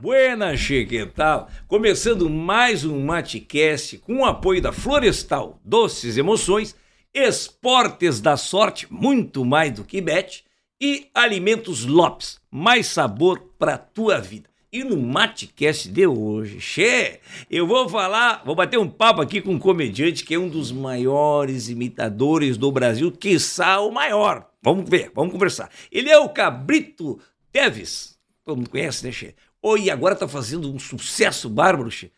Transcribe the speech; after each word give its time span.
Buenas, 0.00 0.60
che, 0.60 0.84
que 0.84 1.04
tal? 1.06 1.48
Começando 1.66 2.30
mais 2.30 2.84
um 2.84 3.04
Matecast 3.04 3.98
com 3.98 4.18
o 4.18 4.24
apoio 4.24 4.62
da 4.62 4.70
Florestal 4.70 5.60
Doces 5.64 6.16
Emoções, 6.16 6.76
Esportes 7.12 8.20
da 8.20 8.36
Sorte, 8.36 8.86
muito 8.88 9.44
mais 9.44 9.72
do 9.72 9.82
que 9.82 10.00
bet, 10.00 10.44
e 10.80 11.08
Alimentos 11.12 11.84
Lopes, 11.84 12.38
mais 12.48 12.86
sabor 12.86 13.40
para 13.58 13.76
tua 13.76 14.20
vida. 14.20 14.48
E 14.72 14.84
no 14.84 14.96
Matecast 14.96 15.88
de 15.88 16.06
hoje, 16.06 16.60
che, 16.60 17.18
eu 17.50 17.66
vou 17.66 17.88
falar, 17.88 18.44
vou 18.44 18.54
bater 18.54 18.78
um 18.78 18.88
papo 18.88 19.20
aqui 19.20 19.40
com 19.40 19.54
um 19.54 19.58
comediante 19.58 20.24
que 20.24 20.34
é 20.34 20.38
um 20.38 20.48
dos 20.48 20.70
maiores 20.70 21.68
imitadores 21.68 22.56
do 22.56 22.70
Brasil, 22.70 23.10
quiçá 23.10 23.80
o 23.80 23.90
maior. 23.90 24.48
Vamos 24.62 24.88
ver, 24.88 25.10
vamos 25.12 25.32
conversar. 25.32 25.68
Ele 25.90 26.08
é 26.08 26.18
o 26.18 26.28
Cabrito 26.28 27.18
Teves. 27.50 28.16
Todo 28.44 28.58
mundo 28.58 28.70
conhece, 28.70 29.04
né, 29.04 29.12
che? 29.12 29.34
Oi, 29.60 29.90
agora 29.90 30.14
tá 30.14 30.28
fazendo 30.28 30.72
um 30.72 30.78
sucesso 30.78 31.48
bárbaro, 31.50 31.90
che. 31.90 32.12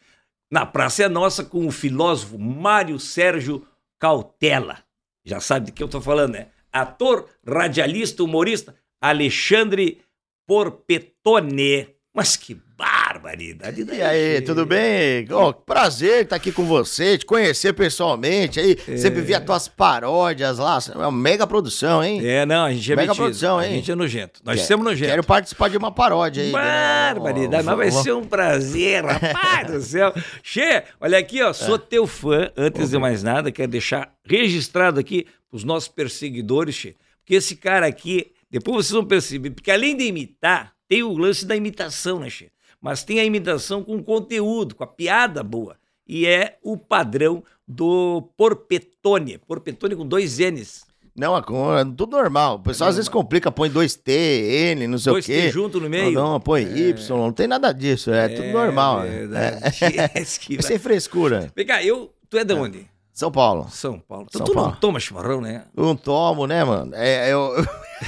Na 0.50 0.66
Praça 0.66 1.04
é 1.04 1.08
Nossa 1.08 1.42
com 1.42 1.66
o 1.66 1.70
filósofo 1.70 2.38
Mário 2.38 2.98
Sérgio 2.98 3.66
Cautela. 3.98 4.84
Já 5.24 5.40
sabe 5.40 5.66
de 5.66 5.72
que 5.72 5.82
eu 5.82 5.88
tô 5.88 6.02
falando, 6.02 6.32
né? 6.32 6.48
Ator, 6.70 7.28
radialista, 7.46 8.22
humorista, 8.22 8.76
Alexandre 9.00 10.02
Porpetone. 10.46 11.96
Mas 12.12 12.36
que 12.36 12.60
barbaridade. 12.84 13.86
E 13.92 14.02
aí, 14.02 14.40
tudo 14.40 14.64
bem? 14.64 15.26
Oh, 15.30 15.52
prazer 15.52 16.22
estar 16.24 16.36
aqui 16.36 16.50
com 16.50 16.64
você, 16.64 17.18
te 17.18 17.26
conhecer 17.26 17.72
pessoalmente. 17.74 18.58
Aí, 18.58 18.76
É. 18.88 18.96
sempre 18.96 19.20
vi 19.20 19.34
as 19.34 19.44
tuas 19.44 19.68
paródias 19.68 20.58
lá. 20.58 20.78
É 20.94 20.96
uma 20.98 21.12
mega 21.12 21.46
produção, 21.46 22.02
hein? 22.02 22.20
É, 22.24 22.46
não, 22.46 22.64
a 22.64 22.72
gente 22.72 22.90
é 22.92 22.96
Mega 22.96 23.08
metido. 23.08 23.22
produção, 23.24 23.58
A 23.58 23.66
hein? 23.66 23.74
gente 23.76 23.90
é 23.90 23.94
nojento. 23.94 24.40
Nós 24.44 24.56
Quero- 24.56 24.68
somos 24.68 24.84
nojentos. 24.84 25.10
Quero 25.10 25.24
participar 25.24 25.68
de 25.68 25.76
uma 25.76 25.92
paródia 25.92 26.42
aí. 26.42 26.52
né? 26.52 27.12
Barbaridade, 27.14 27.64
mas 27.64 27.76
vai 27.76 27.90
ser 27.90 28.12
um 28.12 28.24
prazer, 28.24 29.04
rapaz 29.04 29.70
do 29.70 29.80
céu. 29.82 30.12
Che, 30.42 30.84
olha 31.00 31.18
aqui, 31.18 31.42
ó, 31.42 31.50
É. 31.50 31.52
sou 31.52 31.78
teu 31.78 32.06
fã. 32.06 32.50
Antes 32.56 32.90
de 32.90 32.98
mais 32.98 33.22
nada, 33.22 33.52
quero 33.52 33.70
deixar 33.70 34.12
registrado 34.24 34.98
aqui 34.98 35.26
os 35.52 35.64
nossos 35.64 35.88
perseguidores, 35.88 36.74
Che, 36.74 36.96
porque 37.20 37.34
esse 37.34 37.56
cara 37.56 37.86
aqui, 37.86 38.32
depois 38.50 38.86
vocês 38.86 38.92
vão 38.94 39.04
perceber, 39.04 39.50
porque 39.50 39.70
além 39.70 39.96
de 39.96 40.04
imitar, 40.04 40.72
tem 40.88 41.02
o 41.02 41.12
lance 41.16 41.44
da 41.46 41.54
imitação, 41.56 42.18
né, 42.20 42.30
Che? 42.30 42.48
Mas 42.80 43.04
tem 43.04 43.20
a 43.20 43.24
imitação 43.24 43.82
com 43.84 44.02
conteúdo, 44.02 44.74
com 44.74 44.84
a 44.84 44.86
piada 44.86 45.42
boa. 45.42 45.76
E 46.06 46.26
é 46.26 46.58
o 46.62 46.76
padrão 46.76 47.44
do 47.66 48.22
Porpetone. 48.36 49.38
Porpetone 49.38 49.94
com 49.94 50.06
dois 50.06 50.38
N's. 50.38 50.84
Não, 51.14 51.36
é 51.36 51.40
é 51.40 51.84
tudo 51.84 52.16
normal. 52.16 52.56
O 52.56 52.60
pessoal 52.60 52.88
às 52.88 52.96
vezes 52.96 53.08
complica, 53.08 53.52
põe 53.52 53.68
dois 53.68 53.94
T, 53.94 54.10
N, 54.12 54.86
não 54.86 54.96
sei 54.96 55.12
Dois 55.12 55.24
o 55.24 55.26
quê. 55.26 55.42
T 55.42 55.50
junto 55.50 55.80
no 55.80 55.88
meio. 55.88 56.12
Não, 56.12 56.32
não, 56.32 56.40
põe 56.40 56.62
Y, 56.62 56.94
não 57.18 57.32
tem 57.32 57.46
nada 57.46 57.72
disso. 57.72 58.10
É, 58.10 58.28
tudo 58.28 58.48
normal. 58.48 59.02
verdade. 59.02 59.84
É. 59.84 60.10
É 60.20 60.24
sem 60.62 60.78
frescura. 60.78 61.52
Vem 61.54 61.66
cá, 61.66 61.84
eu. 61.84 62.12
Tu 62.28 62.38
é 62.38 62.44
de 62.44 62.54
onde? 62.54 62.88
São 63.20 63.30
Paulo. 63.30 63.66
São 63.70 63.98
Paulo. 63.98 64.26
Então 64.28 64.38
São 64.38 64.46
tu 64.46 64.54
não 64.54 64.62
Paulo. 64.64 64.76
toma 64.80 64.98
chimarrão, 64.98 65.40
né? 65.40 65.64
Não 65.76 65.94
tomo, 65.94 66.46
né, 66.46 66.64
mano? 66.64 66.92
É, 66.94 67.30
eu, 67.32 67.52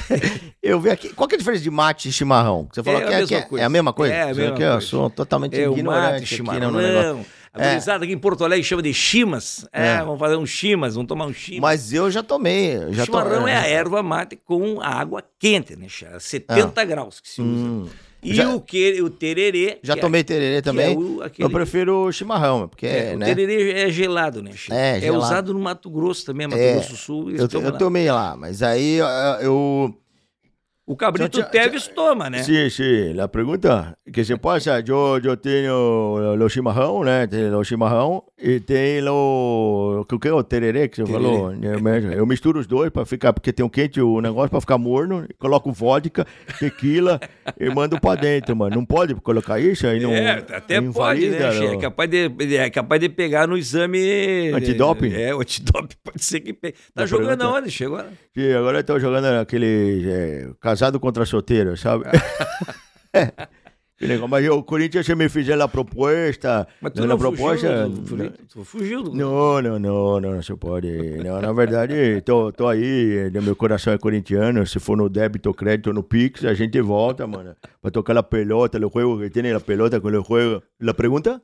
eu 0.61 0.79
vi 0.79 0.89
aqui. 0.89 1.09
Qual 1.13 1.27
que 1.27 1.35
é 1.35 1.37
a 1.37 1.39
diferença 1.39 1.61
de 1.63 1.69
mate 1.69 2.09
e 2.09 2.11
chimarrão? 2.11 2.67
Você 2.71 2.81
falou 2.83 2.99
É 2.99 3.03
a 3.03 3.07
que, 3.07 3.13
é, 3.13 3.17
mesma 3.17 3.27
que 3.27 3.35
é- 3.35 3.41
coisa. 3.41 3.63
é 3.63 3.65
a 3.65 3.69
mesma 3.69 3.93
coisa? 3.93 4.13
É 4.13 4.21
a 4.23 4.25
mesma 4.27 4.43
aqui, 4.53 4.63
Eu 4.63 4.71
coisa. 4.71 4.87
sou 4.87 5.09
totalmente 5.09 5.55
É 5.55 5.63
ignorante 5.69 6.11
mate, 6.13 6.15
aqui 6.23 6.25
chimarrão. 6.35 6.71
no 6.71 6.79
negócio. 6.81 7.25
A 7.53 7.67
gurizada 7.67 8.03
aqui 8.03 8.13
em 8.13 8.17
Porto 8.17 8.43
Alegre 8.43 8.63
chama 8.63 8.81
de 8.81 8.91
chimas. 8.91 9.67
É, 9.71 9.89
É. 9.89 9.97
vamos 9.99 10.19
fazer 10.19 10.35
um 10.37 10.45
chimas, 10.45 10.95
vamos 10.95 11.07
tomar 11.07 11.25
um 11.27 11.33
chimas. 11.33 11.61
Mas 11.61 11.93
eu 11.93 12.09
já 12.09 12.23
tomei. 12.23 12.77
eu 12.77 12.91
Já 12.93 13.05
chimarrão 13.05 13.47
é 13.47 13.55
a 13.55 13.67
erva 13.67 14.01
mate 14.01 14.35
com 14.35 14.81
a 14.81 14.87
água 14.87 15.23
quente, 15.37 15.75
né? 15.75 15.85
Chá? 15.87 16.19
70 16.19 16.83
graus 16.85 17.19
que 17.19 17.29
se 17.29 17.39
usa. 17.43 17.51
Hum, 17.63 17.87
E 18.23 18.33
Já- 18.33 18.49
o, 18.55 18.61
que, 18.61 19.01
o 19.01 19.09
tererê. 19.09 19.79
já 19.83 19.95
que 19.95 20.01
tomei 20.01 20.23
tererê 20.23 20.55
é, 20.57 20.61
também. 20.61 20.95
que 20.95 21.01
é 21.01 21.05
o- 21.05 21.21
aquele- 21.21 21.45
Eu 21.45 21.49
prefiro 21.49 22.05
o 22.07 22.11
chimarrão, 22.11 22.67
porque, 22.67 22.85
É, 22.87 23.13
o 23.15 23.17
né? 23.17 23.25
tererê 23.25 23.71
é 23.81 23.89
gelado, 23.89 24.41
né? 24.41 24.51
Chá? 24.55 24.73
É, 24.73 24.99
gelado. 24.99 25.23
usado 25.23 25.53
no 25.53 25.59
Mato 25.59 25.89
Grosso 25.89 26.25
também, 26.25 26.47
Mato 26.47 26.59
É, 26.59 26.73
Grosso 26.73 26.89
do 26.91 26.95
Sul. 26.97 27.31
Eu, 27.31 27.47
eu 27.61 27.71
tomei 27.77 28.09
lá, 28.09 28.35
mas 28.37 28.63
aí 28.63 28.99
eu. 29.41 29.93
Eu 30.85 30.93
O 30.93 30.97
cabrito 30.97 31.39
Tchau, 31.39 31.49
tchau, 31.49 31.51
Teves 31.51 31.87
toma, 31.87 32.29
né? 32.29 32.43
Sí, 32.43 32.69
sí, 32.69 33.13
la 33.13 33.27
pregunta 33.29 33.97
que 34.11 34.23
se 34.25 34.35
pasa, 34.37 34.81
yo, 34.81 35.17
yo 35.19 35.37
tengo 35.37 36.35
los 36.35 36.51
chimarrão, 36.51 37.03
né? 37.05 37.25
Tenho 37.25 37.57
o 37.57 37.63
chimarrão 37.63 38.21
e 38.37 38.59
tem 38.59 39.01
o, 39.07 40.05
o 40.11 40.19
que 40.19 40.27
é 40.27 40.33
o 40.33 40.43
tererê 40.43 40.89
que 40.89 40.97
você 40.97 41.03
Tererê. 41.05 41.23
falou. 41.23 41.51
né? 41.51 42.13
Eu 42.17 42.25
misturo 42.25 42.59
os 42.59 42.67
dois 42.67 42.89
para 42.91 43.05
ficar, 43.05 43.31
porque 43.31 43.53
tem 43.53 43.65
um 43.65 43.69
quente 43.69 44.01
o 44.01 44.19
negócio 44.19 44.49
para 44.49 44.59
ficar 44.59 44.77
morno, 44.77 45.25
coloco 45.39 45.71
vodka, 45.71 46.27
tequila 46.59 47.17
e 47.57 47.69
mando 47.69 47.97
para 47.99 48.19
dentro, 48.19 48.53
mano. 48.53 48.75
Não 48.75 48.85
pode 48.85 49.15
colocar 49.15 49.59
isso 49.61 49.87
aí 49.87 50.01
não 50.01 50.11
É, 50.11 50.31
até 50.31 50.81
não 50.81 50.91
pode, 50.91 51.25
invalida, 51.25 51.53
né? 51.53 51.75
É 51.75 51.77
capaz 51.77 52.09
de, 52.09 52.55
é 52.57 52.69
capaz 52.69 52.99
de 52.99 53.07
pegar 53.07 53.47
no 53.47 53.57
exame... 53.57 54.51
Antidoping? 54.53 55.13
É, 55.13 55.33
o 55.33 55.39
antidoping 55.39 55.95
pode 56.03 56.23
ser 56.25 56.41
que 56.41 56.51
pegue. 56.53 56.75
Tá 56.93 57.03
Da 57.03 57.05
jogando 57.05 57.37
pergunta. 57.37 57.45
aonde, 57.57 57.71
Che, 57.71 57.85
agora? 57.85 58.11
Sim, 58.37 58.51
agora 58.51 58.79
eu 58.79 58.83
tô 58.83 58.99
jogando 58.99 59.25
aquele 59.39 60.03
é, 60.09 60.49
casado 60.73 60.99
contra 60.99 61.25
solteiro, 61.25 61.77
sabe? 61.77 62.05
Negócio, 64.01 64.27
Mas 64.27 64.49
o 64.49 64.63
Corinthians 64.63 65.07
me 65.09 65.29
fizer 65.29 65.61
a 65.61 65.67
proposta, 65.67 66.67
Mas 66.81 66.91
tu 66.91 67.01
na 67.01 67.07
não 67.07 67.17
proposta, 67.17 67.87
fugiu 67.87 67.89
do... 67.89 68.31
Tu, 68.31 68.47
tu 68.49 68.65
fugiu 68.65 69.03
do... 69.03 69.13
Não, 69.13 69.61
não, 69.61 69.79
não, 69.79 70.19
não, 70.19 70.41
você 70.41 70.55
pode. 70.55 70.89
Não, 71.23 71.39
na 71.39 71.53
verdade, 71.53 72.19
tô, 72.21 72.51
tô 72.51 72.67
aí, 72.67 73.29
né, 73.31 73.39
meu 73.39 73.55
coração 73.55 73.93
é 73.93 73.97
corintiano. 73.97 74.65
Se 74.65 74.79
for 74.79 74.97
no 74.97 75.07
débito 75.07 75.47
ou 75.47 75.55
crédito 75.55 75.93
no 75.93 76.03
Pix, 76.03 76.43
a 76.43 76.53
gente 76.53 76.81
volta, 76.81 77.25
mano. 77.27 77.55
Pra 77.81 77.91
tocar 77.91 78.17
a 78.17 78.23
pelota, 78.23 78.77
o 78.77 78.81
jogo 78.81 79.19
que 79.21 79.29
tem 79.29 79.53
a 79.53 79.59
pelota 79.59 80.01
com 80.01 80.07
o 80.07 80.11
jogo. 80.11 80.63
La 80.81 80.93
pergunta? 80.93 81.41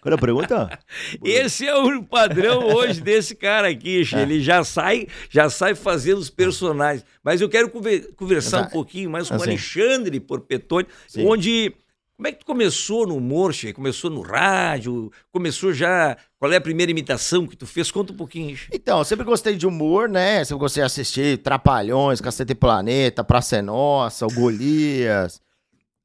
Qual 0.00 0.12
é 0.12 0.14
a 0.14 0.18
pergunta? 0.18 0.78
Esse 1.24 1.66
é 1.66 1.76
o 1.76 2.02
padrão 2.02 2.66
hoje 2.74 3.00
desse 3.00 3.34
cara 3.34 3.68
aqui, 3.68 4.02
É. 4.14 4.22
Ele 4.22 4.40
já 4.40 4.62
sai, 4.64 5.06
já 5.28 5.50
sai 5.50 5.74
fazendo 5.74 6.18
os 6.18 6.30
personagens. 6.30 7.04
Mas 7.22 7.40
eu 7.40 7.48
quero 7.48 7.68
conver- 7.70 8.12
conversar 8.14 8.62
um 8.62 8.70
pouquinho 8.70 9.10
mais 9.10 9.28
com 9.28 9.34
o 9.34 9.36
Assim. 9.36 9.50
Alexandre 9.50 10.20
Porpetone, 10.20 10.86
Sim. 11.08 11.26
onde... 11.26 11.72
Como 12.16 12.28
é 12.28 12.32
que 12.32 12.40
tu 12.40 12.44
começou 12.46 13.06
no 13.06 13.16
humor, 13.16 13.54
Che? 13.54 13.72
Começou 13.72 14.10
no 14.10 14.20
rádio? 14.20 15.10
Começou 15.32 15.72
já... 15.72 16.18
Qual 16.38 16.52
é 16.52 16.56
a 16.56 16.60
primeira 16.60 16.90
imitação 16.92 17.46
que 17.46 17.56
tu 17.56 17.66
fez? 17.66 17.90
Conta 17.90 18.12
um 18.12 18.16
pouquinho, 18.16 18.54
Che. 18.54 18.68
Então, 18.74 18.98
eu 18.98 19.04
sempre 19.04 19.24
gostei 19.24 19.56
de 19.56 19.66
humor, 19.66 20.06
né? 20.06 20.44
Sempre 20.44 20.60
gostei 20.60 20.82
de 20.82 20.86
assistir 20.86 21.38
Trapalhões, 21.38 22.20
Cacete 22.20 22.52
e 22.52 22.54
Planeta, 22.54 23.24
Praça 23.24 23.56
é 23.56 23.62
Nossa, 23.62 24.26
o 24.26 24.30
Golias. 24.34 25.40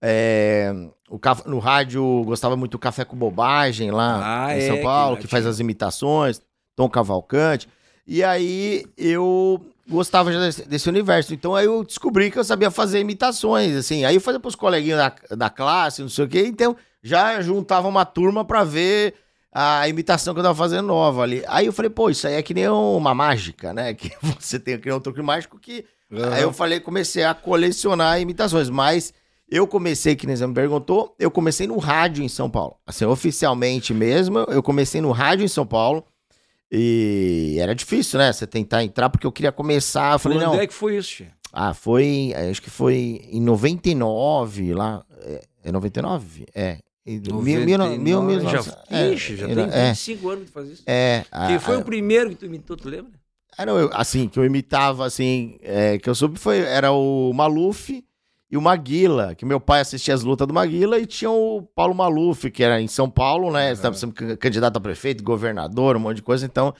É, 0.01 0.71
o 1.09 1.19
no 1.45 1.59
rádio 1.59 2.23
gostava 2.25 2.55
muito 2.55 2.71
do 2.73 2.79
Café 2.79 3.05
com 3.05 3.15
Bobagem 3.15 3.91
lá 3.91 4.45
Ah, 4.45 4.55
em 4.55 4.59
é, 4.59 4.67
São 4.67 4.77
que 4.77 4.83
Paulo, 4.83 5.15
lá 5.15 5.21
que, 5.21 5.27
faz 5.27 5.45
as 5.45 5.59
imitações, 5.59 6.41
Tom 6.75 6.89
Cavalcante. 6.89 7.67
E 8.07 8.23
aí 8.23 8.85
eu 8.97 9.63
gostava 9.87 10.31
desse, 10.31 10.67
desse 10.67 10.89
universo. 10.89 11.33
Então 11.33 11.55
aí 11.55 11.65
eu 11.65 11.83
descobri 11.83 12.31
que 12.31 12.39
eu 12.39 12.43
sabia 12.43 12.71
fazer 12.71 12.99
imitações, 12.99 13.75
assim. 13.75 14.03
Aí 14.03 14.15
eu 14.15 14.21
fazia 14.21 14.39
pros 14.39 14.55
coleguinhas 14.55 14.97
da, 14.97 15.35
da 15.35 15.49
classe, 15.49 16.01
não 16.01 16.09
sei 16.09 16.25
o 16.25 16.27
quê. 16.27 16.43
Então 16.47 16.75
já 17.03 17.39
juntava 17.41 17.87
uma 17.87 18.03
turma 18.05 18.43
pra 18.43 18.63
ver 18.63 19.13
a 19.51 19.87
imitação 19.87 20.33
que 20.33 20.39
eu 20.39 20.43
tava 20.43 20.55
fazendo 20.55 20.87
nova 20.87 21.21
ali. 21.21 21.43
Aí 21.47 21.67
eu 21.67 21.73
falei, 21.73 21.89
pô, 21.89 22.09
isso 22.09 22.27
aí 22.27 22.33
é 22.33 22.41
que 22.41 22.53
nem 22.53 22.67
uma 22.67 23.13
mágica, 23.13 23.73
né? 23.73 23.93
Que 23.95 24.11
você 24.21 24.59
tem 24.59 24.77
que 24.79 24.89
nem 24.89 24.97
um 24.97 24.99
truque 24.99 25.21
mágico 25.21 25.57
que. 25.59 25.85
Aí 26.33 26.43
eu 26.43 26.51
falei, 26.51 26.79
comecei 26.79 27.23
a 27.23 27.33
colecionar 27.33 28.19
imitações, 28.19 28.69
mas 28.69 29.13
eu 29.49 29.67
comecei, 29.67 30.15
que 30.15 30.25
nem 30.27 30.35
você 30.35 30.45
me 30.47 30.53
perguntou, 30.53 31.15
eu 31.19 31.29
comecei 31.31 31.67
no 31.67 31.77
rádio 31.77 32.23
em 32.23 32.27
São 32.29 32.49
Paulo. 32.49 32.77
Assim, 32.85 33.05
oficialmente 33.05 33.93
mesmo, 33.93 34.39
eu 34.39 34.61
comecei 34.63 35.01
no 35.01 35.11
rádio 35.11 35.45
em 35.45 35.47
São 35.47 35.65
Paulo. 35.65 36.03
E 36.71 37.57
era 37.59 37.75
difícil, 37.75 38.17
né? 38.19 38.33
Você 38.33 38.47
tentar 38.47 38.83
entrar, 38.83 39.09
porque 39.09 39.25
eu 39.25 39.31
queria 39.31 39.51
começar. 39.51 40.13
Eu 40.13 40.19
falei, 40.19 40.39
Quando 40.39 40.53
não. 40.55 40.59
é 40.61 40.67
que 40.67 40.73
foi 40.73 40.97
isso, 40.97 41.09
Che? 41.09 41.27
Ah, 41.53 41.73
foi. 41.73 42.33
Acho 42.49 42.61
que 42.61 42.69
foi 42.69 43.21
em 43.31 43.39
99, 43.39 44.73
lá. 44.73 45.05
É, 45.21 45.41
é 45.65 45.71
99? 45.71 46.45
É. 46.53 46.79
Em 47.05 47.19
mil- 47.19 47.39
mil- 47.99 48.21
mil- 48.23 48.41
já, 48.49 48.63
é, 48.89 49.09
Ixi, 49.13 49.37
já 49.37 49.47
é, 49.47 49.53
tem 49.55 49.63
é, 49.71 49.87
25 49.89 50.27
anos 50.29 50.45
que 50.45 50.51
faz 50.51 50.67
isso. 50.69 50.83
é, 50.87 51.23
Quem 51.45 51.55
a- 51.55 51.59
foi 51.59 51.75
a- 51.75 51.79
o 51.79 51.85
primeiro 51.85 52.31
que 52.31 52.35
tu 52.35 52.45
imitou, 52.47 52.75
tu 52.75 52.89
lembra? 52.89 53.11
Ah, 53.55 53.63
não, 53.65 53.77
eu- 53.77 53.91
assim, 53.93 54.27
que 54.27 54.39
eu 54.39 54.43
imitava, 54.43 55.05
assim, 55.05 55.57
é, 55.61 55.99
que 55.99 56.09
eu 56.09 56.15
soube 56.15 56.39
foi, 56.39 56.57
era 56.61 56.91
o 56.91 57.31
Maluf 57.31 58.03
e 58.51 58.57
o 58.57 58.61
Maguila, 58.61 59.33
que 59.35 59.45
meu 59.45 59.59
pai 59.59 59.81
assistia 59.81 60.13
as 60.13 60.23
lutas 60.23 60.47
do 60.47 60.53
Maguila 60.53 60.99
e 60.99 61.05
tinha 61.05 61.31
o 61.31 61.61
Paulo 61.75 61.93
Maluf, 61.95 62.49
que 62.51 62.63
era 62.63 62.79
em 62.81 62.87
São 62.87 63.09
Paulo, 63.09 63.51
né, 63.51 63.71
estava 63.71 63.95
sendo 63.95 64.13
can- 64.13 64.35
candidato 64.35 64.77
a 64.77 64.81
prefeito, 64.81 65.23
governador, 65.23 65.95
um 65.95 65.99
monte 65.99 66.17
de 66.17 66.21
coisa, 66.23 66.45
então, 66.45 66.73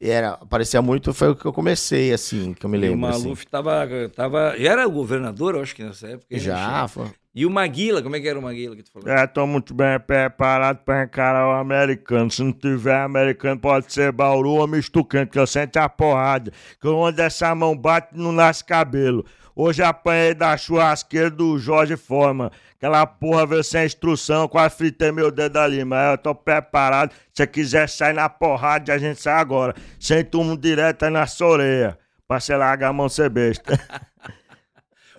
era, 0.00 0.30
aparecia 0.30 0.82
muito, 0.82 1.14
foi 1.14 1.28
o 1.30 1.36
que 1.36 1.44
eu 1.44 1.52
comecei, 1.52 2.12
assim, 2.12 2.52
que 2.54 2.66
eu 2.66 2.70
me 2.70 2.76
E 2.76 2.80
o 2.80 2.82
lembro, 2.90 3.06
assim. 3.08 3.22
Maluf 3.22 3.46
tava, 3.46 3.86
tava. 4.14 4.54
Era 4.58 4.84
o 4.84 4.90
governador, 4.90 5.54
eu 5.54 5.62
acho 5.62 5.76
que 5.76 5.84
nessa 5.84 6.08
época. 6.08 6.26
né, 6.28 6.38
Já, 6.40 6.88
Che? 6.88 6.94
foi. 6.94 7.06
E 7.32 7.46
o 7.46 7.50
Maguila, 7.50 8.02
como 8.02 8.16
é 8.16 8.20
que 8.20 8.26
era 8.28 8.36
o 8.36 8.42
Maguila 8.42 8.74
que 8.74 8.82
tu 8.82 8.90
falou? 8.90 9.08
É, 9.08 9.24
tô 9.28 9.46
muito 9.46 9.72
bem 9.72 9.98
preparado 10.00 10.78
pra 10.84 11.04
encarar 11.04 11.46
o 11.48 11.52
americano. 11.52 12.28
Se 12.30 12.42
não 12.42 12.52
tiver 12.52 12.96
americano, 12.96 13.60
pode 13.60 13.92
ser 13.92 14.10
Bauru 14.12 14.50
ou 14.50 14.66
misto 14.66 15.04
quente, 15.04 15.30
que 15.30 15.38
eu 15.38 15.46
sento 15.46 15.76
a 15.78 15.88
porrada. 15.88 16.52
Que 16.80 16.88
onde 16.88 17.22
essa 17.22 17.54
mão 17.54 17.74
bate, 17.76 18.08
não 18.12 18.32
nasce 18.32 18.62
cabelo. 18.64 19.24
Hoje 19.54 19.82
apanhei 19.82 20.34
da 20.34 20.56
churrasqueira 20.56 21.30
do 21.30 21.58
Jorge 21.58 21.96
Forma. 21.96 22.50
Aquela 22.76 23.06
porra 23.06 23.46
veio 23.46 23.62
sem 23.62 23.84
instrução, 23.84 24.48
quase 24.48 24.76
fritei 24.76 25.12
meu 25.12 25.30
dedo 25.30 25.58
ali, 25.58 25.84
mas 25.84 26.12
eu 26.12 26.18
tô 26.18 26.34
preparado. 26.34 27.12
Se 27.32 27.46
quiser 27.46 27.88
sair 27.88 28.12
na 28.12 28.28
porrada, 28.28 28.92
a 28.92 28.98
gente 28.98 29.20
sai 29.20 29.34
agora. 29.34 29.74
Sem 30.00 30.24
tumo 30.24 30.56
direto 30.56 31.04
aí 31.04 31.10
na 31.10 31.26
sua 31.26 31.48
orelha. 31.48 31.98
Pra 32.26 32.40
você 32.40 32.56
largar 32.56 32.88
a 32.88 32.92
mão 32.92 33.08
ser 33.08 33.28
besta. 33.28 33.78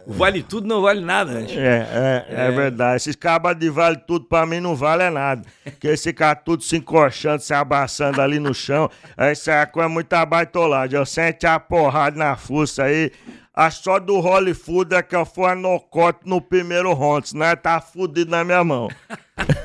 Vale 0.05 0.43
tudo 0.43 0.67
não 0.67 0.81
vale 0.81 0.99
nada, 0.99 1.31
né? 1.31 1.47
É, 1.49 2.25
é, 2.29 2.47
é, 2.47 2.51
verdade. 2.51 2.97
Esses 2.97 3.15
cabas 3.15 3.55
de 3.55 3.69
vale 3.69 3.97
tudo 4.05 4.25
pra 4.25 4.45
mim 4.45 4.59
não 4.59 4.75
vale 4.75 5.09
nada. 5.09 5.43
Porque 5.63 5.87
esse 5.87 6.11
cara 6.11 6.35
tudo 6.35 6.61
se 6.61 6.77
encoxando, 6.77 7.41
se 7.41 7.53
abraçando 7.53 8.19
ali 8.21 8.39
no 8.39 8.53
chão. 8.53 8.89
Isso 9.31 9.49
é 9.49 9.65
coisa 9.65 9.87
muito 9.87 10.11
abaitolada. 10.13 10.95
Eu 10.95 11.05
sente 11.05 11.47
a 11.47 11.59
porrada 11.59 12.17
na 12.17 12.35
fuça 12.35 12.83
aí. 12.83 13.11
A 13.53 13.69
só 13.69 13.99
do 13.99 14.19
Hollywood 14.19 14.95
é 14.95 15.03
que 15.03 15.15
eu 15.15 15.25
fui 15.25 15.45
a 15.45 15.55
nocote 15.55 16.21
no 16.25 16.41
primeiro 16.41 16.91
round, 16.93 17.35
né? 17.35 17.55
Tá 17.55 17.79
fudido 17.79 18.31
na 18.31 18.43
minha 18.43 18.63
mão. 18.63 18.89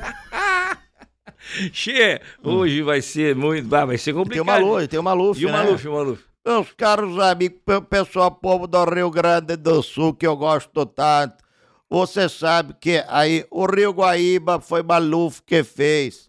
Che, 1.73 2.21
hoje 2.43 2.81
vai 2.83 3.01
ser 3.01 3.35
muito. 3.35 3.67
Vai 3.67 3.97
ser 3.97 4.13
complicado. 4.13 4.45
Tem 4.45 4.63
o 4.63 4.67
Maluf, 4.67 4.87
tem 4.87 4.99
o 4.99 5.03
Maluf. 5.03 5.41
E 5.41 5.45
o 5.45 5.51
né? 5.51 5.57
Maluf, 5.57 5.87
o 5.87 5.91
Maluf. 5.93 6.23
Meus 6.45 6.71
caros 6.73 7.19
amigos, 7.19 7.59
pe- 7.65 7.81
pessoal, 7.81 8.29
povo 8.31 8.67
do 8.67 8.83
Rio 8.85 9.09
Grande 9.09 9.55
do 9.55 9.81
Sul, 9.81 10.13
que 10.13 10.27
eu 10.27 10.37
gosto 10.37 10.85
tanto. 10.85 11.43
Você 11.89 12.29
sabe 12.29 12.75
que 12.79 13.03
aí 13.07 13.45
o 13.49 13.65
Rio 13.65 13.91
Guaíba 13.91 14.61
foi 14.61 14.83
Maluf 14.83 15.41
que 15.43 15.63
fez. 15.63 16.28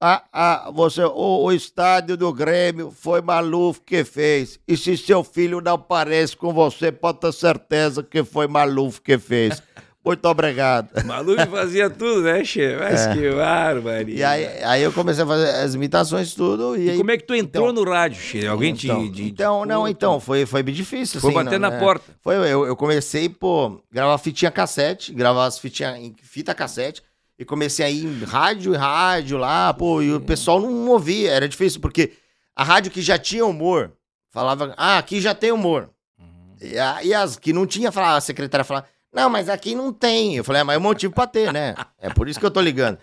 Ah, 0.00 0.22
ah, 0.32 0.70
você, 0.72 1.02
o, 1.02 1.44
o 1.44 1.52
estádio 1.52 2.16
do 2.16 2.32
Grêmio 2.32 2.92
foi 2.92 3.20
Maluf 3.20 3.80
que 3.84 4.04
fez. 4.04 4.60
E 4.68 4.76
se 4.76 4.96
seu 4.96 5.24
filho 5.24 5.60
não 5.60 5.76
parece 5.78 6.36
com 6.36 6.52
você, 6.52 6.92
pode 6.92 7.18
ter 7.18 7.32
certeza 7.32 8.02
que 8.02 8.22
foi 8.22 8.46
Maluf 8.46 9.00
que 9.00 9.18
fez. 9.18 9.60
Muito 10.04 10.24
obrigado. 10.26 10.88
Maluf 11.04 11.44
fazia 11.50 11.90
tudo, 11.90 12.22
né, 12.22 12.44
Che? 12.44 12.76
Mas 12.78 13.08
que 13.08 13.28
bárbaro. 13.32 14.08
É. 14.08 14.12
E 14.12 14.22
aí, 14.24 14.46
aí 14.64 14.82
eu 14.84 14.92
comecei 14.92 15.24
a 15.24 15.26
fazer 15.26 15.50
as 15.50 15.74
imitações 15.74 16.32
tudo. 16.32 16.76
E, 16.76 16.86
E 16.86 16.90
aí, 16.90 16.96
como 16.96 17.10
é 17.10 17.16
que 17.18 17.24
tu 17.26 17.34
entrou 17.34 17.70
então- 17.70 17.84
no 17.84 17.90
rádio, 17.90 18.20
Che? 18.22 18.46
Alguém 18.46 18.72
te. 18.74 18.86
então, 18.86 19.10
de- 19.10 19.24
então, 19.28 19.66
não, 19.66 19.86
então, 19.88 20.20
foi, 20.20 20.46
foi 20.46 20.62
bem 20.62 20.74
difícil. 20.74 21.20
Foi 21.20 21.30
assim, 21.30 21.44
bater 21.44 21.58
não, 21.58 21.68
na 21.68 21.74
né? 21.76 21.80
porta. 21.82 22.04
Foi, 22.22 22.36
eu, 22.36 22.64
eu 22.66 22.76
comecei, 22.76 23.28
pô, 23.28 23.80
gravar 23.92 24.16
fitinha 24.18 24.50
cassete, 24.52 25.12
gravar 25.12 25.44
as 25.46 25.58
fitinhas 25.58 25.96
em 25.98 26.14
fita 26.22 26.54
cassete, 26.54 27.02
e 27.38 27.44
comecei 27.44 27.84
a 27.86 27.90
ir 27.90 28.04
em 28.04 28.24
rádio 28.24 28.74
e 28.74 28.76
rádio 28.76 29.38
lá, 29.38 29.72
pô, 29.72 30.02
e 30.02 30.12
o 30.12 30.20
pessoal 30.20 30.60
não 30.60 30.88
ouvia, 30.88 31.30
era 31.30 31.48
difícil, 31.48 31.80
porque 31.80 32.12
a 32.56 32.64
rádio 32.64 32.90
que 32.90 33.00
já 33.00 33.16
tinha 33.18 33.46
humor, 33.46 33.92
falava, 34.30 34.74
ah, 34.76 34.98
aqui 34.98 35.20
já 35.20 35.34
tem 35.34 35.52
humor. 35.52 35.88
Uhum. 36.18 36.56
E, 36.60 36.78
a- 36.78 37.02
e 37.04 37.14
as 37.14 37.36
que 37.36 37.52
não 37.52 37.66
tinha, 37.66 37.92
falava, 37.92 38.16
a 38.16 38.20
secretária 38.20 38.64
falava, 38.64 38.86
não, 39.14 39.30
mas 39.30 39.48
aqui 39.48 39.74
não 39.74 39.92
tem. 39.92 40.36
Eu 40.36 40.44
falei, 40.44 40.62
ah, 40.62 40.64
mas 40.64 40.74
é 40.76 40.78
um 40.78 40.82
motivo 40.82 41.14
pra 41.14 41.26
ter, 41.26 41.52
né? 41.52 41.74
É 42.00 42.10
por 42.10 42.28
isso 42.28 42.38
que 42.40 42.44
eu 42.46 42.50
tô 42.50 42.60
ligando. 42.60 42.98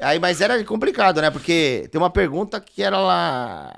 Aí, 0.00 0.18
mas 0.18 0.40
era 0.40 0.62
complicado, 0.64 1.20
né? 1.20 1.30
Porque 1.30 1.88
tem 1.92 2.00
uma 2.00 2.10
pergunta 2.10 2.60
que 2.60 2.82
era 2.82 2.98
lá 2.98 3.72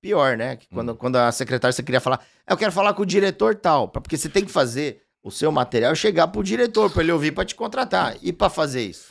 pior, 0.00 0.36
né? 0.36 0.56
Que 0.56 0.66
quando, 0.68 0.94
quando 0.94 1.16
a 1.16 1.32
secretária 1.32 1.72
você 1.72 1.82
queria 1.82 2.00
falar, 2.00 2.20
eu 2.48 2.56
quero 2.56 2.72
falar 2.72 2.92
com 2.94 3.02
o 3.02 3.06
diretor 3.06 3.54
tal, 3.54 3.88
porque 3.88 4.16
você 4.16 4.28
tem 4.28 4.44
que 4.44 4.50
fazer 4.50 5.02
o 5.22 5.30
seu 5.30 5.50
material 5.52 5.94
chegar 5.94 6.28
pro 6.28 6.42
diretor 6.42 6.90
pra 6.90 7.02
ele 7.02 7.12
ouvir 7.12 7.32
pra 7.32 7.44
te 7.44 7.54
contratar 7.54 8.16
e 8.22 8.32
pra 8.32 8.48
fazer 8.50 8.82
isso. 8.82 9.09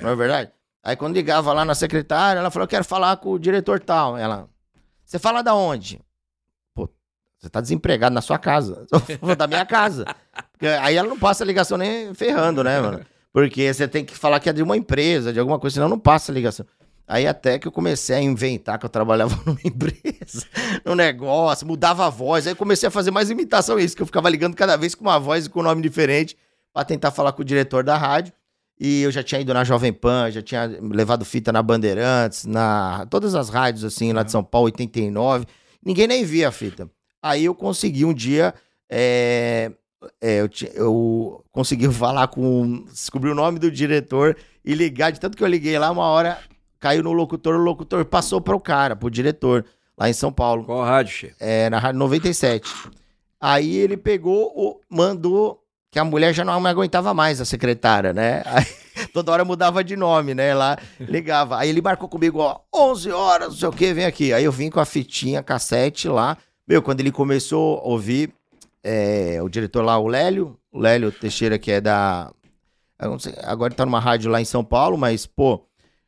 Não 0.00 0.10
é 0.10 0.16
verdade? 0.16 0.50
Aí 0.82 0.96
quando 0.96 1.14
ligava 1.14 1.52
lá 1.52 1.64
na 1.64 1.74
secretária, 1.74 2.40
ela 2.40 2.50
falou, 2.50 2.64
eu 2.64 2.68
quero 2.68 2.84
falar 2.84 3.16
com 3.18 3.30
o 3.30 3.38
diretor 3.38 3.80
tal. 3.80 4.16
Ela, 4.16 4.48
você 5.04 5.18
fala 5.18 5.42
da 5.42 5.54
onde? 5.54 6.00
Pô, 6.74 6.88
você 7.38 7.48
tá 7.48 7.60
desempregado 7.60 8.14
na 8.14 8.20
sua 8.20 8.38
casa. 8.38 8.86
Da 9.36 9.46
minha 9.46 9.64
casa. 9.64 10.04
Aí 10.80 10.96
ela 10.96 11.08
não 11.08 11.18
passa 11.18 11.44
a 11.44 11.46
ligação 11.46 11.78
nem 11.78 12.12
ferrando, 12.14 12.64
né, 12.64 12.80
mano? 12.80 13.00
Porque 13.32 13.72
você 13.72 13.88
tem 13.88 14.04
que 14.04 14.14
falar 14.14 14.40
que 14.40 14.48
é 14.50 14.52
de 14.52 14.62
uma 14.62 14.76
empresa, 14.76 15.32
de 15.32 15.40
alguma 15.40 15.58
coisa, 15.58 15.74
senão 15.74 15.88
não 15.88 15.98
passa 15.98 16.30
a 16.30 16.34
ligação. 16.34 16.66
Aí 17.06 17.26
até 17.26 17.58
que 17.58 17.66
eu 17.66 17.72
comecei 17.72 18.16
a 18.16 18.20
inventar 18.20 18.78
que 18.78 18.86
eu 18.86 18.90
trabalhava 18.90 19.38
numa 19.44 19.60
empresa, 19.64 20.46
num 20.84 20.94
negócio, 20.94 21.66
mudava 21.66 22.06
a 22.06 22.10
voz. 22.10 22.46
Aí 22.46 22.54
comecei 22.54 22.88
a 22.88 22.90
fazer 22.90 23.10
mais 23.10 23.30
imitação 23.30 23.78
isso, 23.78 23.96
que 23.96 24.02
eu 24.02 24.06
ficava 24.06 24.28
ligando 24.28 24.54
cada 24.54 24.76
vez 24.76 24.94
com 24.94 25.04
uma 25.04 25.18
voz 25.18 25.46
e 25.46 25.50
com 25.50 25.60
um 25.60 25.64
nome 25.64 25.82
diferente 25.82 26.36
pra 26.72 26.84
tentar 26.84 27.10
falar 27.10 27.32
com 27.32 27.42
o 27.42 27.44
diretor 27.44 27.84
da 27.84 27.96
rádio. 27.96 28.32
E 28.84 29.02
eu 29.02 29.12
já 29.12 29.22
tinha 29.22 29.40
ido 29.40 29.54
na 29.54 29.62
Jovem 29.62 29.92
Pan, 29.92 30.28
já 30.32 30.42
tinha 30.42 30.66
levado 30.80 31.24
fita 31.24 31.52
na 31.52 31.62
Bandeirantes, 31.62 32.44
na 32.44 33.06
todas 33.08 33.36
as 33.36 33.48
rádios 33.48 33.84
assim 33.84 34.12
lá 34.12 34.24
de 34.24 34.32
São 34.32 34.42
Paulo, 34.42 34.64
89. 34.66 35.46
Ninguém 35.84 36.08
nem 36.08 36.24
via 36.24 36.48
a 36.48 36.52
fita. 36.52 36.90
Aí 37.22 37.44
eu 37.44 37.54
consegui 37.54 38.04
um 38.04 38.12
dia 38.12 38.52
é, 38.90 39.70
é, 40.20 40.40
eu, 40.40 40.50
eu 40.74 41.44
consegui 41.52 41.88
falar 41.94 42.26
com. 42.26 42.84
descobrir 42.90 43.30
o 43.30 43.34
nome 43.36 43.60
do 43.60 43.70
diretor 43.70 44.36
e 44.64 44.74
ligar. 44.74 45.12
De 45.12 45.20
tanto 45.20 45.36
que 45.36 45.44
eu 45.44 45.48
liguei 45.48 45.78
lá, 45.78 45.90
uma 45.90 46.06
hora 46.06 46.38
caiu 46.80 47.04
no 47.04 47.12
locutor, 47.12 47.54
o 47.54 47.62
locutor 47.62 48.04
passou 48.04 48.40
para 48.40 48.56
o 48.56 48.60
cara, 48.60 48.96
pro 48.96 49.08
diretor, 49.08 49.64
lá 49.96 50.10
em 50.10 50.12
São 50.12 50.32
Paulo, 50.32 50.64
Qual 50.64 50.82
rádio, 50.82 51.12
Che? 51.12 51.34
é, 51.38 51.70
na 51.70 51.78
Rádio 51.78 52.00
97. 52.00 52.68
Aí 53.40 53.76
ele 53.76 53.96
pegou, 53.96 54.52
o, 54.54 54.80
mandou. 54.90 55.61
Que 55.92 55.98
a 55.98 56.04
mulher 56.04 56.32
já 56.32 56.42
não 56.44 56.58
me 56.58 56.70
aguentava 56.70 57.12
mais, 57.12 57.40
a 57.40 57.44
secretária, 57.44 58.12
né? 58.12 58.42
Aí, 58.48 58.66
toda 59.12 59.30
hora 59.30 59.44
mudava 59.44 59.84
de 59.84 59.94
nome, 59.94 60.34
né? 60.34 60.54
Lá 60.54 60.76
ligava. 60.98 61.58
Aí 61.58 61.68
ele 61.68 61.82
marcou 61.82 62.08
comigo, 62.08 62.40
ó, 62.40 62.60
11 62.74 63.12
horas, 63.12 63.48
não 63.48 63.56
sei 63.56 63.68
o 63.68 63.72
que, 63.72 63.92
vem 63.92 64.06
aqui. 64.06 64.32
Aí 64.32 64.42
eu 64.42 64.50
vim 64.50 64.70
com 64.70 64.80
a 64.80 64.84
fitinha, 64.86 65.42
cassete 65.42 66.08
lá. 66.08 66.38
Meu, 66.66 66.82
quando 66.82 67.00
ele 67.00 67.12
começou 67.12 67.78
a 67.78 67.82
ouvir, 67.82 68.32
é, 68.82 69.38
o 69.42 69.48
diretor 69.48 69.84
lá, 69.84 69.98
o 69.98 70.08
Lélio, 70.08 70.58
o 70.72 70.78
Lélio 70.78 71.12
Teixeira, 71.12 71.58
que 71.58 71.70
é 71.70 71.80
da. 71.80 72.32
sei, 73.18 73.34
agora 73.42 73.68
ele 73.68 73.76
tá 73.76 73.84
numa 73.84 74.00
rádio 74.00 74.30
lá 74.30 74.40
em 74.40 74.46
São 74.46 74.64
Paulo, 74.64 74.96
mas, 74.96 75.26
pô, 75.26 75.62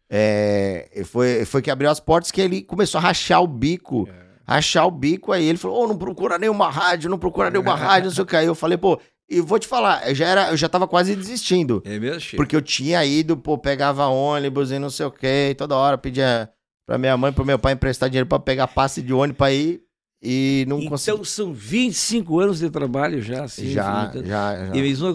é, 0.08 1.02
foi, 1.04 1.44
foi 1.44 1.60
que 1.60 1.70
abriu 1.70 1.90
as 1.90 2.00
portas 2.00 2.30
que 2.30 2.40
ele 2.40 2.62
começou 2.62 2.98
a 2.98 3.02
rachar 3.02 3.42
o 3.42 3.46
bico. 3.46 4.08
Rachar 4.46 4.86
o 4.86 4.90
bico, 4.90 5.32
aí 5.32 5.44
ele 5.44 5.56
falou: 5.56 5.84
Ô, 5.84 5.88
não 5.88 5.96
procura 5.96 6.38
nenhuma 6.38 6.70
rádio, 6.70 7.08
não 7.08 7.18
procura 7.18 7.50
nenhuma 7.50 7.74
rádio, 7.76 8.08
não 8.08 8.14
sei 8.14 8.24
o 8.24 8.26
que. 8.26 8.36
Aí 8.36 8.46
eu 8.46 8.54
falei, 8.54 8.76
pô, 8.76 9.00
e 9.28 9.40
vou 9.40 9.58
te 9.58 9.66
falar, 9.66 10.08
eu 10.08 10.14
já, 10.14 10.26
era, 10.28 10.50
eu 10.50 10.56
já 10.56 10.68
tava 10.68 10.86
quase 10.86 11.14
desistindo. 11.16 11.82
É 11.84 11.98
mesmo, 11.98 12.20
Che? 12.20 12.36
Porque 12.36 12.54
eu 12.54 12.62
tinha 12.62 13.04
ido, 13.04 13.36
pô, 13.36 13.56
pegava 13.58 14.06
ônibus 14.06 14.70
e 14.70 14.78
não 14.78 14.90
sei 14.90 15.06
o 15.06 15.10
que, 15.10 15.50
e 15.50 15.54
toda 15.54 15.76
hora 15.76 15.96
pedia 15.98 16.50
pra 16.86 16.98
minha 16.98 17.16
mãe, 17.16 17.32
pro 17.32 17.44
meu 17.44 17.58
pai 17.58 17.72
emprestar 17.72 18.08
dinheiro 18.10 18.28
pra 18.28 18.38
pegar 18.38 18.68
passe 18.68 19.00
de 19.02 19.12
ônibus 19.12 19.38
pra 19.38 19.52
ir 19.52 19.82
e 20.22 20.64
não 20.68 20.78
Então 20.78 20.90
consegui. 20.90 21.24
são 21.26 21.52
25 21.52 22.38
anos 22.40 22.58
de 22.58 22.70
trabalho 22.70 23.20
já, 23.22 23.44
assim. 23.44 23.70
Já, 23.70 24.10
já, 24.14 24.66
já. 24.66 24.74
E 24.76 24.82
mesmo, 24.82 25.14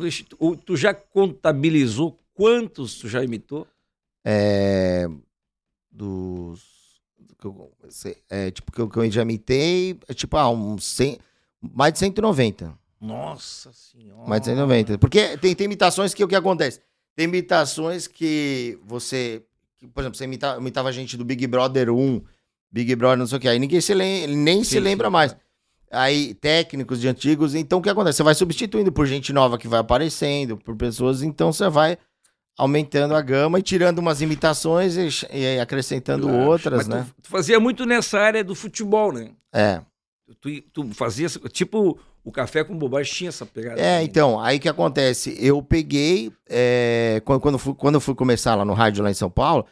tu- 0.66 0.76
já 0.76 0.94
contabilizou 0.94 2.20
quantos 2.34 2.96
tu 3.00 3.08
já 3.08 3.24
imitou? 3.24 3.68
É, 4.26 5.08
dos. 5.92 6.62
É, 8.30 8.52
tipo, 8.52 8.72
que 8.72 8.80
eu, 8.82 8.90
que 8.90 8.98
eu 9.00 9.10
já 9.12 9.22
imitei, 9.22 9.98
é, 10.08 10.14
tipo, 10.14 10.36
ah, 10.36 10.50
uns 10.50 10.84
100, 10.84 11.18
mais 11.62 11.94
de 11.94 12.00
190. 12.00 12.78
Nossa 13.02 13.72
senhora. 13.74 14.28
Mais 14.28 14.42
de 14.42 14.48
190. 14.48 14.98
Porque 14.98 15.38
tem, 15.38 15.56
tem 15.56 15.66
imitações 15.66 16.14
que 16.14 16.24
o 16.24 16.28
que 16.28 16.36
acontece? 16.36 16.82
Tem 17.16 17.26
imitações 17.26 18.08
que 18.08 18.78
você. 18.86 19.44
que, 19.78 19.88
por 19.88 20.02
exemplo, 20.02 20.18
você 20.18 20.26
imita, 20.26 20.58
imitava 20.58 20.92
gente 20.92 21.16
do 21.18 21.24
Big 21.26 21.46
Brother 21.48 21.90
1, 21.92 22.22
Big 22.72 22.96
Brother, 22.96 23.18
não 23.18 23.28
sei 23.28 23.38
o 23.38 23.42
que. 23.42 23.48
Aí 23.48 23.60
ninguém 23.60 23.82
se 23.82 23.94
lem, 23.94 24.28
nem 24.28 24.64
se 24.64 24.72
Sim, 24.72 24.80
lembra 24.80 25.08
sim. 25.08 25.12
mais. 25.14 25.36
Aí, 25.92 26.36
técnicos 26.36 27.02
de 27.02 27.08
antigos. 27.08 27.56
Então, 27.56 27.80
o 27.80 27.82
que 27.82 27.90
acontece? 27.90 28.18
Você 28.18 28.24
vai 28.24 28.36
substituindo 28.36 28.92
por 28.92 29.08
gente 29.08 29.34
nova 29.34 29.58
que 29.58 29.68
vai 29.68 29.80
aparecendo, 29.80 30.56
por 30.56 30.76
pessoas. 30.76 31.24
Então, 31.24 31.52
você 31.52 31.68
vai 31.68 31.98
aumentando 32.58 33.16
a 33.16 33.22
gama 33.22 33.58
e 33.58 33.64
tirando 33.64 34.00
umas 34.00 34.22
imitações 34.22 34.96
e, 34.98 35.10
e 35.36 35.60
acrescentando 35.60 36.28
Claro. 36.28 36.46
outras, 36.46 36.80
Mas 36.80 36.88
né? 36.90 37.08
Tu, 37.16 37.22
tu 37.24 37.30
fazia 37.30 37.60
muito 37.60 37.86
nessa 37.86 38.20
área 38.20 38.44
do 38.44 38.54
futebol, 38.54 39.12
né? 39.14 39.32
É. 39.54 39.82
Tu, 40.42 40.62
tu 40.74 40.94
fazia, 40.94 41.28
tipo, 41.52 41.98
o 42.24 42.32
café 42.32 42.64
com 42.64 42.78
bobagem 42.78 43.14
tinha 43.14 43.30
essa 43.30 43.46
pegada. 43.46 43.80
É, 43.80 43.94
também. 43.94 44.06
então, 44.06 44.40
aí 44.40 44.60
que 44.60 44.70
acontece? 44.70 45.36
Eu 45.40 45.62
peguei, 45.62 46.32
é, 46.50 47.22
quando, 47.26 47.40
quando, 47.40 47.56
eu 47.56 47.60
fui, 47.60 47.74
quando 47.74 47.96
eu 47.96 48.02
fui 48.02 48.16
começar 48.16 48.56
lá 48.56 48.66
no 48.66 48.74
rádio, 48.74 49.04
lá 49.04 49.10
em 49.10 49.16
São 49.16 49.30
Paulo, 49.30 49.66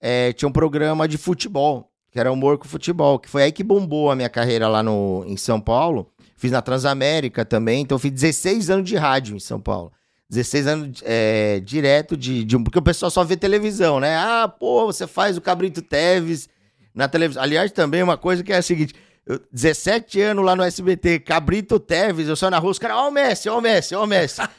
é, 0.00 0.32
tinha 0.32 0.48
um 0.48 0.52
programa 0.52 1.08
de 1.08 1.16
futebol, 1.16 1.90
que 2.10 2.20
era 2.20 2.30
humor 2.30 2.58
com 2.58 2.68
futebol, 2.68 3.18
que 3.18 3.28
foi 3.28 3.44
aí 3.44 3.52
que 3.52 3.64
bombou 3.64 4.10
a 4.10 4.16
minha 4.16 4.28
carreira 4.28 4.68
lá 4.68 4.82
no, 4.82 5.24
em 5.26 5.36
São 5.36 5.60
Paulo. 5.60 6.10
Fiz 6.36 6.52
na 6.52 6.60
Transamérica 6.60 7.44
também, 7.44 7.82
então 7.82 7.96
eu 7.96 7.98
fiz 8.00 8.10
16 8.12 8.70
anos 8.70 8.88
de 8.88 8.96
rádio 8.96 9.36
em 9.36 9.40
São 9.40 9.60
Paulo. 9.60 9.92
16 10.28 10.66
anos 10.66 11.02
é, 11.04 11.60
direto 11.60 12.16
de, 12.16 12.44
de. 12.44 12.58
Porque 12.58 12.78
o 12.78 12.82
pessoal 12.82 13.10
só 13.10 13.24
vê 13.24 13.36
televisão, 13.36 14.00
né? 14.00 14.16
Ah, 14.16 14.48
pô, 14.48 14.86
você 14.86 15.06
faz 15.06 15.36
o 15.36 15.40
Cabrito 15.40 15.80
Teves 15.80 16.48
na 16.94 17.08
televisão. 17.08 17.42
Aliás, 17.42 17.72
também 17.72 18.02
uma 18.02 18.16
coisa 18.16 18.42
que 18.42 18.52
é 18.52 18.56
a 18.56 18.62
seguinte: 18.62 18.94
eu, 19.26 19.40
17 19.52 20.20
anos 20.20 20.44
lá 20.44 20.54
no 20.56 20.62
SBT, 20.62 21.20
Cabrito 21.20 21.78
Teves, 21.80 22.28
eu 22.28 22.36
saio 22.36 22.50
na 22.50 22.58
rua, 22.58 22.70
os 22.70 22.78
caras, 22.78 22.96
ó 22.96 23.08
o 23.08 23.10
Messi, 23.10 23.48
ó 23.48 23.58
o 23.58 23.60
Messi, 23.60 23.94
ó 23.94 24.04
o 24.04 24.06
Messi. 24.06 24.40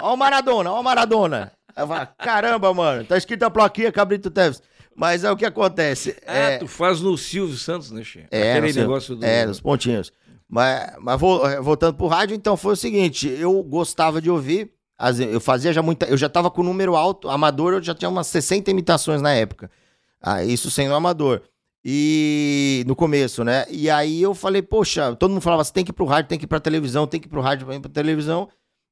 Ó 0.00 0.14
o 0.14 0.16
Maradona, 0.16 0.72
ó 0.72 0.80
o 0.80 0.82
Maradona. 0.82 1.52
Eu 1.76 1.86
falo, 1.86 2.08
caramba, 2.16 2.72
mano, 2.72 3.04
tá 3.04 3.14
escrito 3.14 3.42
a 3.42 3.50
plaquinha 3.50 3.92
Cabrito 3.92 4.30
Teves. 4.30 4.62
Mas 4.96 5.22
é 5.22 5.30
o 5.30 5.36
que 5.36 5.44
acontece. 5.44 6.16
Ah, 6.26 6.34
é, 6.34 6.58
tu 6.58 6.66
faz 6.66 7.02
no 7.02 7.16
Silvio 7.18 7.56
Santos, 7.58 7.90
né, 7.90 8.02
Che? 8.02 8.26
é, 8.30 8.52
Aquele 8.56 8.72
negócio 8.72 9.14
do... 9.14 9.22
é, 9.24 9.46
dos 9.46 9.60
pontinhos. 9.60 10.10
Mas, 10.48 10.92
mas 11.00 11.20
eh, 11.22 11.60
voltando 11.60 11.94
pro 11.94 12.06
rádio, 12.06 12.34
então 12.34 12.56
foi 12.56 12.74
o 12.74 12.76
seguinte: 12.76 13.26
eu 13.28 13.62
gostava 13.62 14.20
de 14.20 14.30
ouvir. 14.30 14.70
eu 15.30 15.40
fazia 15.40 15.72
já 15.72 15.82
muita. 15.82 16.06
Eu 16.06 16.16
já 16.16 16.28
tava 16.28 16.50
com 16.50 16.62
número 16.62 16.94
alto, 16.94 17.28
amador, 17.28 17.74
eu 17.74 17.82
já 17.82 17.94
tinha 17.94 18.08
umas 18.08 18.26
60 18.26 18.70
imitações 18.70 19.22
na 19.22 19.32
época. 19.32 19.70
Ah, 20.20 20.44
isso 20.44 20.70
sendo 20.70 20.94
amador. 20.94 21.42
E 21.84 22.84
no 22.86 22.94
começo, 22.94 23.42
né? 23.42 23.66
E 23.68 23.90
aí 23.90 24.22
eu 24.22 24.34
falei, 24.34 24.62
poxa, 24.62 25.16
todo 25.16 25.30
mundo 25.30 25.40
falava, 25.40 25.64
você 25.64 25.72
tem 25.72 25.84
que 25.84 25.90
ir 25.90 25.94
pro 25.94 26.04
rádio, 26.04 26.28
tem 26.28 26.38
que 26.38 26.44
ir 26.44 26.48
pra 26.48 26.60
televisão, 26.60 27.06
tem 27.06 27.20
que 27.20 27.26
ir 27.26 27.30
pro 27.30 27.40
rádio, 27.40 27.66
tem 27.66 27.80
que 27.80 27.86
ir 27.86 27.90
pra 27.90 28.02
televisão. 28.02 28.48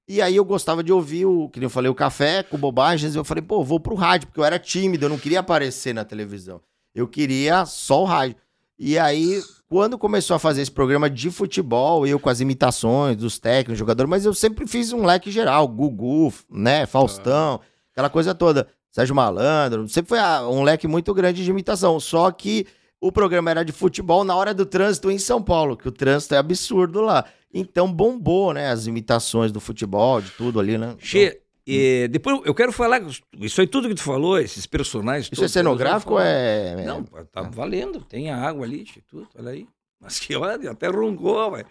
E 0.09 0.20
aí 0.20 0.35
eu 0.35 0.44
gostava 0.44 0.82
de 0.82 0.92
ouvir 0.92 1.25
o, 1.25 1.49
que 1.49 1.64
eu 1.64 1.70
falei, 1.70 1.88
o 1.88 1.94
café 1.94 2.42
com 2.42 2.59
bobagens. 2.59 3.14
Eu 3.14 3.25
falei, 3.25 3.42
pô, 3.42 3.62
vou 3.62 3.78
pro 3.78 3.94
rádio, 3.94 4.26
porque 4.26 4.40
eu 4.40 4.44
era 4.44 4.59
tímido, 4.59 5.04
eu 5.04 5.09
não 5.09 5.18
queria 5.18 5.38
aparecer 5.38 5.94
na 5.94 6.04
televisão. 6.04 6.61
Eu 6.92 7.06
queria 7.06 7.64
só 7.64 8.02
o 8.02 8.04
rádio. 8.04 8.35
E 8.76 8.99
aí, 8.99 9.40
quando 9.68 9.97
começou 9.97 10.35
a 10.35 10.38
fazer 10.40 10.62
esse 10.62 10.70
programa 10.70 11.09
de 11.09 11.30
futebol, 11.30 12.04
eu 12.09 12.18
com 12.18 12.28
as 12.28 12.40
imitações 12.40 13.16
dos 13.16 13.38
técnicos, 13.38 13.78
jogadores, 13.78 14.11
mas 14.11 14.25
eu 14.25 14.35
sempre 14.35 14.66
fiz 14.66 14.92
um 14.92 15.04
leque 15.04 15.30
geral, 15.30 15.68
Gugu, 15.68 16.35
né, 16.50 16.87
Faustão, 16.87 17.61
aquela 17.92 18.11
coisa 18.11 18.35
toda. 18.35 18.66
Sérgio 18.90 19.14
Malandro, 19.14 19.87
sempre 19.87 20.09
foi 20.09 20.18
ah, 20.18 20.49
um 20.49 20.64
leque 20.64 20.88
muito 20.88 21.14
grande 21.14 21.44
de 21.44 21.50
imitação. 21.50 22.00
Só 22.00 22.32
que 22.32 22.66
o 23.00 23.11
programa 23.11 23.50
era 23.50 23.64
de 23.64 23.73
futebol 23.73 24.25
na 24.25 24.37
hora 24.37 24.52
do 24.52 24.66
trânsito 24.66 25.11
em 25.11 25.19
São 25.19 25.42
Paulo, 25.42 25.76
que 25.76 25.88
o 25.88 25.92
trânsito 25.92 26.35
é 26.35 26.38
absurdo 26.38 27.00
lá. 27.00 27.25
Então 27.52 27.92
bombou, 27.92 28.52
né, 28.52 28.71
as 28.71 28.87
imitações 28.87 29.50
do 29.50 29.61
futebol, 29.61 30.21
de 30.21 30.30
tudo 30.30 30.61
ali, 30.61 30.76
né? 30.76 30.95
Che, 30.99 31.40
eh, 31.66 32.09
depois 32.09 32.40
eu 32.45 32.54
quero 32.54 32.73
falar, 32.73 33.02
isso 33.40 33.61
aí 33.61 33.66
tudo 33.66 33.88
que 33.88 33.95
tu 33.95 34.02
falou, 34.02 34.38
esses 34.38 34.66
personagens 34.66 35.26
Isso 35.26 35.35
é 35.35 35.37
todos, 35.37 35.52
cenográfico 35.52 36.12
ou 36.14 36.21
é... 36.21 36.85
vamos 36.85 37.09
falar. 37.09 37.23
Não, 37.23 37.26
tá 37.26 37.42
valendo, 37.42 38.00
tem 38.02 38.30
a 38.30 38.37
água 38.37 38.64
ali, 38.66 38.85
che, 38.87 39.00
tudo, 39.00 39.28
olha 39.37 39.50
aí. 39.50 39.66
Mas 40.00 40.19
que 40.19 40.37
olha, 40.37 40.71
até 40.71 40.88
roncou, 40.88 41.50
velho. 41.50 41.66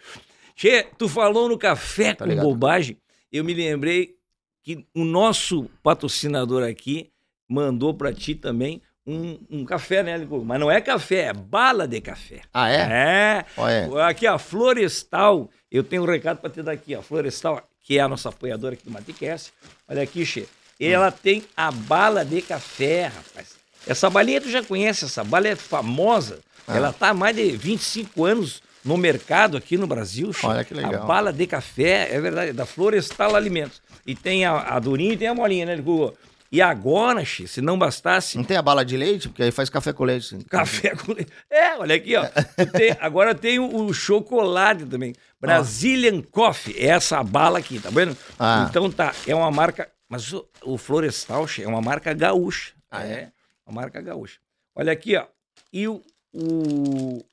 Che, 0.55 0.87
tu 0.97 1.07
falou 1.07 1.47
no 1.47 1.57
café 1.57 2.13
Tá 2.13 2.25
com 2.25 2.29
ligado. 2.29 2.45
bobagem, 2.45 2.97
eu 3.31 3.43
me 3.43 3.53
lembrei 3.53 4.15
que 4.61 4.85
o 4.93 5.05
nosso 5.05 5.69
patrocinador 5.81 6.63
aqui 6.63 7.09
mandou 7.47 7.93
pra 7.93 8.13
ti 8.13 8.35
também 8.35 8.81
um, 9.05 9.39
um 9.49 9.65
café, 9.65 10.03
né? 10.03 10.27
Mas 10.45 10.59
não 10.59 10.69
é 10.69 10.79
café, 10.81 11.25
é 11.25 11.33
bala 11.33 11.87
de 11.87 11.99
café. 12.01 12.41
Ah, 12.53 12.69
é? 12.69 12.75
É. 12.75 13.45
Olha, 13.57 14.07
Aqui, 14.07 14.27
a 14.27 14.37
Florestal, 14.37 15.49
eu 15.71 15.83
tenho 15.83 16.03
um 16.03 16.05
recado 16.05 16.37
para 16.37 16.49
te 16.49 16.61
dar 16.61 16.73
aqui, 16.73 16.95
ó. 16.95 17.01
Florestal, 17.01 17.67
que 17.83 17.97
é 17.97 18.01
a 18.01 18.07
nossa 18.07 18.29
apoiadora 18.29 18.75
aqui 18.75 18.83
do 18.85 18.91
Maticast. 18.91 19.51
Olha 19.87 20.03
aqui, 20.03 20.25
Che. 20.25 20.47
Ela 20.79 21.11
tem 21.11 21.43
a 21.57 21.71
bala 21.71 22.23
de 22.23 22.41
café, 22.41 23.07
rapaz. 23.07 23.57
Essa 23.87 24.09
balinha, 24.09 24.39
tu 24.39 24.49
já 24.49 24.63
conhece, 24.63 25.05
essa 25.05 25.23
bala 25.23 25.47
é 25.47 25.55
famosa. 25.55 26.39
Ah. 26.67 26.77
Ela 26.77 26.93
tá 26.93 27.09
há 27.09 27.13
mais 27.13 27.35
de 27.35 27.51
25 27.51 28.23
anos 28.25 28.61
no 28.85 28.95
mercado 28.95 29.57
aqui 29.57 29.77
no 29.77 29.87
Brasil, 29.87 30.31
Che. 30.31 30.45
Olha 30.45 30.63
que 30.63 30.73
legal. 30.73 31.03
A 31.03 31.05
bala 31.05 31.33
de 31.33 31.47
café, 31.47 32.07
é 32.11 32.19
verdade, 32.21 32.51
é 32.51 32.53
da 32.53 32.65
Florestal 32.65 33.35
Alimentos. 33.35 33.81
E 34.05 34.15
tem 34.15 34.45
a, 34.45 34.75
a 34.75 34.79
durinha 34.79 35.13
e 35.13 35.17
tem 35.17 35.27
a 35.27 35.33
molinha, 35.33 35.65
né, 35.65 35.75
Google? 35.77 36.15
E 36.51 36.61
agora, 36.61 37.23
Che, 37.23 37.47
se 37.47 37.61
não 37.61 37.77
bastasse, 37.77 38.35
não 38.35 38.43
tem 38.43 38.57
a 38.57 38.61
bala 38.61 38.83
de 38.83 38.97
leite? 38.97 39.29
Porque 39.29 39.43
aí 39.43 39.51
faz 39.51 39.69
café 39.69 39.93
com 39.93 40.03
leite. 40.03 40.35
Café 40.49 40.95
com 40.95 41.13
leite. 41.13 41.31
É, 41.49 41.75
olha 41.77 41.95
aqui, 41.95 42.15
ó. 42.15 42.25
Tem- 42.71 42.97
agora 42.99 43.35
tem 43.35 43.59
o, 43.59 43.85
o 43.85 43.93
chocolate 43.93 44.85
também. 44.85 45.13
Brazilian 45.39 46.21
Coffee. 46.23 46.75
É 46.77 46.87
essa 46.87 47.23
bala 47.23 47.59
aqui, 47.59 47.79
tá 47.79 47.89
vendo? 47.91 48.17
Ah. 48.39 48.65
Então 48.67 48.89
tá, 48.91 49.13
é 49.27 49.35
uma 49.35 49.51
marca. 49.51 49.91
Mas 50.09 50.33
o, 50.33 50.47
o 50.63 50.75
Florestal 50.77 51.47
che, 51.47 51.61
é 51.63 51.67
uma 51.67 51.81
marca 51.81 52.11
gaúcha. 52.13 52.73
Ah, 52.89 53.03
é? 53.05 53.31
Uma 53.65 53.81
marca 53.81 54.01
gaúcha. 54.01 54.39
Olha 54.75 54.91
aqui, 54.91 55.15
ó. 55.15 55.27
E 55.71 55.87
o, 55.87 56.01
o 56.33 57.23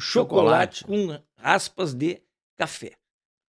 chocolate, 0.00 0.84
com 0.84 1.20
raspas 1.36 1.92
de 1.92 2.20
café. 2.56 2.92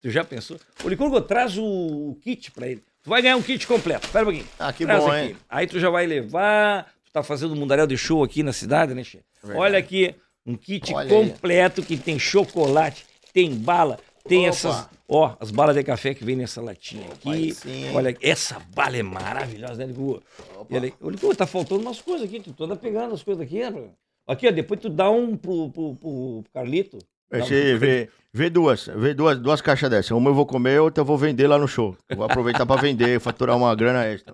Tu 0.01 0.09
já 0.09 0.25
pensou? 0.25 0.59
O 0.83 0.89
Licurgo 0.89 1.21
traz 1.21 1.57
o, 1.57 1.63
o 1.63 2.15
kit 2.21 2.51
pra 2.51 2.67
ele. 2.67 2.83
Tu 3.03 3.09
vai 3.09 3.21
ganhar 3.21 3.35
um 3.35 3.41
kit 3.41 3.67
completo. 3.67 4.05
Espera 4.05 4.23
um 4.23 4.31
pouquinho. 4.31 4.47
Ah, 4.57 4.71
que 4.71 4.85
Traz 4.85 5.03
bom, 5.03 5.11
aqui. 5.11 5.19
hein? 5.31 5.37
Aí 5.49 5.67
tu 5.67 5.79
já 5.79 5.89
vai 5.89 6.05
levar. 6.05 6.85
Tu 7.05 7.11
tá 7.11 7.21
fazendo 7.21 7.53
um 7.53 7.57
mundaréu 7.57 7.85
de 7.85 7.97
show 7.97 8.23
aqui 8.23 8.41
na 8.43 8.53
cidade, 8.53 8.93
né, 8.93 9.03
Che? 9.03 9.19
Verdade. 9.43 9.59
Olha 9.59 9.77
aqui, 9.77 10.15
um 10.45 10.55
kit 10.55 10.93
Olha 10.93 11.03
aí. 11.03 11.09
completo 11.09 11.83
que 11.83 11.97
tem 11.97 12.17
chocolate, 12.17 13.05
tem 13.33 13.53
bala, 13.53 13.99
tem 14.27 14.39
Opa. 14.39 14.47
essas. 14.49 14.89
Ó, 15.07 15.35
as 15.39 15.51
balas 15.51 15.75
de 15.75 15.83
café 15.83 16.13
que 16.13 16.23
vem 16.23 16.35
nessa 16.37 16.61
latinha 16.61 17.05
Opa, 17.05 17.13
aqui. 17.15 17.29
aí 17.29 17.53
sim? 17.53 17.93
Olha, 17.93 18.17
essa 18.21 18.59
bala 18.73 18.95
é 18.97 19.03
maravilhosa, 19.03 19.75
né, 19.75 19.85
Ligu? 19.85 20.23
Olha, 20.71 20.93
Ligu, 21.01 21.35
tá 21.35 21.45
faltando 21.45 21.81
umas 21.81 22.01
coisas 22.01 22.25
aqui, 22.27 22.39
tu 22.39 22.63
anda 22.63 22.75
pegando 22.77 23.13
as 23.13 23.21
coisas 23.21 23.43
aqui, 23.45 23.69
né? 23.69 23.89
Aqui, 24.25 24.47
ó, 24.47 24.51
depois 24.51 24.79
tu 24.79 24.89
dá 24.89 25.11
um 25.11 25.35
pro, 25.35 25.69
pro, 25.69 25.95
pro 25.95 26.43
Carlito. 26.53 26.97
Achei, 27.41 27.69
pro- 27.71 27.79
vê, 27.79 28.09
vê 28.33 28.49
duas, 28.49 28.87
vê 28.95 29.13
duas, 29.13 29.37
duas 29.39 29.61
caixas 29.61 29.89
dessas. 29.89 30.11
Uma 30.11 30.29
eu 30.29 30.33
vou 30.35 30.45
comer, 30.45 30.79
outra 30.81 31.01
eu 31.01 31.05
vou 31.05 31.17
vender 31.17 31.47
lá 31.47 31.57
no 31.57 31.67
show. 31.67 31.95
Eu 32.09 32.17
Vou 32.17 32.25
aproveitar 32.25 32.65
pra 32.65 32.75
vender, 32.75 33.19
faturar 33.21 33.55
uma 33.57 33.73
grana 33.75 34.05
extra. 34.05 34.33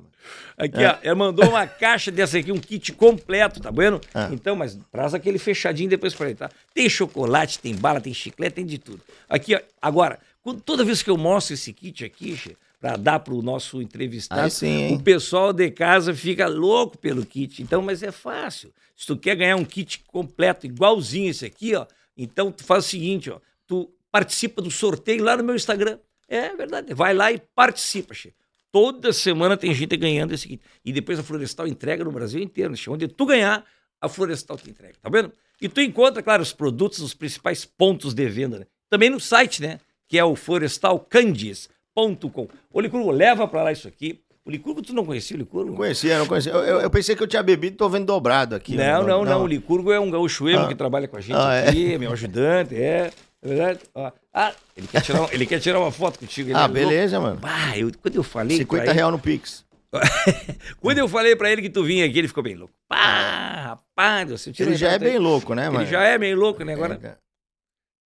Aqui, 0.57 0.83
ó, 0.85 0.95
ela 1.01 1.15
mandou 1.15 1.49
uma 1.49 1.65
caixa 1.65 2.11
dessa 2.11 2.37
aqui, 2.37 2.51
um 2.51 2.59
kit 2.59 2.91
completo, 2.93 3.59
tá 3.61 3.71
vendo? 3.71 3.99
Ah. 4.13 4.29
Então, 4.31 4.55
mas 4.55 4.77
traz 4.91 5.13
aquele 5.13 5.39
fechadinho 5.39 5.89
depois 5.89 6.13
pra 6.13 6.27
ele, 6.27 6.35
tá? 6.35 6.49
Tem 6.73 6.87
chocolate, 6.89 7.59
tem 7.59 7.73
bala, 7.75 7.99
tem 8.01 8.13
chiclete, 8.13 8.55
tem 8.55 8.65
de 8.65 8.77
tudo. 8.77 8.99
Aqui, 9.29 9.55
ó, 9.55 9.59
agora, 9.81 10.19
quando- 10.43 10.61
toda 10.61 10.83
vez 10.83 11.01
que 11.01 11.09
eu 11.09 11.17
mostro 11.17 11.53
esse 11.53 11.71
kit 11.73 12.03
aqui, 12.05 12.35
che, 12.35 12.57
pra 12.79 12.95
dar 12.97 13.19
pro 13.19 13.41
nosso 13.41 13.81
entrevistado, 13.81 14.41
Aí 14.41 14.51
sim, 14.51 14.93
o 14.93 14.99
pessoal 14.99 15.51
de 15.51 15.69
casa 15.71 16.13
fica 16.13 16.47
louco 16.47 16.97
pelo 16.97 17.25
kit. 17.25 17.61
Então, 17.61 17.81
mas 17.81 18.03
é 18.03 18.11
fácil. 18.11 18.71
Se 18.95 19.05
tu 19.07 19.15
quer 19.17 19.35
ganhar 19.35 19.55
um 19.55 19.65
kit 19.65 20.03
completo, 20.07 20.65
igualzinho 20.65 21.29
esse 21.29 21.45
aqui, 21.45 21.73
ó, 21.75 21.85
então 22.23 22.51
tu 22.51 22.63
faz 22.63 22.85
o 22.85 22.89
seguinte, 22.89 23.29
ó, 23.29 23.39
tu 23.65 23.91
participa 24.11 24.61
do 24.61 24.69
sorteio 24.69 25.23
lá 25.23 25.37
no 25.37 25.43
meu 25.43 25.55
Instagram. 25.55 25.99
É 26.27 26.55
verdade, 26.55 26.93
vai 26.93 27.13
lá 27.13 27.31
e 27.31 27.39
participa, 27.55 28.13
che. 28.13 28.33
Toda 28.71 29.11
semana 29.11 29.57
tem 29.57 29.73
gente 29.73 29.97
ganhando 29.97 30.33
esse 30.33 30.47
kit. 30.47 30.61
E 30.85 30.93
depois 30.93 31.17
a 31.17 31.23
Florestal 31.23 31.67
entrega 31.67 32.03
no 32.03 32.11
Brasil 32.11 32.39
inteiro. 32.39 32.75
che. 32.75 32.87
Onde 32.89 33.07
tu 33.07 33.25
ganhar, 33.25 33.65
a 33.99 34.07
Florestal 34.07 34.57
te 34.57 34.69
entrega, 34.69 34.93
tá 35.01 35.09
vendo? 35.09 35.33
E 35.61 35.67
tu 35.67 35.81
encontra, 35.81 36.23
claro, 36.23 36.43
os 36.43 36.53
produtos 36.53 36.99
nos 36.99 37.13
principais 37.13 37.65
pontos 37.65 38.13
de 38.13 38.29
venda, 38.29 38.59
né? 38.59 38.65
Também 38.89 39.09
no 39.09 39.19
site, 39.19 39.61
né? 39.61 39.79
Que 40.07 40.17
é 40.17 40.23
o 40.23 40.35
florestalcandies.com. 40.35 42.47
Licurgo, 42.75 43.11
leva 43.11 43.47
pra 43.47 43.63
lá 43.63 43.71
isso 43.71 43.87
aqui. 43.87 44.21
O 44.45 44.51
Licurgo, 44.51 44.81
tu 44.81 44.93
não 44.93 45.05
conhecia 45.05 45.35
o 45.35 45.39
Licurgo? 45.39 45.69
Não 45.71 45.77
conhecia, 45.77 46.17
não 46.17 46.25
conhecia. 46.25 46.51
Eu, 46.51 46.59
eu- 46.63 46.81
eu 46.81 46.89
pensei 46.89 47.15
que 47.15 47.21
eu 47.21 47.27
tinha 47.27 47.43
bebido, 47.43 47.77
tô 47.77 47.87
vendo 47.89 48.05
dobrado 48.05 48.55
aqui. 48.55 48.75
Não, 48.75 49.03
não, 49.03 49.23
não, 49.25 49.43
O 49.43 49.47
Licurgo 49.47 49.91
é 49.91 49.99
um 49.99 50.09
gaúcho 50.09 50.49
emo 50.49 50.63
Ah. 50.63 50.67
que 50.67 50.75
trabalha 50.75 51.07
com 51.07 51.17
a 51.17 51.21
gente 51.21 51.35
Ah, 51.35 51.53
é? 51.55 51.69
aqui, 51.69 51.97
meu 51.97 52.11
ajudante, 52.11 52.75
é. 52.75 53.11
É 53.41 53.47
verdade? 53.47 53.79
Ó. 53.93 54.11
Ah, 54.33 54.53
ele 54.75 54.87
quer, 54.87 55.01
tirar, 55.01 55.33
ele 55.33 55.45
quer 55.45 55.59
tirar 55.59 55.79
uma 55.79 55.91
foto 55.91 56.19
contigo. 56.19 56.49
Ah, 56.53 56.53
é 56.53 56.59
louco. 56.61 56.73
beleza, 56.73 57.19
mano. 57.19 57.39
Ah, 57.43 57.77
eu, 57.77 57.91
quando 58.01 58.15
eu 58.15 58.23
falei. 58.23 58.57
50 58.57 58.83
pra 58.83 58.91
ele- 58.91 58.97
real 58.99 59.11
no 59.11 59.19
Pix. 59.19 59.65
Quando 60.79 60.99
eu 60.99 61.07
falei 61.07 61.35
pra 61.35 61.51
ele 61.51 61.63
que 61.63 61.69
tu 61.69 61.83
vinha 61.83 62.05
aqui, 62.05 62.19
ele 62.19 62.27
ficou 62.27 62.43
bem 62.43 62.53
louco. 62.55 62.73
Pá, 62.87 63.77
rapaz, 63.95 64.29
você 64.29 64.51
tira 64.51 64.69
Ele 64.69 64.77
já 64.77 64.87
é 64.87 64.91
retrato 64.91 65.05
aí. 65.11 65.17
bem 65.17 65.19
louco, 65.19 65.55
né, 65.55 65.67
mano? 65.67 65.81
Ele 65.83 65.89
já 65.89 66.03
é 66.03 66.15
meio 66.17 66.37
louco, 66.37 66.63
né? 66.63 66.73
Agora, 66.75 66.99
É, 67.01 67.15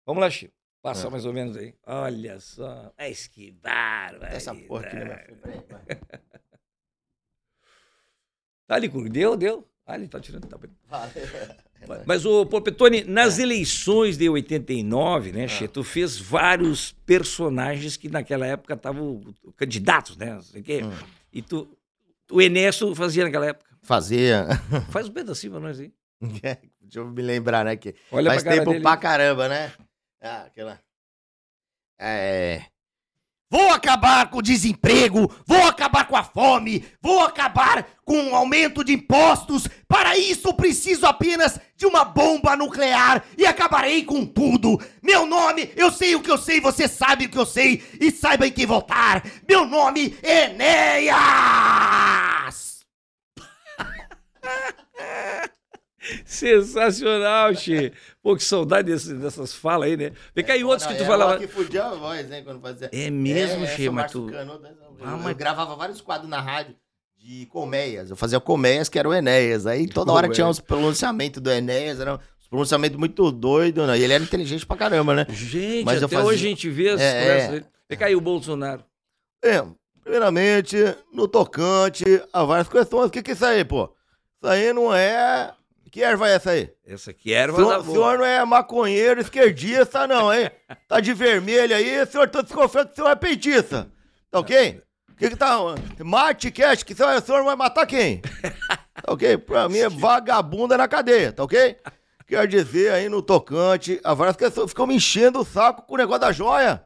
vamos 0.06 0.20
lá, 0.22 0.30
Chico. 0.30 0.52
Passa 0.82 1.08
É. 1.08 1.10
mais 1.10 1.26
ou 1.26 1.34
menos 1.34 1.58
aí. 1.58 1.74
Olha 1.86 2.40
só. 2.40 2.92
Mas 2.98 3.28
que 3.28 3.52
bárbaro. 3.52 4.34
Essa 4.34 4.56
porra 4.56 4.86
aqui? 4.88 4.96
Peraí, 4.98 5.36
vai. 5.44 6.00
Tá 8.68 8.76
ali. 8.76 8.88
Deu, 9.10 9.36
deu. 9.36 9.68
Ah, 9.86 9.96
ele 9.96 10.08
tá 10.08 10.20
tirando. 10.20 10.46
Tá. 10.48 10.58
Valeu. 10.88 12.04
Mas, 12.06 12.26
ô, 12.26 12.46
Polpetone, 12.46 13.04
nas 13.04 13.40
É. 13.40 13.42
eleições 13.42 14.18
de 14.18 14.30
89, 14.30 15.32
né, 15.32 15.48
Che, 15.48 15.68
tu 15.68 15.84
fez 15.84 16.18
vários 16.20 16.92
personagens 17.06 17.98
que 17.98 18.10
naquela 18.10 18.46
época 18.46 18.76
estavam 18.76 19.22
candidatos, 19.58 20.16
né? 20.18 20.34
Não 20.36 20.42
sei 20.42 20.62
o 20.62 20.64
quê. 20.64 20.82
Hum. 20.84 20.92
E 21.34 21.42
tu. 21.42 21.68
O 22.32 22.40
Enéas 22.42 22.78
tu 22.78 22.94
fazia 22.94 23.24
naquela 23.24 23.48
época. 23.48 23.68
Fazia. 23.82 24.46
Faz 24.92 25.08
um 25.10 25.14
pedacinho 25.14 25.54
pra 25.54 25.62
nós 25.62 25.80
aí. 25.80 25.92
Deixa 26.80 27.00
eu 27.00 27.08
me 27.08 27.22
lembrar, 27.24 27.66
né? 27.66 27.76
Que 27.76 27.96
Olha 28.12 28.30
faz 28.30 28.44
pra 28.44 28.52
tempo 28.54 28.70
dele. 28.72 28.84
pra 28.84 28.98
caramba, 28.98 29.48
né? 29.50 29.72
Ah, 30.22 30.44
aquela. 30.48 30.82
É. 31.98 32.66
Vou 33.52 33.72
acabar 33.72 34.30
com 34.30 34.38
o 34.38 34.44
desemprego, 34.44 35.34
vou 35.44 35.64
acabar 35.64 36.08
com 36.08 36.16
a 36.16 36.24
fome, 36.24 36.86
vou 37.02 37.24
acabar 37.24 37.84
com 38.06 38.30
o 38.30 38.36
aumento 38.36 38.84
de 38.84 38.94
impostos. 38.94 39.68
Para 39.88 40.16
isso 40.16 40.54
preciso 40.54 41.08
apenas 41.08 41.60
de 41.76 41.88
uma 41.88 42.06
bomba 42.06 42.56
nuclear 42.56 43.26
e 43.36 43.48
acabarei 43.48 44.06
com 44.06 44.24
tudo. 44.24 44.80
Meu 45.02 45.26
nome, 45.26 45.74
eu 45.76 45.92
sei 45.92 46.16
o 46.16 46.22
que 46.22 46.30
eu 46.30 46.38
sei, 46.38 46.62
você 46.62 46.88
sabe 46.88 47.26
o 47.26 47.30
que 47.30 47.40
eu 47.40 47.46
sei 47.46 47.84
e 48.00 48.12
saiba 48.12 48.46
em 48.46 48.52
quem 48.52 48.68
votar. 48.68 49.24
Meu 49.48 49.66
nome 49.66 50.16
é 50.22 50.52
Enéas! 50.52 51.10
Sensacional, 56.26 57.54
Che. 57.56 57.92
Pô, 58.22 58.36
que 58.36 58.44
saudade 58.44 58.92
desse- 58.92 59.14
dessas 59.14 59.54
falas 59.54 59.90
aí, 59.90 59.98
né? 59.98 60.12
Vem 60.36 60.44
cá, 60.46 60.56
e 60.58 60.64
outros 60.64 60.88
que 60.88 60.96
tu 60.96 61.06
falava. 61.06 61.38
que 61.38 61.48
fudia 61.48 61.86
a 61.86 61.96
voz, 61.96 62.28
né, 62.28 62.42
quando 62.42 62.60
fazia. 62.62 62.90
É 62.92 63.10
mesmo, 63.10 63.64
É, 63.66 63.68
Che, 63.76 63.90
mas 63.90 64.12
tu. 64.12 64.22
machucando, 64.24 64.60
né? 64.60 64.72
Eu, 64.80 64.96
Ah, 65.08 65.12
eu 65.12 65.18
mas- 65.20 65.38
gravava 65.38 65.76
vários 65.76 66.02
quadros 66.02 66.30
na 66.30 66.42
rádio 66.42 66.76
de 67.18 67.46
colmeias. 67.48 68.10
Eu 68.10 68.16
fazia 68.16 68.40
colmeias, 68.40 68.90
que 68.90 68.98
era 69.00 69.08
o 69.08 69.14
Enéas. 69.14 69.66
Aí 69.66 69.88
toda 69.88 70.12
hora 70.12 70.28
tinha 70.30 70.48
uns 70.48 70.60
pronunciamentos 70.60 71.42
do 71.42 71.50
Enéas, 71.52 72.00
eram 72.00 72.20
os 72.40 72.48
pronunciamento 72.48 72.98
muito 73.00 73.32
doido, 73.32 73.86
né? 73.86 73.98
E 73.98 74.04
ele 74.04 74.14
era 74.14 74.24
inteligente 74.24 74.66
pra 74.66 74.76
caramba, 74.78 75.14
né? 75.14 75.26
Gente, 75.30 75.86
Mas 75.86 76.02
eu 76.02 76.08
até 76.08 76.16
fazia- 76.16 76.30
hoje 76.30 76.46
a 76.46 76.50
gente 76.50 76.70
vê 76.70 76.90
as 76.90 77.02
É, 77.02 77.20
conversas 77.22 77.48
é. 77.48 77.52
dele. 77.52 77.66
E 77.90 77.96
caiu 77.98 78.18
o 78.18 78.22
Bolsonaro. 78.22 78.84
É, 79.44 79.64
primeiramente, 80.04 80.76
no 81.14 81.28
tocante 81.28 82.04
a 82.34 82.44
várias 82.44 82.68
questões, 82.68 83.08
o 83.08 83.10
que 83.10 83.22
que 83.24 83.32
é 83.32 83.34
isso 83.34 83.46
aí, 83.46 83.64
pô? 83.64 83.94
Isso 84.42 84.52
aí 84.52 84.72
não 84.74 84.94
é... 84.94 85.52
Que 85.92 86.04
erva 86.04 86.30
é 86.30 86.34
essa 86.36 86.52
aí? 86.52 86.72
Essa 86.86 87.12
aqui 87.12 87.34
erva 87.34 87.62
O 87.62 87.66
da 87.66 87.70
senhor, 87.72 87.84
boa. 87.84 87.96
senhor 87.96 88.18
não 88.20 88.26
é 88.26 88.46
maconheiro 88.46 89.20
esquerdista, 89.22 90.06
não, 90.08 90.34
hein? 90.34 90.50
Tá 90.88 91.00
de 91.00 91.14
vermelho 91.14 91.76
aí, 91.76 92.06
senhor, 92.06 92.30
tô 92.30 92.42
desconfiando 92.42 92.88
que 92.90 92.94
o 92.94 92.96
senhor 92.96 93.10
é 93.12 93.16
peitista. 93.16 93.92
Tá 94.30 94.40
ok? 94.40 94.82
O 95.10 95.16
que 95.16 95.30
que 95.32 95.36
tá... 95.36 95.58
Mate, 96.04 96.52
cash, 96.52 96.84
que 96.84 96.94
o 96.94 96.96
senhor, 96.96 97.16
o 97.16 97.22
senhor 97.22 97.44
vai 97.44 97.56
matar 97.56 97.86
quem? 97.86 98.22
Tá 98.22 99.14
ok? 99.14 99.38
Pra 99.38 99.68
mim 99.68 99.80
é 99.80 99.90
vagabunda 99.90 100.78
na 100.78 100.88
cadeia, 100.88 101.32
tá 101.34 101.44
ok? 101.44 101.78
Quer 102.28 102.48
dizer 102.48 102.92
aí 102.92 103.10
no 103.10 103.22
tocante, 103.22 104.00
a 104.04 104.14
várias 104.14 104.36
questões 104.36 104.70
ficam 104.70 104.86
me 104.86 104.96
enchendo 104.96 105.40
o 105.40 105.46
saco 105.46 105.82
com 105.82 105.96
o 105.96 105.98
negócio 105.98 106.22
da 106.22 106.32
joia. 106.32 106.84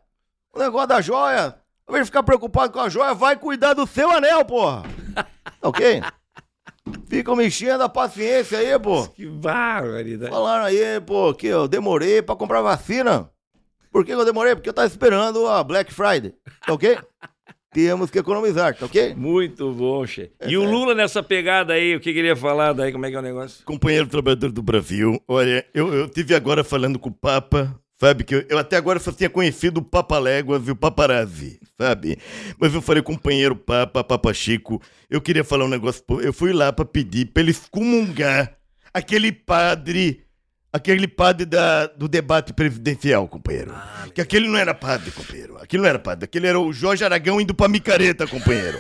O 0.54 0.60
negócio 0.60 0.88
da 0.88 1.02
joia. 1.02 1.56
Ao 1.86 1.94
invés 1.94 2.06
de 2.06 2.12
ficar 2.12 2.24
preocupado 2.24 2.72
com 2.72 2.80
a 2.80 2.88
joia, 2.88 3.14
vai 3.14 3.36
cuidar 3.36 3.74
do 3.74 3.86
seu 3.86 4.10
anel, 4.10 4.46
porra. 4.46 4.84
Tá 5.14 5.26
ok? 5.68 6.02
Ficam 7.13 7.36
me 7.36 7.46
enchendo 7.46 7.84
a 7.84 7.89
paciência 7.89 8.58
aí, 8.58 8.79
pô. 8.79 9.08
Que 9.08 9.27
barbaridade. 9.27 10.32
Falaram 10.32 10.65
aí, 10.65 11.00
pô, 11.05 11.32
que 11.32 11.46
eu 11.46 11.67
demorei 11.67 12.24
pra 12.24 12.36
comprar 12.36 12.63
vacina. 12.63 13.29
Por 13.91 14.03
que 14.03 14.12
eu 14.12 14.25
demorei? 14.25 14.55
Porque 14.55 14.67
eu 14.67 14.74
tava 14.74 14.88
esperando 14.88 15.46
a 15.46 15.63
Black 15.63 15.93
Friday, 15.93 16.34
tá 16.65 16.74
ok? 16.74 16.98
Temos 17.72 18.10
que 18.10 18.17
economizar, 18.17 18.75
tá 18.75 18.88
ok? 18.88 19.13
Muito 19.15 19.72
bom, 19.74 20.05
che. 20.08 20.32
E 20.48 20.58
o 20.58 20.63
Lula 20.63 20.96
nessa 20.96 21.22
pegada 21.22 21.74
aí, 21.74 21.96
o 21.96 22.00
que 22.00 22.13
queria 22.13 22.36
falar 22.36 22.74
daí, 22.74 22.91
como 22.91 23.05
é 23.05 23.12
que 23.12 23.15
é 23.15 23.20
o 23.20 23.24
negócio? 23.24 23.63
Companheiro 23.63 24.08
trabalhador 24.08 24.51
do 24.51 24.63
Brasil, 24.63 25.22
olha, 25.27 25.63
eu, 25.72 25.93
eu 25.93 26.08
tive 26.08 26.34
agora 26.34 26.63
falando 26.63 26.98
com 26.98 27.10
o 27.10 27.13
Papa, 27.13 27.79
sabe? 28.04 28.26
Que 28.26 28.36
eu, 28.36 28.46
eu 28.50 28.58
até 28.58 28.76
agora 28.76 29.00
só 29.00 29.14
tinha 29.14 29.30
conhecido 29.30 29.78
o 29.78 29.82
Papa 29.82 30.20
Léguas 30.20 30.68
e 30.68 30.72
o 30.72 30.76
Paparazzi, 30.76 31.58
sabe? 31.80 32.18
Mas 32.60 32.74
eu 32.74 32.82
falei, 32.82 33.02
companheiro 33.02 33.56
Papa, 33.56 34.04
Papa 34.04 34.34
Chico, 34.34 34.82
eu 35.10 35.22
queria 35.22 35.44
falar 35.44 35.64
um 35.64 35.70
negócio. 35.70 36.04
Eu 36.22 36.34
fui 36.34 36.52
lá 36.52 36.74
pra 36.74 36.84
pedir 36.84 37.28
pra 37.28 37.42
ele 37.42 37.52
excomungar 37.52 38.54
aquele 38.94 39.32
padre. 39.32 40.22
Aquele 40.72 41.08
padre 41.08 41.46
da, 41.46 41.86
do 41.86 42.08
debate 42.08 42.52
presidencial, 42.52 43.28
companheiro. 43.28 43.72
que 44.16 44.20
aquele 44.20 44.48
não 44.48 44.58
era 44.58 44.74
padre, 44.74 45.12
companheiro. 45.12 45.56
Aquele 45.62 45.84
não 45.84 45.90
era 45.90 46.00
padre. 46.00 46.26
Aquele 46.26 46.48
era 46.48 46.60
o 46.60 46.74
Jorge 46.74 47.06
Aragão 47.06 47.40
indo 47.40 47.54
pra 47.54 47.68
micareta, 47.68 48.26
companheiro. 48.26 48.80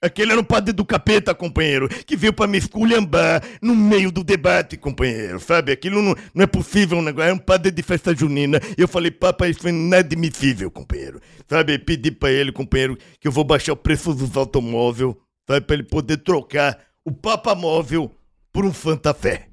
Aquele 0.00 0.30
era 0.30 0.40
um 0.40 0.44
padre 0.44 0.72
do 0.72 0.84
capeta, 0.84 1.34
companheiro, 1.34 1.88
que 1.88 2.16
veio 2.16 2.32
pra 2.32 2.46
me 2.46 2.56
esculhambar 2.56 3.42
no 3.60 3.74
meio 3.74 4.12
do 4.12 4.22
debate, 4.22 4.76
companheiro, 4.76 5.40
sabe? 5.40 5.72
Aquilo 5.72 6.00
não, 6.00 6.14
não 6.32 6.44
é 6.44 6.46
possível, 6.46 6.98
um 6.98 7.02
negócio. 7.02 7.30
É 7.30 7.32
um 7.32 7.38
padre 7.38 7.72
de 7.72 7.82
festa 7.82 8.14
junina. 8.14 8.60
E 8.76 8.80
eu 8.80 8.86
falei, 8.86 9.10
papa, 9.10 9.48
isso 9.48 9.66
é 9.66 9.70
inadmissível, 9.70 10.70
companheiro. 10.70 11.20
Sabe? 11.48 11.76
Pedi 11.80 12.12
pra 12.12 12.30
ele, 12.30 12.52
companheiro, 12.52 12.96
que 13.18 13.26
eu 13.26 13.32
vou 13.32 13.42
baixar 13.42 13.72
o 13.72 13.76
preço 13.76 14.14
dos 14.14 14.36
automóveis, 14.36 15.14
sabe? 15.48 15.66
Pra 15.66 15.74
ele 15.74 15.82
poder 15.82 16.18
trocar 16.18 16.78
o 17.04 17.10
papa 17.10 17.56
móvel 17.56 18.14
por 18.52 18.64
um 18.64 18.72
Santa 18.72 19.12
Fé. 19.12 19.48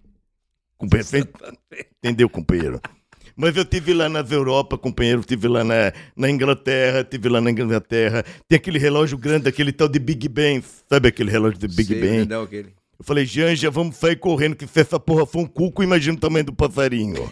Companheiro, 0.77 1.27
entendeu, 1.97 2.29
companheiro? 2.29 2.79
Mas 3.35 3.57
eu 3.57 3.65
tive 3.65 3.93
lá 3.93 4.07
nas 4.07 4.31
Europa, 4.31 4.77
companheiro, 4.77 5.21
tive 5.23 5.47
lá 5.47 5.63
na, 5.63 5.91
na 6.15 6.29
Inglaterra, 6.29 7.03
tive 7.03 7.27
lá 7.27 7.41
na 7.41 7.51
Inglaterra. 7.51 8.23
Tem 8.47 8.55
aquele 8.55 8.79
relógio 8.79 9.17
grande, 9.17 9.49
aquele 9.49 9.71
tal 9.73 9.89
de 9.89 9.99
Big 9.99 10.29
Ben, 10.29 10.63
sabe 10.89 11.09
aquele 11.09 11.29
relógio 11.29 11.59
de 11.59 11.67
Big 11.67 11.85
Sei, 11.85 11.99
Ben? 11.99 12.25
não, 12.25 12.43
aquele. 12.43 12.69
Eu 12.97 13.03
falei, 13.03 13.25
Janja, 13.25 13.69
vamos 13.69 13.97
sair 13.97 14.15
correndo, 14.15 14.55
que 14.55 14.65
se 14.65 14.79
essa 14.79 14.97
porra 14.97 15.25
for 15.25 15.39
um 15.39 15.45
cuco, 15.45 15.83
imagina 15.83 16.15
o 16.15 16.19
tamanho 16.19 16.45
do 16.45 16.53
passarinho. 16.53 17.29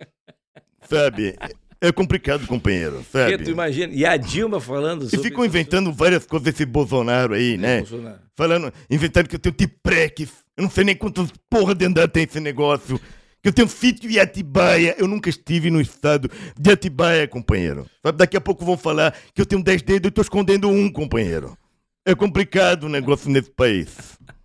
sabe? 0.88 1.34
É 1.80 1.92
complicado, 1.92 2.46
companheiro, 2.46 3.04
Porque 3.10 3.30
sabe? 3.32 3.44
tu 3.44 3.50
imagina, 3.50 3.92
e 3.92 4.04
a 4.04 4.16
Dilma 4.16 4.60
falando 4.60 5.04
E 5.04 5.10
sobre... 5.10 5.28
ficam 5.28 5.44
inventando 5.44 5.92
várias 5.92 6.24
coisas 6.26 6.48
esse 6.48 6.64
Bolsonaro 6.64 7.34
aí, 7.34 7.56
né? 7.56 7.78
Bolsonaro. 7.78 8.18
Falando, 8.34 8.72
inventando 8.90 9.28
que 9.28 9.36
eu 9.36 9.38
tenho 9.38 9.54
Tiprex. 9.54 10.28
Eu 10.56 10.62
não 10.62 10.70
sei 10.70 10.84
nem 10.84 10.96
quantas 10.96 11.30
porra 11.50 11.74
de 11.74 11.84
andar 11.84 12.08
tem 12.08 12.24
esse 12.24 12.40
negócio. 12.40 12.98
Que 13.42 13.48
eu 13.48 13.52
tenho 13.52 13.68
sítio 13.68 14.10
em 14.10 14.18
Atibaia. 14.18 14.94
Eu 14.98 15.06
nunca 15.06 15.28
estive 15.28 15.70
no 15.70 15.80
estado 15.80 16.30
de 16.58 16.70
Atibaia, 16.70 17.28
companheiro. 17.28 17.88
Sabe, 18.04 18.18
daqui 18.18 18.36
a 18.36 18.40
pouco 18.40 18.64
vão 18.64 18.76
falar 18.76 19.14
que 19.34 19.40
eu 19.40 19.46
tenho 19.46 19.62
10 19.62 19.82
dedos 19.82 20.08
e 20.08 20.12
tô 20.12 20.20
escondendo 20.20 20.68
um, 20.68 20.90
companheiro. 20.90 21.56
É 22.04 22.14
complicado 22.14 22.84
o 22.84 22.88
negócio 22.88 23.30
nesse 23.30 23.50
país. 23.50 23.96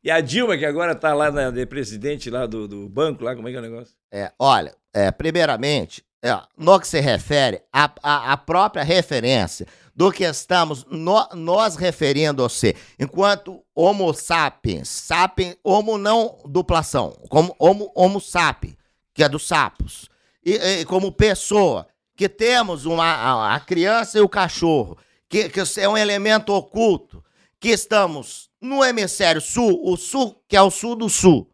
E 0.00 0.12
a 0.12 0.20
Dilma, 0.20 0.56
que 0.56 0.64
agora 0.64 0.94
tá 0.94 1.12
lá 1.12 1.28
na, 1.28 1.50
de 1.50 1.66
presidente 1.66 2.30
lá 2.30 2.46
do, 2.46 2.68
do 2.68 2.88
banco, 2.88 3.24
lá, 3.24 3.34
como 3.34 3.48
é 3.48 3.50
que 3.50 3.56
é 3.56 3.60
o 3.60 3.62
negócio? 3.62 3.94
É, 4.12 4.32
olha, 4.38 4.72
é, 4.94 5.10
primeiramente, 5.10 6.04
é, 6.22 6.40
no 6.56 6.80
que 6.80 6.86
se 6.86 7.00
refere 7.00 7.60
à 7.72 8.36
própria 8.36 8.84
referência 8.84 9.66
do 9.98 10.12
que 10.12 10.22
estamos 10.22 10.84
no- 10.84 11.28
nós 11.34 11.74
referindo 11.74 12.44
a 12.44 12.48
você, 12.48 12.76
enquanto 13.00 13.64
Homo 13.74 14.14
sapiens, 14.14 14.88
sapiens, 14.88 15.56
Homo 15.64 15.98
não 15.98 16.38
duplação, 16.44 17.16
como 17.28 17.52
Homo, 17.58 17.90
homo 17.96 18.20
sapiens, 18.20 18.76
que 19.12 19.24
é 19.24 19.28
dos 19.28 19.48
sapos, 19.48 20.08
e, 20.46 20.52
e 20.52 20.84
como 20.84 21.10
pessoa, 21.10 21.84
que 22.16 22.28
temos 22.28 22.86
uma, 22.86 23.56
a, 23.56 23.58
criança 23.58 24.18
e 24.18 24.20
o 24.20 24.28
cachorro, 24.28 24.96
que, 25.28 25.48
que 25.48 25.60
é 25.80 25.88
um 25.88 25.96
elemento 25.96 26.52
oculto, 26.52 27.20
que 27.60 27.70
estamos 27.70 28.48
no 28.60 28.84
hemisfério 28.84 29.40
sul, 29.40 29.80
o 29.82 29.96
sul, 29.96 30.40
que 30.48 30.56
é 30.56 30.62
o 30.62 30.70
sul 30.70 30.94
do 30.94 31.08
sul, 31.08 31.50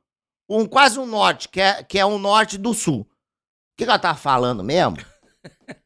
um 0.46 0.66
quase 0.66 0.98
um 0.98 1.06
norte, 1.06 1.48
que 1.48 1.62
é, 1.62 1.82
que 1.82 1.98
é 1.98 2.04
um 2.04 2.18
norte 2.18 2.58
do 2.58 2.74
sul. 2.74 3.00
O 3.00 3.76
que, 3.78 3.84
ela 3.84 3.98
tá 3.98 4.14
falando 4.14 4.62
mesmo? 4.62 4.98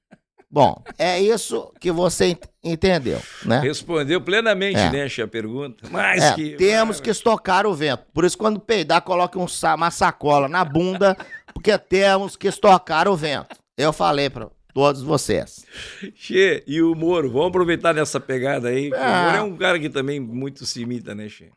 Bom, 0.51 0.83
é 0.99 1.21
isso 1.21 1.71
que 1.79 1.93
você 1.93 2.27
ent- 2.29 2.47
entendeu, 2.65 3.21
né? 3.45 3.61
Respondeu 3.61 4.19
plenamente, 4.21 4.79
É. 4.79 4.91
né, 4.91 5.05
a 5.23 5.29
pergunta. 5.29 5.87
Mas 5.91 6.23
É, 6.25 6.35
que... 6.35 6.57
temos 6.57 7.01
que 7.01 7.11
estocar 7.11 7.67
o 7.67 7.75
vento. 7.75 8.05
Por 8.15 8.25
isso, 8.25 8.39
quando 8.39 8.59
peidar, 8.59 9.03
coloque 9.03 9.37
um 9.37 9.47
uma 9.75 9.91
sacola 9.91 10.49
na 10.49 10.65
bunda, 10.65 11.17
porque 11.53 11.77
temos 11.77 12.35
que 12.35 12.49
estocar 12.49 13.07
o 13.09 13.15
vento. 13.17 13.55
Eu 13.77 13.93
falei 13.93 14.31
pra 14.31 14.49
todos 14.73 15.03
vocês. 15.03 15.67
Che, 16.15 16.65
e 16.67 16.81
o 16.81 16.95
Moro? 16.95 17.31
Vamos 17.31 17.49
aproveitar 17.49 17.93
nessa 17.93 18.19
pegada 18.19 18.69
aí. 18.69 18.91
que 18.91 18.97
O. 18.97 19.25
Moro 19.25 19.37
é 19.37 19.43
um 19.43 19.57
cara 19.57 19.79
que 19.79 19.91
também 19.91 20.19
muito 20.19 20.65
se 20.65 20.81
imita, 20.81 21.15
né, 21.15 21.29
Che? 21.29 21.51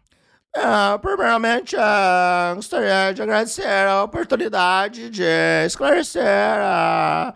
É, 0.53 0.97
primeiramente, 0.97 1.77
é, 1.77 2.55
gostaria 2.55 3.13
de 3.13 3.21
agradecer 3.21 3.65
a 3.65 4.03
oportunidade 4.03 5.09
de 5.09 5.23
esclarecer, 5.65 6.21
é, 6.25 7.33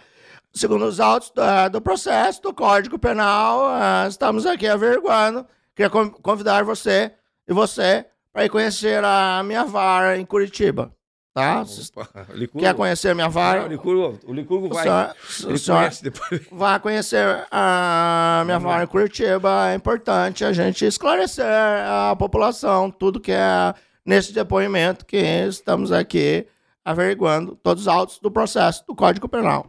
segundo 0.56 0.86
os 0.86 1.00
autos 1.00 1.32
do 1.72 1.82
processo 1.82 2.42
do 2.42 2.54
Código 2.54 2.98
Penal, 2.98 3.70
é, 3.78 4.08
estamos 4.08 4.46
aqui 4.46 4.68
averiguando. 4.68 5.46
Queria 5.76 5.90
con- 5.90 6.10
convidar 6.10 6.64
você 6.64 7.12
e 7.48 7.54
você 7.54 8.06
para 8.32 8.46
ir 8.46 8.50
conhecer 8.50 9.04
a 9.04 9.42
minha 9.44 9.64
vara 9.66 10.18
em 10.18 10.26
Curitiba, 10.26 10.92
tá? 11.34 11.64
Opa. 11.98 12.10
Quer 12.58 12.74
conhecer 12.74 13.10
a 13.10 13.16
minha 13.16 13.28
vara? 13.30 13.66
o 13.66 13.68
Licurgo, 13.68 14.20
o 14.26 14.34
Licurgo 14.34 14.70
vai. 14.70 14.84
o 15.50 15.58
senhor- 15.58 15.80
conhece. 15.80 16.12
Vai 16.52 16.80
conhecer 16.80 17.46
a 17.52 18.44
minha 18.46 18.60
vara 18.60 18.84
em 18.84 18.88
Curitiba. 18.88 19.70
É 19.72 19.76
importante 19.76 20.44
a 20.46 20.54
gente 20.54 20.86
esclarecer 20.86 21.46
a 21.46 22.16
população 22.18 22.90
tudo 22.90 23.20
que 23.20 23.32
é 23.34 23.74
nesse 24.06 24.32
depoimento 24.34 25.06
que 25.06 25.18
estamos 25.18 25.92
aqui 25.92 26.48
averiguando 26.84 27.56
todos 27.62 27.84
os 27.84 27.88
autos 27.88 28.20
do 28.20 28.30
processo 28.32 28.86
do 28.88 28.96
Código 28.96 29.28
Penal. 29.28 29.66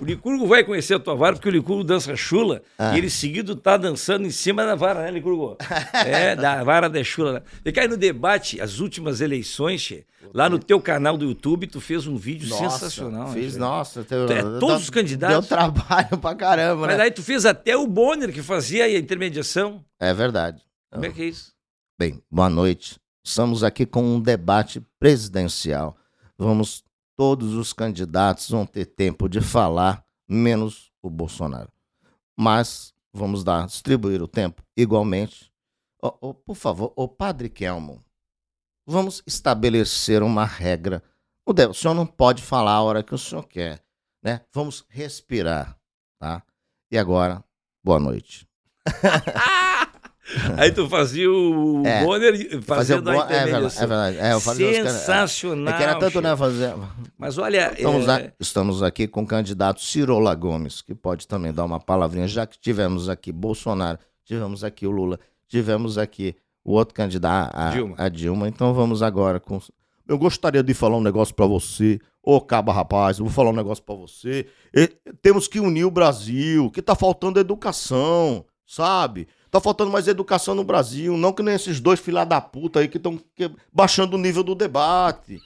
O 0.00 0.04
Licurgo 0.04 0.46
vai 0.46 0.64
conhecer 0.64 0.94
a 0.94 0.98
tua 0.98 1.14
vara, 1.14 1.34
porque 1.36 1.48
o 1.48 1.52
Licurgo 1.52 1.84
dança 1.84 2.14
chula 2.16 2.62
Ah. 2.78 2.94
e 2.94 2.98
ele 2.98 3.08
seguido 3.08 3.54
tá 3.54 3.76
dançando 3.76 4.26
em 4.26 4.30
cima 4.30 4.64
da 4.64 4.74
vara, 4.74 5.02
né, 5.02 5.10
Licurgo? 5.10 5.56
É, 6.06 6.34
da 6.34 6.62
vara 6.64 6.88
da 6.88 7.02
chula. 7.04 7.34
né? 7.34 7.42
E 7.64 7.70
cai 7.72 7.86
no 7.86 7.96
debate, 7.96 8.60
as 8.60 8.80
últimas 8.80 9.20
eleições, 9.20 9.80
che, 9.82 10.04
lá 10.34 10.48
no 10.48 10.58
teu 10.58 10.80
canal 10.80 11.16
do 11.16 11.24
YouTube, 11.26 11.66
tu 11.66 11.80
fez 11.80 12.06
um 12.06 12.16
vídeo 12.16 12.48
sensacional. 12.48 13.28
né, 13.28 13.34
Fiz, 13.34 13.52
che? 13.54 13.58
nossa. 13.58 14.02
Teu, 14.04 14.24
É, 14.30 14.42
todos 14.58 14.82
os 14.82 14.90
candidatos? 14.90 15.46
Deu 15.48 15.56
trabalho 15.56 16.18
pra 16.18 16.34
caramba, 16.34 16.86
Mas 16.86 16.96
né? 16.98 17.04
aí 17.04 17.10
tu 17.10 17.22
fez 17.22 17.46
até 17.46 17.76
o 17.76 17.86
Bonner, 17.86 18.32
que 18.32 18.42
fazia 18.42 18.84
a 18.84 18.98
intermediação. 18.98 19.84
É 20.00 20.12
verdade. 20.12 20.62
Como 20.90 21.04
é 21.06 21.10
que 21.10 21.22
é 21.22 21.26
isso? 21.26 21.52
Bem, 21.98 22.22
boa 22.30 22.48
noite. 22.48 22.96
Estamos 23.24 23.62
aqui 23.62 23.84
com 23.84 24.02
um 24.02 24.20
debate 24.20 24.80
presidencial. 24.98 25.96
Vamos, 26.38 26.82
todos 27.18 27.54
os 27.54 27.72
candidatos 27.72 28.48
vão 28.48 28.64
ter 28.64 28.86
tempo 28.86 29.28
de 29.28 29.40
falar, 29.40 30.04
menos 30.28 30.92
o 31.02 31.10
Bolsonaro. 31.10 31.68
Mas 32.38 32.94
vamos 33.12 33.42
dar, 33.42 33.66
distribuir 33.66 34.22
o 34.22 34.28
tempo 34.28 34.62
igualmente. 34.76 35.52
Ô, 36.00 36.28
ô, 36.28 36.32
por 36.34 36.54
favor, 36.54 36.92
o 36.94 37.08
padre 37.08 37.48
Kelmo, 37.48 38.04
vamos 38.86 39.20
estabelecer 39.26 40.22
uma 40.22 40.44
regra. 40.44 41.02
O, 41.44 41.52
de- 41.52 41.66
o 41.66 41.74
senhor 41.74 41.94
não 41.94 42.06
pode 42.06 42.40
falar 42.40 42.74
a 42.74 42.82
hora 42.82 43.02
que 43.02 43.12
o 43.14 43.18
senhor 43.18 43.42
quer, 43.48 43.82
né? 44.22 44.42
Vamos 44.54 44.84
respirar, 44.88 45.76
tá? 46.20 46.40
E 46.88 46.96
agora, 46.96 47.42
boa 47.82 47.98
noite. 47.98 48.46
Aí 50.56 50.70
tu 50.70 50.88
fazia 50.88 51.30
o 51.30 51.82
É. 51.86 52.04
Bonner 52.04 52.34
e- 52.34 52.60
fazendo 52.62 53.02
bom, 53.04 53.10
a 53.10 53.14
é 53.14 53.16
verdade, 53.26 53.42
intermediação. 53.48 53.82
é 53.82 53.86
verdade. 53.86 54.18
É, 54.18 54.32
eu 54.34 54.40
fazia 54.40 54.70
os 54.70 54.76
cara- 54.76 54.90
Sensacional. 54.90 55.74
É 55.74 55.76
que 55.76 55.82
era 55.82 55.94
tanto, 55.96 56.20
né, 56.20 56.36
fazer... 56.36 56.74
Mas 57.16 57.38
olha, 57.38 57.72
Estamos, 57.76 58.06
é, 58.08 58.10
a- 58.12 58.32
estamos 58.38 58.82
aqui 58.82 59.06
com 59.08 59.22
o 59.22 59.26
candidato 59.26 59.80
Cirola 59.80 60.34
Gomes, 60.34 60.82
que 60.82 60.94
pode 60.94 61.26
também 61.26 61.52
dar 61.52 61.64
uma 61.64 61.80
palavrinha, 61.80 62.28
já 62.28 62.46
que 62.46 62.58
tivemos 62.58 63.08
aqui 63.08 63.32
Bolsonaro, 63.32 63.98
tivemos 64.24 64.62
aqui 64.64 64.86
o 64.86 64.90
Lula, 64.90 65.18
tivemos 65.48 65.96
aqui 65.98 66.36
o 66.64 66.72
outro 66.72 66.94
candidato, 66.94 67.50
a 67.56 67.70
Dilma. 67.70 67.94
a 67.96 68.08
Dilma. 68.08 68.48
Então 68.48 68.74
vamos 68.74 69.02
agora 69.02 69.40
com. 69.40 69.58
Eu 70.06 70.18
gostaria 70.18 70.62
de 70.62 70.74
falar 70.74 70.96
um 70.96 71.02
negócio 71.02 71.34
pra 71.34 71.46
você. 71.46 71.98
Ô, 72.22 72.40
caba 72.40 72.72
rapaz, 72.72 73.18
eu 73.18 73.24
vou 73.24 73.32
falar 73.32 73.50
um 73.50 73.54
negócio 73.56 73.82
pra 73.82 73.94
você. 73.94 74.46
E- 74.74 74.90
temos 75.22 75.48
que 75.48 75.58
unir 75.60 75.84
o 75.84 75.90
Brasil, 75.90 76.70
que 76.70 76.82
tá 76.82 76.94
faltando 76.94 77.40
educação, 77.40 78.44
sabe? 78.66 79.26
Tá 79.50 79.60
faltando 79.60 79.90
mais 79.90 80.06
educação 80.06 80.54
no 80.54 80.62
Brasil, 80.62 81.16
não 81.16 81.32
que 81.32 81.42
nem 81.42 81.54
esses 81.54 81.80
dois 81.80 81.98
filha 81.98 82.24
da 82.24 82.40
puta 82.40 82.80
aí 82.80 82.88
que 82.88 82.98
estão 82.98 83.18
baixando 83.72 84.16
o 84.16 84.20
nível 84.20 84.42
do 84.42 84.54
debate. 84.54 85.40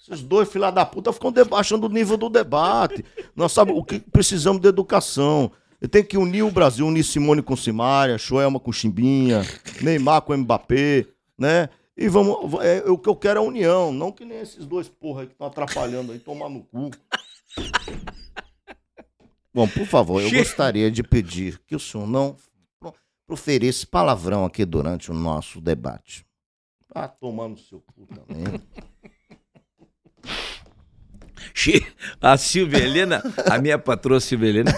Esses 0.00 0.22
dois 0.22 0.48
filha 0.48 0.70
da 0.70 0.86
puta 0.86 1.12
ficam 1.12 1.32
baixando 1.48 1.86
o 1.86 1.90
nível 1.90 2.16
do 2.16 2.28
debate. 2.28 3.04
Nós 3.34 3.50
sabemos 3.50 3.80
o 3.80 3.84
que 3.84 3.98
precisamos 3.98 4.60
de 4.62 4.68
educação. 4.68 5.50
Tem 5.90 6.04
que 6.04 6.16
unir 6.16 6.42
o 6.42 6.50
Brasil, 6.52 6.86
unir 6.86 7.02
Simone 7.02 7.42
com 7.42 7.56
Simária, 7.56 8.16
Joelma 8.16 8.60
com 8.60 8.70
Chimbinha, 8.70 9.42
Neymar 9.80 10.22
com 10.22 10.36
Mbappé, 10.36 11.06
né? 11.36 11.68
E 11.96 12.08
vamos. 12.08 12.54
É, 12.62 12.88
o 12.88 12.96
que 12.96 13.08
eu 13.08 13.16
quero 13.16 13.40
é 13.40 13.42
a 13.42 13.46
união, 13.46 13.92
não 13.92 14.12
que 14.12 14.24
nem 14.24 14.40
esses 14.40 14.64
dois 14.64 14.88
porra 14.88 15.22
aí 15.22 15.26
que 15.26 15.32
estão 15.32 15.48
atrapalhando 15.48 16.12
aí, 16.12 16.20
tomar 16.20 16.48
no 16.48 16.62
cu. 16.62 16.90
Bom, 19.52 19.66
por 19.66 19.86
favor, 19.86 20.22
eu 20.22 20.30
gostaria 20.30 20.90
de 20.90 21.02
pedir 21.02 21.60
que 21.66 21.74
o 21.74 21.80
senhor 21.80 22.06
não 22.06 22.36
pro- 23.26 23.36
proferisse 23.36 23.86
palavrão 23.86 24.44
aqui 24.44 24.64
durante 24.64 25.10
o 25.10 25.14
nosso 25.14 25.60
debate. 25.60 26.24
Ah, 26.94 27.08
tomar 27.08 27.48
no 27.48 27.56
seu 27.56 27.80
cu 27.80 28.06
também. 28.06 28.44
A 32.20 32.36
Silvia 32.36 32.78
Helena, 32.78 33.22
a 33.50 33.58
minha 33.58 33.78
patroa 33.78 34.20
Silvia 34.20 34.48
Helena, 34.48 34.72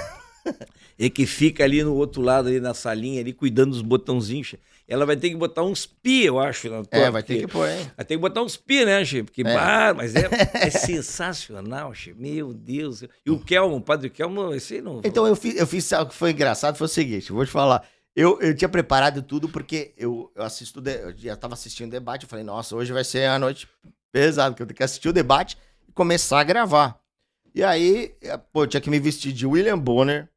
é 0.99 1.11
que 1.11 1.27
fica 1.27 1.63
ali 1.65 1.83
no 1.83 1.95
outro 1.95 2.23
lado, 2.23 2.49
ali 2.49 2.59
na 2.61 2.73
salinha, 2.75 3.21
ali 3.21 3.33
cuidando 3.33 3.71
dos 3.73 3.83
botãozinhos. 3.83 4.55
Ela 4.87 5.07
vai 5.07 5.17
ter 5.17 5.31
que 5.31 5.37
botar 5.37 5.63
uns 5.63 5.87
pi, 5.87 6.25
eu 6.25 6.39
acho. 6.39 6.69
Na 6.71 6.83
tua, 6.85 6.99
É, 7.01 7.11
vai 7.11 7.23
ter 7.23 7.39
que 7.41 7.47
pôr, 7.47 7.69
hein? 7.69 7.91
Vai 7.97 8.05
ter 8.05 8.15
que 8.17 8.21
botar 8.21 8.43
uns 8.43 8.57
pi, 8.57 8.85
né, 8.85 9.03
Che? 9.05 9.23
Porque, 9.23 9.41
É. 9.43 9.45
bah, 9.45 9.95
mas 9.95 10.15
é, 10.15 10.29
é 10.55 10.71
sensacional, 10.71 11.95
Che. 11.95 12.15
Meu 12.15 12.53
Deus. 12.53 13.03
E 13.25 13.31
o 13.31 13.39
Kelmo, 13.39 13.77
o 13.77 13.81
padre 13.81 14.11
Kelmo, 14.11 14.53
esse 14.55 14.75
aí 14.75 14.81
não. 14.83 15.01
Então 15.05 15.27
eu 15.27 15.35
fiz, 15.37 15.57
eu 15.57 15.67
fiz 15.67 15.91
algo 15.93 16.11
que 16.11 16.17
foi 16.17 16.31
engraçado, 16.33 16.77
foi 16.77 16.85
o 16.87 16.89
seguinte, 16.89 17.33
vou 17.33 17.45
te 17.45 17.51
falar. 17.51 17.87
Eu, 18.17 18.41
eu 18.41 18.55
tinha 18.55 18.69
preparado 18.69 19.23
tudo 19.23 19.49
porque 19.49 19.93
eu, 19.97 20.31
eu 20.37 20.45
assisto, 20.45 20.81
eu 20.89 21.17
já 21.17 21.37
tava 21.37 21.55
assistindo 21.55 21.89
o 21.89 21.91
debate, 21.91 22.23
eu 22.23 22.29
falei, 22.29 22.45
nossa, 22.45 22.77
hoje 22.77 22.93
vai 22.93 23.03
ser 23.03 23.27
a 23.27 23.39
noite 23.39 23.69
pesada, 24.13 24.51
porque 24.53 24.63
eu 24.63 24.67
tenho 24.67 24.77
que 24.77 24.85
assistir 24.85 25.09
o 25.09 25.13
debate 25.13 25.59
e 25.89 25.93
começar 25.93 26.39
a 26.39 26.45
gravar. 26.45 27.01
E 27.53 27.63
aí, 27.63 28.15
eh, 28.23 28.37
pô, 28.37 28.63
eu 28.63 28.67
tinha 28.69 28.81
que 28.81 28.91
me 28.91 29.01
vestir 29.01 29.33
de 29.33 29.47
William 29.47 29.79
Bonner, 29.79 30.29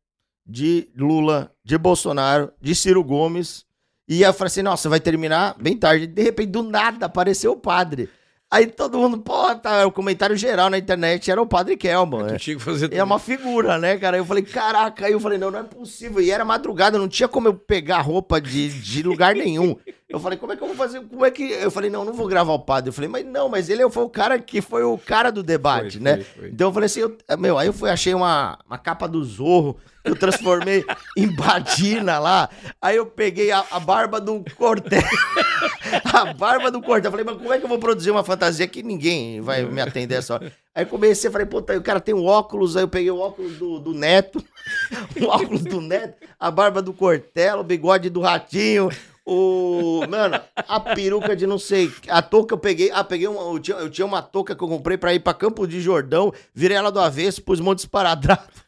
de 0.46 0.90
Lula, 0.96 1.52
de 1.64 1.78
Bolsonaro, 1.78 2.52
de 2.60 2.74
Ciro 2.74 3.04
Gomes. 3.04 3.66
E 4.08 4.22
eu 4.22 4.34
falei 4.34 4.48
assim, 4.48 4.62
nossa, 4.62 4.90
vai 4.90 5.00
terminar 5.00 5.56
bem 5.60 5.78
tarde. 5.78 6.08
De 6.08 6.22
repente, 6.24 6.50
do 6.50 6.64
nada, 6.64 7.06
apareceu 7.06 7.52
o 7.52 7.58
padre. 7.58 8.10
Aí 8.50 8.66
todo 8.66 8.98
mundo, 8.98 9.18
pô, 9.18 9.54
tá, 9.56 9.86
o 9.86 9.92
comentário 9.92 10.36
geral 10.38 10.70
na 10.70 10.78
internet 10.78 11.30
era 11.30 11.42
o 11.42 11.46
padre 11.46 11.76
Kelman. 11.76 12.24
né? 12.24 12.34
Tu 12.34 12.40
tinha 12.40 12.56
que 12.56 12.64
fazer 12.64 12.94
E 12.94 12.98
é 12.98 13.04
uma 13.04 13.20
figura, 13.20 13.78
né, 13.78 13.98
cara? 13.98 14.16
Aí 14.16 14.22
eu 14.22 14.26
falei, 14.26 14.42
caraca, 14.42 15.06
aí 15.06 15.12
eu 15.12 15.20
falei, 15.20 15.38
não, 15.38 15.52
não 15.52 15.60
é 15.60 15.64
possível. 15.64 16.22
E 16.22 16.32
era 16.32 16.46
madrugada, 16.46 16.98
não 16.98 17.10
tinha 17.10 17.28
como 17.28 17.50
eu 17.50 17.54
pegar 17.54 18.00
roupa 18.00 18.40
de, 18.40 18.70
de 18.70 19.04
lugar 19.04 19.36
nenhum. 19.36 19.76
Eu 20.08 20.18
falei, 20.18 20.38
como 20.38 20.54
é 20.54 20.56
que 20.56 20.64
eu 20.64 20.68
vou 20.68 20.78
fazer? 20.78 21.02
Como 21.02 21.26
é 21.26 21.30
que. 21.30 21.44
Eu 21.44 21.70
falei, 21.70 21.90
não, 21.90 22.06
não 22.06 22.14
vou 22.14 22.26
gravar 22.26 22.54
o 22.54 22.60
padre. 22.60 22.88
Eu 22.90 22.94
falei, 22.94 23.10
mas 23.10 23.26
não, 23.26 23.50
mas 23.50 23.68
ele 23.70 23.88
foi 23.90 24.04
o 24.04 24.10
cara 24.10 24.40
que 24.40 24.62
foi 24.62 24.82
o 24.84 24.98
cara 24.98 25.30
do 25.30 25.44
debate, 25.44 25.98
Foi, 25.98 26.02
né? 26.02 26.16
foi, 26.22 26.24
foi. 26.44 26.50
Então 26.50 26.70
eu 26.70 26.74
falei 26.74 26.86
assim, 26.86 27.02
eu- 27.02 27.18
meu, 27.38 27.58
aí 27.58 27.68
eu 27.68 27.74
fui, 27.74 27.90
achei 27.90 28.14
uma, 28.14 28.58
uma 28.66 28.78
capa 28.78 29.06
do 29.10 29.22
Zorro, 29.26 29.76
eu 30.08 30.16
transformei 30.16 30.86
em 31.16 31.28
Badina 31.28 32.20
lá. 32.20 32.50
Aí 32.82 32.96
eu 32.96 33.06
peguei 33.06 33.52
a, 33.52 33.64
a 33.72 33.80
barba 33.80 34.20
do 34.20 34.44
Cortel. 34.56 35.02
a 36.14 36.34
barba 36.34 36.72
do 36.72 36.82
Cortel. 36.82 37.10
Eu 37.10 37.12
falei, 37.12 37.26
mas 37.26 37.38
como 37.38 37.54
é 37.54 37.58
que 37.58 37.66
eu 37.66 37.70
vou 37.70 37.80
produzir 37.80 38.12
uma 38.12 38.24
fantasia 38.24 38.68
que 38.68 38.82
ninguém 38.82 39.42
vai 39.42 39.64
me 39.64 39.82
atender 39.82 40.16
essa 40.16 40.36
hora? 40.36 40.52
Aí 40.74 40.86
comecei, 40.86 41.32
falei, 41.32 41.48
puta, 41.48 41.76
o 41.76 41.82
cara 41.82 42.00
tem 42.00 42.14
um 42.14 42.26
óculos, 42.26 42.78
aí 42.78 42.84
eu 42.84 42.88
peguei 42.88 43.10
o 43.10 43.18
óculos 43.18 43.58
do, 43.58 43.80
do 43.80 43.94
Neto, 43.94 44.44
o 45.20 45.26
óculos 45.26 45.64
do 45.64 45.82
Neto, 45.82 46.28
a 46.40 46.52
barba 46.52 46.84
do 46.84 46.94
Cortella, 46.94 47.62
o 47.62 47.64
bigode 47.64 48.12
do 48.12 48.22
Ratinho, 48.22 48.90
o... 49.26 50.06
Mano, 50.08 50.40
a 50.56 50.80
peruca 50.80 51.36
de 51.36 51.48
não 51.48 51.58
sei... 51.60 51.92
A 52.08 52.22
touca 52.22 52.54
eu 52.54 52.60
peguei... 52.60 52.92
Ah, 52.94 53.04
peguei 53.04 53.28
uma... 53.28 53.42
Eu 53.42 53.60
tinha, 53.60 53.78
eu 53.78 53.90
tinha 53.90 54.06
uma 54.06 54.22
touca 54.22 54.56
que 54.56 54.64
eu 54.64 54.68
comprei 54.70 54.98
pra 54.98 55.14
ir 55.14 55.20
pra 55.20 55.34
Campo 55.34 55.68
de 55.68 55.82
Jordão, 55.82 56.32
virei 56.54 56.78
ela 56.78 56.92
do 56.92 57.00
avesso, 57.00 57.42
pus 57.42 57.60
um 57.60 57.64
monte 57.64 57.80
de 57.80 57.86
esparadrapo. 57.86 58.67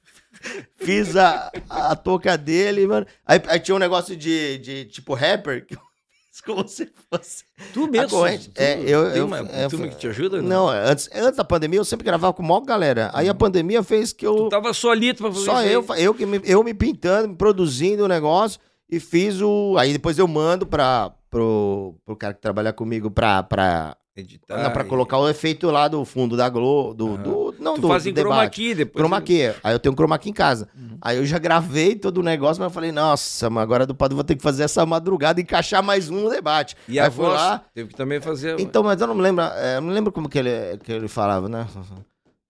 Fiz 0.76 1.16
a, 1.18 1.52
a 1.70 1.96
touca 1.96 2.38
dele, 2.38 2.88
mano. 2.88 3.06
Aí, 3.26 3.42
aí 3.48 3.60
tinha 3.60 3.76
um 3.76 3.80
negócio 3.80 4.16
de, 4.16 4.58
de 4.60 4.86
tipo 4.86 5.14
rapper, 5.14 5.66
que 5.66 5.76
eu 5.76 5.80
fiz 6.32 6.42
como 6.42 6.68
se 6.68 6.90
fosse... 7.12 7.44
Tu 7.74 7.88
mesmo. 7.90 8.10
corrente. 8.10 8.50
tu- 8.50 8.62
É, 8.62 8.80
eu, 8.82 9.10
tem 9.10 9.18
eu, 9.20 9.26
uma 9.26 9.40
é, 9.40 9.68
turma 9.68 9.86
foi- 9.86 9.90
que 9.90 9.96
te 9.98 10.08
ajuda? 10.08 10.42
Não, 10.42 10.70
antes, 10.70 11.10
antes 11.14 11.36
da 11.38 11.44
pandemia 11.44 11.80
eu 11.80 11.86
sempre 11.86 12.06
gravava 12.06 12.34
com 12.34 12.42
maior 12.44 12.62
galera. 12.62 13.12
Aí 13.14 13.28
a 13.28 13.34
pandemia 13.34 13.84
fez 13.84 14.14
que 14.14 14.26
eu. 14.26 14.36
Tu 14.36 14.50
tava 14.50 14.74
solito 14.74 15.22
pra 15.24 15.32
fazer 15.32 15.46
Só 15.46 15.64
eu, 15.64 15.86
eu, 15.98 16.14
que 16.14 16.26
me, 16.26 16.40
eu 16.46 16.64
me 16.64 16.74
pintando, 16.74 17.28
me 17.30 17.36
produzindo 17.36 18.06
o 18.06 18.08
negócio 18.08 18.60
e 18.90 19.00
fiz 19.00 19.42
o. 19.42 19.76
Aí 19.78 19.92
depois 19.92 20.18
eu 20.18 20.28
mando 20.28 20.66
pra, 20.66 21.12
pro, 21.30 21.96
pro 22.06 22.16
cara 22.16 22.34
que 22.34 22.42
trabalha 22.42 22.72
comigo 22.72 23.12
pra, 23.12 23.44
pra, 23.44 23.98
Editar. 24.20 24.64
não, 24.64 24.72
pra 24.72 24.84
e- 24.84 24.88
colocar 24.88 25.18
o 25.18 25.28
efeito 25.30 25.70
lá 25.72 25.88
do 25.88 26.04
fundo 26.06 26.36
da 26.38 26.48
Globo. 26.50 26.94
Do, 26.94 27.08
Aham. 27.14 27.24
do, 27.24 27.56
não, 27.60 27.76
Tu 27.76 27.82
do, 27.82 27.88
faz 27.88 28.04
do 28.04 28.10
em 28.10 28.14
chroma 28.14 28.36
debate. 28.38 28.56
key 28.56 28.76
depois. 28.76 29.02
Chroma 29.02 29.22
key. 29.22 29.54
Aí 29.64 29.74
eu 29.74 29.80
tenho 29.80 29.94
um 29.94 29.96
chroma 29.96 30.18
key 30.20 30.30
em 30.30 30.34
casa. 30.34 30.68
Uhum. 30.78 30.98
Aí 31.02 31.18
eu 31.18 31.26
já 31.26 31.38
gravei 31.40 31.96
todo 31.96 32.20
o 32.20 32.24
negócio, 32.24 32.62
mas 32.62 32.70
eu 32.70 32.74
falei, 32.74 32.92
nossa, 32.92 33.50
mas 33.50 33.64
agora 33.64 33.86
do 33.86 33.96
Padre 33.96 34.16
vou 34.16 34.24
ter 34.24 34.36
que 34.36 34.44
fazer 34.44 34.64
essa 34.64 34.86
madrugada 34.86 35.40
e 35.40 35.44
encaixar 35.44 35.82
mais 35.84 36.10
um 36.10 36.22
no 36.24 36.30
debate. 36.30 36.76
E 36.88 37.00
aí 37.00 37.06
a 37.06 37.10
voz 37.10 37.34
lá. 37.34 37.62
teve 37.74 37.90
que 37.90 37.96
também 37.96 38.20
fazer. 38.22 38.60
Então, 38.60 38.84
mas 38.84 39.00
eu 39.02 39.08
não 39.08 39.16
me 39.16 39.22
lembro, 39.22 39.44
é, 39.46 39.78
eu 39.78 39.82
não 39.82 39.90
lembro 39.94 40.12
como 40.12 40.28
que 40.30 40.38
ele, 40.40 40.78
que 40.84 40.92
ele 40.92 41.08
falava, 41.08 41.48
né? 41.50 41.66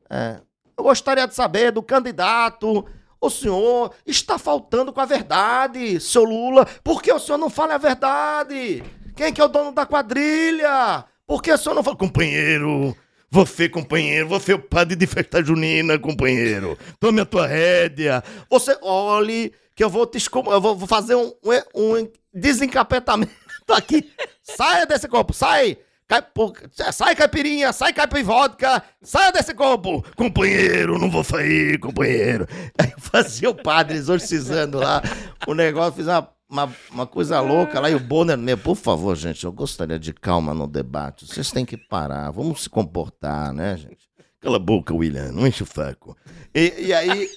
É, 0.10 0.39
eu 0.77 0.84
gostaria 0.84 1.27
de 1.27 1.36
saber 1.36 1.71
do 1.71 1.82
candidato. 1.84 2.86
O 3.21 3.29
senhor 3.29 3.91
está 4.05 4.38
faltando 4.39 4.93
com 4.93 5.01
a 5.01 5.05
verdade, 5.05 5.99
seu 5.99 6.23
Lula. 6.23 6.65
Por 6.82 7.01
que 7.01 7.12
o 7.12 7.19
senhor 7.19 7.38
não 7.38 7.49
fala 7.49 7.75
a 7.75 7.77
verdade? 7.77 8.82
Quem 9.13 9.34
que 9.34 9.41
é 9.41 9.43
o 9.43 9.49
dono 9.49 9.73
da 9.73 9.86
quadrilha? 9.86 11.03
Por 11.29 11.43
que 11.43 11.51
o 11.51 11.57
senhor 11.59 11.75
não 11.75 11.83
fala? 11.83 11.95
Companheiro, 11.95 12.97
você, 13.29 13.69
companheiro, 13.69 14.27
você 14.27 14.53
é 14.53 14.55
o 14.55 14.59
padre 14.59 14.95
de 14.95 15.05
festa 15.05 15.43
junina, 15.43 15.99
companheiro. 15.99 16.75
Tome 16.99 17.21
a 17.21 17.25
tua 17.25 17.45
rédea. 17.45 18.23
Você 18.49 18.75
olhe 18.81 19.53
que 19.75 19.83
eu 19.83 19.91
vou 19.91 20.07
te 20.07 20.17
eu 20.33 20.59
vou 20.59 20.87
fazer 20.87 21.13
um, 21.13 21.31
um, 21.45 21.99
um 21.99 22.11
desencapetamento 22.33 23.31
aqui. 23.69 24.11
Saia 24.41 24.87
desse 24.87 25.07
copo, 25.07 25.31
sai! 25.31 25.77
Sai 26.91 27.15
caipirinha, 27.15 27.71
sai 27.71 27.93
caipivódica, 27.93 28.81
saia 28.99 29.31
desse 29.31 29.53
copo! 29.53 30.03
Companheiro, 30.15 30.97
não 30.97 31.11
vou 31.11 31.23
sair, 31.23 31.77
companheiro. 31.77 32.47
Aí 32.81 32.91
fazia 32.97 33.51
o 33.51 33.55
padre 33.55 33.97
exorcizando 33.97 34.79
lá 34.79 35.03
o 35.45 35.53
negócio, 35.53 35.93
fiz 35.93 36.07
uma, 36.07 36.27
uma, 36.49 36.73
uma 36.91 37.05
coisa 37.07 37.39
louca 37.41 37.79
lá 37.79 37.89
e 37.89 37.95
o 37.95 37.99
Bonner, 37.99 38.38
meu, 38.38 38.57
por 38.57 38.75
favor, 38.75 39.15
gente, 39.15 39.43
eu 39.45 39.51
gostaria 39.51 39.99
de 39.99 40.13
calma 40.13 40.53
no 40.53 40.67
debate. 40.67 41.25
Vocês 41.27 41.51
têm 41.51 41.65
que 41.65 41.77
parar, 41.77 42.31
vamos 42.31 42.63
se 42.63 42.69
comportar, 42.69 43.53
né, 43.53 43.77
gente? 43.77 44.09
Cala 44.41 44.55
a 44.55 44.59
boca, 44.59 44.93
William, 44.93 45.31
não 45.33 45.45
enche 45.45 45.63
o 45.63 45.65
saco. 45.65 46.15
E, 46.55 46.73
e 46.88 46.93
aí, 46.93 47.29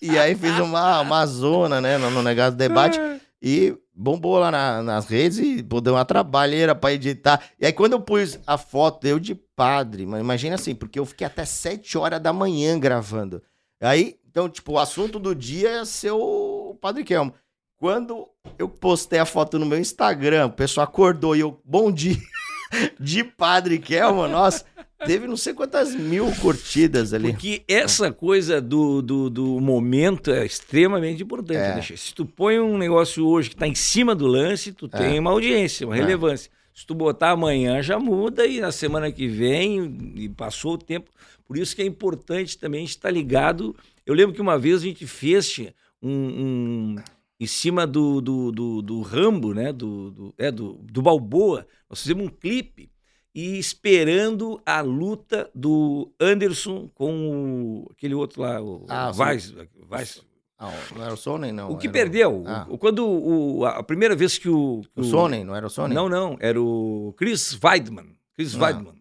e 0.00 0.18
aí 0.18 0.34
fiz 0.34 0.58
uma, 0.58 1.00
uma 1.00 1.26
zona, 1.26 1.80
né, 1.80 1.98
no, 1.98 2.10
no 2.10 2.22
negócio 2.22 2.52
do 2.52 2.56
debate. 2.56 2.98
E 3.40 3.76
bombou 3.94 4.38
lá 4.38 4.50
na- 4.50 4.82
nas 4.82 5.06
redes 5.06 5.38
e 5.38 5.62
pô, 5.62 5.80
deu 5.80 5.94
uma 5.94 6.04
trabalheira 6.04 6.74
pra 6.74 6.92
editar. 6.92 7.40
E 7.60 7.66
aí, 7.66 7.72
quando 7.72 7.92
eu 7.92 8.00
pus 8.00 8.38
a 8.46 8.56
foto, 8.58 9.06
eu 9.06 9.18
de 9.20 9.34
padre, 9.34 10.06
mas 10.06 10.20
imagina 10.20 10.54
assim, 10.56 10.74
porque 10.74 10.98
eu 10.98 11.06
fiquei 11.06 11.26
até 11.26 11.44
7 11.44 11.96
horas 11.98 12.20
da 12.20 12.32
manhã 12.32 12.78
gravando. 12.80 13.40
Aí, 13.80 14.16
então, 14.28 14.48
tipo, 14.48 14.72
o 14.72 14.78
assunto 14.78 15.18
do 15.20 15.34
dia 15.34 15.70
ia 15.76 15.84
ser 15.84 16.10
o 16.12 16.76
Padre 16.80 17.04
Kelmo. 17.04 17.32
Quando 17.78 18.26
eu 18.58 18.68
postei 18.68 19.18
a 19.20 19.24
foto 19.24 19.58
no 19.58 19.64
meu 19.66 19.78
Instagram, 19.78 20.46
o 20.46 20.50
pessoal 20.52 20.84
acordou 20.84 21.36
e 21.36 21.40
eu, 21.40 21.60
bom 21.64 21.92
dia, 21.92 22.16
de 22.98 23.22
Padre 23.22 23.78
Kelmo, 23.78 24.26
nossa, 24.26 24.64
teve 25.06 25.28
não 25.28 25.36
sei 25.36 25.54
quantas 25.54 25.94
mil 25.94 26.26
curtidas 26.40 27.14
ali. 27.14 27.30
Porque 27.32 27.62
essa 27.68 28.10
coisa 28.10 28.60
do, 28.60 29.00
do, 29.00 29.30
do 29.30 29.60
momento 29.60 30.32
é 30.32 30.44
extremamente 30.44 31.22
importante. 31.22 31.56
É. 31.58 31.74
né? 31.76 31.82
Se 31.96 32.12
tu 32.12 32.26
põe 32.26 32.58
um 32.58 32.76
negócio 32.76 33.24
hoje 33.24 33.50
que 33.50 33.56
tá 33.56 33.66
em 33.68 33.76
cima 33.76 34.12
do 34.12 34.26
lance, 34.26 34.72
tu 34.72 34.86
É. 34.92 34.98
tem 34.98 35.18
uma 35.20 35.30
audiência, 35.30 35.86
uma 35.86 35.96
É. 35.96 36.00
relevância. 36.00 36.50
Se 36.74 36.84
tu 36.84 36.94
botar 36.94 37.30
amanhã, 37.30 37.80
já 37.80 37.98
muda 37.98 38.44
e 38.44 38.60
na 38.60 38.72
semana 38.72 39.10
que 39.12 39.28
vem, 39.28 40.12
e 40.16 40.28
passou 40.28 40.74
o 40.74 40.78
tempo. 40.78 41.10
Por 41.46 41.56
isso 41.56 41.74
que 41.76 41.82
é 41.82 41.86
importante 41.86 42.58
também 42.58 42.84
estar 42.84 43.10
ligado. 43.10 43.74
Eu 44.04 44.14
lembro 44.14 44.34
que 44.34 44.40
uma 44.40 44.58
vez 44.58 44.76
a 44.82 44.84
gente 44.84 45.06
fez 45.06 45.58
um, 46.02 46.10
um- 46.10 46.96
em 47.40 47.46
cima 47.46 47.86
do, 47.86 48.20
do, 48.20 48.50
do, 48.52 48.82
do 48.82 49.00
Rambo, 49.02 49.54
né? 49.54 49.72
Do, 49.72 50.10
do, 50.10 50.34
é, 50.38 50.50
do, 50.50 50.74
do 50.74 51.00
Balboa. 51.02 51.66
Nós 51.88 52.02
fizemos 52.02 52.24
um 52.26 52.28
clipe 52.28 52.90
e 53.34 53.58
esperando 53.58 54.60
a 54.66 54.80
luta 54.80 55.48
do 55.54 56.12
Anderson 56.20 56.88
com 56.94 57.84
o, 57.84 57.88
aquele 57.92 58.14
outro 58.14 58.42
lá, 58.42 58.60
o 58.60 58.84
Ah, 58.88 59.10
Vaz. 59.12 59.54
Ah, 60.60 60.72
não 60.96 61.04
era 61.04 61.14
o 61.14 61.16
Sonnen, 61.16 61.52
não. 61.52 61.70
O 61.70 61.78
que 61.78 61.86
era 61.86 61.92
perdeu. 61.92 62.42
Ah. 62.44 62.66
o- 62.68 62.76
Quando 62.76 63.06
o, 63.06 63.64
a 63.64 63.80
primeira 63.84 64.16
vez 64.16 64.36
que 64.38 64.48
o. 64.48 64.82
O 64.96 65.04
Sonnen, 65.04 65.44
não 65.44 65.54
era 65.54 65.64
o 65.66 65.70
Sonnen? 65.70 65.94
Não, 65.94 66.08
não, 66.08 66.36
era 66.40 66.60
o 66.60 67.14
Chris 67.16 67.56
Weidman. 67.62 68.16
Chris 68.34 68.56
Ah. 68.56 68.64
Weidman. 68.64 68.94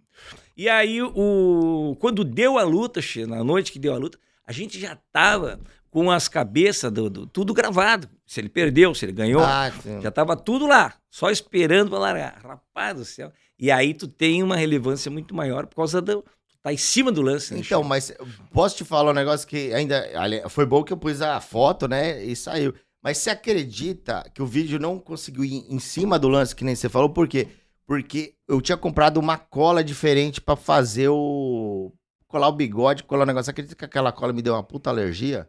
E 0.56 0.70
aí, 0.70 1.02
o, 1.02 1.96
quando 2.00 2.24
deu 2.24 2.60
a 2.60 2.64
luta, 2.64 3.00
na 3.28 3.44
noite 3.44 3.72
que 3.72 3.80
deu 3.80 3.94
a 3.94 3.98
luta, 3.98 4.20
a 4.46 4.52
gente 4.52 4.80
já 4.80 4.96
tava 5.12 5.60
com 5.90 6.12
as 6.12 6.28
cabeças 6.28 6.92
do, 6.92 7.10
do- 7.10 7.28
tudo 7.28 7.54
gravado. 7.54 8.10
Se 8.26 8.40
ele 8.40 8.50
perdeu, 8.50 8.94
se 8.94 9.06
ele 9.06 9.12
ganhou, 9.14 9.42
Ah, 9.44 9.72
já 10.02 10.12
tava 10.12 10.36
tudo 10.36 10.68
lá, 10.68 10.94
só 11.10 11.30
esperando 11.32 11.90
pra 11.90 12.00
largar. 12.00 12.40
Rapaz 12.44 12.96
do 12.96 13.06
céu. 13.06 13.32
E 13.60 13.72
aí 13.72 13.94
tu 13.94 14.08
tem 14.08 14.44
uma 14.44 14.56
relevância 14.56 15.10
muito 15.10 15.34
maior 15.34 15.66
por 15.66 15.76
causa 15.78 16.02
do. 16.02 16.22
Tu 16.22 16.58
tá 16.62 16.72
em 16.74 16.78
cima 16.78 17.12
do 17.12 17.22
lance, 17.22 17.54
né? 17.54 17.60
Então, 17.62 17.84
mas 17.84 18.14
posso 18.52 18.76
te 18.78 18.84
falar 18.84 19.12
um 19.12 19.16
negócio 19.16 19.48
que 19.48 19.74
ainda. 19.74 20.06
Foi 20.50 20.66
bom 20.66 20.84
que 20.84 20.92
eu 20.94 20.98
pus 20.98 21.22
a 21.22 21.40
foto, 21.40 21.88
né? 21.88 22.24
E 22.24 22.36
saiu. 22.36 22.74
Mas 23.02 23.20
você 23.20 23.30
acredita 23.30 24.30
que 24.34 24.42
o 24.42 24.46
vídeo 24.46 24.78
não 24.80 25.00
conseguiu 25.00 25.46
ir 25.46 25.66
em 25.70 25.80
cima 25.80 26.20
do 26.20 26.28
lance, 26.28 26.56
que 26.56 26.64
nem 26.66 26.76
você 26.76 26.90
falou? 26.90 27.10
Por 27.10 27.28
quê? 27.28 27.48
Porque 27.86 28.34
eu 28.48 28.60
tinha 28.60 28.78
comprado 28.78 29.18
uma 29.18 29.38
cola 29.38 29.82
diferente 29.84 30.42
pra 30.42 30.56
fazer 30.58 31.08
o. 31.10 31.94
colar 32.28 32.50
o 32.50 32.52
bigode, 32.52 33.04
colar 33.04 33.24
o 33.24 33.26
negócio. 33.26 33.46
Você 33.46 33.52
acredita 33.52 33.76
que 33.76 33.86
aquela 33.86 34.12
cola 34.12 34.34
me 34.34 34.42
deu 34.42 34.54
uma 34.54 34.64
puta 34.64 34.90
alergia? 34.90 35.48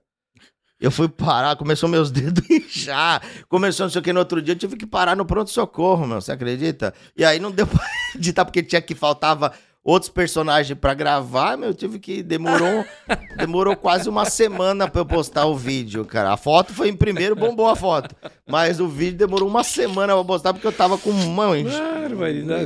Eu 0.81 0.91
fui 0.91 1.09
parar, 1.09 1.57
começou 1.57 1.89
meus 1.89 2.11
dedos 2.13 2.45
a 2.49 2.55
inchar. 2.55 3.23
Começou 3.49 3.85
não 3.87 3.91
sei 3.91 4.01
o 4.01 4.05
que 4.05 4.13
no 4.13 4.21
outro 4.21 4.41
dia, 4.41 4.55
eu 4.55 4.59
tive 4.59 4.77
que 4.77 4.87
parar 4.87 5.17
no 5.17 5.25
pronto-socorro, 5.25 6.07
meu. 6.07 6.21
Você 6.21 6.33
acredita? 6.33 6.95
E 7.17 7.25
aí 7.25 7.39
não 7.41 7.51
deu 7.51 7.67
pra 7.67 7.85
editar, 8.15 8.45
porque 8.45 8.63
tinha 8.63 8.81
que 8.81 8.95
faltava 8.95 9.53
outros 9.91 10.11
personagens 10.11 10.79
pra 10.79 10.93
gravar, 10.95 11.57
meu. 11.57 11.71
Eu 11.71 11.75
tive 11.75 11.99
que. 11.99 12.23
Demorou, 12.23 12.85
demorou 13.39 13.75
quase 13.77 14.09
uma 14.09 14.25
semana 14.25 14.89
pra 14.89 15.01
eu 15.01 15.07
postar 15.07 15.47
o 15.47 15.57
vídeo, 15.57 16.05
cara. 16.05 16.33
A 16.33 16.37
foto 16.37 16.73
foi 16.73 16.89
em 16.89 16.97
primeiro, 16.97 17.35
bombou 17.35 17.67
a 17.67 17.77
foto. 17.77 18.15
Mas 18.47 18.81
o 18.81 18.89
vídeo 18.89 19.19
demorou 19.19 19.49
uma 19.49 19.65
semana 19.65 20.15
pra 20.15 20.25
postar, 20.25 20.53
porque 20.53 20.67
eu 20.67 20.73
tava 20.73 20.97
com 20.99 21.13
mão. 21.13 21.53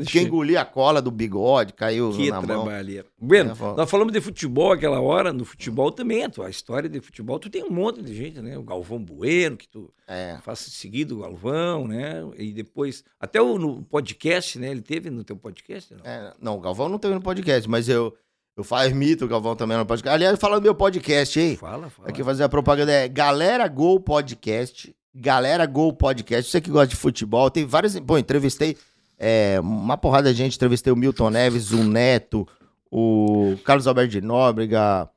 Que 0.07 0.21
engoli 0.21 0.57
a 0.57 0.65
cola 0.65 1.01
do 1.03 1.11
bigode, 1.11 1.73
caiu 1.73 2.11
Que 2.13 2.31
na 2.31 2.37
mão. 2.41 2.65
trabalheira. 2.65 3.07
Bueno, 3.21 3.53
É, 3.53 3.55
fala. 3.55 3.77
nós 3.77 3.91
falamos 3.91 4.13
de 4.13 4.21
futebol 4.21 4.73
aquela 4.73 5.01
hora, 5.01 5.33
no 5.33 5.45
futebol 5.45 5.91
também, 5.93 6.25
a 6.25 6.29
tua 6.29 6.51
história 6.51 6.89
de 6.89 7.01
futebol, 7.01 7.39
tu 7.39 7.49
tem 7.51 7.63
um 7.65 7.71
monte 7.71 8.03
de 8.03 8.15
gente, 8.15 8.41
né? 8.41 8.57
O 8.59 8.63
Galvão 8.63 8.99
Bueno, 9.03 9.57
que 9.57 9.69
tu 9.69 9.93
É. 10.09 10.39
faz 10.43 10.59
seguido 10.61 11.19
o 11.19 11.23
Galvão, 11.23 11.87
né? 11.87 12.23
E 12.37 12.53
depois, 12.53 13.05
até 13.21 13.41
o 13.41 13.59
no 13.59 13.83
podcast, 13.83 14.59
né? 14.59 14.71
Ele 14.71 14.83
teve 14.83 15.11
no 15.11 15.23
teu 15.25 15.37
podcast, 15.37 15.95
não? 15.95 16.01
É, 16.05 16.33
não, 16.41 16.57
o 16.57 16.61
Galvão 16.61 16.89
não 16.89 16.99
teve 16.99 17.12
no 17.15 17.21
podcast, 17.23 17.69
mas 17.69 17.89
eu, 17.89 18.15
eu 18.57 18.65
faço 18.65 18.95
mito 18.95 19.25
o 19.25 19.29
Galvão 19.29 19.55
também 19.57 19.77
no 19.77 19.87
podcast. 19.87 20.15
Aliás, 20.15 20.39
falando 20.39 20.61
do 20.61 20.65
meu 20.65 20.75
podcast, 20.75 21.39
hein? 21.41 21.57
Fala, 21.57 21.89
fala. 21.91 22.09
Aqui 22.09 22.23
fazer 22.25 22.45
a 22.45 22.49
propaganda 22.49 22.91
é 22.93 23.09
Galera 23.09 23.67
Gol 23.69 24.01
Podcast. 24.01 24.95
Galera 25.15 25.67
Gol 25.67 25.93
Podcast. 25.93 26.51
Você 26.51 26.61
que 26.61 26.71
gosta 26.71 26.89
de 26.89 26.97
futebol, 26.97 27.51
tem 27.51 27.65
várias. 27.67 27.99
Bom, 27.99 28.17
entrevistei 28.19 28.77
é, 29.19 29.59
uma 29.61 29.97
porrada 29.97 30.33
de 30.33 30.39
gente. 30.39 30.57
Entrevistei 30.57 30.93
o 30.93 30.97
Milton 30.97 31.31
Neves, 31.31 31.71
o 31.71 31.85
Neto, 31.85 32.47
o 32.91 33.57
Carlos 33.65 33.87
Alberto 33.87 34.11
de 34.13 34.21
Nóbrega, 34.21 35.09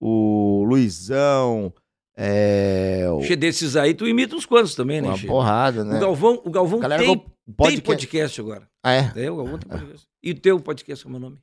o 0.00 0.64
Luizão. 0.66 1.72
É, 2.16 3.06
o- 3.10 3.22
Che, 3.22 3.34
desses 3.34 3.74
aí, 3.76 3.92
tu 3.92 4.06
imita 4.06 4.36
uns 4.36 4.46
quantos 4.46 4.74
também, 4.74 5.00
né, 5.00 5.08
uma 5.08 5.16
Che? 5.16 5.26
porrada, 5.26 5.84
né? 5.84 5.96
O 5.96 6.00
Galvão, 6.00 6.42
o 6.44 6.50
Galvão 6.50 6.78
Galera 6.78 7.02
tem, 7.02 7.08
Gol 7.08 7.16
tem 7.18 7.54
Podcast. 7.56 7.82
podcast 7.82 8.40
agora. 8.40 8.68
Ah, 8.82 8.92
é? 8.92 9.12
É, 9.16 9.30
o 9.30 9.36
Galvão 9.36 9.58
tem 9.58 9.68
podcast. 9.68 10.06
E 10.24 10.30
o 10.30 10.34
teu 10.40 10.58
podcast, 10.58 11.04
como 11.04 11.16
é 11.16 11.18
o 11.18 11.20
nome? 11.20 11.38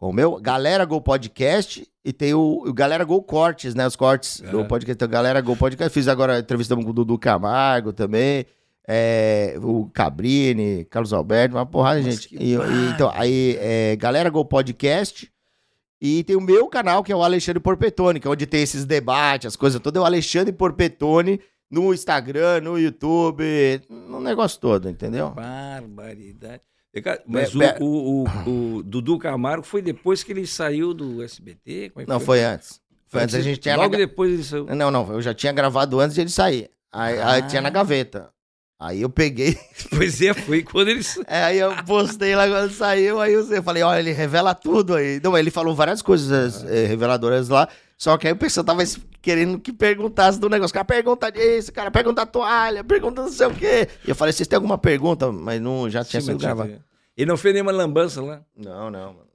O 0.00 0.12
meu, 0.12 0.40
Galera 0.40 0.84
Gol 0.84 1.00
Podcast 1.00 1.84
e 2.04 2.12
tem 2.12 2.32
o, 2.34 2.62
o 2.66 2.72
Galera 2.72 3.02
Gol 3.02 3.20
Cortes, 3.22 3.74
né? 3.74 3.84
Os 3.84 3.96
cortes 3.96 4.40
do 4.40 4.60
Aham. 4.60 4.68
podcast. 4.68 4.96
Então, 4.96 5.08
Galera 5.08 5.40
Gol 5.40 5.56
Podcast. 5.56 5.92
Fiz 5.92 6.06
agora 6.06 6.38
entrevistamos 6.38 6.84
com 6.84 6.90
o 6.90 6.94
Dudu 6.94 7.18
Camargo 7.18 7.92
também. 7.92 8.46
é, 8.86 9.56
o 9.60 9.88
Cabrini, 9.92 10.84
Carlos 10.84 11.12
Alberto, 11.12 11.56
uma 11.56 11.66
porrada 11.66 12.00
Nossa, 12.00 12.10
gente. 12.12 12.34
E, 12.34 12.54
e, 12.54 12.90
então, 12.94 13.10
aí, 13.14 13.56
é, 13.60 13.96
Galera 13.96 14.30
Gol 14.30 14.44
Podcast. 14.44 15.30
E 16.00 16.24
tem 16.24 16.34
o 16.36 16.40
meu 16.40 16.66
canal, 16.68 17.02
que 17.02 17.12
é 17.12 17.16
o 17.16 17.22
Alexandre 17.22 17.60
Porpetone, 17.60 18.18
que 18.18 18.26
é 18.26 18.30
onde 18.30 18.46
tem 18.46 18.62
esses 18.62 18.84
debates, 18.84 19.46
as 19.46 19.56
coisas 19.56 19.80
todas. 19.80 20.00
É 20.00 20.02
o 20.02 20.06
Alexandre 20.06 20.52
Porpetone 20.52 21.40
no 21.70 21.94
Instagram, 21.94 22.60
no 22.60 22.78
YouTube, 22.78 23.44
no 23.88 24.20
negócio 24.20 24.60
todo, 24.60 24.88
entendeu? 24.90 25.30
Barbaridade. 25.30 26.71
Mas 27.26 27.54
o, 27.54 27.60
o, 27.80 28.24
o- 28.24 28.76
o 28.78 28.82
Dudu 28.82 29.18
Camargo 29.18 29.64
foi 29.64 29.80
depois 29.80 30.22
que 30.22 30.32
ele 30.32 30.46
saiu 30.46 30.92
do 30.92 31.22
SBT? 31.22 31.92
É 31.96 32.04
Não, 32.06 32.20
foi 32.20 32.42
antes. 32.44 32.80
Foi 33.08 33.22
antes, 33.22 33.34
a 33.34 33.40
gente 33.40 33.60
tinha... 33.60 33.76
Logo 33.76 33.96
depois 33.96 34.32
ele 34.32 34.44
saiu. 34.44 34.66
Não, 34.66 34.90
não, 34.90 35.10
eu 35.12 35.20
já 35.22 35.32
tinha 35.34 35.52
gravado 35.52 36.00
antes 36.00 36.14
de 36.14 36.20
ele 36.20 36.30
sair. 36.30 36.70
Aí, 36.92 37.18
aí 37.18 37.40
Ah. 37.40 37.46
tinha 37.46 37.62
na 37.62 37.70
gaveta. 37.70 38.30
Aí 38.82 39.02
eu 39.02 39.08
peguei, 39.08 39.56
Pois 39.94 40.20
é, 40.20 40.34
foi 40.34 40.64
quando 40.64 40.88
ele 40.88 41.04
é, 41.28 41.44
aí 41.44 41.58
eu 41.60 41.72
postei 41.84 42.34
lá 42.34 42.48
quando 42.48 42.72
saiu, 42.72 43.20
aí 43.20 43.32
eu 43.32 43.62
falei, 43.62 43.84
olha, 43.84 44.00
ele 44.00 44.10
revela 44.10 44.56
tudo 44.56 44.96
aí. 44.96 45.20
Não, 45.22 45.38
ele 45.38 45.52
falou 45.52 45.72
várias 45.72 46.02
coisas 46.02 46.64
eh, 46.64 46.86
reveladoras 46.86 47.48
lá, 47.48 47.68
só 47.96 48.18
que 48.18 48.26
aí 48.26 48.32
o 48.32 48.36
pessoal 48.36 48.64
tava 48.64 48.82
querendo 49.20 49.60
que 49.60 49.72
perguntasse 49.72 50.40
do 50.40 50.48
negócio. 50.48 50.74
Cara, 50.74 50.84
pergunta 50.84 51.30
disso, 51.30 51.72
cara, 51.72 51.92
pergunta 51.92 52.22
a 52.22 52.26
toalha, 52.26 52.82
pergunta 52.82 53.22
não 53.22 53.30
sei 53.30 53.46
o 53.46 53.54
quê. 53.54 53.88
E 54.04 54.10
eu 54.10 54.16
falei, 54.16 54.32
vocês 54.32 54.48
têm 54.48 54.56
alguma 54.56 54.76
pergunta? 54.76 55.30
Mas 55.30 55.60
não, 55.60 55.88
já 55.88 56.02
tinha 56.02 56.20
sido 56.20 56.36
gravado. 56.36 56.72
Ele 57.16 57.30
não 57.30 57.36
fez 57.36 57.54
nenhuma 57.54 57.70
lambança 57.70 58.20
lá. 58.20 58.40
Não, 58.56 58.90
não, 58.90 59.12
mano. 59.12 59.32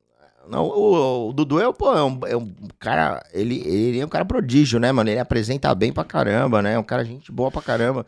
Não, 0.49 0.65
o, 0.65 1.29
o 1.29 1.33
Dudu 1.33 1.59
é, 1.59 1.71
pô, 1.73 1.93
é, 1.93 2.03
um, 2.03 2.19
é 2.25 2.37
um 2.37 2.53
cara. 2.79 3.23
Ele, 3.33 3.61
ele 3.65 3.99
é 3.99 4.05
um 4.05 4.09
cara 4.09 4.25
prodígio, 4.25 4.79
né, 4.79 4.91
mano? 4.91 5.09
Ele 5.09 5.19
apresenta 5.19 5.73
bem 5.75 5.91
pra 5.91 6.03
caramba, 6.03 6.61
né? 6.61 6.73
É 6.73 6.79
um 6.79 6.83
cara 6.83 7.03
gente 7.03 7.31
boa 7.31 7.51
pra 7.51 7.61
caramba. 7.61 8.05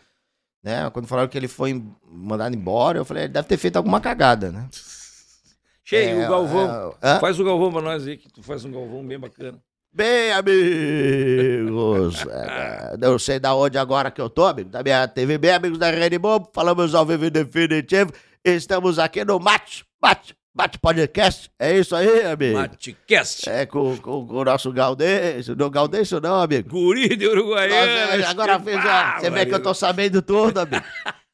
Né? 0.64 0.90
Quando 0.92 1.08
falaram 1.08 1.30
que 1.30 1.38
ele 1.38 1.48
foi 1.48 1.82
mandado 2.12 2.56
embora, 2.56 2.98
eu 2.98 3.06
falei, 3.06 3.24
ele 3.24 3.34
deve 3.34 3.48
ter 3.48 3.58
feito 3.58 3.78
alguma 3.78 4.00
cagada, 4.02 4.52
né? 4.52 4.68
Cheio, 5.86 6.22
É, 6.22 6.26
o 6.28 6.30
Galvão. 6.30 6.96
é, 7.02 7.08
hã? 7.16 7.20
Faz 7.20 7.40
o 7.40 7.44
Galvão 7.44 7.72
pra 7.72 7.82
nós 7.82 8.06
aí, 8.06 8.18
que 8.18 8.32
tu 8.32 8.44
faz 8.44 8.64
um 8.66 8.72
Galvão 8.72 9.06
bem 9.06 9.18
bacana. 9.20 9.58
Bem, 9.92 10.32
amigos, 10.34 12.24
é, 12.30 12.96
eu 13.02 13.18
sei 13.18 13.40
da 13.40 13.56
onde 13.56 13.78
agora 13.78 14.12
que 14.12 14.22
eu 14.22 14.30
tô, 14.30 14.46
amigo, 14.46 14.70
da 14.70 14.84
minha 14.84 15.08
TV, 15.08 15.38
bem, 15.40 15.52
amigos 15.52 15.80
da 15.80 15.90
Rede 15.90 16.20
Bobo, 16.20 16.50
falamos 16.54 16.94
ao 16.94 17.06
vivo 17.06 17.28
definitivo, 17.32 18.12
estamos 18.46 19.00
aqui 19.00 19.26
no 19.26 19.40
Mate, 19.40 19.84
Mate, 20.00 20.36
Mate 20.54 20.80
Podcast, 20.80 21.50
é 21.60 21.78
isso 21.78 21.96
aí, 21.96 22.26
amigo? 22.26 22.58
Matecast. 22.58 23.48
É, 23.48 23.68
com, 23.68 23.96
com, 23.98 24.26
com 24.26 24.36
o 24.36 24.44
nosso 24.44 24.72
Gaudêncio, 24.74 25.56
não 25.56 25.70
Gaudêncio 25.70 26.20
não, 26.20 26.42
amigo. 26.42 26.70
Guri 26.70 27.16
de 27.16 27.28
Uruguaiana. 27.28 28.18
Nossa, 28.18 28.30
agora 28.32 28.60
fez 28.60 28.78
a, 28.84 29.20
você 29.20 29.30
vê 29.30 29.46
que 29.46 29.54
eu 29.54 29.62
tô 29.62 29.74
sabendo 29.76 30.24
tudo, 30.24 30.58
amigo. 30.58 30.84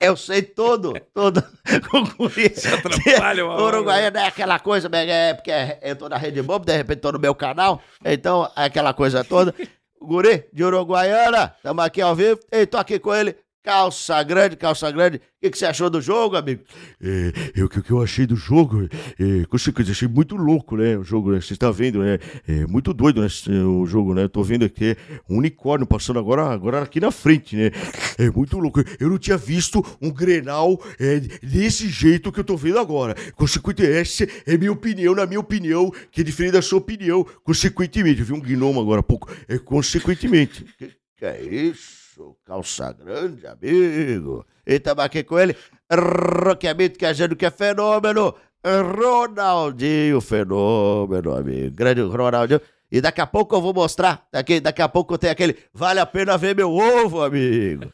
Eu 0.01 0.17
sei 0.17 0.41
tudo, 0.41 0.93
tudo. 1.13 1.41
Com 1.89 2.04
guri. 2.17 2.54
Se 2.54 2.67
atrapalha 2.67 3.45
hora. 3.47 3.63
Uruguaiana 3.63 4.19
é 4.19 4.28
aquela 4.28 4.60
coisa, 4.60 4.89
né, 4.89 5.08
é 5.08 5.34
porque 5.34 5.51
eu 5.82 5.95
tô 5.95 6.10
na 6.10 6.17
Rede 6.17 6.41
Bobo, 6.41 6.65
de 6.65 6.75
repente 6.75 6.99
tô 6.99 7.13
no 7.13 7.19
meu 7.19 7.34
canal, 7.34 7.82
então 8.04 8.51
é 8.56 8.65
aquela 8.65 8.93
coisa 8.93 9.23
toda. 9.23 9.56
Guri 10.01 10.45
de 10.51 10.63
Uruguaiana, 10.63 11.56
tamo 11.63 11.82
aqui 11.82 12.01
ao 12.01 12.13
vivo, 12.13 12.39
e 12.51 12.65
tô 12.65 12.78
aqui 12.78 12.99
com 12.99 13.15
ele, 13.15 13.36
calça 13.65 14.21
grande, 14.21 14.56
calça 14.56 14.91
grande. 14.91 15.17
O 15.17 15.21
que, 15.41 15.49
que 15.49 15.58
você 15.58 15.65
achou 15.65 15.89
do 15.89 15.99
jogo, 15.99 16.36
amigo? 16.36 16.62
É, 17.01 17.34
eu, 17.56 17.65
o 17.65 17.69
que, 17.69 17.82
que 17.82 17.91
eu 17.91 18.01
achei 18.01 18.25
do 18.28 18.36
jogo? 18.36 18.88
É, 19.19 19.45
com 19.45 19.58
certeza, 19.58 19.91
achei 19.91 20.08
muito 20.08 20.36
louco, 20.36 20.78
né? 20.78 20.95
O 20.97 21.04
jogo, 21.04 21.32
né? 21.32 21.41
Você 21.41 21.54
está 21.54 21.71
vendo, 21.71 21.99
né? 22.04 22.19
É 22.47 22.67
muito 22.67 22.93
doido, 22.93 23.21
né? 23.21 23.28
esse- 23.28 23.49
O 23.49 23.86
jogo, 23.88 24.13
né? 24.13 24.23
Eu 24.23 24.30
tô 24.30 24.43
vendo 24.43 24.63
aqui 24.65 24.95
um 25.28 25.38
unicórnio 25.39 25.88
passando 25.88 26.19
agora, 26.19 26.43
agora 26.45 26.84
aqui 26.84 26.99
na 26.99 27.10
frente, 27.10 27.56
né? 27.56 27.71
É 28.19 28.30
muito 28.30 28.58
louco. 28.60 28.82
Eu 28.99 29.10
não 29.10 29.17
tinha 29.17 29.36
visto 29.38 29.84
um 29.99 30.12
grenal 30.12 30.80
é, 30.99 31.19
desse 31.41 31.89
jeito 31.89 32.32
que 32.32 32.39
eu 32.39 32.43
tô 32.43 32.56
vendo 32.56 32.78
agora. 32.78 33.15
Consequentemente, 33.36 33.95
essa 33.99 34.28
é 34.45 34.58
minha 34.58 34.71
opinião, 34.71 35.15
na 35.15 35.25
minha 35.25 35.39
opinião, 35.39 35.91
que 36.12 36.21
é 36.21 36.23
diferente 36.23 36.54
da 36.54 36.62
sua 36.62 36.78
opinião. 36.78 37.25
Consequentemente, 37.43 38.19
eu 38.19 38.25
vi 38.28 38.34
um 38.34 38.39
gnomo 38.41 38.80
agora 38.80 38.99
há 38.99 39.04
pouco. 39.04 39.28
É 39.47 39.58
consequentemente. 39.58 40.63
Que, 40.78 40.91
que 41.17 41.25
é 41.25 41.41
isso? 41.41 42.04
Calça 42.45 42.93
grande, 42.93 43.45
amigo. 43.45 44.45
E 44.65 44.80
tamo 44.80 45.01
aqui 45.01 45.23
com 45.23 45.38
ele, 45.38 45.56
Roquemito, 45.91 46.97
que 46.97 47.06
a 47.06 47.13
gente 47.13 47.36
que 47.36 47.45
é 47.45 47.51
fenômeno. 47.51 48.34
Ronaldinho, 48.63 50.21
fenômeno, 50.21 51.36
amigo. 51.36 51.75
Grande 51.75 52.01
Ronaldinho. 52.01 52.62
E 52.91 53.01
daqui 53.01 53.21
a 53.21 53.28
pouco 53.28 53.56
eu 53.56 53.62
vou 53.62 53.73
mostrar. 53.73 54.25
Daqui, 54.32 54.60
daqui 54.60 54.82
a 54.82 54.88
pouco 54.88 55.17
tem 55.17 55.30
aquele. 55.30 55.58
Vale 55.73 55.99
a 55.99 56.06
pena 56.06 56.38
ver 56.38 56.56
meu 56.56 56.71
ovo, 56.71 57.21
amigo. 57.21 57.91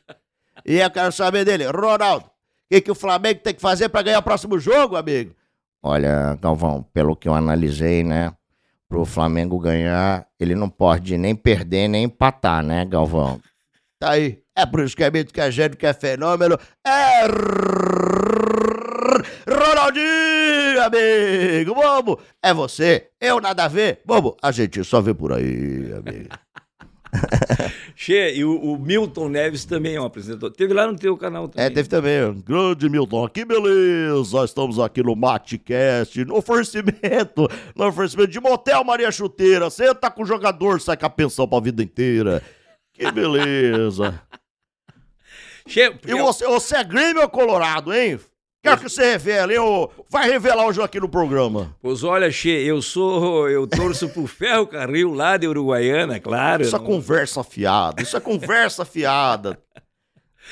E 0.65 0.77
eu 0.77 0.91
quero 0.91 1.11
saber 1.11 1.43
dele. 1.43 1.65
Ronaldo, 1.65 2.25
o 2.25 2.29
que, 2.69 2.81
que 2.81 2.91
o 2.91 2.95
Flamengo 2.95 3.41
tem 3.41 3.53
que 3.53 3.61
fazer 3.61 3.89
pra 3.89 4.01
ganhar 4.01 4.19
o 4.19 4.23
próximo 4.23 4.59
jogo, 4.59 4.95
amigo? 4.95 5.33
Olha, 5.81 6.37
Galvão, 6.39 6.85
pelo 6.93 7.15
que 7.15 7.27
eu 7.27 7.33
analisei, 7.33 8.03
né? 8.03 8.31
Pro 8.87 9.05
Flamengo 9.05 9.57
ganhar, 9.57 10.27
ele 10.39 10.53
não 10.53 10.69
pode 10.69 11.17
nem 11.17 11.33
perder 11.33 11.87
nem 11.87 12.03
empatar, 12.03 12.61
né, 12.63 12.85
Galvão? 12.85 13.41
Tá 14.01 14.13
aí. 14.13 14.39
É 14.55 14.65
por 14.65 14.79
isso 14.79 14.97
que 14.97 15.03
é 15.03 15.11
mito, 15.11 15.31
que 15.31 15.39
é 15.39 15.51
gênio, 15.51 15.77
que 15.77 15.85
é 15.85 15.93
fenômeno. 15.93 16.57
É 16.83 17.27
Ronaldinho, 19.47 20.81
amigo, 20.81 21.75
bobo. 21.75 22.19
É 22.41 22.51
você, 22.51 23.09
eu 23.21 23.39
nada 23.39 23.65
a 23.65 23.67
ver. 23.67 24.01
Bobo, 24.03 24.35
a 24.41 24.51
gente 24.51 24.83
só 24.83 25.01
vê 25.01 25.13
por 25.13 25.31
aí, 25.31 25.93
amigo. 25.93 26.29
Che, 27.95 28.33
e 28.33 28.43
o, 28.43 28.57
o 28.59 28.79
Milton 28.79 29.29
Neves 29.29 29.65
também 29.65 29.97
é 29.97 30.01
um 30.01 30.05
apresentador. 30.05 30.49
Teve 30.49 30.73
lá 30.73 30.87
no 30.87 30.95
teu 30.95 31.15
canal 31.15 31.47
também. 31.47 31.67
É, 31.67 31.69
teve 31.69 31.87
também. 31.87 32.41
Grande 32.43 32.89
Milton, 32.89 33.27
que 33.27 33.45
beleza! 33.45 34.43
Estamos 34.43 34.79
aqui 34.79 35.03
no 35.03 35.15
Matecast, 35.15 36.25
no 36.25 36.37
oferecimento, 36.37 37.47
no 37.75 37.85
oferecimento 37.85 38.31
de 38.31 38.39
Motel 38.39 38.83
Maria 38.83 39.11
Chuteira. 39.11 39.69
Você 39.69 39.93
tá 39.93 40.09
com 40.09 40.23
o 40.23 40.25
jogador, 40.25 40.81
sai 40.81 40.97
com 40.97 41.05
a 41.05 41.09
pensão 41.09 41.47
pra 41.47 41.59
vida 41.59 41.83
inteira. 41.83 42.41
Que 43.01 43.11
beleza! 43.11 44.21
Che, 45.67 45.97
E 46.05 46.13
você, 46.13 46.45
você 46.45 46.75
é 46.77 46.83
Grêmio 46.83 47.23
ou 47.23 47.29
Colorado, 47.29 47.91
hein? 47.91 48.19
Quero 48.63 48.77
que 48.81 48.89
você 48.89 49.13
revele, 49.13 49.55
hein? 49.57 49.89
Vai 50.07 50.29
revelar 50.29 50.67
hoje 50.67 50.79
aqui 50.83 50.99
no 50.99 51.09
programa. 51.09 51.75
Pois 51.81 52.03
olha, 52.03 52.29
Che, 52.31 52.47
eu 52.49 52.79
sou. 52.79 53.49
Eu 53.49 53.65
torço 53.65 54.07
pro 54.09 54.27
Ferro 54.27 54.67
Carril 54.67 55.13
lá 55.15 55.35
de 55.35 55.47
Uruguaiana, 55.47 56.19
claro. 56.19 56.61
Isso 56.61 56.75
é 56.75 56.79
não- 56.79 56.85
conversa 56.85 57.43
fiada, 57.43 58.01
isso 58.03 58.15
é 58.15 58.19
conversa 58.19 58.85
fiada. 58.85 59.59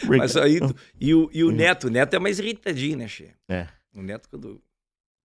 Mas 0.06 0.36
aí. 0.36 0.60
E 1.00 1.14
o, 1.14 1.30
e 1.32 1.44
o 1.44 1.52
Neto, 1.52 1.86
o 1.86 1.90
Neto 1.92 2.16
é 2.16 2.20
mais 2.20 2.40
irritadinho, 2.40 2.98
né, 2.98 3.08
Che? 3.08 3.32
É. 3.48 3.68
O 3.96 4.02
Neto, 4.02 4.28
quando. 4.28 4.60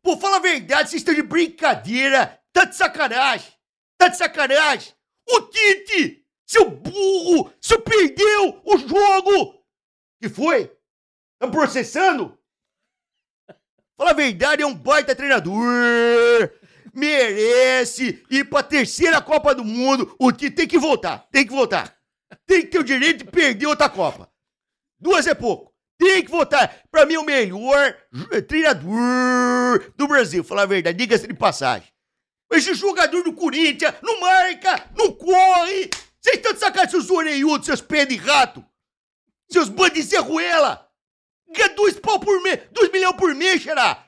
Pô, 0.02 0.18
fala 0.18 0.36
a 0.36 0.40
verdade, 0.40 0.90
vocês 0.90 1.00
estão 1.00 1.14
de 1.14 1.22
brincadeira. 1.22 2.38
Tá 2.52 2.66
de 2.66 2.76
sacanagem. 2.76 3.48
Tá 3.96 4.08
de 4.08 4.18
sacanagem. 4.18 4.92
O 5.26 5.40
Tite, 5.42 6.22
seu 6.46 6.70
burro, 6.70 7.52
seu 7.60 7.80
perdeu 7.80 8.60
o 8.64 8.78
jogo. 8.78 9.64
Que 10.20 10.28
foi? 10.28 10.70
Tá 11.38 11.48
processando? 11.48 12.38
Fala 13.96 14.10
a 14.10 14.14
verdade, 14.14 14.62
é 14.62 14.66
um 14.66 14.74
baita 14.74 15.14
treinador. 15.14 16.50
Merece 16.92 18.24
ir 18.30 18.48
pra 18.48 18.62
terceira 18.62 19.20
Copa 19.20 19.54
do 19.54 19.64
Mundo. 19.64 20.14
O 20.18 20.30
Tite 20.30 20.54
tem 20.54 20.68
que 20.68 20.78
voltar, 20.78 21.28
tem 21.30 21.46
que 21.46 21.52
voltar. 21.52 21.96
Tem 22.46 22.62
que 22.62 22.68
ter 22.68 22.78
o 22.78 22.84
direito 22.84 23.24
de 23.24 23.30
perder 23.30 23.66
outra 23.66 23.88
Copa. 23.88 24.30
Duas 24.98 25.26
é 25.26 25.34
pouco. 25.34 25.72
Tem 25.98 26.24
que 26.24 26.30
votar. 26.30 26.82
Pra 26.90 27.06
mim, 27.06 27.16
o 27.16 27.24
melhor 27.24 27.96
treinador 28.48 29.92
do 29.96 30.08
Brasil. 30.08 30.42
Falar 30.42 30.62
a 30.62 30.66
verdade, 30.66 30.98
diga-se 30.98 31.26
de 31.26 31.34
passagem. 31.34 31.88
Esse 32.52 32.74
jogador 32.74 33.22
do 33.22 33.32
Corinthians 33.32 33.94
não 34.02 34.20
marca, 34.20 34.90
não 34.96 35.12
corre. 35.12 35.90
Vocês 36.24 36.36
estão 36.36 36.54
de 36.54 36.58
sacanagem, 36.58 36.90
seus 36.90 37.10
orelhudos, 37.10 37.66
seus 37.66 37.82
pés 37.82 38.08
de 38.08 38.16
rato. 38.16 38.64
Seus 39.46 39.68
bandos 39.68 39.92
de 39.92 40.02
serruela. 40.02 40.88
Ganha 41.50 41.68
dois 41.74 42.00
pau 42.00 42.18
por 42.18 42.40
mês, 42.42 42.60
dois 42.72 42.90
milhões 42.90 43.14
por 43.14 43.34
mês, 43.34 43.60
xará. 43.60 44.06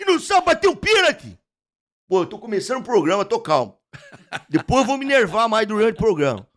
E 0.00 0.04
não 0.06 0.18
sabe 0.18 0.46
bater 0.46 0.68
um 0.68 0.74
pênalti. 0.74 1.38
Pô, 2.08 2.22
eu 2.22 2.26
tô 2.26 2.38
começando 2.38 2.78
o 2.78 2.82
programa, 2.84 3.26
tô 3.26 3.38
calmo. 3.38 3.78
Depois 4.48 4.80
eu 4.80 4.86
vou 4.86 4.96
me 4.96 5.04
nervar 5.04 5.48
mais 5.48 5.66
durante 5.66 5.96
o 5.96 5.98
programa. 5.98 6.48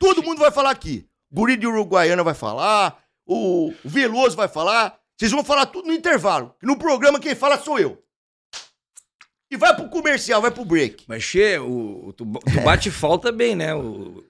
Todo 0.00 0.22
mundo 0.22 0.40
vai 0.40 0.50
falar 0.50 0.70
aqui. 0.70 1.08
Guri 1.30 1.56
de 1.56 1.68
Uruguaiana 1.68 2.24
vai 2.24 2.34
falar, 2.34 3.00
o 3.24 3.72
Veloso 3.84 4.36
vai 4.36 4.48
falar. 4.48 4.98
Vocês 5.16 5.30
vão 5.30 5.44
falar 5.44 5.66
tudo 5.66 5.86
no 5.86 5.94
intervalo. 5.94 6.56
No 6.60 6.76
programa 6.76 7.20
quem 7.20 7.36
fala 7.36 7.58
sou 7.58 7.78
eu. 7.78 8.02
E 9.50 9.56
vai 9.56 9.74
pro 9.74 9.88
comercial, 9.88 10.42
vai 10.42 10.50
pro 10.50 10.64
break. 10.64 11.04
Mas, 11.08 11.22
Che, 11.24 11.58
o, 11.58 12.12
tu, 12.16 12.24
tu 12.26 12.60
bate 12.62 12.90
falta 12.90 13.32
bem, 13.32 13.56
né? 13.56 13.74
O, 13.74 14.22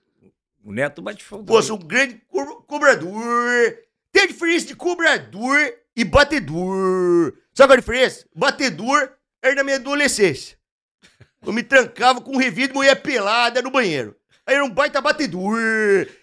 o 0.64 0.72
Neto 0.72 1.02
bate 1.02 1.24
falta 1.24 1.44
Pô, 1.44 1.54
bem. 1.54 1.62
sou 1.62 1.76
um 1.76 1.80
grande 1.86 2.20
co- 2.28 2.62
cobrador. 2.62 3.78
Tem 4.12 4.22
a 4.22 4.26
diferença 4.26 4.66
de 4.66 4.76
cobrador 4.76 5.56
e 5.96 6.04
batedor. 6.04 7.32
Sabe 7.52 7.68
qual 7.68 7.72
a 7.72 7.80
diferença? 7.80 8.24
Batedor 8.34 9.10
era 9.42 9.54
na 9.56 9.64
minha 9.64 9.76
adolescência. 9.76 10.56
Eu 11.44 11.52
me 11.52 11.62
trancava 11.62 12.20
com 12.20 12.32
um 12.32 12.38
revide 12.38 12.72
mulher 12.72 12.94
pelada 13.02 13.60
no 13.62 13.70
banheiro. 13.70 14.16
Aí 14.46 14.54
era 14.54 14.64
um 14.64 14.70
baita 14.70 15.00
batedor. 15.00 15.58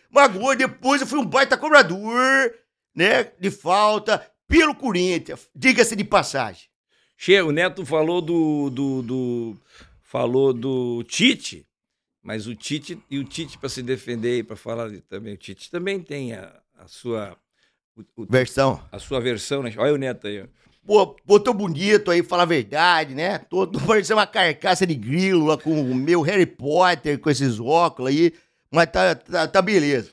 Magoou, 0.10 0.56
depois 0.56 1.02
eu 1.02 1.08
fui 1.08 1.20
um 1.20 1.26
baita 1.26 1.58
cobrador, 1.58 2.54
né? 2.96 3.26
De 3.40 3.52
falta, 3.52 4.26
pelo 4.48 4.74
Corinthians. 4.74 5.50
Diga-se 5.54 5.96
de 5.96 6.04
passagem. 6.06 6.70
Che, 7.26 7.42
o 7.42 7.52
Neto 7.52 7.84
falou 7.84 8.22
do, 8.22 8.70
do, 8.70 9.02
do- 9.02 9.58
falou 10.04 10.54
do 10.54 11.04
Tite, 11.06 11.66
mas 12.22 12.46
o 12.46 12.54
Tite 12.54 13.00
e 13.10 13.18
o 13.18 13.24
Tite 13.24 13.58
para 13.58 13.68
se 13.68 13.82
defender 13.82 14.38
e 14.38 14.44
para 14.44 14.56
falar 14.56 14.92
também 15.10 15.34
o 15.34 15.38
Tite 15.38 15.72
também 15.72 16.00
tem 16.00 16.34
a, 16.34 16.54
a 16.78 16.88
sua 16.88 17.36
o- 17.98 18.22
o- 18.22 18.28
Versão. 18.30 18.80
a 18.92 19.00
sua 19.00 19.20
versão, 19.20 19.64
né? 19.64 19.74
Olha 19.76 19.96
o 19.96 19.98
Neto 19.98 20.28
aí. 20.28 20.46
Pô, 20.86 21.16
botou 21.26 21.52
bonito 21.52 22.12
aí, 22.12 22.22
fala 22.22 22.44
a 22.44 22.46
verdade, 22.46 23.16
né? 23.16 23.40
Tô, 23.40 23.66
tô 23.66 23.80
parecendo 23.80 24.20
uma 24.20 24.28
carcaça 24.28 24.86
de 24.86 24.94
grilo 24.94 25.48
lá 25.48 25.58
com 25.58 25.82
o 25.82 25.96
meu 25.96 26.22
Harry 26.22 26.46
Potter, 26.46 27.18
com 27.18 27.32
esses 27.32 27.60
óculos 27.60 28.12
aí. 28.12 28.34
Mas 28.70 28.92
tá, 28.92 29.16
tá, 29.16 29.48
tá 29.48 29.62
beleza. 29.64 30.12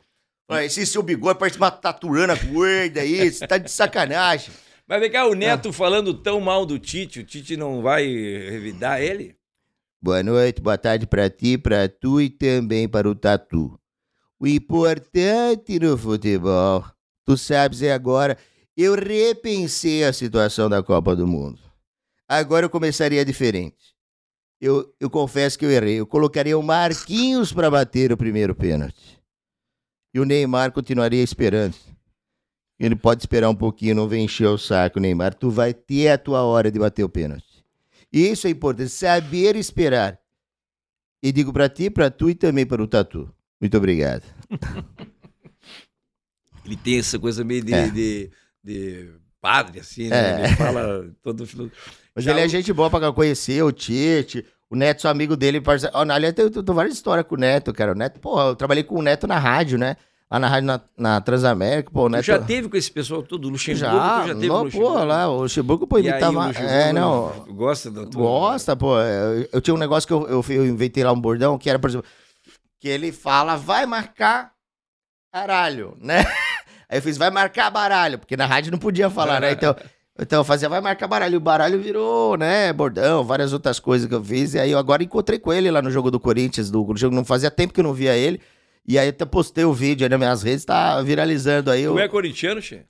Esse 0.65 0.87
seu 0.87 1.03
bigode 1.03 1.39
parece 1.39 1.59
uma 1.59 1.71
taturana 1.71 2.35
gorda 2.37 3.03
aí, 3.03 3.31
você 3.31 3.47
tá 3.47 3.59
de 3.59 3.71
sacanagem. 3.71 4.51
Mas 4.93 5.01
vem 5.01 5.11
cá, 5.11 5.27
o 5.27 5.33
Neto 5.33 5.73
falando 5.73 6.13
tão 6.13 6.39
mal 6.39 6.67
do 6.67 6.79
Tite, 6.79 7.21
o 7.21 7.25
Tite 7.25 7.57
não 7.57 7.81
vai 7.81 8.05
revidar 8.05 9.01
ele? 9.01 9.35
Boa 10.03 10.23
noite, 10.23 10.61
boa 10.61 10.77
tarde 10.77 11.07
pra 11.07 11.31
ti, 11.31 11.57
pra 11.57 11.89
tu 11.89 12.21
e 12.21 12.29
também 12.29 12.87
para 12.87 13.09
o 13.09 13.15
Tatu. 13.15 13.81
O 14.39 14.47
importante 14.47 15.79
no 15.79 15.97
futebol, 15.97 16.85
tu 17.25 17.39
sabes, 17.39 17.81
é 17.81 17.91
agora, 17.91 18.37
eu 18.77 18.95
repensei 18.95 20.05
a 20.05 20.13
situação 20.13 20.69
da 20.69 20.83
Copa 20.83 21.17
do 21.17 21.27
Mundo. 21.27 21.59
Agora 22.29 22.67
eu 22.67 22.71
começaria 22.71 23.25
diferente. 23.25 23.95
Eu, 24.61 24.95
eu 25.01 25.09
confesso 25.09 25.59
que 25.59 25.65
eu 25.65 25.71
errei. 25.71 26.01
Eu 26.01 26.07
colocaria 26.07 26.59
o 26.59 26.63
Marquinhos 26.63 27.51
para 27.51 27.71
bater 27.71 28.13
o 28.13 28.17
primeiro 28.19 28.55
pênalti. 28.55 29.19
E 30.13 30.21
o 30.21 30.27
Neymar 30.27 30.71
continuaria 30.71 31.23
esperando. 31.23 31.92
Ele 32.85 32.97
pode 32.97 33.23
esperar 33.23 33.49
um 33.49 33.55
pouquinho, 33.55 33.95
não 33.95 34.09
vem 34.09 34.25
encher 34.25 34.49
o 34.49 34.59
saco, 34.59 34.99
Neymar. 34.99 35.35
Tu 35.35 35.49
vai 35.51 35.73
ter 35.73 36.09
a 36.09 36.19
tua 36.19 36.43
hora 36.43 36.69
de 36.71 36.79
bater 36.81 37.05
o 37.05 37.09
pênalti. 37.09 37.65
Isso 38.13 38.49
é 38.49 38.51
importante, 38.51 38.91
saber 38.91 39.55
esperar. 39.55 40.19
E 41.23 41.31
digo 41.31 41.53
pra 41.53 41.69
ti, 41.69 41.89
pra 41.89 42.11
tu 42.11 42.29
e 42.29 42.35
também 42.35 42.67
para 42.67 42.83
o 42.83 42.89
Tatu. 42.89 43.33
Muito 43.61 43.77
obrigado. 43.77 44.25
Ele 46.65 46.77
tem 46.77 46.99
essa 46.99 47.19
coisa 47.19 47.45
meio 47.45 47.63
de, 47.65 47.73
É. 47.73 47.89
de, 47.89 48.31
de 48.63 49.11
padre, 49.41 49.81
assim, 49.81 50.09
né? 50.09 50.43
É. 50.43 50.45
Ele 50.47 50.57
fala 50.57 51.07
todo. 51.23 51.45
Mas 52.15 52.25
Já 52.25 52.33
ele 52.33 52.41
é 52.41 52.49
gente 52.49 52.73
boa 52.73 52.91
pra 52.91 53.13
conhecer, 53.13 53.63
o 53.63 53.71
Tite. 53.73 54.45
O 54.69 54.75
Neto, 54.77 55.03
sou 55.03 55.11
amigo 55.11 55.37
dele. 55.37 55.61
Parceiro. 55.61 55.97
Aliás, 55.97 56.35
eu 56.37 56.51
tenho 56.51 56.75
várias 56.75 56.95
histórias 56.95 57.27
com 57.27 57.35
o 57.35 57.39
Neto, 57.39 57.73
cara. 57.73 57.93
O 57.93 57.95
Neto, 57.95 58.19
porra, 58.21 58.45
eu 58.51 58.57
trabalhei 58.57 58.83
com 58.85 58.97
o 58.97 59.03
Neto 59.03 59.27
na 59.27 59.39
rádio, 59.39 59.79
né? 59.79 59.97
Lá 60.33 60.39
na 60.39 60.49
rádio 60.49 60.67
na, 60.67 60.81
na 60.97 61.21
Transamérica, 61.21 61.91
pô, 61.91 62.07
o 62.07 62.11
Tu 62.11 62.23
já 62.23 62.39
teve 62.39 62.67
com 62.67 62.75
esse 62.75 62.91
pessoal 62.91 63.23
todo, 63.23 63.45
o 63.45 63.49
Luxemburgo, 63.51 63.87
Já, 63.87 64.27
já 64.29 64.35
teve 64.35 64.47
não, 64.49 64.63
Luxemburgo? 64.63 64.99
pô, 64.99 65.05
lá, 65.05 65.29
o 65.29 65.43
Luxemburgo, 65.43 65.87
pô, 65.87 65.99
imitava. 65.99 66.51
É, 66.53 66.91
não. 66.91 67.45
Gosta 67.51 67.91
da 67.91 68.07
tua... 68.07 68.23
Gosta, 68.23 68.75
pô. 68.75 68.99
Eu, 68.99 69.47
eu 69.53 69.61
tinha 69.61 69.75
um 69.75 69.79
negócio 69.79 70.07
que 70.07 70.15
eu, 70.15 70.27
eu, 70.27 70.45
eu 70.49 70.65
inventei 70.65 71.05
lá 71.05 71.13
um 71.13 71.21
bordão, 71.21 71.59
que 71.59 71.69
era, 71.69 71.79
por 71.79 71.91
exemplo, 71.91 72.07
que 72.81 72.89
ele 72.89 73.13
fala, 73.13 73.57
vai 73.57 73.85
marcar 73.85 74.53
caralho, 75.31 75.99
né? 76.01 76.25
Aí 76.89 76.97
eu 76.97 77.03
fiz, 77.03 77.19
vai 77.19 77.31
marcar 77.31 77.69
baralho, 77.69 78.19
porque 78.19 78.35
na 78.35 78.47
rádio 78.47 78.73
não 78.73 78.79
podia 78.79 79.11
falar, 79.11 79.39
né? 79.39 79.53
Então, 79.53 79.77
então 80.19 80.41
eu 80.41 80.45
fazia, 80.45 80.67
vai 80.67 80.81
marcar 80.81 81.09
baralho. 81.09 81.37
O 81.37 81.41
baralho 81.41 81.79
virou, 81.79 82.39
né, 82.39 82.73
bordão, 82.73 83.23
várias 83.23 83.53
outras 83.53 83.79
coisas 83.79 84.09
que 84.09 84.15
eu 84.15 84.25
fiz. 84.25 84.55
E 84.55 84.59
aí 84.59 84.71
eu 84.71 84.79
agora 84.79 85.03
encontrei 85.03 85.39
com 85.39 85.53
ele 85.53 85.71
lá 85.71 85.83
no 85.83 85.91
jogo 85.91 86.11
do 86.11 86.19
Corinthians, 86.19 86.71
do 86.71 86.91
jogo, 86.97 87.15
não 87.15 87.23
fazia 87.23 87.51
tempo 87.51 87.75
que 87.75 87.81
eu 87.81 87.85
não 87.85 87.93
via 87.93 88.17
ele. 88.17 88.41
E 88.87 88.99
aí 88.99 89.07
eu 89.07 89.11
até 89.11 89.25
postei 89.25 89.65
o 89.65 89.73
vídeo 89.73 90.05
aí 90.05 90.09
nas 90.11 90.19
minhas 90.19 90.43
redes, 90.43 90.65
tá 90.65 91.01
viralizando 91.03 91.71
aí. 91.71 91.85
Tu 91.85 91.93
o 91.93 91.99
é 91.99 92.09
corintiano, 92.09 92.61
Che? 92.61 92.85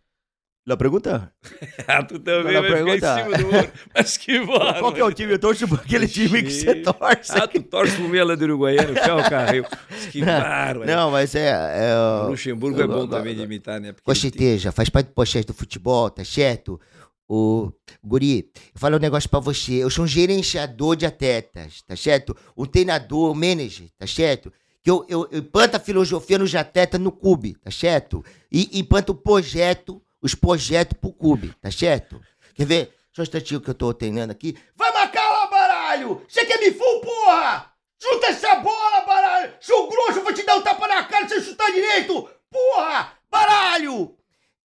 Na 0.65 0.77
pergunta? 0.77 1.33
Ah, 1.89 2.03
tu 2.05 2.19
também 2.21 2.53
vai 2.55 2.63
ficar 2.63 2.85
pergunta. 2.85 3.21
em 3.21 3.25
cima 3.25 3.63
do. 3.63 3.73
Mas 3.95 4.17
que 4.17 4.41
bora. 4.47 4.79
Qual 4.81 4.93
que 4.93 5.01
é 5.01 5.05
o 5.05 5.13
time? 5.13 5.33
Eu 5.33 5.39
torço 5.39 5.67
por 5.67 5.81
aquele 5.81 6.07
time 6.07 6.43
que 6.43 6.51
você 6.51 6.77
torce. 6.77 7.33
Ah, 7.33 7.49
tu 7.49 7.61
torce 7.63 7.97
pro 7.97 8.09
Mela 8.09 8.37
do 8.37 8.45
Uruguaiano, 8.45 8.95
que 8.95 9.01
é 9.01 9.13
o 9.13 9.29
carril. 9.29 9.65
Que 10.13 10.23
bárbaro. 10.25 10.87
Não, 10.87 11.11
mas 11.11 11.35
é. 11.35 11.49
é 11.51 11.97
O 12.25 12.29
Luxemburgo 12.29 12.81
é 12.81 12.87
bom 12.87 13.09
também 13.09 13.35
de 13.35 13.43
imitar, 13.43 13.81
né? 13.81 13.93
Cocheteja, 14.05 14.71
faz 14.71 14.89
parte 14.89 15.09
do 15.09 15.13
podcast 15.13 15.47
do 15.47 15.55
futebol, 15.55 16.09
tá 16.09 16.25
certo? 16.25 16.81
O 17.29 17.73
Guri, 18.05 18.51
eu 18.55 18.81
falo 18.81 18.97
um 18.97 19.01
negócio 19.01 19.29
pra 19.29 19.41
você. 19.41 19.83
Eu 19.83 19.91
sou 19.91 20.05
um 20.05 20.09
gerenciador 20.09 20.95
de 20.95 21.05
atletas, 21.07 21.83
tá 21.83 21.97
certo? 21.97 22.37
Um 22.57 22.67
treinador, 22.67 23.33
um 23.33 23.35
manager, 23.35 23.89
tá 23.99 24.07
certo? 24.07 24.53
Que 24.83 24.91
eu, 24.91 25.07
eu, 25.09 25.29
eu 25.31 25.39
implanto 25.39 25.77
a 25.77 25.81
filosofia 25.81 26.39
nos 26.39 26.55
atletas 26.55 27.01
no 27.01 27.13
clube, 27.13 27.55
tá 27.55 27.71
certo? 27.71 28.25
E 28.51 28.79
implanto 28.79 29.13
o 29.13 29.15
projeto, 29.15 30.03
os 30.21 30.35
projetos 30.35 30.99
pro 30.99 31.13
clube, 31.13 31.55
tá 31.61 31.71
certo? 31.71 32.21
Quer 32.55 32.67
ver? 32.67 32.95
Só 33.13 33.23
um 33.23 33.25
instantinho 33.25 33.61
que 33.61 33.71
eu 33.71 33.75
tô 33.75 33.93
treinando 33.93 34.33
aqui. 34.33 34.57
Vai 34.75 34.93
marcar 34.93 35.31
lá, 35.31 35.47
baralho! 35.47 36.23
Você 36.29 36.45
quer 36.47 36.59
me 36.59 36.73
full, 36.73 37.01
porra? 37.01 37.73
Chuta 38.03 38.27
essa 38.27 38.57
bola, 38.57 39.01
baralho! 39.03 39.55
Seu 39.61 39.87
grosso, 39.89 40.19
eu 40.19 40.25
vou 40.25 40.33
te 40.33 40.45
dar 40.45 40.57
um 40.57 40.63
tapa 40.63 40.89
na 40.89 41.05
cara 41.05 41.29
se 41.29 41.35
você 41.35 41.51
chutar 41.51 41.71
direito! 41.71 42.29
Porra! 42.51 43.13
Baralho! 43.31 44.17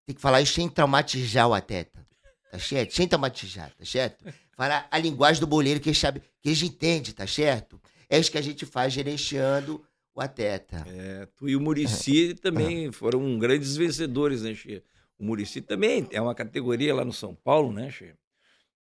Tem 0.06 0.14
que 0.14 0.22
falar 0.22 0.40
isso 0.40 0.54
sem 0.54 0.68
traumatizar 0.68 1.48
o 1.48 1.54
atleta. 1.54 2.06
Tá 2.50 2.58
certo? 2.58 2.94
Sem 2.94 3.06
traumatizar, 3.06 3.70
tá 3.78 3.84
certo? 3.84 4.24
Falar 4.56 4.88
a 4.90 4.98
linguagem 4.98 5.40
do 5.40 5.46
boleiro 5.46 5.80
que 5.80 5.90
eles 5.90 5.98
sabe, 5.98 6.20
que 6.40 6.48
eles 6.48 6.62
entendem, 6.62 7.12
tá 7.12 7.26
certo? 7.26 7.80
É 8.08 8.18
isso 8.18 8.30
que 8.30 8.38
a 8.38 8.42
gente 8.42 8.64
faz 8.64 8.92
gerenciando 8.92 9.84
o 10.18 10.20
atleta. 10.20 10.84
É, 10.88 11.28
tu 11.36 11.48
e 11.48 11.54
o 11.54 11.60
Murici 11.60 12.34
também 12.34 12.90
foram 12.90 13.38
grandes 13.38 13.76
vencedores, 13.76 14.42
né, 14.42 14.52
Che? 14.54 14.82
O 15.16 15.24
Murici 15.24 15.60
também 15.60 16.08
é 16.10 16.20
uma 16.20 16.34
categoria 16.34 16.94
lá 16.94 17.04
no 17.04 17.12
São 17.12 17.34
Paulo, 17.34 17.72
né, 17.72 17.88
Che? 17.90 18.14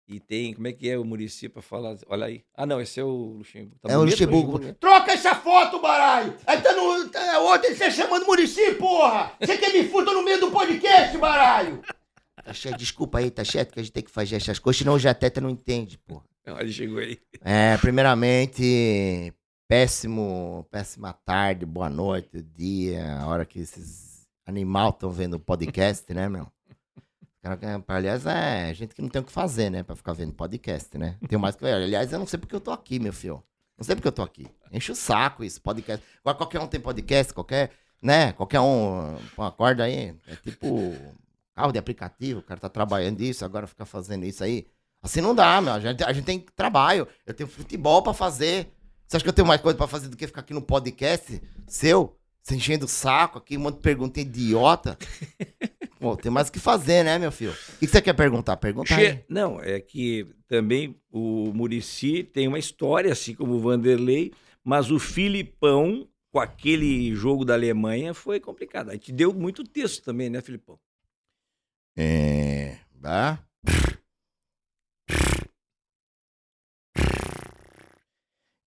E 0.08 0.20
tem, 0.20 0.54
como 0.54 0.68
é 0.68 0.72
que 0.72 0.88
é 0.88 0.96
o 0.96 1.04
Murici 1.04 1.48
pra 1.48 1.60
falar? 1.60 1.96
Olha 2.06 2.26
aí. 2.26 2.44
Ah, 2.54 2.64
não, 2.64 2.80
esse 2.80 3.00
é 3.00 3.04
o 3.04 3.34
Luxemburgo. 3.38 3.76
Tá 3.82 3.92
é 3.92 3.98
o 3.98 4.04
Luxemburgo. 4.04 4.58
né? 4.60 4.76
Troca 4.78 5.12
essa 5.12 5.34
foto, 5.34 5.80
baralho! 5.80 6.32
Aí 6.46 6.60
tá 6.60 6.72
no. 6.72 7.08
Tá, 7.08 7.40
ontem 7.40 7.74
você 7.74 7.90
chamando 7.90 8.24
Murici, 8.24 8.74
porra! 8.74 9.32
Você 9.40 9.58
quer 9.58 9.72
me 9.72 9.86
fuder 9.88 10.14
no 10.14 10.22
meio 10.22 10.40
do 10.40 10.50
podcast, 10.50 11.18
baralho! 11.18 11.82
Tá 12.42 12.54
certo, 12.54 12.78
desculpa 12.78 13.18
aí, 13.18 13.30
tá 13.30 13.44
certo 13.44 13.72
que 13.74 13.80
a 13.80 13.82
gente 13.82 13.92
tem 13.92 14.04
que 14.04 14.10
fazer 14.10 14.36
essas 14.36 14.60
coisas, 14.60 14.78
senão 14.78 14.94
o 14.94 14.98
Jateta 14.98 15.40
não 15.40 15.50
entende, 15.50 15.98
porra. 15.98 16.24
Olha, 16.46 16.62
ele 16.62 16.72
chegou 16.72 16.98
aí. 16.98 17.18
É, 17.42 17.76
primeiramente, 17.78 19.34
péssimo, 19.68 20.66
péssima 20.70 21.12
tarde, 21.12 21.66
boa 21.66 21.90
noite, 21.90 22.42
dia, 22.42 23.18
a 23.18 23.26
hora 23.26 23.44
que 23.44 23.58
esses 23.60 24.26
animais 24.46 24.94
estão 24.94 25.10
vendo 25.10 25.34
o 25.34 25.40
podcast, 25.40 26.12
né, 26.14 26.28
meu? 26.28 26.46
Aliás, 27.88 28.26
é 28.26 28.74
gente 28.74 28.94
que 28.94 29.02
não 29.02 29.08
tem 29.08 29.22
o 29.22 29.24
que 29.24 29.32
fazer, 29.32 29.70
né, 29.70 29.82
pra 29.82 29.94
ficar 29.94 30.12
vendo 30.12 30.32
podcast, 30.32 30.96
né? 30.98 31.16
Tem 31.28 31.38
mais 31.38 31.54
que. 31.54 31.64
Aliás, 31.64 32.12
eu 32.12 32.18
não 32.18 32.26
sei 32.26 32.38
porque 32.38 32.54
eu 32.54 32.60
tô 32.60 32.72
aqui, 32.72 32.98
meu 32.98 33.12
filho. 33.12 33.42
Não 33.78 33.84
sei 33.84 33.94
porque 33.94 34.08
eu 34.08 34.12
tô 34.12 34.22
aqui. 34.22 34.48
Enche 34.72 34.90
o 34.90 34.96
saco 34.96 35.44
isso, 35.44 35.60
podcast. 35.60 36.04
Qualquer 36.22 36.60
um 36.60 36.66
tem 36.66 36.80
podcast, 36.80 37.32
qualquer, 37.32 37.70
né? 38.02 38.32
Qualquer 38.32 38.60
um, 38.60 39.16
pô, 39.36 39.42
acorda 39.42 39.84
aí. 39.84 40.16
É 40.26 40.34
tipo 40.36 40.92
carro 41.54 41.72
de 41.72 41.78
aplicativo, 41.78 42.40
o 42.40 42.42
cara 42.42 42.60
tá 42.60 42.68
trabalhando 42.68 43.20
isso, 43.20 43.44
agora 43.44 43.66
fica 43.66 43.86
fazendo 43.86 44.24
isso 44.24 44.42
aí. 44.42 44.66
Assim 45.00 45.20
não 45.20 45.34
dá, 45.34 45.60
meu. 45.60 45.72
A 45.72 45.80
gente, 45.80 46.02
a 46.02 46.12
gente 46.12 46.24
tem 46.24 46.40
trabalho. 46.40 47.06
Eu 47.24 47.32
tenho 47.32 47.48
futebol 47.48 48.02
pra 48.02 48.12
fazer. 48.12 48.75
Você 49.06 49.16
acha 49.16 49.22
que 49.24 49.28
eu 49.28 49.32
tenho 49.34 49.46
mais 49.46 49.60
coisa 49.60 49.76
pra 49.76 49.86
fazer 49.86 50.08
do 50.08 50.16
que 50.16 50.26
ficar 50.26 50.40
aqui 50.40 50.52
no 50.52 50.62
podcast 50.62 51.40
seu? 51.66 52.16
Você 52.42 52.54
enchendo 52.56 52.84
o 52.86 52.88
saco 52.88 53.38
aqui, 53.38 53.56
um 53.56 53.60
monte 53.60 53.76
de 53.76 53.82
pergunta 53.82 54.20
idiota. 54.20 54.96
Pô, 55.98 56.16
tem 56.16 56.30
mais 56.30 56.48
o 56.48 56.52
que 56.52 56.58
fazer, 56.60 57.02
né, 57.04 57.18
meu 57.18 57.32
filho? 57.32 57.52
O 57.52 57.78
que 57.78 57.86
você 57.86 58.00
quer 58.02 58.12
perguntar? 58.12 58.56
Pergunta 58.58 58.94
Che- 58.94 59.00
aí. 59.00 59.24
Não, 59.28 59.60
é 59.60 59.80
que 59.80 60.26
também 60.46 60.94
o 61.10 61.52
Murici 61.54 62.22
tem 62.22 62.46
uma 62.46 62.58
história, 62.58 63.12
assim 63.12 63.34
como 63.34 63.54
o 63.54 63.60
Vanderlei, 63.60 64.32
mas 64.62 64.90
o 64.90 64.98
Filipão, 64.98 66.06
com 66.30 66.38
aquele 66.38 67.14
jogo 67.14 67.44
da 67.44 67.54
Alemanha, 67.54 68.12
foi 68.12 68.38
complicado. 68.38 68.90
A 68.90 68.92
gente 68.92 69.10
deu 69.10 69.32
muito 69.32 69.64
texto 69.64 70.04
também, 70.04 70.28
né, 70.28 70.40
Filipão? 70.42 70.78
É. 71.96 72.76
Bah. 72.92 73.38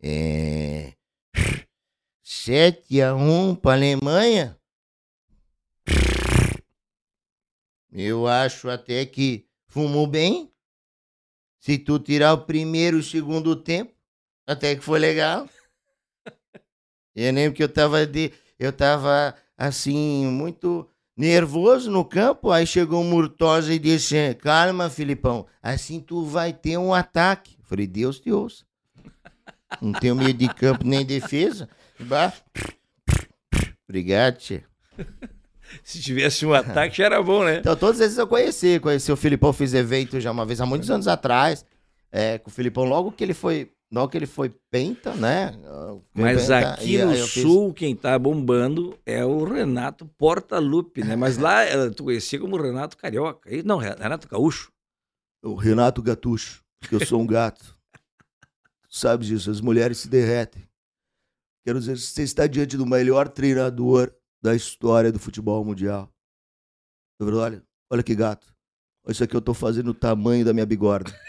É. 0.01 0.93
7 2.23 3.01
a 3.01 3.15
1 3.15 3.55
pra 3.55 3.73
Alemanha? 3.73 4.57
Eu 7.91 8.27
acho 8.27 8.69
até 8.69 9.05
que 9.05 9.45
fumou 9.67 10.07
bem. 10.07 10.51
Se 11.59 11.77
tu 11.77 11.99
tirar 11.99 12.33
o 12.33 12.45
primeiro 12.45 12.97
e 12.97 12.99
o 13.01 13.03
segundo 13.03 13.55
tempo, 13.55 13.93
até 14.47 14.75
que 14.75 14.81
foi 14.81 14.99
legal. 14.99 15.49
Eu 17.15 17.33
lembro 17.33 17.55
que 17.57 17.63
eu 17.63 17.67
tava 17.67 18.05
de. 18.05 18.31
Eu 18.57 18.71
tava 18.71 19.35
assim, 19.57 20.25
muito 20.27 20.89
nervoso 21.17 21.91
no 21.91 22.05
campo. 22.05 22.49
Aí 22.49 22.65
chegou 22.65 23.01
o 23.01 23.03
Murtosa 23.03 23.73
e 23.73 23.79
disse: 23.79 24.33
Calma, 24.35 24.89
Filipão, 24.89 25.45
assim 25.61 25.99
tu 25.99 26.23
vai 26.23 26.53
ter 26.53 26.77
um 26.77 26.93
ataque. 26.93 27.57
Eu 27.59 27.65
Falei, 27.65 27.87
Deus 27.87 28.19
te 28.19 28.31
ouça. 28.31 28.63
Não 29.81 29.93
tenho 29.93 30.15
medo 30.15 30.33
de 30.37 30.47
campo 30.53 30.85
nem 30.85 31.05
defesa. 31.05 31.69
Obrigado, 33.87 34.37
tia. 34.37 34.63
Se 35.83 36.01
tivesse 36.01 36.45
um 36.45 36.53
ataque, 36.53 36.97
já 36.97 37.05
era 37.05 37.21
bom, 37.21 37.43
né? 37.43 37.57
Então, 37.59 37.75
todos 37.75 37.99
esses 38.01 38.17
eu 38.17 38.27
conheci. 38.27 38.79
Conheci 38.79 39.11
o 39.11 39.15
Filipão, 39.15 39.53
fiz 39.53 39.73
evento 39.73 40.19
já 40.19 40.31
uma 40.31 40.45
vez, 40.45 40.59
há 40.59 40.65
muitos 40.65 40.89
anos 40.89 41.07
atrás. 41.07 41.65
É, 42.11 42.37
com 42.39 42.49
o 42.49 42.53
Filipão, 42.53 42.83
logo 42.85 43.11
que 43.11 43.23
ele 43.23 43.33
foi. 43.33 43.71
Logo 43.91 44.09
que 44.09 44.17
ele 44.17 44.27
foi 44.27 44.53
penta, 44.69 45.15
né? 45.15 45.51
Mas 46.13 46.43
Penta, 46.43 46.59
aqui 46.73 46.97
no 46.99 47.11
eu 47.11 47.25
fiz- 47.27 47.41
sul, 47.41 47.73
quem 47.73 47.95
tá 47.95 48.19
bombando 48.19 48.95
é 49.03 49.25
o 49.25 49.43
Renato 49.43 50.05
Portaluppi, 50.15 51.03
né? 51.03 51.15
Mas 51.15 51.39
lá 51.39 51.63
eh, 51.65 51.89
tu 51.89 52.03
conhecia 52.03 52.39
como 52.39 52.55
Renato 52.61 52.95
Carioca. 52.95 53.49
Não, 53.65 53.77
Renato 53.77 54.27
Gaúcho. 54.27 54.71
O 55.43 55.55
Renato 55.55 56.03
Gatucho, 56.03 56.61
que 56.87 56.93
eu 56.93 57.03
sou 57.03 57.19
um 57.19 57.25
gato. 57.25 57.75
Sabe 58.89 59.25
disso, 59.25 59.51
as 59.51 59.61
mulheres 59.61 59.99
se 59.99 60.09
derretem. 60.09 60.67
Quero 61.65 61.79
dizer, 61.79 61.97
você 61.97 62.23
está 62.23 62.47
diante 62.47 62.75
do 62.77 62.85
melhor 62.85 63.27
treinador 63.29 64.11
da 64.41 64.55
história 64.55 65.11
do 65.11 65.19
futebol 65.19 65.63
mundial. 65.63 66.11
Olha, 67.21 67.63
olha 67.89 68.03
que 68.03 68.15
gato. 68.15 68.47
Isso 69.07 69.23
aqui 69.23 69.35
eu 69.35 69.41
tô 69.41 69.53
fazendo 69.53 69.89
o 69.89 69.93
tamanho 69.93 70.45
da 70.45 70.53
minha 70.53 70.65
bigorna. 70.65 71.09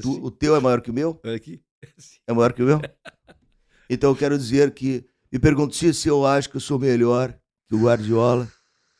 Tu- 0.00 0.08
Assim, 0.10 0.20
o 0.22 0.30
teu 0.30 0.56
é 0.56 0.60
maior 0.60 0.80
que 0.80 0.90
o 0.90 0.94
meu? 0.94 1.20
olha 1.24 1.36
aqui. 1.36 1.62
É 2.26 2.32
maior 2.32 2.52
que 2.52 2.62
o 2.62 2.66
meu? 2.66 2.80
Então 3.90 4.10
eu 4.10 4.16
quero 4.16 4.38
dizer 4.38 4.72
que 4.72 5.04
me 5.30 5.38
pergunto 5.38 5.74
se 5.74 5.92
se 5.92 6.08
eu 6.08 6.24
acho 6.24 6.48
que 6.48 6.56
eu 6.56 6.60
sou 6.60 6.78
melhor 6.78 7.38
que 7.68 7.74
o 7.74 7.82
Guardiola, 7.82 8.50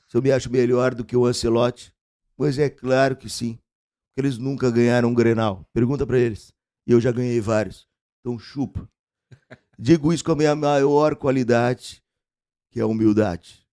se 0.07 0.17
eu 0.17 0.21
me 0.21 0.31
acho 0.31 0.51
melhor 0.51 0.95
do 0.95 1.03
que 1.05 1.17
o 1.17 1.25
Ancelotti. 1.25 1.95
Pois 2.37 2.59
é 2.59 2.69
claro 2.69 3.17
que 3.17 3.31
sim. 3.31 3.59
Porque 4.15 4.27
eles 4.27 4.39
nunca 4.39 4.71
ganharam 4.71 5.09
um 5.09 5.15
Grenal. 5.15 5.67
Pergunta 5.73 6.07
pra 6.07 6.19
eles. 6.19 6.53
E 6.87 6.93
eu 6.93 7.01
já 7.01 7.11
ganhei 7.11 7.41
vários. 7.41 7.87
Então 8.21 8.39
chupa. 8.39 8.89
Digo 9.79 10.13
isso 10.13 10.23
com 10.25 10.33
a 10.33 10.37
minha 10.37 10.55
maior 10.55 11.17
qualidade, 11.17 12.03
que 12.71 12.79
é 12.79 12.83
a 12.83 12.87
humildade. 12.87 13.67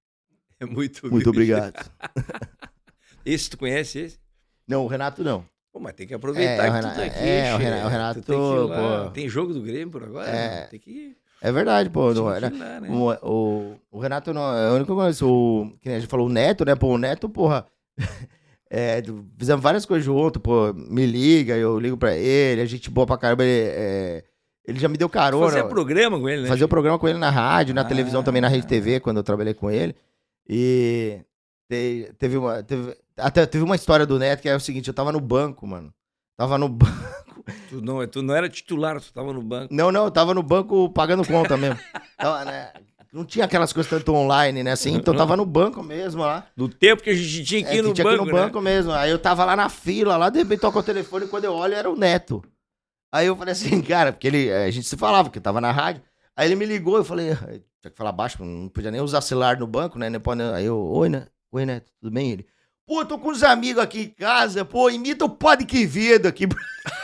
É 0.60 0.66
muito 0.66 1.10
Muito 1.12 1.30
obrigado. 1.30 1.74
Esse 3.26 3.50
tu 3.50 3.58
conhece 3.58 4.00
esse? 4.00 4.20
Não, 4.68 4.86
o 4.86 4.88
Renato 4.88 5.24
não. 5.24 5.46
Pô, 5.72 5.80
mas 5.80 5.94
tem 5.94 6.08
que 6.08 6.14
aproveitar 6.14 6.52
É, 6.66 6.70
o 6.70 6.72
que 6.72 6.78
Renato- 6.78 6.94
tu 6.96 6.98
tá 7.00 7.06
aqui. 7.06 7.20
é, 7.20 7.54
o. 7.54 7.58
Renato- 7.58 7.86
o 7.86 7.90
Renato, 7.90 8.22
tem, 8.22 8.36
pô. 8.38 9.12
tem 9.12 9.30
jogo 9.30 9.54
do 9.54 9.62
Grêmio 9.62 9.92
por 9.92 10.04
agora? 10.04 10.30
É. 10.30 10.66
Tem 10.68 10.80
que 10.80 10.90
ir. 10.90 11.18
É 11.42 11.52
verdade, 11.52 11.90
pô. 11.90 12.14
Não, 12.14 12.24
lá, 12.26 12.40
né? 12.40 12.50
O, 12.90 13.12
o, 13.30 13.80
o 13.92 14.00
Renato 14.00 14.34
não, 14.34 14.54
é 14.56 14.70
o 14.72 14.76
único 14.76 14.88
que 14.88 14.92
eu 14.92 14.96
conheço. 14.96 15.28
O, 15.30 15.78
que 15.80 15.90
a 15.90 16.00
gente 16.00 16.10
falou, 16.10 16.28
o 16.28 16.32
Neto, 16.32 16.66
né? 16.66 16.76
Pô, 16.76 16.88
o 16.88 16.98
Neto, 16.98 17.30
porra. 17.30 17.66
é, 18.70 19.02
fizemos 19.38 19.64
várias 19.64 19.86
coisas 19.86 20.06
junto, 20.06 20.40
pô. 20.40 20.74
Me 20.74 21.06
liga, 21.06 21.56
eu 21.58 21.80
ligo 21.80 21.98
pra 21.98 22.16
ele, 22.16 22.62
a 22.62 22.66
gente 22.66 22.90
boa 22.90 23.08
pra 23.08 23.18
caramba. 23.18 23.44
Ele, 23.44 23.70
é, 23.76 24.24
ele 24.66 24.80
já 24.80 24.88
me 24.88 24.98
deu 24.98 25.10
carona. 25.10 25.48
Fazia 25.48 25.66
programa 25.66 26.20
com 26.20 26.30
ele, 26.30 26.44
né? 26.44 26.48
Fazia 26.48 26.66
o 26.66 26.70
programa 26.70 27.00
com 27.00 27.08
ele 27.08 27.18
na 27.18 27.30
rádio, 27.30 27.74
na 27.74 27.82
Ah. 27.82 27.86
televisão 27.86 28.22
também, 28.24 28.42
na 28.42 28.48
Rede 28.48 28.68
TV, 28.68 29.00
quando 29.00 29.18
eu 29.18 29.24
trabalhei 29.24 29.54
com 29.54 29.72
ele. 29.72 29.96
E 30.48 31.20
te- 31.70 32.12
teve 32.18 32.38
uma. 32.38 32.62
Teve, 32.64 32.96
até 33.18 33.46
teve 33.46 33.64
uma 33.64 33.76
história 33.76 34.06
do 34.06 34.18
Neto 34.20 34.42
que 34.42 34.50
é 34.50 34.56
o 34.56 34.60
seguinte: 34.60 34.88
eu 34.88 34.94
tava 34.94 35.12
no 35.12 35.20
banco, 35.20 35.66
mano. 35.68 35.94
Tava 36.38 36.58
no 36.58 36.70
banco. 36.70 37.20
Tu 37.70 37.82
não, 37.82 38.06
tu 38.08 38.22
não 38.22 38.36
era 38.36 38.48
titular, 38.48 39.00
tu 39.02 39.12
tava 39.12 39.34
no 39.34 39.42
banco. 39.42 39.74
Não, 39.74 39.92
não, 39.92 40.06
eu 40.06 40.12
tava 40.12 40.34
no 40.34 40.44
banco 40.44 40.90
pagando 40.92 41.26
conta 41.26 41.58
mesmo. 41.58 41.80
Tava, 42.18 42.46
né, 42.46 42.72
Não 43.12 43.26
tinha 43.26 43.46
aquelas 43.46 43.74
coisas 43.74 43.90
tanto 43.90 44.14
online, 44.14 44.64
né? 44.64 44.72
Assim, 44.72 44.94
então 44.94 45.14
eu 45.14 45.18
tava 45.18 45.36
no 45.36 45.46
banco 45.46 45.82
mesmo 45.82 46.22
lá. 46.22 46.46
No 46.56 46.70
tempo 46.70 47.02
que 47.02 47.10
a 47.10 47.14
gente 47.14 47.44
tinha 47.44 47.64
que 47.64 47.70
É, 47.70 47.76
ir 47.78 47.82
no 47.82 47.90
que 47.90 47.96
tinha 47.96 48.06
banco, 48.06 48.18
que 48.18 48.30
ir 48.30 48.34
no 48.34 48.38
né? 48.38 48.46
banco 48.46 48.62
mesmo. 48.62 48.92
Aí 48.92 49.10
eu 49.10 49.18
tava 49.18 49.44
lá 49.46 49.56
na 49.56 49.68
fila, 49.68 50.16
lá, 50.16 50.30
de 50.30 50.40
repente 50.40 50.60
toca 50.60 50.78
o 50.80 50.84
telefone, 50.84 51.28
quando 51.28 51.46
eu 51.46 51.54
olho 51.54 51.74
era 51.74 51.90
o 51.90 51.98
Neto. 51.98 52.44
Aí 53.12 53.26
eu 53.28 53.36
falei 53.36 53.54
assim, 53.54 53.82
cara, 53.84 54.12
porque 54.14 54.28
ele, 54.28 54.52
a 54.52 54.70
gente 54.70 54.88
se 54.88 54.96
falava, 54.96 55.30
porque 55.30 55.40
tava 55.40 55.60
na 55.60 55.72
rádio. 55.72 56.04
Aí 56.36 56.48
ele 56.48 56.56
me 56.56 56.66
ligou, 56.66 56.98
eu 56.98 57.04
falei, 57.04 57.32
aí 57.32 57.64
tinha 57.82 57.92
que 57.92 57.98
falar 57.98 58.12
baixo, 58.12 58.44
não 58.46 58.70
podia 58.70 58.92
nem 58.92 59.02
usar 59.02 59.22
celular 59.22 59.58
no 59.58 59.66
banco, 59.68 59.98
né? 59.98 60.18
pode- 60.20 60.42
Aí 60.42 60.66
eu, 60.66 60.78
oi, 60.80 61.10
né? 61.10 61.26
Oi, 61.52 61.66
Neto, 61.66 61.92
tudo 62.00 62.14
bem? 62.14 62.32
Ele, 62.32 62.46
pô, 62.86 63.04
tô 63.04 63.18
com 63.18 63.30
uns 63.32 63.42
amigos 63.42 63.82
aqui 63.82 64.02
em 64.02 64.10
casa, 64.10 64.64
pô, 64.64 64.90
imita 64.90 65.26
o 65.26 65.30
Padre 65.30 65.66
Quevedo 65.66 66.28
aqui. 66.28 66.46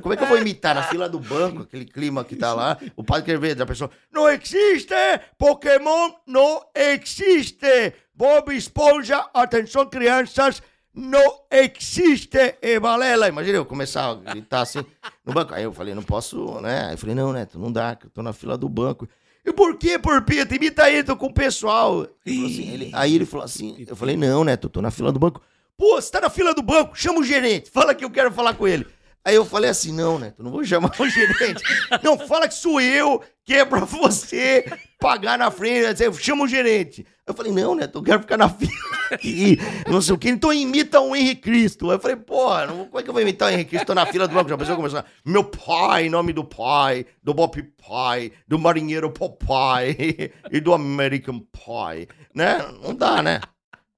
Como 0.00 0.14
é 0.14 0.16
que 0.16 0.22
eu 0.24 0.28
vou 0.28 0.38
imitar 0.38 0.74
na 0.74 0.82
fila 0.84 1.08
do 1.08 1.18
banco, 1.20 1.62
aquele 1.62 1.84
clima 1.84 2.24
que 2.24 2.36
tá 2.36 2.52
lá? 2.54 2.78
O 2.96 3.02
Padre 3.04 3.24
Quevedo, 3.32 3.62
a 3.62 3.66
pessoa, 3.66 3.90
não 4.12 4.28
existe, 4.28 4.94
Pokémon 5.38 6.10
não 6.26 6.62
existe. 6.74 7.92
Bob 8.14 8.54
Esponja, 8.54 9.24
atenção 9.34 9.86
crianças, 9.86 10.62
não 10.94 11.40
existe, 11.50 12.56
e 12.60 12.78
Valela. 12.78 13.26
Imagina 13.28 13.56
eu 13.58 13.64
começar 13.64 14.10
a 14.10 14.14
gritar 14.14 14.60
assim 14.60 14.84
no 15.24 15.32
banco. 15.32 15.54
Aí 15.54 15.64
eu 15.64 15.72
falei, 15.72 15.94
não 15.94 16.02
posso, 16.02 16.60
né? 16.60 16.86
Aí 16.86 16.94
eu 16.94 16.98
falei, 16.98 17.14
não, 17.14 17.32
Neto, 17.32 17.58
não 17.58 17.72
dá, 17.72 17.96
que 17.96 18.06
eu 18.06 18.10
tô 18.10 18.22
na 18.22 18.32
fila 18.32 18.56
do 18.58 18.68
banco. 18.68 19.08
E 19.44 19.52
por 19.52 19.76
que, 19.76 19.98
Porpita? 19.98 20.54
Imita 20.54 20.84
aí, 20.84 21.02
tô 21.02 21.16
com 21.16 21.26
o 21.26 21.32
pessoal. 21.34 22.06
Ele 22.24 22.46
assim, 22.46 22.70
ele- 22.72 22.90
aí 22.94 23.14
ele 23.14 23.26
falou 23.26 23.44
assim, 23.44 23.84
eu 23.88 23.96
falei, 23.96 24.16
não, 24.16 24.44
Neto, 24.44 24.68
tô 24.68 24.80
na 24.82 24.90
fila 24.90 25.10
do 25.10 25.18
banco. 25.18 25.40
Pô, 25.76 26.00
você 26.00 26.12
tá 26.12 26.20
na 26.20 26.30
fila 26.30 26.54
do 26.54 26.62
banco? 26.62 26.96
Chama 26.96 27.18
o 27.18 27.24
gerente, 27.24 27.70
fala 27.70 27.94
que 27.94 28.04
eu 28.04 28.10
quero 28.10 28.30
falar 28.30 28.54
com 28.54 28.68
ele. 28.68 28.86
Aí 29.24 29.36
eu 29.36 29.44
falei 29.44 29.70
assim, 29.70 29.92
não, 29.92 30.18
Neto, 30.18 30.42
não 30.42 30.50
vou 30.50 30.64
chamar 30.64 30.90
o 30.98 31.06
gerente. 31.08 31.62
Não, 32.02 32.18
fala 32.18 32.48
que 32.48 32.54
sou 32.54 32.80
eu, 32.80 33.22
que 33.44 33.54
é 33.54 33.64
pra 33.64 33.80
você 33.84 34.64
pagar 34.98 35.38
na 35.38 35.48
frente. 35.50 36.02
Eu 36.02 36.12
chama 36.12 36.44
o 36.44 36.48
gerente. 36.48 37.06
Eu 37.24 37.32
falei, 37.32 37.52
não, 37.52 37.74
Neto, 37.76 37.98
eu 37.98 38.02
quero 38.02 38.20
ficar 38.20 38.36
na 38.36 38.48
fila 38.48 38.72
aqui, 39.12 39.56
não 39.86 40.02
sei 40.02 40.14
o 40.14 40.18
quê. 40.18 40.28
Então 40.28 40.52
imita 40.52 40.98
o 41.00 41.14
Henrique 41.14 41.42
Cristo. 41.42 41.88
Aí 41.88 41.96
eu 41.96 42.00
falei, 42.00 42.16
porra, 42.16 42.66
não- 42.66 42.86
como 42.86 42.98
é 42.98 43.02
que 43.04 43.08
eu 43.08 43.12
vou 43.12 43.22
imitar 43.22 43.48
o 43.48 43.52
Henrique 43.54 43.70
Cristo? 43.70 43.86
Tô 43.86 43.94
na 43.94 44.06
fila 44.06 44.26
do 44.26 44.34
banco, 44.34 44.50
já 44.50 44.58
pensou 44.58 44.74
começar? 44.74 45.06
Meu 45.24 45.44
pai, 45.44 46.08
nome 46.08 46.32
do 46.32 46.42
pai, 46.44 47.06
do 47.22 47.32
Bob 47.32 47.62
Pai, 47.88 48.32
do 48.48 48.58
marinheiro 48.58 49.08
Popeye 49.10 50.32
e 50.50 50.60
do 50.60 50.74
American 50.74 51.38
Pie. 51.38 52.08
Né? 52.34 52.58
Não 52.82 52.92
dá, 52.92 53.22
né? 53.22 53.40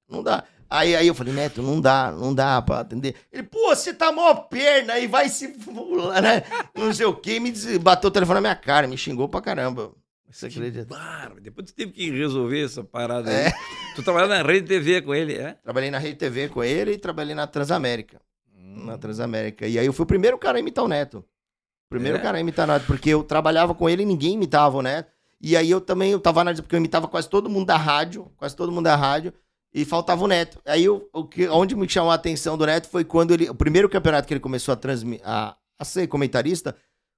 Não 0.07 0.23
dá. 0.23 0.45
Aí, 0.75 0.97
aí 0.97 1.07
eu 1.07 1.15
falei, 1.15 1.33
Neto, 1.33 1.63
não 1.63 1.81
dá, 1.81 2.11
não 2.11 2.35
dá 2.35 2.61
pra 2.63 2.81
atender. 2.81 3.15
Ele, 3.33 3.43
pô, 3.45 3.69
você 3.75 3.95
tá 3.95 4.11
mó 4.11 4.35
perna 4.35 4.99
e 4.99 5.07
vai 5.07 5.29
se 5.29 5.49
fular, 5.61 6.21
né? 6.21 6.43
Não 6.75 6.93
sei 6.93 7.07
o 7.07 7.15
quê, 7.15 7.39
me 7.39 7.51
des- 7.53 7.77
bateu 7.79 8.09
o 8.09 8.11
telefone 8.11 8.35
na 8.37 8.41
minha 8.41 8.57
cara, 8.57 8.87
me 8.89 8.97
xingou 8.99 9.29
pra 9.29 9.41
caramba. 9.41 9.93
Você 10.31 10.47
acredita? 10.47 10.85
Barba. 10.87 11.41
Depois 11.41 11.71
tu 11.71 11.75
teve 11.77 11.93
que 11.93 12.11
resolver 12.11 12.65
essa 12.65 12.83
parada 12.83 13.31
É. 13.31 13.47
aí. 13.47 13.53
Tu 13.95 14.03
trabalhava 14.03 14.37
na 14.37 14.43
Rede 14.43 14.67
TV 14.67 15.01
com 15.03 15.15
ele, 15.15 15.35
é? 15.35 15.53
Trabalhei 15.63 15.91
na 15.93 15.99
Rede 15.99 16.17
TV 16.17 16.49
com 16.49 16.65
ele 16.65 16.93
e 16.95 16.99
trabalhei 16.99 17.37
na 17.37 17.47
Transamérica. 17.47 18.21
Hum. 18.53 18.87
Na 18.87 18.99
Transamérica. 18.99 19.67
E 19.69 19.79
aí 19.79 19.87
eu 19.87 19.93
fui 19.93 20.03
o 20.03 20.07
primeiro 20.07 20.37
cara 20.37 20.59
a 20.59 20.61
imitar 20.61 20.85
o 20.85 20.89
Neto. 20.89 21.25
Primeiro 21.89 22.19
É? 22.19 22.21
cara 22.21 22.39
a 22.39 22.41
imitar 22.41 22.69
o 22.69 22.73
Neto, 22.73 22.87
porque 22.87 23.11
eu 23.11 23.23
trabalhava 23.23 23.75
com 23.77 23.89
ele 23.89 24.03
e 24.03 24.07
ninguém 24.07 24.33
imitava 24.35 24.77
o 24.77 24.83
Neto. 24.83 25.13
E 25.41 25.57
aí 25.57 25.71
eu 25.71 25.81
também, 25.81 26.11
eu 26.11 26.19
tava 26.19 26.41
analisando, 26.41 26.65
porque 26.65 26.75
eu 26.75 26.79
imitava 26.81 27.07
quase 27.07 27.29
todo 27.29 27.49
mundo 27.49 27.67
da 27.67 27.77
rádio, 27.77 28.29
quase 28.37 28.57
todo 28.57 28.73
mundo 28.73 28.85
da 28.87 28.97
rádio, 28.97 29.33
e 29.75 29.85
faltava 29.85 30.23
o 30.23 30.29
Neto. 30.29 30.61
Aí 30.65 30.85
eu, 30.85 31.09
o 31.13 31.25
que, 31.25 31.49
onde 31.49 31.75
me 31.75 31.89
chamou 31.89 32.13
a 32.13 32.15
atenção 32.15 32.57
do 32.57 32.65
Neto 32.65 32.89
foi 32.89 33.05
quando 33.05 33.35
ele, 33.35 33.51
o 33.51 33.55
primeiro 33.55 33.89
campeonato 33.89 34.29
que 34.29 34.33
ele 34.33 34.41
começou 34.41 34.73
a, 34.73 34.77
transmi, 34.77 35.21
a, 35.25 35.57
a 35.77 35.85
ser 35.85 36.07
comentarista, 36.07 36.77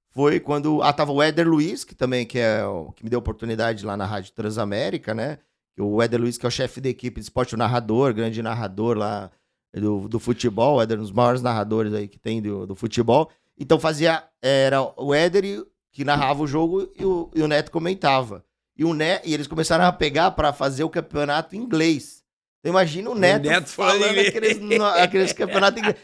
foi 0.09 0.39
quando, 0.39 0.81
ah, 0.81 0.91
tava 0.91 1.11
o 1.11 1.21
Éder 1.21 1.47
Luiz, 1.47 1.83
que 1.83 1.93
também 1.93 2.25
que 2.25 2.39
é 2.39 2.65
o 2.65 2.91
que 2.91 3.03
me 3.03 3.09
deu 3.09 3.19
oportunidade 3.19 3.85
lá 3.85 3.95
na 3.95 4.05
Rádio 4.05 4.33
Transamérica, 4.33 5.13
né? 5.13 5.37
O 5.77 6.01
Éder 6.01 6.19
Luiz, 6.19 6.39
que 6.39 6.45
é 6.45 6.49
o 6.49 6.51
chefe 6.51 6.81
da 6.81 6.89
equipe 6.89 7.19
de 7.19 7.25
esporte, 7.25 7.53
o 7.53 7.57
narrador, 7.57 8.11
grande 8.11 8.41
narrador 8.41 8.97
lá 8.97 9.29
do, 9.71 10.07
do 10.07 10.19
futebol, 10.19 10.77
o 10.77 10.81
Éder, 10.81 10.97
um 10.97 11.03
dos 11.03 11.11
maiores 11.11 11.43
narradores 11.43 11.93
aí 11.93 12.07
que 12.07 12.17
tem 12.17 12.41
do, 12.41 12.65
do 12.65 12.75
futebol. 12.75 13.29
Então 13.59 13.79
fazia, 13.79 14.23
era 14.41 14.81
o 14.99 15.13
Éder 15.13 15.43
que 15.91 16.03
narrava 16.03 16.41
o 16.41 16.47
jogo 16.47 16.91
e 16.97 17.05
o, 17.05 17.29
e 17.35 17.43
o 17.43 17.47
Neto 17.47 17.69
comentava. 17.69 18.43
E, 18.75 18.83
o 18.83 18.93
ne, 18.93 19.19
e 19.23 19.33
eles 19.33 19.45
começaram 19.45 19.85
a 19.85 19.91
pegar 19.91 20.31
para 20.31 20.53
fazer 20.53 20.83
o 20.83 20.89
campeonato 20.89 21.55
inglês. 21.55 22.16
Imagina 22.67 23.09
o 23.09 23.15
Neto, 23.15 23.47
Neto 23.47 23.69
falando 23.69 24.19
aqueles, 24.19 24.59
no- 24.59 24.83
aqueles 24.83 25.33
campeonatos. 25.33 25.81
Aqueles. 25.81 25.95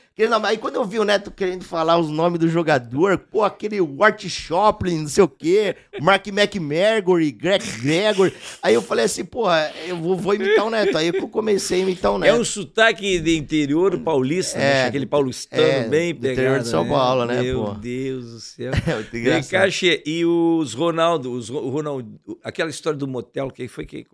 Aí 0.44 0.58
quando 0.60 0.76
eu 0.76 0.86
vi 0.86 1.00
o 1.00 1.04
Neto 1.04 1.32
querendo 1.32 1.64
falar 1.64 1.98
os 1.98 2.10
nomes 2.10 2.40
do 2.40 2.48
jogador, 2.48 3.18
pô, 3.18 3.44
aquele 3.44 3.82
Wart 3.82 4.28
Choplin, 4.28 5.00
não 5.00 5.08
sei 5.08 5.24
o 5.24 5.28
quê, 5.28 5.76
Mark 6.00 6.28
McMurray, 6.28 7.32
Greg 7.32 7.64
Gregory. 7.82 8.32
Aí 8.62 8.76
eu 8.76 8.82
falei 8.82 9.06
assim, 9.06 9.26
porra, 9.26 9.72
eu 9.88 9.98
vou, 9.98 10.16
vou 10.16 10.36
imitar 10.36 10.66
o 10.66 10.70
Neto. 10.70 10.96
Aí 10.98 11.08
eu 11.08 11.28
comecei 11.28 11.80
a 11.80 11.84
imitar 11.84 12.12
o 12.12 12.16
É 12.18 12.20
Neto. 12.32 12.40
um 12.42 12.46
sotaque 12.46 13.20
de 13.20 13.36
interior 13.38 13.98
paulista, 14.00 14.58
né? 14.60 14.82
É. 14.84 14.86
aquele 14.86 15.06
paulistano 15.08 15.64
É, 15.64 15.88
bem 15.88 16.14
do 16.14 16.20
pegado. 16.22 16.34
interior 16.40 16.60
de 16.60 16.68
São 16.68 16.88
Paulo, 16.88 17.26
né, 17.26 17.42
Meu 17.42 17.64
pô? 17.66 17.72
Deus 17.74 18.26
do 18.32 18.40
céu. 18.40 18.72
É 18.88 19.02
Vem 19.12 19.22
engraçado. 19.22 19.50
cá, 19.52 19.70
Che, 19.70 20.04
e 20.06 20.24
os 20.26 20.74
Ronaldo, 20.74 21.32
os 21.32 21.50
Ro- 21.50 21.66
o 21.66 21.70
Ronaldo, 21.70 22.20
aquela 22.44 22.70
história 22.70 22.98
do 22.98 23.08
motel, 23.08 23.50
quem 23.50 23.68
foi 23.68 23.86
que. 23.86 24.06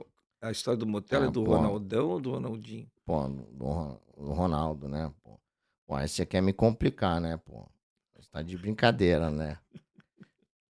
A 0.41 0.51
história 0.51 0.77
do 0.77 0.87
motel 0.87 1.23
Ah, 1.23 1.25
é 1.25 1.31
do 1.31 1.43
pô. 1.43 1.51
Ronaldão 1.55 2.09
ou 2.09 2.19
do 2.21 2.31
Ronaldinho? 2.31 2.89
Pô, 3.05 3.27
do, 3.27 3.99
do 4.17 4.31
Ronaldo, 4.33 4.87
né? 4.87 5.11
Pô. 5.21 5.39
pô, 5.85 5.95
aí 5.95 6.07
você 6.07 6.25
quer 6.25 6.41
me 6.41 6.53
complicar, 6.53 7.19
né, 7.19 7.37
pô? 7.37 7.67
Você 8.15 8.29
tá 8.29 8.41
de 8.41 8.57
brincadeira, 8.57 9.29
né? 9.29 9.57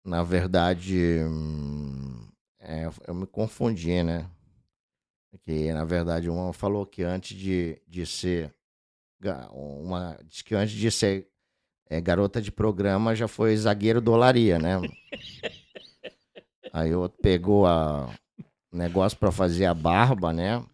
Na 0.04 0.22
verdade, 0.22 1.20
hum, 1.24 2.28
é, 2.58 2.90
eu 3.06 3.14
me 3.14 3.26
confundi, 3.26 4.02
né? 4.02 4.28
Porque, 5.30 5.72
na 5.72 5.84
verdade, 5.84 6.28
uma 6.28 6.52
falou 6.52 6.86
que 6.86 7.02
antes 7.02 7.36
de, 7.36 7.80
de 7.88 8.04
ser. 8.06 8.54
Uma, 9.52 10.18
diz 10.24 10.42
que 10.42 10.54
antes 10.54 10.74
de 10.74 10.90
ser 10.90 11.26
é, 11.88 12.00
garota 12.00 12.42
de 12.42 12.52
programa 12.52 13.14
já 13.14 13.26
foi 13.26 13.56
zagueiro 13.56 14.00
do 14.00 14.12
Olaria, 14.12 14.58
né? 14.58 14.74
Aí 16.72 16.94
o 16.94 17.00
outro 17.00 17.18
pegou 17.22 17.66
a 17.66 18.12
negócio 18.76 19.18
pra 19.18 19.30
fazer 19.32 19.66
a 19.66 19.74
barba, 19.74 20.32
né? 20.32 20.64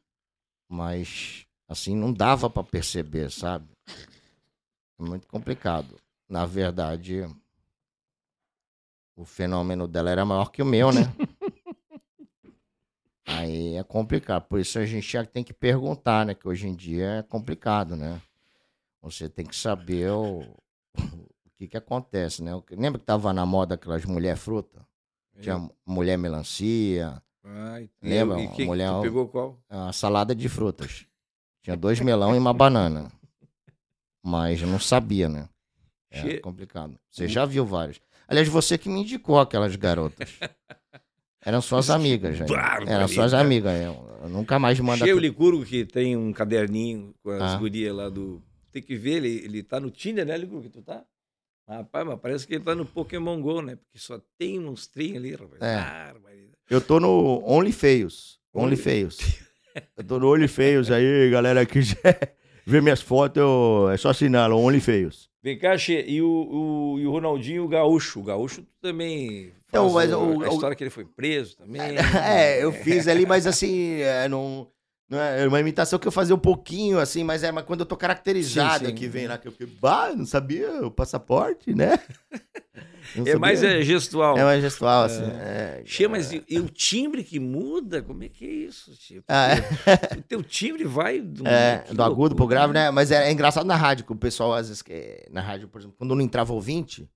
Mas 0.69 1.47
assim 1.69 1.95
não 1.95 2.13
dava 2.13 2.49
pra 2.49 2.63
perceber, 2.63 3.31
sabe? 3.31 3.69
É 4.99 5.03
muito 5.03 5.27
complicado. 5.27 5.97
Na 6.29 6.47
verdade, 6.47 7.27
o 9.17 9.25
fenômeno 9.25 9.87
dela 9.89 10.11
era 10.11 10.25
maior 10.25 10.51
que 10.51 10.63
o 10.63 10.67
meu, 10.67 10.93
né? 10.93 11.03
Aí 13.27 13.77
é 13.77 13.83
complicado. 13.83 14.45
Por 14.45 14.61
isso 14.61 14.79
a 14.79 14.87
gente 14.87 15.11
já 15.11 15.25
tem 15.25 15.45
que 15.45 15.53
perguntar, 15.53 16.27
né? 16.27 16.35
Que 16.35 16.49
hoje 16.49 16.67
em 16.67 16.75
dia 16.75 17.19
é 17.19 17.23
complicado, 17.23 17.97
né? 17.97 18.21
Você 19.03 19.29
tem 19.29 19.47
que 19.47 19.57
saber 19.57 20.11
o, 20.11 20.41
o 20.41 21.51
que 21.57 21.69
que 21.69 21.77
acontece, 21.77 22.43
né? 22.43 22.53
Lembra 22.71 22.99
que 22.99 23.07
tava 23.07 23.33
na 23.33 23.47
moda 23.47 23.75
aquelas 23.75 24.05
mulher 24.05 24.37
fruta? 24.37 24.87
Tinha 25.41 25.71
mulher 25.87 26.19
melancia, 26.19 27.23
Ai, 27.43 27.89
Lembra, 28.03 28.41
E 28.41 28.49
que, 28.49 28.65
mulher- 28.65 28.91
tu 28.93 29.03
pegou 29.03 29.29
qual? 29.29 29.59
a 29.69 29.93
salada 29.93 30.35
de 30.35 30.49
frutas. 30.49 31.07
Tinha 31.63 31.77
dois 31.77 32.01
melão 32.01 32.35
e 32.35 32.39
uma 32.39 32.53
banana. 32.53 33.11
Mas 34.23 34.61
eu 34.61 34.69
não 34.69 34.79
sabia, 34.79 35.29
né? 35.29 35.49
É 36.11 36.21
Che- 36.21 36.39
complicado. 36.41 36.99
Você 37.11 37.27
já 37.29 37.45
viu 37.47 37.65
vários. 37.65 38.01
Aliás, 38.29 38.49
você 38.49 38.77
que 38.77 38.89
me 38.89 39.01
indicou 39.01 39.39
aquelas 39.41 39.75
garotas. 39.77 40.39
Eram 41.43 41.63
suas 41.63 41.89
amigas, 41.89 42.37
já. 42.37 42.45
barbaridade. 42.45 42.91
Eram 42.93 43.09
suas 43.09 43.33
amigas. 43.33 43.73
Eu, 43.81 44.19
eu 44.23 44.29
nunca 44.29 44.59
mais 44.59 44.79
manda. 44.79 44.99
Cheio 45.05 45.19
Licurgo, 45.19 45.65
que 45.65 45.87
tem 45.87 46.17
um 46.17 46.33
caderninho 46.33 47.15
com 47.23 47.31
as 47.31 47.55
Ah. 47.55 47.57
gurias 47.57 47.95
lá 47.97 48.09
do. 48.11 48.43
Tem 48.71 48.83
que 48.83 48.95
ver, 48.97 49.17
ele, 49.25 49.29
ele 49.45 49.63
tá 49.63 49.81
no 49.81 49.91
Tinder, 49.91 50.25
né, 50.27 50.37
Licurgo, 50.37 50.63
que 50.65 50.69
tu 50.69 50.83
tá? 50.83 51.03
Rapaz, 51.67 52.07
mas 52.07 52.21
parece 52.21 52.47
que 52.47 52.55
ele 52.55 52.65
tá 52.65 52.75
no 52.75 52.85
Pokémon 52.85 53.41
GO, 53.41 53.63
né? 53.63 53.77
Porque 53.77 53.99
só 53.99 54.21
tem 54.37 54.59
uns 54.59 54.65
monstrinhos 54.65 55.17
ali, 55.17 55.35
rapaz. 55.35 55.63
É. 55.63 55.77
Barbaridade. 56.13 56.50
Eu 56.71 56.81
tô 56.81 57.01
no 57.01 57.43
Only 57.45 57.73
Feios. 57.73 58.39
Only 58.55 58.77
Feios. 58.77 59.19
Eu 59.97 60.05
tô 60.05 60.19
no 60.19 60.33
Only 60.33 60.49
Feios 60.49 60.91
aí, 60.91 61.29
galera 61.31 61.65
que 61.67 61.75
quiser 61.81 62.37
ver 62.65 62.81
minhas 62.83 63.01
fotos, 63.03 63.41
eu- 63.41 63.91
é 63.93 63.97
só 63.97 64.11
assinar, 64.11 64.51
Only 64.53 64.81
Feios. 64.81 65.29
Vem 65.43 65.59
cá, 65.59 65.77
Che, 65.79 66.05
e 66.07 66.21
o, 66.21 66.27
o, 66.29 67.01
e 67.01 67.07
o 67.07 67.11
Ronaldinho 67.11 67.65
o 67.65 67.69
Gaúcho? 67.69 68.21
O 68.21 68.23
Gaúcho 68.23 68.65
também. 68.81 69.53
Então, 69.69 69.91
mas 69.93 70.13
o- 70.13 70.17
o- 70.19 70.45
a 70.45 70.49
o- 70.51 70.53
história 70.53 70.77
que 70.77 70.83
ele 70.85 70.91
foi 70.91 71.05
preso 71.05 71.57
também. 71.57 71.81
É, 72.25 72.63
eu 72.63 72.73
fiz 72.73 73.09
ali, 73.09 73.25
mas 73.27 73.47
assim, 73.47 74.01
é, 74.01 74.29
não, 74.29 74.69
não 75.09 75.19
é 75.21 75.47
uma 75.49 75.59
imitação 75.61 75.99
que 75.99 76.07
eu 76.07 76.13
fazia 76.13 76.35
um 76.35 76.39
pouquinho, 76.39 76.99
assim, 76.99 77.25
mas 77.25 77.43
é 77.43 77.51
mas 77.51 77.65
quando 77.65 77.81
eu 77.81 77.87
tô 77.87 77.97
caracterizado 77.97 78.85
Sim, 78.85 78.91
sim. 78.91 78.95
que 78.95 79.09
vem 79.09 79.27
lá, 79.29 79.39
que 79.39 79.49
eu 79.49 79.53
fiquei, 79.53 79.67
bah, 79.81 80.13
não 80.15 80.27
sabia 80.27 80.85
o 80.87 80.91
passaporte, 80.91 81.75
né? 81.75 81.99
É 83.25 83.37
mais 83.37 83.63
é, 83.63 83.83
gestual. 83.83 84.37
É 84.39 84.45
mais 84.45 84.63
gestual, 84.63 85.05
assim. 85.05 85.23
É, 85.25 85.83
Che, 85.85 86.07
mas 86.09 86.33
e, 86.33 86.43
e 86.49 86.59
o 86.61 86.69
timbre 86.69 87.25
que 87.25 87.39
muda? 87.41 88.03
Como 88.03 88.23
é 88.23 88.29
que 88.29 88.45
é 88.45 88.49
isso, 88.49 88.93
Che? 88.99 89.23
Ah, 89.29 89.49
é. 89.55 90.19
O 90.19 90.23
teu 90.23 90.43
timbre 90.43 90.85
vai 90.85 91.21
do, 91.21 91.47
É, 91.47 91.85
do 91.93 92.03
agudo 92.03 92.35
pro 92.37 92.47
grave, 92.47 92.73
né? 92.73 92.91
Mas 92.91 93.11
é, 93.11 93.29
é 93.29 93.33
engraçado 93.33 93.67
na 93.67 93.77
rádio, 93.77 94.05
que 94.05 94.13
o 94.13 94.17
pessoal, 94.17 94.53
às 94.55 94.69
vezes, 94.69 94.83
que- 94.83 95.27
na 95.31 95.41
rádio, 95.41 95.69
por 95.69 95.81
exemplo, 95.81 95.97
quando 95.99 96.15
não 96.15 96.23
entrava 96.23 96.53
ouvinte, 96.53 97.09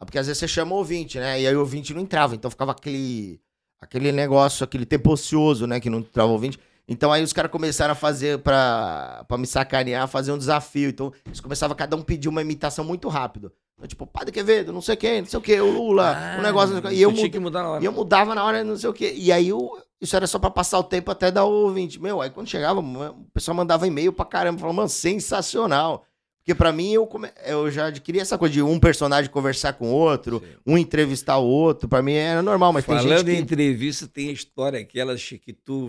é 0.00 0.04
porque 0.04 0.18
às 0.18 0.26
vezes 0.26 0.38
você 0.38 0.48
chama 0.48 0.74
o 0.74 0.78
ouvinte, 0.78 1.18
né? 1.18 1.40
E 1.40 1.46
aí 1.46 1.54
o 1.56 1.60
ouvinte 1.60 1.92
não 1.94 2.00
entrava, 2.02 2.34
então 2.34 2.50
ficava 2.50 2.72
aquele, 2.72 3.40
aquele 3.80 4.12
negócio, 4.12 4.64
aquele 4.64 4.86
tempo 4.86 5.12
ocioso, 5.12 5.66
né? 5.66 5.78
Que 5.80 5.90
não 5.90 5.98
entrava 6.00 6.30
ouvinte. 6.30 6.58
Então 6.90 7.12
aí 7.12 7.22
os 7.22 7.32
caras 7.34 7.50
começaram 7.50 7.92
a 7.92 7.94
fazer, 7.94 8.38
pra, 8.38 9.24
pra 9.28 9.36
me 9.36 9.46
sacanear, 9.46 10.08
fazer 10.08 10.32
um 10.32 10.38
desafio. 10.38 10.88
Então 10.88 11.12
eles 11.26 11.38
começavam 11.40 11.76
cada 11.76 11.94
um 11.94 12.02
pedir 12.02 12.28
uma 12.28 12.40
imitação 12.40 12.84
muito 12.84 13.08
rápido. 13.08 13.52
Tipo, 13.86 14.06
Padre 14.06 14.32
Quevedo, 14.32 14.72
não 14.72 14.80
sei 14.80 14.96
quem, 14.96 15.20
não 15.20 15.28
sei 15.28 15.38
o 15.38 15.42
que, 15.42 15.60
o 15.60 15.70
Lula, 15.70 16.12
Ah, 16.16 16.38
o 16.40 16.42
negócio. 16.42 16.74
E 16.92 17.00
eu, 17.00 17.10
mud- 17.12 17.30
que 17.30 17.38
e 17.38 17.84
eu 17.84 17.92
mudava 17.92 18.34
na 18.34 18.44
hora, 18.44 18.64
não 18.64 18.76
sei 18.76 18.90
o 18.90 18.92
quê. 18.92 19.14
E 19.16 19.30
aí 19.30 19.48
eu, 19.48 19.70
isso 20.00 20.16
era 20.16 20.26
só 20.26 20.36
pra 20.38 20.50
passar 20.50 20.78
o 20.80 20.84
tempo 20.84 21.10
até 21.12 21.30
dar 21.30 21.44
o 21.44 21.50
ouvinte. 21.66 22.00
Meu, 22.00 22.20
aí 22.20 22.28
quando 22.28 22.48
chegava, 22.48 22.80
o 22.80 23.24
pessoal 23.32 23.54
mandava 23.56 23.86
e-mail 23.86 24.12
pra 24.12 24.24
caramba, 24.24 24.58
falando, 24.58 24.76
mano, 24.76 24.88
sensacional. 24.88 26.04
Porque 26.40 26.54
pra 26.56 26.72
mim 26.72 26.92
eu, 26.92 27.06
come- 27.06 27.30
eu 27.46 27.70
já 27.70 27.86
adquiri 27.86 28.18
essa 28.18 28.36
coisa 28.38 28.54
de 28.54 28.62
um 28.62 28.80
personagem 28.80 29.30
conversar 29.30 29.74
com 29.74 29.90
o 29.90 29.94
outro, 29.94 30.40
Sim. 30.40 30.56
um 30.66 30.78
entrevistar 30.78 31.36
o 31.38 31.46
outro. 31.46 31.88
Pra 31.88 32.02
mim 32.02 32.14
era 32.14 32.42
normal, 32.42 32.72
mas 32.72 32.84
tem 32.84 32.96
Falando 32.96 33.18
gente 33.18 33.30
em 33.30 33.36
que... 33.36 33.40
entrevista, 33.42 34.08
tem 34.08 34.30
a 34.30 34.32
história 34.32 34.80
aquela 34.80 35.14
que 35.16 35.52
tu 35.52 35.88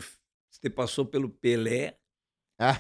você 0.52 0.70
passou 0.70 1.06
pelo 1.06 1.30
Pelé 1.30 1.96
Ah. 2.60 2.80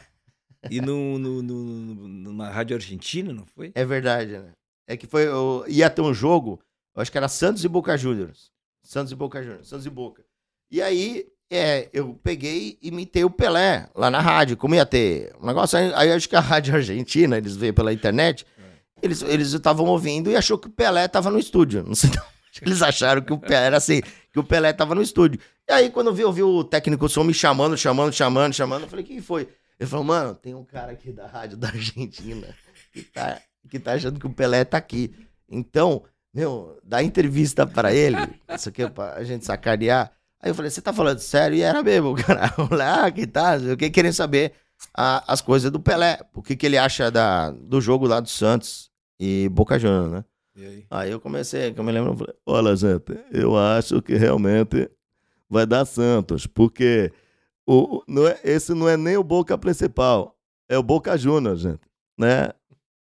e 0.70 0.82
no, 0.82 1.18
no- 1.18 1.42
no- 1.42 2.08
numa 2.08 2.50
rádio 2.50 2.76
argentina, 2.76 3.32
não 3.34 3.46
foi? 3.56 3.72
É 3.74 3.86
verdade, 3.86 4.34
né? 4.34 4.52
É 4.90 4.98
que 4.98 5.06
foi. 5.06 5.28
eu- 5.28 5.64
ia 5.68 5.88
ter 5.90 6.02
um 6.02 6.14
jogo, 6.14 6.60
eu 6.96 7.02
acho 7.02 7.12
que 7.12 7.18
era 7.18 7.28
Santos 7.28 7.64
e 7.64 7.68
Boca 7.68 7.96
Juniors. 7.96 8.50
Santos 8.84 9.12
e 9.12 9.16
Boca 9.16 9.42
Juniors, 9.44 9.68
Santos 9.68 9.86
e 9.86 9.90
Boca. 9.90 10.24
E 10.72 10.82
aí, 10.82 11.28
é, 11.52 11.88
eu 11.94 12.20
peguei 12.24 12.78
e 12.82 12.88
imitei 12.88 13.24
o 13.24 13.30
Pelé 13.30 13.88
lá 13.96 14.10
na 14.10 14.20
rádio. 14.20 14.58
Como 14.58 14.74
ia 14.74 14.86
ter 14.86 15.32
um 15.40 15.46
negócio, 15.46 15.78
aí, 15.96 16.12
acho 16.12 16.28
que 16.28 16.36
a 16.36 16.40
rádio 16.40 16.74
argentina, 16.74 17.38
eles 17.38 17.56
veio 17.56 17.74
pela 17.74 17.94
internet. 17.94 18.46
eles 19.02 19.22
eles 19.22 19.54
estavam 19.54 19.86
ouvindo 19.86 20.30
e 20.32 20.36
achou 20.36 20.58
que 20.58 20.68
o 20.68 20.72
Pelé 20.72 21.08
tava 21.08 21.30
no 21.30 21.38
estúdio. 21.40 21.84
Não 21.84 21.94
sei 21.96 22.10
eles 22.62 22.82
acharam 22.82 23.22
que 23.22 23.32
o 23.32 23.38
Pelé 23.38 23.66
era 23.68 23.78
assim, 23.78 24.02
que 24.34 24.40
o 24.40 24.44
Pelé 24.44 24.74
tava 24.74 24.96
no 24.96 25.02
estúdio. 25.04 25.40
E 25.68 25.72
aí, 25.72 25.90
quando 25.92 26.08
eu 26.08 26.14
vi, 26.16 26.24
eu 26.24 26.34
vi 26.34 26.42
o 26.44 26.64
técnico 26.64 27.08
som 27.08 27.24
me 27.24 27.34
chamando, 27.34 27.78
chamando, 27.78 28.12
chamando, 28.12 28.54
chamando, 28.54 28.82
eu 28.84 28.88
falei, 28.90 29.06
quem 29.06 29.22
foi? 29.22 29.48
Ele 29.80 29.88
falou, 29.90 30.04
mano, 30.04 30.34
tem 30.36 30.54
um 30.56 30.66
cara 30.66 30.92
aqui 30.92 31.12
da 31.12 31.28
rádio 31.28 31.56
da 31.58 31.68
Argentina 31.70 32.48
que 32.92 33.04
tá, 33.04 33.40
que 33.70 33.80
tá 33.80 33.94
achando 33.94 34.20
que 34.20 34.28
o 34.28 34.34
Pelé 34.34 34.64
tá 34.66 34.78
aqui. 34.78 35.14
Então, 35.50 36.04
meu, 36.34 36.78
dá 36.84 37.02
entrevista 37.04 37.66
pra 37.66 37.94
ele, 37.94 38.18
isso 38.56 38.70
aqui 38.70 38.84
é 38.84 38.90
pra 38.90 39.24
gente 39.24 39.46
sacanear. 39.46 40.12
Aí 40.42 40.52
eu 40.52 40.56
falei, 40.56 40.72
você 40.72 40.82
tá 40.82 40.94
falando 40.94 41.20
sério? 41.20 41.58
E 41.58 41.62
era 41.62 41.82
mesmo, 41.84 42.16
cara. 42.22 42.54
Eu 42.58 42.68
falei, 42.68 42.88
ah, 42.88 43.12
que 43.12 43.28
tá, 43.28 43.58
o 43.58 43.76
que 43.78 43.90
querem 43.90 44.12
saber 44.12 44.54
a- 44.96 45.24
as 45.32 45.42
coisas 45.42 45.70
do 45.72 45.80
Pelé. 45.80 46.20
O 46.34 46.42
que, 46.42 46.56
que 46.56 46.66
ele 46.66 46.78
acha 46.78 47.12
da, 47.12 47.52
do 47.52 47.82
jogo 47.82 48.08
lá 48.08 48.20
do 48.20 48.30
Santos 48.30 48.90
e 49.20 49.50
Boca 49.50 49.78
Juniors, 49.78 50.12
né? 50.12 50.26
Aí? 50.56 50.86
Aí 50.90 51.12
eu 51.12 51.20
comecei, 51.20 51.74
que 51.74 51.80
eu 51.80 51.84
me 51.84 51.92
lembro, 51.92 52.12
eu 52.14 52.18
falei, 52.18 52.36
Olha, 52.46 52.76
gente, 52.76 53.18
eu 53.32 53.58
acho 53.58 54.02
que 54.02 54.16
realmente 54.16 54.90
vai 55.50 55.66
dar 55.66 55.86
Santos, 55.86 56.46
porque 56.46 57.12
o, 57.68 58.04
não 58.08 58.28
é, 58.28 58.40
esse 58.44 58.74
não 58.74 58.88
é 58.88 58.96
nem 58.98 59.16
o 59.18 59.24
Boca 59.24 59.58
principal, 59.58 60.38
é 60.68 60.78
o 60.78 60.84
Boca 60.84 61.18
Júnior, 61.18 61.56
gente, 61.56 61.80
né? 62.18 62.50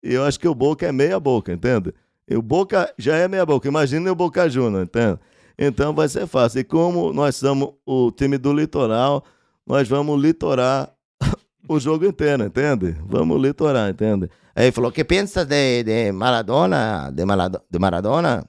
E 0.03 0.15
eu 0.15 0.25
acho 0.25 0.39
que 0.41 0.49
o 0.49 0.55
Boca 0.55 0.87
é 0.87 0.93
meia 0.93 1.19
boca, 1.21 1.53
entende? 1.53 1.93
E 2.29 2.37
o 2.37 2.43
Boca 2.43 2.93
já 2.99 3.17
é 3.17 3.29
meia 3.29 3.45
boca, 3.47 3.69
imagina 3.69 4.11
o 4.11 4.15
Boca 4.15 4.49
Júnior, 4.49 4.85
entende? 4.85 5.19
Então 5.59 5.95
vai 5.95 6.09
ser 6.09 6.27
fácil. 6.27 6.61
E 6.61 6.65
como 6.65 7.13
nós 7.13 7.37
somos 7.37 7.75
o 7.87 8.11
time 8.11 8.39
do 8.39 8.53
litoral, 8.53 9.25
nós 9.67 9.89
vamos 9.89 10.21
litorar 10.21 10.91
o 11.69 11.79
jogo 11.79 12.05
inteiro, 12.07 12.45
entende? 12.45 12.97
Vamos 13.07 13.41
litorar, 13.41 13.91
entende? 13.91 14.29
Aí 14.55 14.65
ele 14.65 14.73
falou, 14.73 14.91
que 14.91 15.05
pensa 15.05 15.45
de, 15.45 15.83
de 15.85 16.11
Maradona, 16.13 17.11
de, 17.13 17.25
Malado- 17.25 17.63
de 17.71 17.79
Maradona? 17.79 18.45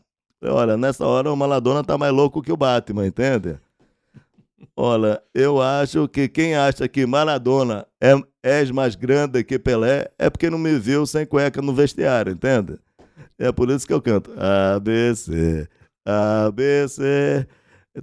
Olha, 0.46 0.76
nessa 0.76 1.06
hora 1.06 1.32
o 1.32 1.36
Maladona 1.38 1.84
tá 1.84 1.98
mais 1.98 2.12
louco 2.14 2.42
que 2.42 2.52
o 2.52 2.58
Batman, 2.58 3.06
entende? 3.08 3.58
Olha, 4.76 5.22
eu 5.34 5.62
acho 5.62 6.08
que 6.08 6.28
quem 6.28 6.56
acha 6.56 6.88
que 6.88 7.06
Maradona 7.06 7.86
é, 8.02 8.14
é 8.44 8.64
mais 8.74 8.96
grande 8.96 9.44
que 9.44 9.58
Pelé 9.58 10.10
é 10.20 10.30
porque 10.30 10.50
não 10.50 10.58
me 10.60 10.78
viu 10.78 11.06
sem 11.06 11.26
cueca 11.26 11.62
no 11.62 11.74
vestiário, 11.74 12.34
entende? 12.34 12.78
É 13.40 13.52
por 13.52 13.70
isso 13.70 13.88
que 13.88 13.94
eu 13.94 14.02
canto 14.02 14.32
ABC, 14.38 15.68
ABC. 16.06 17.48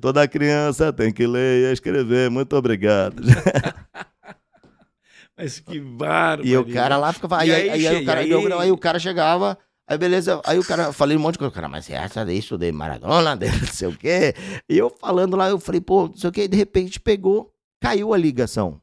Toda 0.00 0.26
criança 0.28 0.92
tem 0.92 1.12
que 1.12 1.26
ler 1.26 1.68
e 1.68 1.72
escrever. 1.72 2.30
Muito 2.30 2.54
obrigado. 2.56 3.22
Mas 5.36 5.58
que 5.60 5.80
bárbaro. 5.80 6.46
E 6.46 6.56
o 6.56 6.64
cara 6.72 6.96
lá 6.96 7.12
ficava. 7.12 7.38
Aí, 7.38 7.50
aí, 7.52 7.70
aí, 7.70 7.86
aí 7.86 8.02
o 8.02 8.06
cara, 8.06 8.22
e 8.24 8.32
aí- 8.34 8.52
aí 8.52 8.72
o 8.72 8.78
cara 8.78 8.98
chegava. 8.98 9.58
Aí 9.88 9.98
beleza, 9.98 10.40
aí 10.44 10.56
o 10.56 10.64
cara, 10.64 10.84
eu 10.84 10.92
falei 10.92 11.16
um 11.16 11.20
monte 11.20 11.32
de 11.32 11.38
coisa, 11.40 11.50
o 11.50 11.54
cara, 11.54 11.68
mas 11.68 11.84
você 11.84 11.94
acha 11.94 12.24
disso 12.24 12.56
de 12.56 12.70
Maradona, 12.70 13.36
de 13.36 13.46
não 13.50 13.66
sei 13.66 13.88
o 13.88 13.96
quê? 13.96 14.34
E 14.68 14.78
eu 14.78 14.88
falando 14.88 15.36
lá, 15.36 15.48
eu 15.50 15.58
falei, 15.58 15.80
pô, 15.80 16.06
não 16.06 16.14
sei 16.16 16.30
o 16.30 16.32
quê, 16.32 16.44
e 16.44 16.48
de 16.48 16.56
repente 16.56 17.00
pegou, 17.00 17.52
caiu 17.82 18.14
a 18.14 18.16
ligação. 18.16 18.80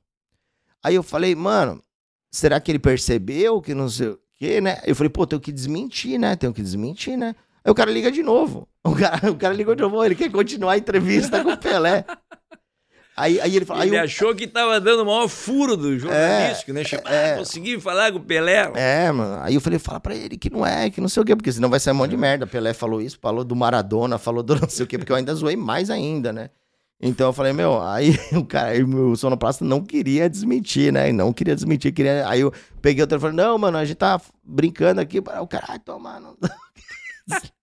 Aí 0.88 0.96
eu 0.96 1.04
falei, 1.04 1.36
mano, 1.36 1.82
será 2.32 2.60
que 2.62 2.72
ele 2.72 2.80
percebeu 2.80 3.62
que 3.62 3.74
não 3.74 3.90
sei 3.90 4.08
o 4.10 4.20
quê, 4.38 4.62
né? 4.62 4.80
Eu 4.86 4.96
falei, 4.96 5.10
pô, 5.10 5.28
tenho 5.28 5.42
que 5.42 5.52
desmentir, 5.52 6.18
né? 6.18 6.36
Tenho 6.36 6.54
que 6.54 6.62
desmentir, 6.62 7.18
né? 7.18 7.36
Aí 7.64 7.70
o 7.72 7.76
cara 7.76 7.92
liga 7.92 8.10
de 8.12 8.24
novo. 8.24 8.68
O 8.88 8.96
cara, 8.96 9.30
o 9.30 9.36
cara 9.36 9.54
ligou 9.54 9.76
de 9.76 9.82
novo, 9.82 10.02
ele 10.02 10.16
quer 10.16 10.32
continuar 10.32 10.72
a 10.74 10.78
entrevista 10.78 11.44
com 11.44 11.52
o 11.52 11.58
Pelé. 11.58 12.06
Aí, 13.18 13.42
aí 13.42 13.56
ele 13.56 13.66
falou, 13.66 13.82
aí 13.82 13.90
Ele 13.90 13.98
o- 13.98 14.04
achou 14.04 14.36
que 14.36 14.46
tava 14.46 14.80
dando 14.80 15.02
o 15.02 15.06
maior 15.06 15.28
furo 15.28 15.76
do 15.76 15.98
jornalístico, 15.98 16.72
né? 16.72 16.84
Chegou, 16.84 17.10
é. 17.12 17.34
ah, 17.34 17.38
consegui 17.40 17.80
falar 17.82 18.12
com 18.12 18.20
o 18.20 18.24
Pelé. 18.24 18.72
É, 18.76 19.12
mano. 19.12 19.42
Aí 19.44 19.56
eu 19.56 19.60
falei, 19.62 19.80
fala 19.80 20.00
pra 20.00 20.16
ele 20.16 20.38
que 20.38 20.52
não 20.52 20.64
é, 20.64 20.88
que 20.92 21.02
não 21.02 21.10
sei 21.10 21.24
o 21.24 21.26
quê, 21.26 21.36
porque 21.36 21.52
senão 21.52 21.68
vai 21.68 21.80
sair 21.80 21.94
um 21.94 21.98
monte 21.98 22.12
de 22.12 22.18
merda. 22.18 22.46
Pelé 22.46 22.74
falou 22.76 23.02
isso, 23.02 23.18
falou 23.20 23.44
do 23.44 23.56
Maradona, 23.56 24.20
falou 24.20 24.44
do 24.44 24.54
não 24.62 24.70
sei 24.70 24.84
o 24.86 24.88
quê, 24.88 25.00
porque 25.00 25.12
eu 25.12 25.16
ainda 25.16 25.34
zoei 25.34 25.56
mais 25.56 25.90
ainda, 25.90 26.32
né? 26.32 26.52
Então 27.00 27.28
eu 27.28 27.34
falei, 27.34 27.54
meu, 27.54 27.82
aí 27.82 28.12
o 28.36 28.44
cara, 28.44 28.70
aí 28.70 28.84
o 28.84 29.16
sonoplasta 29.16 29.64
não 29.64 29.84
queria 29.84 30.30
desmentir, 30.30 30.92
né? 30.92 31.12
Não 31.12 31.32
queria 31.32 31.56
desmentir, 31.56 31.94
queria. 31.94 32.28
Aí 32.28 32.42
eu 32.42 32.52
peguei 32.82 33.04
o 33.04 33.08
telefone, 33.08 33.36
não, 33.36 33.58
mano, 33.58 33.78
a 33.78 33.86
gente 33.86 33.98
tá 33.98 34.20
brincando 34.44 35.00
aqui. 35.00 35.20
O 35.20 35.48
cara, 35.48 35.66
ai, 35.70 35.80
toma, 35.80 36.20
não. 36.20 36.36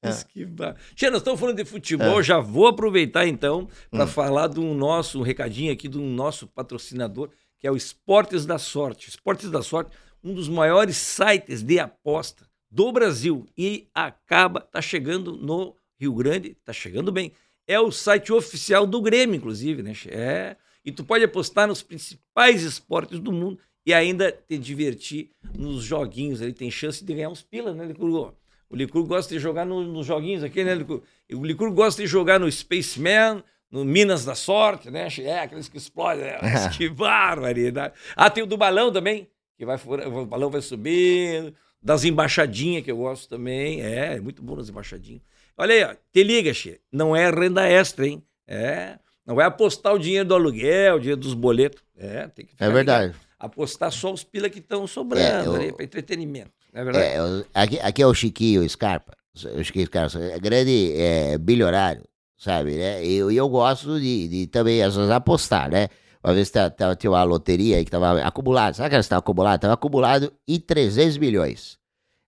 Mas 0.00 0.22
que 0.22 0.44
ba... 0.44 0.76
Tia, 0.94 1.10
nós 1.10 1.20
estamos 1.20 1.40
falando 1.40 1.56
de 1.56 1.64
futebol, 1.64 2.22
já 2.22 2.38
vou 2.38 2.68
aproveitar 2.68 3.26
então 3.26 3.68
para 3.90 4.06
falar 4.06 4.46
do 4.46 4.62
nosso 4.62 5.18
um 5.18 5.22
recadinho 5.22 5.72
aqui 5.72 5.88
do 5.88 6.00
nosso 6.00 6.46
patrocinador, 6.46 7.30
que 7.58 7.66
é 7.66 7.70
o 7.72 7.76
Esportes 7.76 8.46
da 8.46 8.58
Sorte. 8.58 9.08
Esportes 9.08 9.50
da 9.50 9.60
Sorte, 9.60 9.90
um 10.22 10.32
dos 10.32 10.48
maiores 10.48 10.96
sites 10.96 11.64
de 11.64 11.80
aposta 11.80 12.46
do 12.70 12.92
Brasil 12.92 13.44
e 13.56 13.88
acaba 13.92 14.60
tá 14.60 14.80
chegando 14.80 15.36
no 15.36 15.74
Rio 15.98 16.14
Grande, 16.14 16.56
tá 16.64 16.72
chegando 16.72 17.10
bem. 17.10 17.32
É 17.68 17.78
o 17.78 17.92
site 17.92 18.32
oficial 18.32 18.86
do 18.86 19.00
Grêmio, 19.02 19.36
inclusive, 19.36 19.82
né? 19.82 19.92
É. 20.08 20.56
E 20.84 20.90
tu 20.90 21.04
pode 21.04 21.22
apostar 21.22 21.68
nos 21.68 21.82
principais 21.82 22.62
esportes 22.62 23.20
do 23.20 23.30
mundo 23.30 23.58
e 23.84 23.92
ainda 23.92 24.32
te 24.32 24.56
divertir 24.56 25.30
nos 25.54 25.84
joguinhos. 25.84 26.40
Ele 26.40 26.54
tem 26.54 26.70
chance 26.70 27.04
de 27.04 27.12
ganhar 27.14 27.28
uns 27.28 27.42
pila, 27.42 27.74
né, 27.74 27.84
Licurgo? 27.84 28.34
O 28.70 28.76
Licurgo 28.76 29.06
gosta 29.08 29.34
de 29.34 29.38
jogar 29.40 29.64
no- 29.66 29.82
nos 29.84 30.06
joguinhos 30.06 30.42
aqui, 30.42 30.64
né, 30.64 30.74
Licurgo? 30.74 31.04
O 31.32 31.44
Licurgo 31.44 31.74
gosta 31.74 32.00
de 32.02 32.08
jogar 32.08 32.40
no 32.40 32.50
Spaceman, 32.50 33.44
no 33.70 33.84
Minas 33.84 34.24
da 34.24 34.34
Sorte, 34.34 34.90
né? 34.90 35.08
É, 35.20 35.40
aqueles 35.40 35.68
que 35.68 35.76
explodem. 35.76 36.24
Né? 36.24 36.38
Mas 36.40 36.68
que 36.76 36.88
barbaridade. 36.88 37.92
Ah, 38.16 38.30
tem 38.30 38.42
o 38.42 38.46
do 38.46 38.56
balão 38.56 38.90
também, 38.90 39.28
que 39.58 39.66
vai 39.66 39.76
o 40.06 40.24
balão 40.24 40.48
vai 40.50 40.62
subindo. 40.62 41.54
Das 41.82 42.04
embaixadinhas, 42.04 42.82
que 42.82 42.90
eu 42.90 42.96
gosto 42.96 43.28
também. 43.28 43.82
É, 43.82 44.16
é 44.16 44.20
muito 44.20 44.42
bom 44.42 44.58
as 44.58 44.68
embaixadinhas. 44.68 45.22
Olha 45.58 45.74
aí, 45.74 45.84
ó, 45.84 45.94
te 46.12 46.22
liga, 46.22 46.54
Che. 46.54 46.80
Não 46.92 47.14
é 47.16 47.30
renda 47.30 47.66
extra, 47.68 48.06
hein? 48.06 48.22
É. 48.46 48.98
Não 49.26 49.34
vai 49.34 49.44
apostar 49.44 49.92
o 49.94 49.98
dinheiro 49.98 50.26
do 50.28 50.34
aluguel, 50.34 50.96
o 50.96 51.00
dinheiro 51.00 51.20
dos 51.20 51.34
boletos. 51.34 51.82
É, 51.96 52.28
tem 52.28 52.46
que 52.46 52.54
É 52.58 52.70
verdade. 52.70 53.08
ligado. 53.08 53.20
Apostar 53.38 53.92
só 53.92 54.12
os 54.12 54.24
pila 54.24 54.48
que 54.48 54.58
estão 54.60 54.86
sobrando 54.86 55.56
É, 55.60 55.68
eu- 55.68 55.74
para 55.74 55.84
entretenimento. 55.84 56.50
Não 56.72 56.80
é 56.80 56.84
verdade? 56.84 57.06
É, 57.06 57.22
o- 57.22 57.44
aqui, 57.54 57.78
aqui 57.80 58.02
é 58.02 58.06
o 58.06 58.14
Chiquinho 58.14 58.68
Scarpa. 58.68 59.12
O 59.54 59.62
Chiquinho 59.62 59.86
Scarpa, 59.86 60.18
é 60.18 60.38
grande 60.38 60.92
é, 60.96 61.36
bilionário, 61.38 62.02
sabe, 62.36 62.76
né? 62.76 63.04
E 63.04 63.16
eu, 63.16 63.30
eu 63.30 63.48
gosto 63.48 64.00
de, 64.00 64.28
de 64.28 64.46
também, 64.46 64.82
às 64.82 64.96
vezes, 64.96 65.10
apostar, 65.10 65.70
né? 65.70 65.88
Uma 66.24 66.34
vez 66.34 66.50
tinha 66.98 67.10
uma 67.10 67.22
loteria 67.22 67.76
aí 67.76 67.84
que 67.84 67.90
tava 67.90 68.20
acumulado, 68.22 68.74
sabe 68.74 68.88
que 68.88 68.94
ela 68.96 69.00
estava 69.00 69.20
acumulado? 69.20 69.60
Tava 69.60 69.74
acumulado 69.74 70.32
em 70.48 70.58
300 70.58 71.16
milhões, 71.16 71.78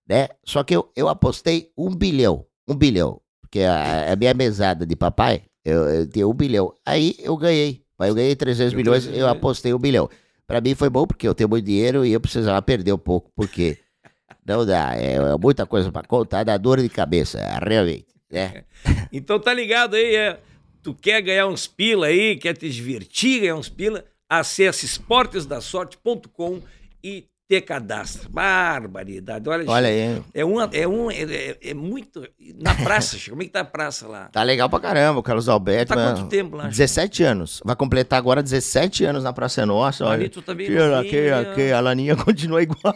né? 0.07 0.29
Só 0.45 0.63
que 0.63 0.73
eu, 0.75 0.89
eu 0.95 1.09
apostei 1.09 1.71
um 1.77 1.93
bilhão, 1.93 2.45
um 2.71 2.75
bilhão, 2.75 3.21
porque 3.41 3.61
a, 3.61 4.13
a 4.13 4.15
minha 4.15 4.33
mesada 4.33 4.85
de 4.85 4.95
papai, 4.95 5.43
eu, 5.63 5.83
eu 5.89 6.07
tinha 6.07 6.27
um 6.27 6.33
bilhão. 6.33 6.73
Aí 6.85 7.15
eu 7.19 7.35
ganhei, 7.37 7.83
mas 7.97 8.09
eu 8.09 8.15
ganhei 8.15 8.35
300 8.35 8.71
Deu 8.71 8.77
milhões, 8.77 9.03
300 9.03 9.21
eu 9.21 9.27
apostei 9.27 9.73
um 9.73 9.79
bilhão. 9.79 10.09
Pra 10.47 10.59
mim 10.59 10.75
foi 10.75 10.89
bom 10.89 11.05
porque 11.05 11.27
eu 11.27 11.35
tenho 11.35 11.49
muito 11.49 11.65
dinheiro 11.65 12.05
e 12.05 12.11
eu 12.11 12.19
precisava 12.19 12.61
perder 12.61 12.93
um 12.93 12.97
pouco, 12.97 13.31
porque 13.35 13.77
não 14.45 14.65
dá, 14.65 14.95
é, 14.95 15.13
é 15.13 15.37
muita 15.37 15.65
coisa 15.65 15.91
pra 15.91 16.03
contar, 16.03 16.43
dá 16.43 16.57
dor 16.57 16.81
de 16.81 16.89
cabeça, 16.89 17.39
realmente, 17.65 18.07
né? 18.29 18.63
Então 19.11 19.39
tá 19.39 19.53
ligado 19.53 19.95
aí, 19.95 20.15
é. 20.15 20.39
Tu 20.83 20.95
quer 20.95 21.21
ganhar 21.21 21.47
uns 21.47 21.67
pila 21.67 22.07
aí, 22.07 22.35
quer 22.37 22.57
te 22.57 22.67
divertir, 22.67 23.41
ganhar 23.41 23.55
uns 23.55 23.69
pila, 23.69 24.03
acesse 24.27 24.85
esportesdasorte.com 24.85 26.59
e 27.03 27.27
te 27.51 27.61
cadastra. 27.61 28.29
Barbaridade. 28.29 29.49
Olha, 29.49 29.69
Olha 29.69 29.87
aí, 29.89 30.21
É, 30.33 30.45
uma, 30.45 30.69
é, 30.71 30.87
um, 30.87 31.11
é, 31.11 31.23
é- 31.23 31.57
é 31.61 31.73
muito. 31.73 32.25
Na 32.61 32.73
praça, 32.73 33.17
Chico, 33.17 33.31
como 33.31 33.41
é 33.41 33.45
que 33.45 33.51
tá 33.51 33.59
a 33.59 33.65
praça 33.65 34.07
lá? 34.07 34.29
tá 34.31 34.41
legal 34.41 34.69
pra 34.69 34.79
caramba, 34.79 35.19
o 35.19 35.23
Carlos 35.23 35.49
Alberto. 35.49 35.89
Tá 35.89 35.95
mano, 35.95 36.17
quanto 36.17 36.29
tempo 36.29 36.55
lá? 36.55 36.63
Chico? 36.63 36.71
17 36.77 37.23
anos, 37.23 37.61
vai 37.65 37.75
completar 37.75 38.17
agora 38.17 38.41
17 38.41 39.03
anos 39.03 39.23
na 39.23 39.33
Praça 39.33 39.65
Nossa, 39.65 40.05
olha. 40.05 40.29
Tu 40.29 40.41
também 40.41 40.67
Tira 40.67 41.01
aqui, 41.01 41.29
aqui, 41.29 41.71
a 41.73 41.79
Laninha 41.81 42.15
continua 42.23 42.63
igual. 42.63 42.95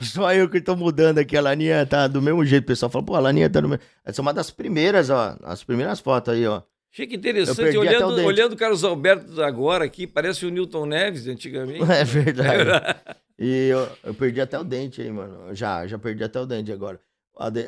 Só 0.00 0.32
eu 0.32 0.48
que 0.48 0.60
tô 0.60 0.76
mudando 0.76 1.18
aqui. 1.18 1.36
A 1.36 1.40
Laninha 1.40 1.84
tá 1.84 2.06
do 2.06 2.22
mesmo 2.22 2.44
jeito. 2.44 2.62
O 2.64 2.66
pessoal 2.68 2.88
fala, 2.90 3.04
pô, 3.04 3.16
a 3.16 3.20
Laninha 3.20 3.50
tá 3.50 3.60
do 3.60 3.68
mesmo. 3.68 3.82
Essa 4.04 4.20
é 4.20 4.22
uma 4.22 4.32
das 4.32 4.50
primeiras, 4.50 5.10
ó. 5.10 5.36
As 5.42 5.64
primeiras 5.64 5.98
fotos 5.98 6.32
aí, 6.34 6.46
ó. 6.46 6.62
Chico, 6.92 7.14
Eu 7.14 7.18
interessante. 7.18 7.76
o 7.76 7.80
Olhando, 8.26 8.52
o 8.52 8.56
Carlos 8.56 8.84
Alberto 8.84 9.42
agora 9.42 9.84
aqui, 9.84 10.06
parece 10.06 10.44
o 10.44 10.50
Newton 10.50 10.84
Neves 10.84 11.26
antigamente. 11.26 11.82
É 11.90 12.04
verdade. 12.04 12.70
E 13.38 13.70
eu, 13.70 13.88
eu 14.04 14.14
perdi 14.14 14.40
até 14.40 14.56
o 14.56 14.62
dente 14.62 15.02
aí, 15.02 15.10
mano. 15.10 15.52
Já, 15.52 15.84
já 15.84 15.98
perdi 15.98 16.22
até 16.22 16.40
o 16.40 16.46
dente 16.46 16.70
agora. 16.70 17.00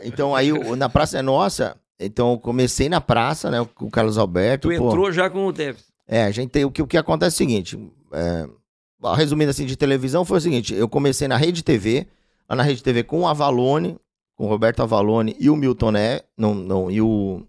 Então 0.04 0.36
aí, 0.36 0.52
na 0.76 0.88
Praça 0.88 1.18
é 1.18 1.22
Nossa, 1.22 1.76
então 1.98 2.32
eu 2.32 2.38
comecei 2.38 2.88
na 2.88 3.00
praça, 3.00 3.50
né, 3.50 3.66
com 3.74 3.86
o 3.86 3.90
Carlos 3.90 4.16
Alberto. 4.16 4.68
Tu 4.68 4.78
pô. 4.78 4.88
entrou 4.88 5.10
já 5.10 5.28
com 5.28 5.46
o 5.46 5.50
Neves. 5.50 5.86
É, 6.06 6.24
a 6.24 6.30
gente 6.30 6.50
tem, 6.50 6.64
o 6.64 6.70
que, 6.70 6.80
o 6.80 6.86
que 6.86 6.96
acontece 6.96 7.34
é 7.34 7.36
o 7.36 7.38
seguinte, 7.38 7.92
é, 8.12 8.46
resumindo 9.16 9.50
assim, 9.50 9.66
de 9.66 9.74
televisão, 9.74 10.24
foi 10.24 10.38
o 10.38 10.40
seguinte, 10.40 10.72
eu 10.74 10.88
comecei 10.88 11.26
na 11.26 11.36
Rede 11.36 11.64
TV, 11.64 12.06
lá 12.48 12.54
na 12.54 12.62
Rede 12.62 12.82
TV 12.82 13.02
com 13.02 13.22
o 13.22 13.26
Avalone, 13.26 13.96
com 14.36 14.44
o 14.44 14.48
Roberto 14.48 14.80
Avalone 14.80 15.34
e 15.40 15.50
o 15.50 15.56
Milton 15.56 15.90
Né, 15.90 16.20
não, 16.36 16.54
não, 16.54 16.90
e 16.90 17.00
o, 17.00 17.42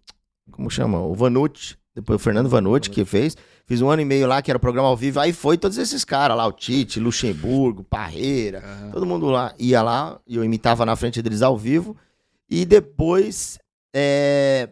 como 0.51 0.69
chama? 0.69 0.99
O 0.99 1.13
Vanucci, 1.13 1.77
depois 1.93 2.19
o 2.19 2.23
Fernando 2.23 2.49
Vanucci 2.49 2.89
que 2.89 3.05
fez. 3.05 3.35
Fiz 3.65 3.81
um 3.81 3.89
ano 3.89 4.01
e 4.01 4.05
meio 4.05 4.27
lá, 4.27 4.41
que 4.41 4.51
era 4.51 4.57
o 4.57 4.61
programa 4.61 4.87
ao 4.87 4.97
vivo. 4.97 5.19
Aí 5.19 5.33
foi 5.33 5.57
todos 5.57 5.77
esses 5.77 6.05
caras 6.05 6.37
lá, 6.37 6.45
o 6.45 6.51
Tite, 6.51 6.99
Luxemburgo, 6.99 7.83
Parreira, 7.83 8.61
todo 8.91 9.05
mundo 9.07 9.25
lá 9.27 9.55
ia 9.57 9.81
lá, 9.81 10.19
e 10.27 10.35
eu 10.35 10.43
imitava 10.43 10.85
na 10.85 10.95
frente 10.95 11.21
deles 11.21 11.41
ao 11.41 11.57
vivo. 11.57 11.97
E 12.47 12.63
depois 12.63 13.57
é, 13.95 14.69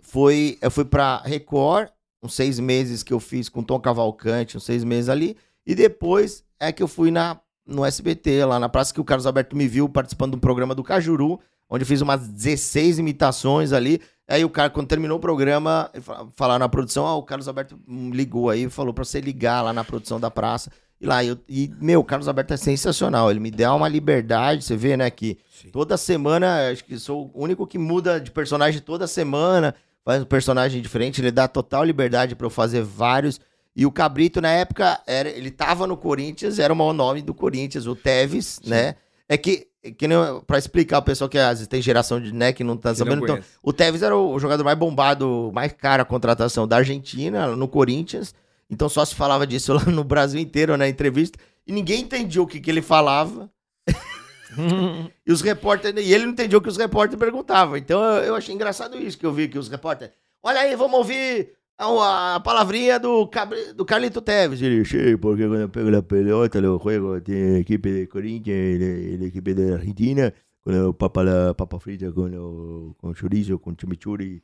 foi, 0.00 0.56
eu 0.62 0.70
fui 0.70 0.84
pra 0.84 1.20
Record, 1.24 1.88
uns 2.22 2.34
seis 2.34 2.60
meses 2.60 3.02
que 3.02 3.12
eu 3.12 3.18
fiz 3.18 3.48
com 3.48 3.62
Tom 3.62 3.80
Cavalcante, 3.80 4.56
uns 4.56 4.64
seis 4.64 4.84
meses 4.84 5.08
ali. 5.08 5.36
E 5.66 5.74
depois 5.74 6.44
é 6.60 6.70
que 6.70 6.82
eu 6.82 6.88
fui 6.88 7.10
na, 7.10 7.40
no 7.66 7.84
SBT, 7.84 8.44
lá 8.44 8.60
na 8.60 8.68
praça, 8.68 8.94
que 8.94 9.00
o 9.00 9.04
Carlos 9.04 9.26
Alberto 9.26 9.56
me 9.56 9.66
viu 9.66 9.88
participando 9.88 10.32
do 10.32 10.38
programa 10.38 10.74
do 10.74 10.84
Cajuru, 10.84 11.40
onde 11.68 11.82
eu 11.82 11.86
fiz 11.86 12.00
umas 12.00 12.28
16 12.28 12.98
imitações 12.98 13.72
ali. 13.72 14.00
Aí 14.28 14.44
o 14.44 14.50
cara, 14.50 14.68
quando 14.68 14.86
terminou 14.86 15.16
o 15.16 15.20
programa, 15.20 15.90
falaram 16.36 16.58
na 16.58 16.68
produção, 16.68 17.06
ah, 17.06 17.16
o 17.16 17.22
Carlos 17.22 17.48
Alberto 17.48 17.78
ligou 18.12 18.50
aí, 18.50 18.68
falou 18.68 18.92
pra 18.92 19.02
você 19.02 19.22
ligar 19.22 19.62
lá 19.62 19.72
na 19.72 19.82
produção 19.82 20.20
da 20.20 20.30
praça. 20.30 20.70
E 21.00 21.06
lá, 21.06 21.24
eu, 21.24 21.38
e, 21.48 21.72
meu, 21.80 22.00
o 22.00 22.04
Carlos 22.04 22.28
Alberto 22.28 22.52
é 22.52 22.56
sensacional. 22.58 23.30
Ele 23.30 23.40
me 23.40 23.50
deu 23.50 23.74
uma 23.74 23.88
liberdade, 23.88 24.64
você 24.64 24.76
vê, 24.76 24.96
né, 24.98 25.10
que 25.10 25.38
toda 25.72 25.96
semana, 25.96 26.70
acho 26.70 26.84
que 26.84 26.98
sou 26.98 27.30
o 27.32 27.42
único 27.42 27.66
que 27.66 27.78
muda 27.78 28.20
de 28.20 28.30
personagem 28.30 28.82
toda 28.82 29.06
semana, 29.06 29.74
faz 30.04 30.22
um 30.22 30.26
personagem 30.26 30.82
diferente, 30.82 31.20
ele 31.20 31.30
dá 31.30 31.48
total 31.48 31.84
liberdade 31.84 32.34
pra 32.34 32.46
eu 32.46 32.50
fazer 32.50 32.82
vários. 32.82 33.40
E 33.74 33.86
o 33.86 33.92
Cabrito, 33.92 34.40
na 34.40 34.50
época, 34.50 35.00
era, 35.06 35.28
ele 35.28 35.50
tava 35.50 35.86
no 35.86 35.96
Corinthians, 35.96 36.58
era 36.58 36.72
o 36.72 36.76
maior 36.76 36.92
nome 36.92 37.22
do 37.22 37.32
Corinthians, 37.32 37.86
o 37.86 37.94
Tevez, 37.94 38.60
né? 38.66 38.96
É 39.28 39.38
que, 39.38 39.68
que 39.92 40.08
nem, 40.08 40.18
pra 40.46 40.58
explicar 40.58 40.98
o 40.98 41.02
pessoal 41.02 41.28
que 41.28 41.38
às 41.38 41.58
vezes 41.58 41.66
tem 41.66 41.80
geração 41.80 42.20
de, 42.20 42.32
né, 42.32 42.52
que 42.52 42.64
não 42.64 42.76
tá 42.76 42.94
sabendo, 42.94 43.24
então, 43.24 43.38
o 43.62 43.72
Tevez 43.72 44.02
era 44.02 44.16
o 44.16 44.38
jogador 44.38 44.64
mais 44.64 44.78
bombado, 44.78 45.50
mais 45.52 45.72
caro 45.72 46.02
a 46.02 46.04
contratação 46.04 46.66
da 46.66 46.76
Argentina, 46.76 47.54
no 47.54 47.68
Corinthians. 47.68 48.34
Então 48.70 48.88
só 48.88 49.04
se 49.04 49.14
falava 49.14 49.46
disso 49.46 49.72
lá 49.74 49.84
no 49.84 50.04
Brasil 50.04 50.40
inteiro, 50.40 50.76
na 50.76 50.88
entrevista. 50.88 51.38
E 51.66 51.72
ninguém 51.72 52.02
entendia 52.02 52.42
o 52.42 52.46
que, 52.46 52.60
que 52.60 52.70
ele 52.70 52.82
falava. 52.82 53.50
e 55.26 55.32
os 55.32 55.40
repórteres. 55.40 56.06
E 56.06 56.12
ele 56.12 56.24
não 56.24 56.32
entendia 56.32 56.58
o 56.58 56.60
que 56.60 56.68
os 56.68 56.76
repórteres 56.76 57.18
perguntavam. 57.18 57.76
Então 57.76 58.02
eu, 58.02 58.24
eu 58.24 58.34
achei 58.34 58.54
engraçado 58.54 58.98
isso 58.98 59.18
que 59.18 59.26
eu 59.26 59.32
vi 59.32 59.48
que 59.48 59.58
os 59.58 59.68
repórteres. 59.68 60.14
Olha 60.42 60.60
aí, 60.60 60.76
vamos 60.76 60.98
ouvir 60.98 61.57
a, 61.78 62.34
a 62.36 62.40
palavrinha 62.40 62.98
do, 62.98 63.26
Cabri- 63.28 63.72
do 63.72 63.84
Carlito 63.84 64.20
Teves. 64.20 64.60
Ele, 64.60 64.84
sí, 64.84 65.16
porque 65.16 65.46
quando 65.46 65.60
eu 65.62 65.68
pego 65.68 65.96
a 65.96 66.02
pelota, 66.02 66.58
eu 66.58 66.78
jogo, 66.78 67.20
tem 67.20 67.58
equipe 67.58 67.90
de 67.90 68.06
Corinthians 68.06 68.80
e 68.80 69.16
de 69.18 69.24
equipe 69.26 69.54
de 69.54 69.72
Argentina. 69.72 70.34
Quando 70.62 70.76
eu 70.76 70.92
papa 70.94 71.22
la 71.22 71.54
papa 71.54 71.78
frita 71.80 72.12
com, 72.12 72.26
o, 72.26 72.94
com 72.98 73.14
chorizo, 73.14 73.58
com 73.58 73.74
chimichurri. 73.78 74.42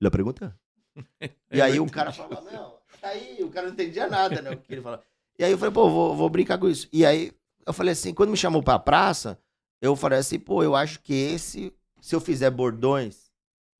La 0.00 0.10
pergunta? 0.10 0.56
E 1.52 1.60
aí 1.62 1.78
o 1.78 1.86
cara 1.88 2.12
falava, 2.12 2.40
não, 2.50 2.74
aí 3.02 3.38
o 3.42 3.48
cara 3.50 3.66
não 3.68 3.72
entendia 3.72 4.08
nada, 4.08 4.42
né? 4.42 4.50
O 4.50 4.56
que 4.56 4.74
ele 4.74 4.82
falava. 4.82 5.02
E 5.38 5.44
aí 5.44 5.52
eu 5.52 5.56
falei, 5.58 5.72
pô, 5.72 5.88
vou, 5.88 6.16
vou 6.16 6.28
brincar 6.28 6.58
com 6.58 6.68
isso. 6.68 6.88
E 6.92 7.06
aí 7.06 7.30
eu 7.64 7.72
falei 7.72 7.92
assim, 7.92 8.12
quando 8.12 8.30
me 8.30 8.36
chamou 8.36 8.62
pra 8.62 8.78
praça, 8.80 9.38
eu 9.80 9.94
falei 9.94 10.18
assim, 10.18 10.38
pô, 10.40 10.62
eu 10.62 10.74
acho 10.74 11.00
que 11.00 11.14
esse, 11.14 11.72
se 12.00 12.14
eu 12.16 12.20
fizer 12.20 12.50
bordões, 12.50 13.27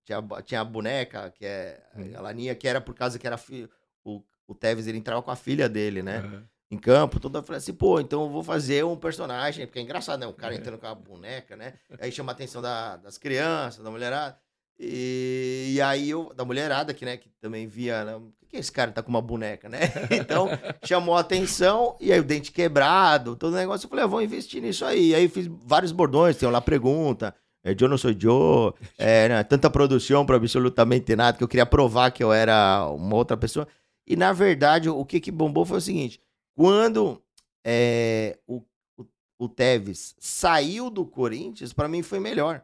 tinha, 0.09 0.19
a- 0.19 0.43
tinha 0.43 0.61
a 0.61 0.65
boneca, 0.65 1.31
que 1.37 1.45
é 1.45 1.79
a 2.17 2.21
Laninha, 2.23 2.55
que 2.55 2.67
era 2.67 2.81
por 2.81 2.95
causa 2.95 3.19
que 3.19 3.27
era 3.27 3.37
fi- 3.37 3.69
o, 4.03 4.23
o 4.47 4.55
Tevez, 4.55 4.87
ele 4.87 4.97
entrava 4.99 5.21
com 5.23 5.31
a 5.31 5.37
filha 5.37 5.69
dele, 5.69 6.03
né? 6.03 6.19
Aham. 6.19 6.45
em 6.71 6.79
campo. 6.79 7.19
Eu 7.23 7.43
falei 7.43 7.59
assim, 7.59 7.73
pô, 7.75 8.01
então 8.01 8.23
eu 8.25 8.31
vou 8.31 8.43
fazer 8.43 8.85
um 8.85 8.97
personagem, 8.97 9.67
porque 9.67 9.79
é 9.79 9.83
engraçado, 9.83 10.21
né? 10.21 10.27
O 10.27 10.33
cara 10.33 10.55
entrando 10.55 10.79
com 10.79 10.87
a 10.87 10.95
boneca, 10.95 11.57
né? 11.57 11.75
Aí 12.01 12.11
chama 12.11 12.33
a 12.33 12.35
atenção 12.35 12.61
da- 12.63 12.97
das 12.97 13.19
crianças, 13.19 13.83
da 13.85 13.91
mulherada. 13.91 14.39
E, 14.81 15.73
e 15.75 15.81
aí 15.83 16.09
eu, 16.11 16.33
da 16.35 16.45
mulherada, 16.45 16.95
que, 16.95 17.05
né, 17.05 17.17
que 17.17 17.29
também 17.41 17.67
via, 17.67 18.05
né? 18.05 18.15
O 18.17 18.33
que 18.39 18.47
que 18.47 18.57
esse 18.57 18.71
cara 18.73 18.91
tá 18.93 19.03
com 19.03 19.11
uma 19.11 19.21
boneca, 19.21 19.69
né? 19.69 19.81
Então, 20.11 20.49
chamou 20.85 21.17
a 21.17 21.21
atenção, 21.21 21.97
e 22.01 22.13
aí 22.13 22.21
o 22.21 22.25
dente 22.25 22.53
quebrado, 22.53 23.35
todo 23.37 23.53
o 23.53 23.57
negócio. 23.57 23.85
Eu 23.87 23.91
falei, 23.91 24.05
eu 24.05 24.09
vou 24.09 24.23
investir 24.23 24.63
nisso 24.63 24.85
aí. 24.85 25.09
E 25.11 25.15
aí 25.15 25.29
fiz 25.29 25.47
vários 25.47 25.93
bordões, 25.93 26.37
tem 26.37 26.49
lá 26.51 26.61
pergunta. 26.61 27.35
É, 27.65 27.75
eu 27.79 27.89
não 27.89 27.99
sou 27.99 28.13
Joe, 28.19 28.73
é, 28.97 29.29
né, 29.29 29.45
tanta 29.45 29.69
produção 29.69 30.25
para 30.25 30.37
absolutamente 30.37 31.15
nada, 31.17 31.37
que 31.37 31.45
eu 31.45 31.49
queria 31.49 31.67
provar 31.67 32.11
que 32.11 32.23
eu 32.23 32.33
era 32.33 32.89
uma 32.91 33.17
outra 33.17 33.37
pessoa. 33.37 33.67
E 34.07 34.17
na 34.17 34.33
verdade, 34.33 34.89
o 34.89 35.05
que, 35.05 35.21
que 35.21 35.31
bombou 35.31 35.65
foi 35.67 35.79
o 35.79 35.83
seguinte: 35.83 36.21
quando 36.57 37.23
é, 37.65 38.39
o, 38.47 38.63
o, 38.97 39.05
o 39.39 39.49
Tevez 39.49 40.15
saiu 40.19 40.89
do 40.89 41.05
Corinthians, 41.05 41.73
pra 41.73 41.89
mim 41.89 42.03
foi 42.03 42.21
melhor, 42.21 42.63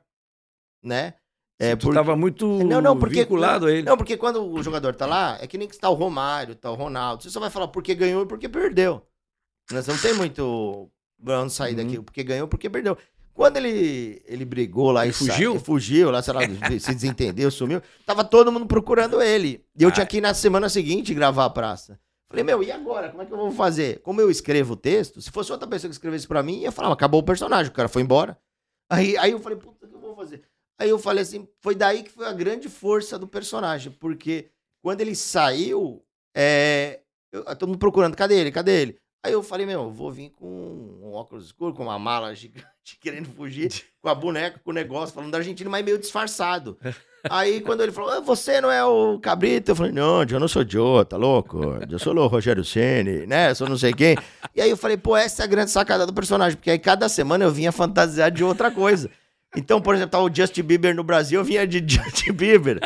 né? 0.83 1.15
É, 1.59 1.77
Tu 1.77 1.93
tava 1.93 2.17
muito 2.17 2.47
não, 2.65 2.81
não, 2.81 2.99
porque, 2.99 3.21
vinculado 3.21 3.67
não, 3.67 3.73
a 3.73 3.77
ele. 3.77 3.87
Não, 3.87 3.97
porque 3.97 4.17
quando 4.17 4.45
o 4.45 4.63
jogador 4.63 4.95
tá 4.95 5.07
lá, 5.07 5.39
é 5.41 5.47
que 5.47 5.57
nem 5.57 5.69
que 5.69 5.79
tá 5.79 5.89
o 5.89 5.95
Romário, 5.95 6.57
tá 6.57 6.71
o 6.71 6.75
Ronaldo. 6.75 7.23
Você 7.23 7.31
só 7.31 7.39
vai 7.39 7.49
falar 7.51 7.69
porque 7.69 7.95
ganhou 7.95 8.23
e 8.23 8.27
porque 8.27 8.49
perdeu. 8.49 9.03
Né? 9.71 9.81
Você 9.81 9.93
não 9.93 9.99
tem 9.99 10.15
muito 10.15 10.91
onde 11.27 11.53
sair 11.53 11.71
Uhum. 11.79 11.85
daqui, 11.85 12.03
porque 12.03 12.25
ganhou 12.25 12.49
porque 12.49 12.69
perdeu. 12.69 12.99
Quando 13.35 13.57
ele, 13.57 14.23
ele 14.27 14.45
brigou 14.45 14.93
lá 14.93 15.03
Ele 15.05 15.11
e 15.11 15.13
sa- 15.13 15.19
fugiu? 15.33 15.57
e 15.57 15.59
fugiu 15.59 16.11
lá, 16.11 16.23
sei 16.23 16.33
lá, 16.33 16.41
se 16.79 16.95
desentendeu, 16.95 17.51
sumiu, 17.51 17.83
tava 18.07 18.23
todo 18.25 18.53
mundo 18.53 18.65
procurando 18.65 19.21
ele. 19.21 19.65
E 19.77 19.83
eu 19.83 19.91
tinha 19.91 20.05
Ah. 20.05 20.07
que 20.07 20.19
ir 20.19 20.21
na 20.21 20.33
semana 20.33 20.69
seguinte 20.69 21.13
gravar 21.13 21.45
a 21.47 21.51
praça. 21.51 21.99
Falei, 22.29 22.45
meu, 22.45 22.63
e 22.63 22.71
agora? 22.71 23.11
Como 23.11 23.23
é 23.23 23.27
que 23.27 23.33
eu 23.33 23.37
vou 23.37 23.51
fazer? 23.53 24.01
Como 24.03 24.21
eu 24.21 24.31
escrevo 24.31 24.75
o 24.75 24.77
texto, 24.77 25.21
se 25.21 25.31
fosse 25.31 25.51
outra 25.53 25.67
pessoa 25.69 25.89
que 25.89 25.95
escrevesse 25.95 26.27
pra 26.29 26.43
mim, 26.45 26.61
ia 26.61 26.71
falar, 26.73 26.93
acabou 26.93 27.21
o 27.21 27.25
personagem, 27.25 27.71
o 27.71 27.75
cara 27.75 27.89
foi 27.89 28.03
embora. 28.03 28.39
Aí, 28.89 29.17
aí 29.19 29.33
eu 29.33 29.41
falei, 29.41 29.59
puta, 29.59 29.85
o 29.85 29.89
que 29.89 29.95
eu 29.95 30.01
vou 30.01 30.15
fazer? 30.17 30.43
Aí 30.79 30.89
eu 30.89 30.99
falei 30.99 31.23
assim, 31.23 31.47
foi 31.61 31.75
daí 31.75 32.03
que 32.05 32.11
foi 32.11 32.27
a 32.27 32.33
grande 32.33 32.69
força 32.69 33.19
do 33.19 33.27
personagem, 33.29 33.93
porque 34.01 34.49
quando 34.83 35.01
ele 35.01 35.15
saiu, 35.15 36.05
é, 36.37 37.01
eu, 37.33 37.45
todo 37.57 37.69
mundo 37.69 37.79
procurando, 37.79 38.17
cadê 38.17 38.39
ele, 38.39 38.51
cadê 38.53 38.81
ele? 38.83 38.99
Aí 39.25 39.33
eu 39.33 39.43
falei, 39.43 39.65
meu, 39.65 39.85
eu 39.85 39.91
vou 39.91 40.13
vir 40.13 40.29
com 40.39 40.47
um 41.03 41.15
óculos 41.15 41.47
escuro, 41.47 41.73
com 41.73 41.85
uma 41.85 41.99
mala 41.99 42.35
gigante, 42.35 42.67
querendo 43.01 43.27
fugir, 43.31 43.71
com 44.03 44.11
a 44.11 44.15
boneca, 44.15 44.61
com 44.63 44.71
o 44.71 44.75
negócio, 44.75 45.15
falando 45.15 45.31
da 45.31 45.39
Argentina, 45.39 45.71
mas 45.71 45.83
meio 45.83 45.99
disfarçado. 45.99 46.77
Aí 47.31 47.63
quando 47.63 47.83
ele 47.83 47.91
falou, 47.91 48.11
"Ah, 48.11 48.21
você 48.21 48.61
não 48.61 48.71
é 48.71 48.85
o 48.85 49.19
Cabrito, 49.19 49.71
eu 49.71 49.77
falei, 49.77 49.93
não, 49.93 50.23
eu 50.25 50.39
não 50.39 50.47
sou 50.47 50.63
Joe, 50.69 51.07
tá 51.07 51.17
louco? 51.17 51.59
Eu 51.91 51.99
sou 51.99 52.15
o 52.15 52.27
Rogério 52.27 52.63
Ceni, 52.63 53.27
né? 53.27 53.51
Eu 53.51 53.55
sou 53.55 53.67
não 53.67 53.79
sei 53.79 53.95
quem. 53.95 54.15
E 54.55 54.61
aí 54.61 54.69
eu 54.69 54.77
falei, 54.77 54.99
pô, 54.99 55.17
essa 55.17 55.43
é 55.43 55.45
a 55.45 55.49
grande 55.49 55.71
sacada 55.71 56.05
do 56.05 56.13
personagem, 56.13 56.59
porque 56.59 56.71
aí 56.71 56.79
cada 56.79 57.09
semana 57.09 57.47
eu 57.47 57.51
vinha 57.51 57.73
fantasiar 57.73 58.31
de 58.31 58.45
outra 58.45 58.71
coisa. 58.71 59.09
Então, 59.57 59.81
por 59.81 59.95
exemplo, 59.95 60.11
tava 60.11 60.25
o 60.25 60.35
Justin 60.35 60.65
Bieber 60.65 60.95
no 60.95 61.03
Brasil, 61.03 61.41
eu 61.41 61.45
vinha 61.45 61.67
de 61.67 61.79
Justin 61.89 62.33
Bieber. 62.33 62.79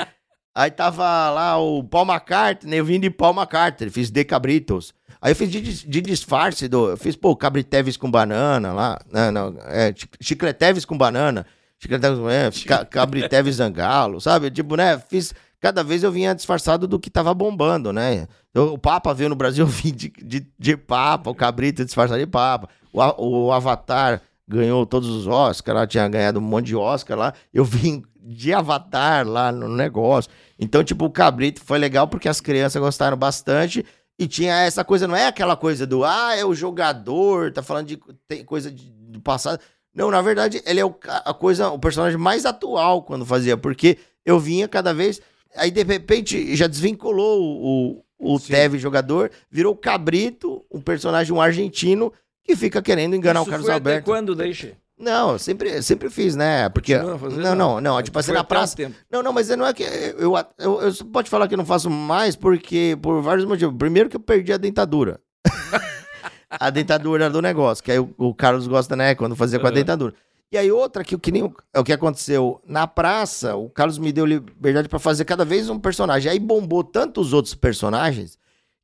Aí 0.59 0.73
tava 0.73 1.05
lá 1.31 1.57
o 1.57 1.85
Paul 1.85 2.05
McCartney, 2.05 2.81
eu 2.81 2.85
vim 2.85 2.99
de 2.99 3.09
Paul 3.11 3.33
McCartney, 3.33 3.91
fiz 3.91 4.11
The 4.11 4.25
Cabritos. 4.25 4.93
Aí 5.23 5.31
eu 5.31 5.37
fiz 5.37 5.49
de, 5.53 5.61
de 5.63 6.01
disfarce, 6.01 6.67
do, 6.67 6.91
eu 6.91 6.97
fiz, 6.97 7.15
pô, 7.15 7.37
Cabriteves 7.37 7.97
com 7.97 8.11
banana 8.11 8.73
lá, 8.73 8.99
não, 9.13 9.31
não, 9.31 9.55
é, 9.67 9.95
Chi- 9.95 10.09
Chicleteves 10.21 10.85
com 10.85 10.99
banana, 10.99 11.47
Chicleteves, 11.79 12.19
é, 12.29 12.51
ca, 12.67 12.85
Cabriteves 12.85 13.55
zangalo, 13.55 14.21
sabe? 14.21 14.51
Tipo, 14.51 14.75
né, 14.75 14.99
fiz, 15.09 15.33
cada 15.61 15.85
vez 15.85 16.03
eu 16.03 16.11
vinha 16.11 16.35
disfarçado 16.35 16.89
do 16.89 16.99
que 16.99 17.09
tava 17.09 17.33
bombando, 17.33 17.93
né? 17.93 18.27
Eu- 18.53 18.73
o 18.73 18.79
Papa 18.79 19.15
veio 19.15 19.29
no 19.31 19.37
Brasil, 19.37 19.63
eu 19.65 19.69
vim 19.69 19.93
de, 19.93 20.09
de, 20.21 20.45
de 20.59 20.77
Papa, 20.77 21.31
o 21.31 21.35
Cabrito 21.37 21.85
disfarçado 21.85 22.19
de 22.19 22.27
Papa, 22.27 22.69
o, 22.93 23.47
o 23.47 23.53
Avatar 23.53 24.21
ganhou 24.49 24.85
todos 24.85 25.09
os 25.09 25.29
Oscars, 25.29 25.79
lá 25.79 25.87
tinha 25.87 26.09
ganhado 26.09 26.41
um 26.41 26.43
monte 26.43 26.67
de 26.67 26.75
Oscar 26.77 27.17
lá, 27.17 27.33
eu 27.55 27.65
vim 27.65 28.03
de 28.31 28.53
Avatar 28.53 29.27
lá 29.27 29.51
no 29.51 29.69
negócio. 29.69 30.31
Então, 30.59 30.85
tipo, 30.85 31.07
o 31.07 31.11
Cabrito 31.11 31.63
foi 31.63 31.79
legal 31.79 32.07
porque 32.07 32.29
as 32.29 32.41
crianças 32.41 32.81
gostaram 32.81 33.17
bastante 33.17 33.85
e 34.19 34.27
tinha 34.27 34.55
essa 34.63 34.85
coisa, 34.85 35.07
não 35.07 35.17
é 35.17 35.27
aquela 35.27 35.57
coisa 35.57 35.87
do, 35.87 36.05
ah, 36.05 36.35
é 36.37 36.45
o 36.45 36.55
jogador, 36.55 37.53
tá 37.53 37.63
falando 37.63 37.87
de 37.87 37.99
tem 38.27 38.45
coisa 38.45 38.71
de- 38.71 38.91
do 38.91 39.21
passado. 39.21 39.61
Não, 39.95 40.11
na 40.11 40.21
verdade, 40.21 40.61
ele 40.67 40.81
é 40.81 40.85
o, 40.85 40.95
a 41.25 41.33
coisa, 41.33 41.71
o 41.71 41.79
personagem 41.79 42.19
mais 42.19 42.45
atual 42.45 43.03
quando 43.03 43.25
fazia, 43.25 43.57
porque 43.57 43.97
eu 44.27 44.39
vinha 44.39 44.69
cada 44.69 44.93
vez, 44.93 45.21
aí 45.57 45.71
de 45.71 45.83
repente 45.83 46.55
já 46.55 46.67
desvinculou 46.67 47.41
o, 47.41 48.05
o, 48.19 48.39
Sim. 48.39 48.53
Teve 48.53 48.79
jogador, 48.79 49.31
virou 49.51 49.73
o 49.73 49.77
Cabrito, 49.77 50.65
um 50.71 50.81
personagem 50.81 51.33
um 51.33 51.41
argentino 51.41 52.13
que 52.45 52.55
fica 52.57 52.83
querendo 52.83 53.15
enganar 53.17 53.41
Isso 53.41 53.49
o 53.49 53.51
Carlos 53.51 53.67
foi 53.67 53.75
até 53.75 53.91
Alberto. 53.91 54.05
quando, 54.05 54.35
daí, 54.35 54.53
Che? 54.55 54.75
Não, 54.99 55.33
eu 55.33 55.39
sempre, 55.39 55.81
sempre 55.83 56.11
fiz, 56.11 56.35
né? 56.35 56.69
Porque. 56.69 56.95
Continua 56.95 57.19
fazendo? 57.19 57.43
Não, 57.43 57.55
não, 57.55 57.81
não. 57.81 58.03
Tipo 58.03 58.19
assim, 58.19 58.33
na 58.33 58.43
praça. 58.43 58.77
tempo. 58.77 58.97
Não, 59.11 59.23
não, 59.23 59.33
mas 59.33 59.49
não 59.49 59.67
é 59.67 59.73
que. 59.73 59.85
Eu, 59.85 60.35
eu, 60.59 60.81
eu, 60.83 61.05
pode 61.13 61.31
falar 61.31 61.47
que 61.47 61.55
eu 61.55 61.59
não 61.59 61.65
faço 61.65 61.89
mais 61.89 62.35
porque. 62.35 62.99
Por 63.01 63.23
vários 63.23 63.47
motivos. 63.47 63.77
Primeiro 63.77 64.09
que 64.09 64.17
eu 64.17 64.21
perdi 64.21 64.53
a 64.53 64.57
dentadura. 64.57 65.21
a 66.51 66.71
dentadura 66.71 67.31
do 67.31 67.41
negócio. 67.41 67.85
Que 67.85 67.93
aí 67.93 67.99
o, 68.01 68.13
o 68.19 68.35
Carlos 68.35 68.67
gosta, 68.67 68.97
né? 68.97 69.15
Quando 69.15 69.37
fazia 69.37 69.61
com 69.61 69.67
a 69.69 69.71
dentadura. 69.71 70.15
E 70.51 70.57
aí 70.57 70.73
outra 70.73 71.05
que, 71.05 71.17
que 71.19 71.31
nem 71.31 71.43
o, 71.45 71.55
é 71.73 71.79
o 71.79 71.85
que 71.85 71.93
aconteceu 71.93 72.61
na 72.67 72.87
praça, 72.87 73.55
o 73.55 73.69
Carlos 73.69 73.99
me 73.99 74.11
deu 74.11 74.25
liberdade 74.25 74.89
pra 74.89 74.99
fazer 74.99 75.25
cada 75.25 75.45
vez 75.45 75.69
um 75.69 75.79
personagem. 75.79 76.33
Aí 76.33 76.39
bombou 76.41 76.83
tanto 76.83 77.21
os 77.21 77.33
outros 77.33 77.55
personagens 77.55 78.39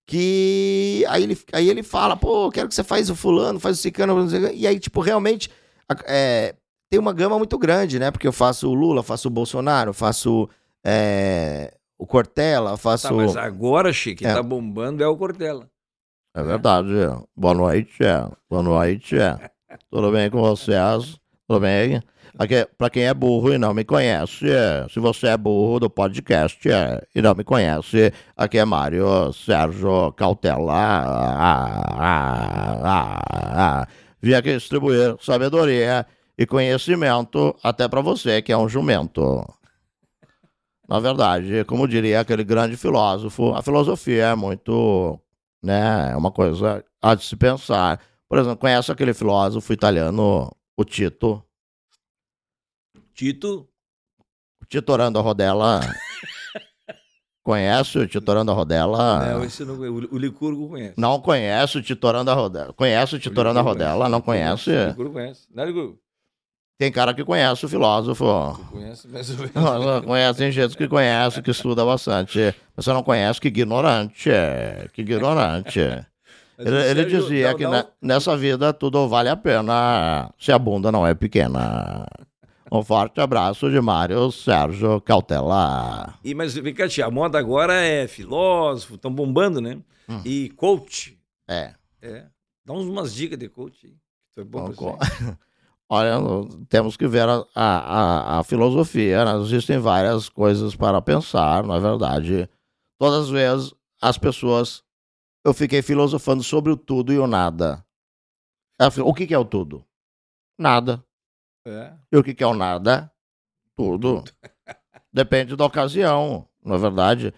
que 0.06 1.04
aí 1.08 1.22
ele, 1.22 1.38
aí 1.52 1.68
ele 1.68 1.82
fala, 1.82 2.16
pô, 2.16 2.46
eu 2.46 2.52
quero 2.52 2.68
que 2.68 2.74
você 2.74 2.84
faz 2.84 3.08
o 3.08 3.16
fulano, 3.16 3.58
faz 3.58 3.78
o 3.78 3.80
cicano, 3.80 4.28
e 4.52 4.66
aí, 4.66 4.78
tipo, 4.78 5.00
realmente 5.00 5.50
é, 6.06 6.54
tem 6.90 6.98
uma 7.00 7.12
gama 7.12 7.38
muito 7.38 7.58
grande, 7.58 7.98
né? 7.98 8.10
Porque 8.10 8.26
eu 8.26 8.32
faço 8.32 8.68
o 8.68 8.74
Lula, 8.74 9.02
faço 9.02 9.28
o 9.28 9.30
Bolsonaro, 9.30 9.92
faço 9.92 10.48
é, 10.84 11.74
o 11.98 12.06
Cortella, 12.06 12.76
faço. 12.76 13.08
Tá, 13.08 13.14
mas 13.14 13.36
agora, 13.36 13.92
Chico, 13.92 14.20
quem 14.20 14.28
É. 14.28 14.34
tá 14.34 14.42
bombando 14.42 15.02
é 15.02 15.06
o 15.08 15.16
Cortella. 15.16 15.68
É 16.36 16.42
verdade. 16.42 16.90
Boa 17.36 17.54
noite. 17.54 17.98
Boa 18.50 18.62
noite. 18.62 19.16
Tudo 19.90 20.10
bem 20.10 20.30
com 20.30 20.40
vocês? 20.40 21.16
Tudo 21.48 21.60
bem? 21.60 22.02
Aqui, 22.36 22.66
pra 22.76 22.90
quem 22.90 23.04
é 23.04 23.14
burro 23.14 23.52
e 23.52 23.58
não 23.58 23.72
me 23.72 23.84
conhece, 23.84 24.44
se 24.90 24.98
você 24.98 25.28
é 25.28 25.36
burro 25.36 25.78
do 25.78 25.88
podcast 25.88 26.58
e 27.14 27.22
não 27.22 27.32
me 27.32 27.44
conhece, 27.44 28.12
aqui 28.36 28.58
é 28.58 28.64
Mário 28.64 29.32
Sérgio 29.32 30.12
Cautela. 30.14 30.72
Ah, 30.72 31.92
ah, 31.96 33.22
ah, 33.54 33.88
Vim 34.24 34.32
aqui 34.32 34.56
distribuir 34.56 35.16
sabedoria 35.20 36.06
e 36.38 36.46
conhecimento 36.46 37.54
até 37.62 37.86
pra 37.86 38.00
você 38.00 38.40
que 38.40 38.50
é 38.50 38.56
um 38.56 38.66
jumento. 38.66 39.44
Na 40.88 40.98
verdade, 40.98 41.62
como 41.66 41.86
diria 41.86 42.20
aquele 42.20 42.42
grande 42.42 42.74
filósofo, 42.74 43.52
a 43.52 43.60
filosofia 43.60 44.28
é 44.28 44.34
muito 44.34 45.20
né? 45.62 46.12
É 46.12 46.16
uma 46.16 46.32
coisa 46.32 46.82
a 47.02 47.14
de 47.14 47.22
se 47.22 47.36
pensar. 47.36 48.00
Por 48.26 48.38
exemplo, 48.38 48.56
conhece 48.56 48.90
aquele 48.90 49.12
filósofo 49.12 49.70
italiano, 49.74 50.50
o 50.74 50.84
Tito? 50.86 51.44
Tito, 53.12 53.68
Titorando 54.70 55.18
a 55.18 55.22
Rodella. 55.22 55.80
conhece 57.44 57.98
o 57.98 58.08
Titorando 58.08 58.50
a 58.50 58.54
Rodella? 58.54 59.34
não, 59.34 59.44
esse 59.44 59.64
não, 59.64 59.74
o, 59.74 60.14
o 60.14 60.18
Licurgo 60.18 60.70
conhece. 60.70 60.94
Não 60.96 61.20
conhece 61.20 61.78
o 61.78 61.82
Titorando 61.82 62.30
a 62.30 62.34
Rodella. 62.34 62.72
Conhece 62.72 63.14
o 63.14 63.18
Titorando 63.20 63.58
a 63.58 63.62
Licurgo 63.62 63.78
Rodella? 63.78 64.08
Não 64.08 64.20
conhece? 64.20 64.70
O 64.70 64.88
Licurgo 64.88 65.12
conhece. 65.12 65.46
Não, 65.54 65.64
Licurgo? 65.64 65.98
Tem 66.76 66.90
cara 66.90 67.14
que 67.14 67.24
conhece 67.24 67.64
o 67.64 67.68
filósofo. 67.68 68.24
Conhece 68.72 69.06
mais 69.06 69.30
ou 69.30 69.36
menos. 69.36 69.54
Não, 69.54 70.02
Conhece, 70.02 70.38
tem 70.40 70.50
gente 70.50 70.76
que 70.76 70.88
conhece, 70.88 71.40
que 71.40 71.52
estuda 71.52 71.84
bastante. 71.84 72.52
Você 72.74 72.92
não 72.92 73.02
conhece, 73.04 73.40
que 73.40 73.46
ignorante. 73.46 74.28
Que 74.92 75.02
ignorante. 75.02 75.78
Ele, 76.56 76.76
ele 76.76 77.04
dizia 77.06 77.52
que 77.54 77.64
nessa 78.00 78.36
vida 78.36 78.72
tudo 78.72 79.08
vale 79.08 79.28
a 79.28 79.36
pena 79.36 80.32
se 80.38 80.52
a 80.52 80.58
bunda 80.58 80.92
não 80.92 81.04
é 81.04 81.12
pequena. 81.12 82.06
Um 82.74 82.82
forte 82.82 83.20
abraço 83.20 83.70
de 83.70 83.80
Mário 83.80 84.32
Sérgio 84.32 85.00
Cautela. 85.00 86.18
E, 86.24 86.34
mas 86.34 86.54
vem 86.54 86.74
cá, 86.74 86.88
tia, 86.88 87.06
a 87.06 87.10
moda 87.10 87.38
agora 87.38 87.72
é 87.74 88.08
filósofo, 88.08 88.96
estão 88.96 89.14
bombando, 89.14 89.60
né? 89.60 89.78
Hum. 90.08 90.20
E 90.24 90.48
coach. 90.50 91.16
É. 91.48 91.74
É. 92.02 92.26
Dá 92.64 92.72
uns, 92.72 92.86
umas 92.86 93.14
dicas 93.14 93.38
de 93.38 93.48
coach 93.48 93.86
aí. 93.86 93.94
que 94.34 94.40
é 94.40 94.44
bom. 94.44 94.72
Olha, 95.88 96.16
temos 96.68 96.96
que 96.96 97.06
ver 97.06 97.28
a, 97.28 97.44
a, 97.54 98.38
a- 98.40 98.44
filosofia. 98.44 99.24
né? 99.24 99.40
Existem 99.40 99.78
várias 99.78 100.28
coisas 100.28 100.74
para 100.74 101.00
pensar, 101.00 101.62
na 101.62 101.78
verdade. 101.78 102.48
Todas 102.98 103.24
as 103.26 103.30
vezes 103.30 103.74
as 104.02 104.18
pessoas. 104.18 104.82
Eu 105.44 105.52
fiquei 105.54 105.82
filosofando 105.82 106.42
sobre 106.42 106.72
o 106.72 106.76
tudo 106.76 107.12
e 107.12 107.18
o 107.18 107.26
nada. 107.26 107.84
Afi- 108.80 109.02
O 109.02 109.12
que, 109.14 109.26
que 109.26 109.34
é 109.34 109.38
o 109.38 109.44
tudo? 109.44 109.84
Nada. 110.58 111.03
É. 111.66 111.92
E 112.12 112.16
o 112.16 112.22
que, 112.22 112.34
que 112.34 112.44
é 112.44 112.46
o 112.46 112.54
nada? 112.54 113.10
Tudo. 113.76 114.24
Depende 115.12 115.56
da 115.56 115.64
ocasião, 115.64 116.46
na 116.64 116.76
verdade. 116.76 117.32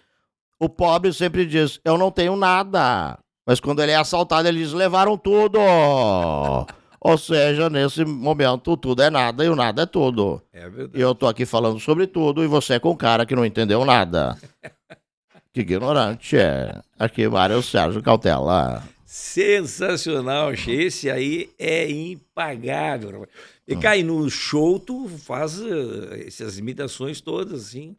O 0.59 0.68
pobre 0.68 1.12
sempre 1.12 1.47
diz: 1.47 1.81
Eu 1.85 1.99
não 1.99 2.11
tenho 2.11 2.35
nada. 2.37 3.18
Mas 3.47 3.61
quando 3.61 3.83
ele 3.83 3.93
é 3.93 3.97
assaltado, 3.97 4.49
ele 4.49 4.59
diz: 4.61 4.72
Levaram 4.72 5.16
tudo. 5.16 5.59
Ou 7.01 7.16
seja, 7.16 7.70
nesse 7.70 8.05
momento, 8.05 8.77
tudo 8.77 9.01
é 9.03 9.11
nada 9.11 9.45
e 9.45 9.49
o 9.49 9.55
nada 9.55 9.83
é 9.83 9.87
tudo. 9.87 10.43
É 10.53 10.68
verdade. 10.68 10.99
E 10.99 11.01
eu 11.01 11.14
tô 11.14 11.29
aqui 11.29 11.47
falando 11.47 11.79
sobre 11.79 12.07
tudo 12.07 12.43
e 12.43 12.49
você 12.49 12.74
é 12.74 12.79
com 12.81 12.91
um 12.91 12.97
cara 12.97 13.24
que 13.24 13.37
não 13.37 13.47
entendeu 13.47 13.85
nada. 13.85 14.37
Que 15.53 15.62
ignorante 15.62 16.37
é. 16.37 16.83
Aqui, 16.99 17.27
Mário 17.27 17.62
Sérgio 17.62 18.03
Cautela. 18.03 18.83
Sensacional, 19.07 20.53
esse 20.53 21.11
aí 21.11 21.49
é 21.59 21.91
impagável. 21.91 23.27
E 23.69 23.75
Hum. 23.75 23.81
cai 23.81 24.03
no 24.03 24.29
show, 24.31 24.79
tu 24.79 25.09
faz 25.09 25.61
eh, 25.61 26.25
essas 26.27 26.59
imitações 26.59 27.21
todas, 27.21 27.67
assim. 27.67 27.97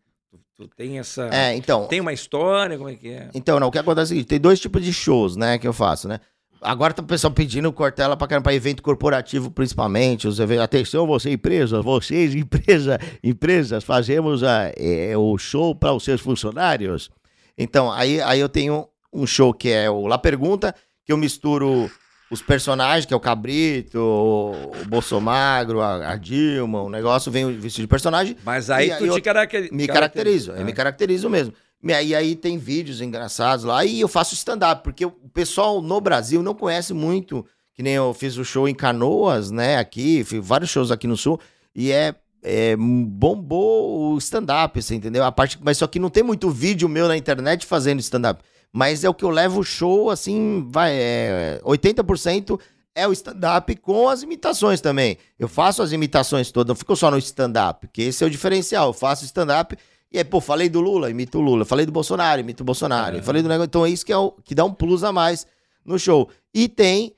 Tu, 0.55 0.67
tem 0.75 0.97
essa. 0.97 1.29
É, 1.31 1.55
então. 1.55 1.87
Tem 1.87 1.99
uma 1.99 2.13
história, 2.13 2.77
como 2.77 2.89
é 2.89 2.95
que 2.95 3.09
é? 3.09 3.29
Então, 3.33 3.59
não, 3.59 3.67
o 3.67 3.71
que 3.71 3.77
acontece 3.77 4.01
é 4.01 4.05
o 4.05 4.15
seguinte, 4.15 4.27
tem 4.27 4.39
dois 4.39 4.59
tipos 4.59 4.83
de 4.83 4.91
shows, 4.91 5.35
né, 5.35 5.57
que 5.57 5.67
eu 5.67 5.73
faço, 5.73 6.07
né? 6.07 6.19
Agora 6.59 6.91
tá 6.91 7.03
o 7.03 7.05
pessoal 7.05 7.31
pedindo 7.31 7.71
Cortella 7.71 8.17
pra 8.17 8.27
caramba, 8.27 8.45
pra 8.45 8.53
evento 8.55 8.81
corporativo, 8.81 9.51
principalmente, 9.51 10.27
os 10.27 10.39
eventos. 10.39 10.63
Atenção, 10.63 11.05
você 11.05 11.29
empresa, 11.31 11.81
vocês, 11.83 12.33
empresa, 12.33 12.97
empresas, 13.23 13.83
fazemos 13.83 14.43
a, 14.43 14.71
é, 14.75 15.15
o 15.15 15.37
show 15.37 15.75
para 15.75 15.93
os 15.93 16.03
seus 16.03 16.19
funcionários. 16.19 17.11
Então, 17.55 17.91
aí, 17.91 18.19
aí 18.21 18.39
eu 18.39 18.49
tenho 18.49 18.87
um 19.13 19.27
show 19.27 19.53
que 19.53 19.69
é 19.69 19.87
o 19.89 20.07
La 20.07 20.17
Pergunta, 20.17 20.73
que 21.05 21.13
eu 21.13 21.17
misturo 21.17 21.91
os 22.29 22.41
personagens, 22.41 23.05
que 23.05 23.13
é 23.13 23.17
o 23.17 23.19
Cabrito, 23.19 23.99
o 23.99 24.85
Bolsomagro, 24.87 25.81
a, 25.81 26.11
a 26.11 26.15
Dilma, 26.15 26.81
o 26.81 26.89
negócio 26.89 27.31
vem 27.31 27.57
vestido 27.57 27.83
de 27.83 27.87
personagem. 27.87 28.35
Mas 28.43 28.69
aí 28.69 28.89
tu 28.89 29.03
aí 29.03 29.07
eu 29.07 29.15
te 29.15 29.21
caracteriza. 29.21 29.73
Me 29.73 29.87
caracterizo, 29.87 30.51
eu 30.51 30.65
me 30.65 30.73
caracterizo 30.73 31.29
mesmo. 31.29 31.53
E 31.83 31.93
aí, 31.93 32.15
aí 32.15 32.35
tem 32.35 32.57
vídeos 32.57 33.01
engraçados 33.01 33.63
lá 33.63 33.85
e 33.85 34.01
eu 34.01 34.07
faço 34.07 34.33
stand-up, 34.33 34.83
porque 34.83 35.05
o 35.05 35.11
pessoal 35.33 35.81
no 35.81 36.01
Brasil 36.01 36.41
não 36.41 36.53
conhece 36.53 36.93
muito, 36.93 37.45
que 37.73 37.83
nem 37.83 37.93
eu 37.93 38.13
fiz 38.13 38.35
o 38.37 38.43
show 38.43 38.67
em 38.67 38.73
Canoas, 38.73 39.51
né, 39.51 39.77
aqui, 39.77 40.23
fiz 40.23 40.45
vários 40.45 40.69
shows 40.69 40.91
aqui 40.91 41.05
no 41.05 41.15
Sul, 41.15 41.39
e 41.75 41.91
é, 41.91 42.15
é 42.43 42.75
bombou 42.75 44.13
o 44.13 44.17
stand-up, 44.17 44.81
você 44.81 44.95
entendeu? 44.95 45.23
A 45.23 45.31
parte, 45.31 45.59
mas 45.61 45.77
só 45.77 45.85
que 45.85 45.99
não 45.99 46.09
tem 46.09 46.23
muito 46.23 46.49
vídeo 46.49 46.89
meu 46.89 47.07
na 47.07 47.15
internet 47.15 47.65
fazendo 47.65 47.99
stand-up, 47.99 48.43
mas 48.71 49.03
é 49.03 49.09
o 49.09 49.13
que 49.13 49.25
eu 49.25 49.29
levo 49.29 49.61
o 49.61 49.63
show, 49.63 50.09
assim, 50.09 50.67
vai, 50.69 50.91
é, 50.93 51.61
80% 51.63 52.59
é 52.93 53.07
o 53.07 53.13
stand-up 53.13 53.75
com 53.75 54.09
as 54.09 54.23
imitações 54.23 54.81
também. 54.81 55.17
Eu 55.37 55.47
faço 55.47 55.83
as 55.83 55.91
imitações 55.91 56.51
todas, 56.51 56.69
não 56.69 56.75
fico 56.75 56.95
só 56.95 57.11
no 57.11 57.17
stand-up, 57.19 57.87
porque 57.87 58.01
esse 58.01 58.23
é 58.23 58.27
o 58.27 58.29
diferencial. 58.29 58.87
Eu 58.87 58.93
faço 58.93 59.23
stand-up 59.23 59.77
e 60.11 60.17
aí, 60.17 60.23
pô, 60.23 60.39
falei 60.39 60.69
do 60.69 60.79
Lula, 60.79 61.09
imito 61.09 61.37
o 61.37 61.41
Lula. 61.41 61.65
Falei 61.65 61.85
do 61.85 61.91
Bolsonaro, 61.91 62.39
imito 62.39 62.63
o 62.63 62.65
Bolsonaro. 62.65 63.17
É. 63.17 63.21
Falei 63.21 63.41
do 63.41 63.49
negócio. 63.49 63.67
Então 63.67 63.85
é 63.85 63.89
isso 63.89 64.05
que, 64.05 64.11
é 64.11 64.17
o, 64.17 64.31
que 64.31 64.55
dá 64.55 64.63
um 64.63 64.73
plus 64.73 65.03
a 65.03 65.11
mais 65.11 65.45
no 65.85 65.99
show. 65.99 66.29
E 66.53 66.67
tem. 66.67 67.13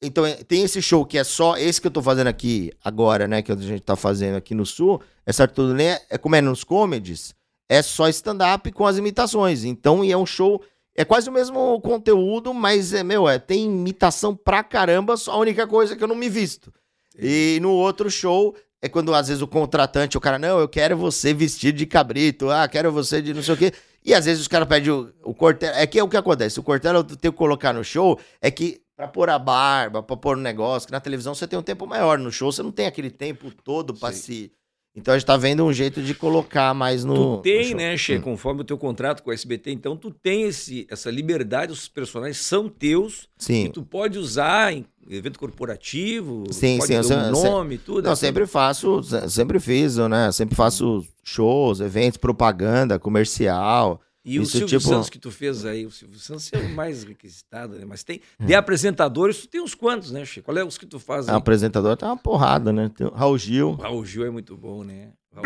Então, 0.00 0.24
é- 0.24 0.36
tem 0.36 0.62
esse 0.62 0.80
show 0.80 1.04
que 1.04 1.18
é 1.18 1.24
só 1.24 1.56
esse 1.56 1.80
que 1.80 1.88
eu 1.88 1.90
tô 1.90 2.00
fazendo 2.00 2.28
aqui 2.28 2.72
agora, 2.84 3.26
né? 3.26 3.42
Que 3.42 3.50
a 3.50 3.56
gente 3.56 3.80
tá 3.82 3.96
fazendo 3.96 4.36
aqui 4.36 4.54
no 4.54 4.64
Sul. 4.64 5.00
É 5.26 5.32
certo 5.32 5.54
tudo, 5.54 5.74
né? 5.74 5.98
É 6.08 6.16
como 6.16 6.36
é 6.36 6.40
nos 6.40 6.62
comedies. 6.62 7.34
É 7.68 7.82
só 7.82 8.08
stand-up 8.08 8.70
com 8.70 8.86
as 8.86 8.96
imitações. 8.96 9.64
Então, 9.64 10.04
e 10.04 10.12
é 10.12 10.16
um 10.16 10.24
show. 10.26 10.62
É 10.98 11.04
quase 11.04 11.30
o 11.30 11.32
mesmo 11.32 11.80
conteúdo, 11.80 12.52
mas 12.52 12.92
é, 12.92 13.04
meu, 13.04 13.28
é, 13.28 13.38
tem 13.38 13.66
imitação 13.66 14.34
pra 14.34 14.64
caramba, 14.64 15.16
só 15.16 15.30
a 15.30 15.38
única 15.38 15.64
coisa 15.64 15.94
é 15.94 15.96
que 15.96 16.02
eu 16.02 16.08
não 16.08 16.16
me 16.16 16.28
visto. 16.28 16.74
E 17.16 17.60
no 17.62 17.70
outro 17.70 18.10
show 18.10 18.52
é 18.82 18.88
quando 18.88 19.14
às 19.14 19.28
vezes 19.28 19.40
o 19.40 19.46
contratante, 19.46 20.18
o 20.18 20.20
cara, 20.20 20.40
não, 20.40 20.58
eu 20.58 20.68
quero 20.68 20.96
você 20.96 21.32
vestido 21.32 21.78
de 21.78 21.86
cabrito, 21.86 22.50
ah, 22.50 22.66
quero 22.66 22.90
você 22.90 23.22
de 23.22 23.32
não 23.32 23.44
sei 23.44 23.54
o 23.54 23.56
quê. 23.56 23.72
E 24.04 24.12
às 24.12 24.24
vezes 24.24 24.40
os 24.40 24.48
caras 24.48 24.66
pedem 24.66 24.90
o, 24.90 25.12
o 25.22 25.32
Cortella. 25.32 25.76
É 25.76 25.86
que 25.86 26.00
é 26.00 26.02
o 26.02 26.08
que 26.08 26.16
acontece. 26.16 26.58
O 26.58 26.64
Cortella 26.64 26.98
eu 26.98 27.04
tenho 27.04 27.32
que 27.32 27.38
colocar 27.38 27.72
no 27.72 27.84
show 27.84 28.18
é 28.42 28.50
que 28.50 28.80
pra 28.96 29.06
pôr 29.06 29.30
a 29.30 29.38
barba, 29.38 30.02
pra 30.02 30.16
pôr 30.16 30.36
um 30.36 30.40
negócio, 30.40 30.88
que 30.88 30.92
na 30.92 30.98
televisão 30.98 31.32
você 31.32 31.46
tem 31.46 31.56
um 31.56 31.62
tempo 31.62 31.86
maior. 31.86 32.18
No 32.18 32.32
show 32.32 32.50
você 32.50 32.60
não 32.60 32.72
tem 32.72 32.86
aquele 32.86 33.10
tempo 33.10 33.52
todo 33.62 33.94
pra 33.94 34.10
Sim. 34.10 34.18
se. 34.18 34.52
Então 34.96 35.14
a 35.14 35.18
gente 35.18 35.26
tá 35.26 35.36
vendo 35.36 35.64
um 35.64 35.72
jeito 35.72 36.02
de 36.02 36.12
colocar 36.12 36.74
mais 36.74 37.04
no. 37.04 37.14
Tu 37.14 37.20
no 37.20 37.36
tem, 37.38 37.64
show. 37.68 37.76
né, 37.76 37.96
Che, 37.96 38.18
conforme 38.18 38.62
o 38.62 38.64
teu 38.64 38.76
contrato 38.76 39.22
com 39.22 39.30
a 39.30 39.34
SBT, 39.34 39.70
então 39.70 39.96
tu 39.96 40.10
tem 40.10 40.42
esse, 40.42 40.86
essa 40.90 41.08
liberdade, 41.10 41.72
os 41.72 41.86
personagens 41.88 42.38
são 42.38 42.68
teus, 42.68 43.28
e 43.38 43.44
Sim. 43.44 43.70
tu 43.72 43.82
pode 43.84 44.18
usar 44.18 44.72
em 44.72 44.84
evento 45.08 45.38
corporativo, 45.38 46.44
Sim, 46.50 46.78
pode 46.78 46.88
sim, 46.92 46.98
um 46.98 47.02
se- 47.34 47.48
nome, 47.48 47.78
tudo. 47.78 48.02
Não, 48.02 48.12
assim. 48.12 48.26
sempre 48.26 48.46
faço, 48.46 49.02
se- 49.04 49.30
sempre 49.30 49.60
fiz, 49.60 49.96
né? 49.96 50.32
Sempre 50.32 50.56
faço 50.56 51.06
shows, 51.22 51.80
eventos, 51.80 52.16
propaganda, 52.18 52.98
comercial. 52.98 54.00
E 54.24 54.38
o 54.38 54.42
isso, 54.42 54.52
Silvio 54.58 54.78
tipo- 54.78 54.90
Santos 54.90 55.08
que 55.08 55.18
tu 55.18 55.30
fez 55.30 55.64
aí, 55.64 55.86
o 55.86 55.90
Silvio 55.90 56.18
Santos 56.18 56.50
é 56.52 56.58
o 56.58 56.68
mais 56.70 57.02
requisitado, 57.04 57.78
né? 57.78 57.84
Mas 57.86 58.02
tem, 58.04 58.20
de 58.38 58.54
apresentadores, 58.54 59.38
tu 59.42 59.48
tem 59.48 59.60
uns 59.60 59.74
quantos, 59.74 60.10
né, 60.10 60.24
Che? 60.24 60.42
Qual 60.42 60.56
é 60.58 60.64
os 60.64 60.76
que 60.76 60.84
tu 60.86 60.98
faz 60.98 61.28
aí? 61.28 61.34
apresentadora 61.34 61.96
tá 61.96 62.06
uma 62.08 62.16
porrada, 62.16 62.72
né? 62.72 62.90
Tem 62.94 63.06
o 63.06 63.10
Raul 63.10 63.38
Gil. 63.38 63.70
O 63.70 63.74
Raul 63.76 64.04
Gil 64.04 64.24
é 64.26 64.30
muito 64.30 64.56
bom, 64.56 64.84
né? 64.84 65.12
Raul- 65.34 65.44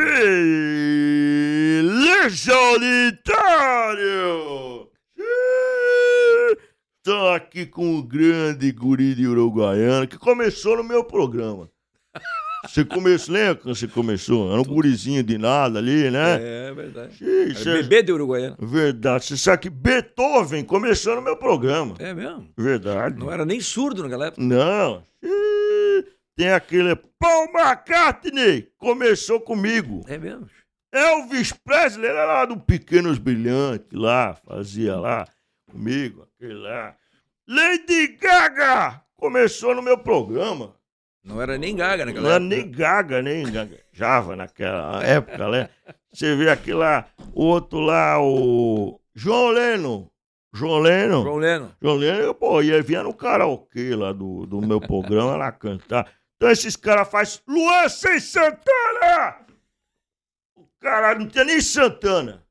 Beleza, 1.83 2.53
solitário! 3.53 4.89
Estou 6.99 7.29
aqui 7.31 7.67
com 7.67 7.99
o 7.99 8.03
grande 8.03 8.71
guri 8.73 9.15
de 9.15 9.27
Uruguaiana 9.27 10.07
que 10.07 10.17
começou 10.19 10.77
no 10.77 10.85
meu 10.85 11.03
programa. 11.05 11.69
Você 12.65 12.85
começou, 12.85 13.35
lembra 13.35 13.57
quando 13.57 13.75
você 13.77 13.89
começou? 13.89 14.51
Era 14.53 14.61
um 14.61 14.65
gurizinho 14.65 15.23
de 15.23 15.37
nada 15.37 15.79
ali, 15.79 16.11
né? 16.11 16.69
É 16.69 16.73
verdade. 16.73 17.15
Ixi, 17.15 17.25
Era 17.51 17.55
cê- 17.55 17.73
bebê 17.83 18.03
de 18.03 18.13
Uruguaiana. 18.13 18.57
Verdade. 18.61 19.25
Você 19.25 19.37
sabe 19.37 19.63
que 19.63 19.71
Beethoven 19.71 20.65
começou 20.65 21.17
no 21.17 21.23
meu 21.23 21.37
programa. 21.37 21.95
É 21.99 22.15
mesmo? 22.15 22.49
Verdade. 22.57 23.19
Não 23.19 23.31
era 23.33 23.45
nem 23.45 23.61
surdo 23.61 24.03
naquela 24.03 24.27
época. 24.27 24.43
Não. 24.43 25.03
Tem 26.37 26.53
aquele 26.53 26.97
Paul 27.19 27.49
McCartney. 27.53 28.69
Começou 28.79 29.41
comigo. 29.41 30.03
É 30.07 30.17
mesmo. 30.19 30.49
Elvis 30.93 31.53
Presley 31.53 32.07
era 32.09 32.25
lá 32.27 32.45
do 32.45 32.59
Pequenos 32.59 33.17
Brilhantes, 33.19 33.89
lá, 33.93 34.35
fazia 34.47 34.95
lá 34.97 35.27
comigo, 35.71 36.29
aquele 36.37 36.53
lá. 36.55 36.95
Lady 37.49 38.09
Gaga 38.21 39.01
começou 39.17 39.75
no 39.75 39.81
meu 39.83 39.97
programa. 39.97 40.75
Não 41.25 41.41
era 41.41 41.57
nem 41.57 41.77
gaga 41.77 42.05
naquela 42.05 42.23
Não 42.23 42.35
era 42.35 42.45
época. 42.45 42.57
nem 42.57 42.71
Gaga, 42.73 43.23
nem 43.23 43.53
gaguejava 43.53 44.35
naquela 44.37 45.03
época, 45.05 45.49
né? 45.49 45.69
Você 46.13 46.35
vê 46.37 46.51
aquele 46.51 46.77
lá, 46.79 47.07
o 47.33 47.45
outro 47.45 47.79
lá, 47.81 48.21
o 48.21 49.01
João 49.15 49.49
Leno. 49.51 50.11
João 50.53 50.81
Leno. 50.81 51.23
João 51.23 51.37
Leno. 51.37 51.77
João 51.81 51.97
Leno, 51.97 52.35
pô, 52.35 52.61
ia 52.61 52.83
vir 52.83 53.03
no 53.03 53.15
karaokê 53.15 53.95
lá 53.95 54.13
do, 54.13 54.45
do 54.47 54.61
meu 54.61 54.81
programa 54.81 55.37
lá 55.37 55.51
cantar. 55.53 56.13
Então 56.37 56.51
esses 56.51 56.77
caras 56.77 57.09
fazem 57.09 57.41
Luan 57.47 57.89
sem 57.89 58.19
Santana! 58.21 59.47
O 60.57 60.67
cara 60.81 61.15
não 61.19 61.27
tinha 61.29 61.45
nem 61.45 61.61
Santana. 61.61 62.45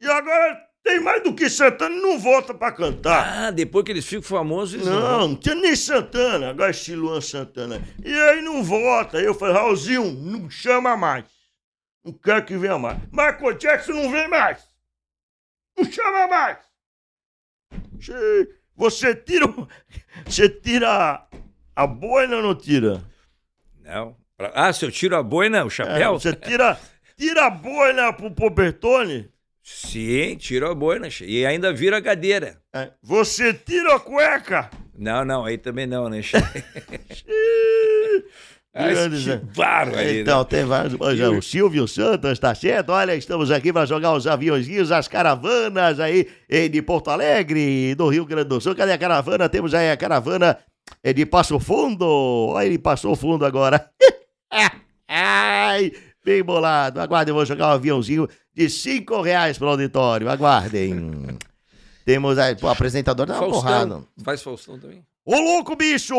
E 0.00 0.06
agora 0.06 0.67
tem 0.88 1.00
mais 1.00 1.22
do 1.22 1.34
que 1.34 1.50
Santana 1.50 1.94
não 1.94 2.18
volta 2.18 2.54
pra 2.54 2.72
cantar. 2.72 3.46
Ah, 3.48 3.50
depois 3.50 3.84
que 3.84 3.92
eles 3.92 4.06
ficam 4.06 4.22
famosos, 4.22 4.74
eles 4.74 4.86
Não, 4.86 5.28
não 5.28 5.36
tinha 5.36 5.54
nem 5.54 5.76
Santana, 5.76 6.48
agora 6.48 6.70
esse 6.70 6.94
Luan 6.94 7.20
Santana. 7.20 7.82
E 8.02 8.10
aí 8.12 8.40
não 8.40 8.62
volta. 8.64 9.18
Aí 9.18 9.24
eu 9.26 9.34
falei, 9.34 9.54
Raulzinho, 9.54 10.10
não 10.12 10.48
chama 10.48 10.96
mais. 10.96 11.26
Não 12.02 12.12
quero 12.14 12.44
que 12.46 12.56
venha 12.56 12.78
mais. 12.78 12.98
Michael 13.12 13.58
Jackson 13.58 13.92
não 13.92 14.10
vem 14.10 14.28
mais. 14.28 14.66
Não 15.76 15.84
chama 15.92 16.26
mais. 16.26 16.58
Você 18.76 19.14
tira. 19.14 19.46
Você 20.24 20.48
tira 20.48 21.26
a 21.76 21.86
boina 21.86 22.36
ou 22.36 22.42
não 22.42 22.54
tira? 22.54 23.02
Não. 23.82 24.16
Ah, 24.54 24.72
se 24.72 24.84
eu 24.86 24.90
tiro 24.90 25.16
a 25.16 25.22
boina, 25.22 25.64
o 25.64 25.66
É, 25.66 25.70
chapéu? 25.70 26.12
você 26.18 26.32
tira, 26.34 26.80
tira 27.16 27.46
a 27.46 27.50
boina 27.50 28.12
pro 28.12 28.30
Pobertone? 28.30 29.28
Sim, 29.70 30.34
tiro 30.36 30.66
a 30.70 30.74
boina. 30.74 31.08
E 31.20 31.44
ainda 31.44 31.72
vira 31.74 31.98
a 31.98 32.02
cadeira. 32.02 32.58
É. 32.74 32.90
Você 33.02 33.52
tira 33.52 33.96
a 33.96 34.00
cueca? 34.00 34.70
Não, 34.96 35.24
não, 35.26 35.44
aí 35.44 35.58
também 35.58 35.86
não, 35.86 36.08
né? 36.08 36.22
che? 36.22 36.36
Grande 38.74 39.16
esse 39.16 39.24
Zé. 39.24 39.40
Varo 39.52 39.94
aí, 39.96 40.20
Então, 40.20 40.38
né? 40.40 40.46
tem 40.48 40.64
vários. 40.64 40.94
É, 41.20 41.28
O 41.28 41.42
Silvio 41.42 41.86
Santos, 41.86 42.38
tá 42.38 42.54
certo? 42.54 42.90
Olha, 42.90 43.14
estamos 43.14 43.50
aqui 43.50 43.72
para 43.72 43.84
jogar 43.86 44.14
os 44.14 44.26
aviãozinhos, 44.26 44.90
as 44.92 45.06
caravanas 45.08 46.00
aí 46.00 46.28
eh, 46.48 46.68
de 46.68 46.80
Porto 46.80 47.10
Alegre, 47.10 47.94
do 47.94 48.08
Rio 48.08 48.24
Grande 48.24 48.48
do 48.48 48.60
Sul. 48.60 48.74
Cadê 48.74 48.92
a 48.92 48.98
caravana? 48.98 49.48
Temos 49.48 49.74
aí 49.74 49.90
a 49.90 49.96
caravana 49.96 50.58
eh, 51.02 51.12
de 51.12 51.26
Passo 51.26 51.58
Fundo. 51.60 52.06
Olha, 52.50 52.66
ele 52.66 52.78
passou 52.78 53.14
fundo 53.16 53.44
agora. 53.44 53.90
Ai, 55.08 55.92
bem 56.28 56.42
bolado. 56.42 57.00
Aguardem, 57.00 57.30
eu 57.30 57.36
vou 57.36 57.46
jogar 57.46 57.68
um 57.68 57.72
aviãozinho 57.72 58.28
de 58.54 58.68
cinco 58.68 59.22
reais 59.22 59.56
pro 59.56 59.68
auditório. 59.68 60.28
Aguardem. 60.28 61.38
Temos 62.04 62.38
aí, 62.38 62.54
pô, 62.54 62.66
o 62.66 62.70
apresentador 62.70 63.26
dá 63.26 63.40
uma 63.40 63.48
porrada. 63.48 63.88
Faustão. 63.88 64.06
Faz 64.22 64.42
Faustão 64.42 64.78
também. 64.78 65.02
Ô 65.24 65.38
louco, 65.38 65.76
bicho! 65.76 66.14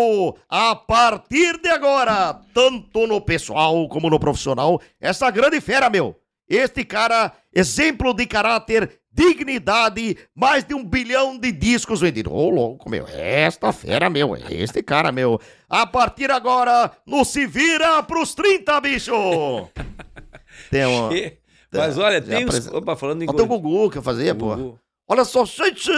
A 0.47 0.75
partir 0.75 1.59
de 1.59 1.69
agora, 1.69 2.33
tanto 2.53 3.07
no 3.07 3.19
pessoal 3.19 3.87
como 3.89 4.07
no 4.07 4.19
profissional, 4.19 4.79
essa 5.01 5.31
grande 5.31 5.59
fera, 5.59 5.89
meu! 5.89 6.18
Este 6.49 6.83
cara, 6.83 7.31
exemplo 7.53 8.13
de 8.13 8.25
caráter, 8.25 8.99
dignidade, 9.11 10.17
mais 10.35 10.63
de 10.63 10.73
um 10.73 10.83
bilhão 10.83 11.37
de 11.37 11.51
discos 11.51 12.01
vendidos. 12.01 12.33
Ô 12.33 12.49
louco, 12.49 12.89
meu, 12.89 13.05
esta 13.07 13.71
fera, 13.71 14.09
meu, 14.09 14.35
este 14.49 14.81
cara, 14.81 15.11
meu. 15.11 15.39
A 15.69 15.85
partir 15.85 16.31
agora, 16.31 16.91
no 17.05 17.23
Se 17.23 17.45
Vira 17.45 18.01
pros 18.01 18.33
30, 18.33 18.81
bicho! 18.81 19.11
Tem 20.71 20.85
um... 20.87 21.09
Che- 21.11 21.37
Mas 21.71 21.97
olha, 21.99 22.19
tem 22.21 22.45
uns... 22.47 22.67
Opa, 22.67 22.95
falando 22.95 23.21
em 23.21 23.29
Olha 23.29 23.43
o. 23.43 23.47
Gugu 23.47 23.91
que 23.91 23.99
eu 23.99 24.01
fazia, 24.03 24.33
pô. 24.33 24.75
Olha 25.07 25.23
só, 25.23 25.45
gente! 25.45 25.91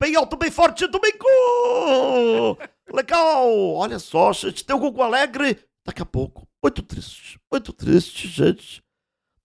Bem 0.00 0.16
alto, 0.16 0.36
bem 0.38 0.50
forte, 0.50 0.86
domingo! 0.86 2.56
Legal! 2.92 3.46
Olha 3.74 3.98
só, 3.98 4.32
gente, 4.32 4.64
tem 4.64 4.74
o 4.74 4.78
Gugu 4.78 5.02
Alegre. 5.02 5.58
Daqui 5.86 6.00
a 6.02 6.06
pouco, 6.06 6.46
muito 6.62 6.82
triste, 6.82 7.38
muito 7.52 7.72
triste, 7.72 8.26
gente. 8.28 8.82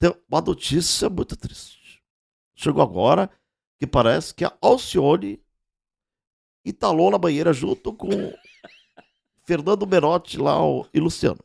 Tem 0.05 0.13
uma 0.29 0.39
notícia 0.39 1.09
muito 1.09 1.35
triste. 1.35 1.99
Chegou 2.53 2.83
agora 2.83 3.27
que 3.79 3.87
parece 3.87 4.35
que 4.35 4.45
a 4.45 4.53
Alcione 4.61 5.41
entalou 6.63 7.09
na 7.09 7.17
banheira 7.17 7.51
junto 7.51 7.91
com 7.91 8.07
Fernando 9.43 9.87
Menotti 9.87 10.37
lá 10.37 10.61
ó, 10.63 10.85
e 10.93 10.99
Luciano. 10.99 11.39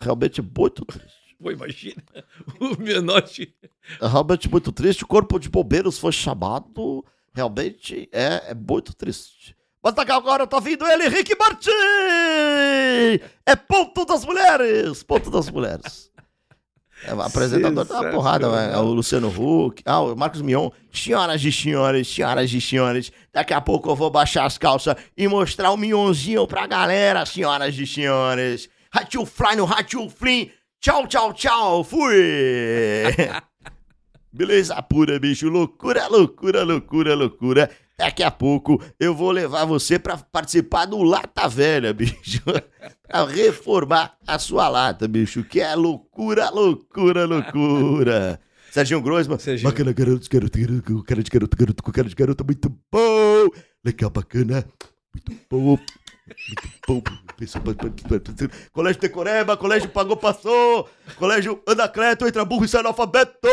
Realmente 0.00 0.40
muito 0.40 0.84
triste. 0.84 1.36
Pô, 1.42 1.50
imagina. 1.50 2.00
O 2.60 2.80
Menotti. 2.80 3.52
É 4.00 4.06
realmente 4.06 4.48
muito 4.48 4.70
triste. 4.70 5.02
O 5.02 5.08
corpo 5.08 5.40
de 5.40 5.48
bombeiros 5.48 5.98
foi 5.98 6.12
chamado. 6.12 7.04
Realmente 7.34 8.08
é, 8.12 8.52
é 8.52 8.54
muito 8.54 8.94
triste. 8.94 9.56
Mas 9.82 9.94
daqui 9.94 10.12
agora 10.12 10.46
tá 10.46 10.60
vindo 10.60 10.86
ele, 10.86 11.08
Rick 11.08 11.36
Martin! 11.36 11.70
É 13.44 13.56
ponto 13.56 14.04
das 14.04 14.24
mulheres! 14.24 15.02
Ponto 15.02 15.28
das 15.28 15.50
mulheres. 15.50 16.10
É, 17.04 17.10
apresentador 17.10 17.84
tá 17.84 18.00
uma 18.00 18.10
porrada, 18.10 18.50
velho. 18.50 18.72
É 18.72 18.78
o 18.78 18.84
Luciano 18.84 19.28
Huck. 19.28 19.82
Ah, 19.84 20.00
o 20.00 20.16
Marcos 20.16 20.40
Mion. 20.40 20.70
Senhoras 20.92 21.44
e 21.44 21.52
senhores, 21.52 22.08
senhoras 22.08 22.52
e 22.52 22.60
senhores, 22.60 23.12
daqui 23.32 23.52
a 23.52 23.60
pouco 23.60 23.90
eu 23.90 23.94
vou 23.96 24.10
baixar 24.10 24.46
as 24.46 24.56
calças 24.56 24.96
e 25.16 25.28
mostrar 25.28 25.70
o 25.72 25.76
Mionzinho 25.76 26.46
pra 26.46 26.66
galera, 26.66 27.26
senhoras 27.26 27.76
e 27.78 27.86
senhores. 27.86 28.68
Ratiu 28.90 29.26
Fly 29.26 29.56
no 29.56 29.64
Ratiu 29.66 30.08
Flim. 30.08 30.50
Tchau, 30.80 31.06
tchau, 31.06 31.32
tchau. 31.34 31.84
Fui! 31.84 33.04
Beleza 34.32 34.80
pura, 34.82 35.18
bicho. 35.18 35.48
Loucura, 35.48 36.08
loucura, 36.08 36.62
loucura, 36.62 37.14
loucura. 37.14 37.70
Daqui 37.98 38.22
a 38.22 38.30
pouco 38.30 38.82
eu 39.00 39.14
vou 39.14 39.30
levar 39.30 39.64
você 39.64 39.98
pra 39.98 40.18
participar 40.18 40.84
do 40.84 41.02
Lata 41.02 41.48
Velha, 41.48 41.92
bicho. 41.94 42.42
pra 43.08 43.24
reformar 43.24 44.16
a 44.26 44.38
sua 44.38 44.68
lata, 44.68 45.08
bicho. 45.08 45.42
Que 45.44 45.60
é 45.60 45.74
loucura, 45.74 46.50
loucura, 46.50 47.24
loucura. 47.24 48.38
Serginho 48.70 49.00
Groisman. 49.00 49.38
Serginho. 49.38 49.70
Bacana, 49.70 49.92
garoto, 49.92 50.28
garoto, 50.30 50.58
garoto, 50.58 51.04
cara 51.04 51.22
de 51.22 51.30
garoto, 51.30 51.56
garoto, 51.56 51.82
com 51.82 51.92
cara 51.92 52.08
de 52.08 52.14
garota, 52.14 52.44
muito 52.44 52.68
bom. 52.92 53.48
Legal, 53.82 54.10
bacana. 54.10 54.66
Muito 55.14 55.42
bom. 55.50 55.78
Muito 56.28 56.68
bom. 56.86 57.02
Colégio 58.72 59.00
Decoreba, 59.00 59.56
Colégio 59.56 59.88
Pagou 59.88 60.16
Passou, 60.16 60.88
Colégio 61.16 61.62
Anacleto, 61.66 62.26
Entra 62.26 62.44
Burro 62.44 62.64
e 62.64 62.68
Sai 62.68 62.80
Analfabeto. 62.80 63.48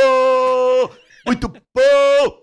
Muito 1.26 1.48
bom. 1.48 2.43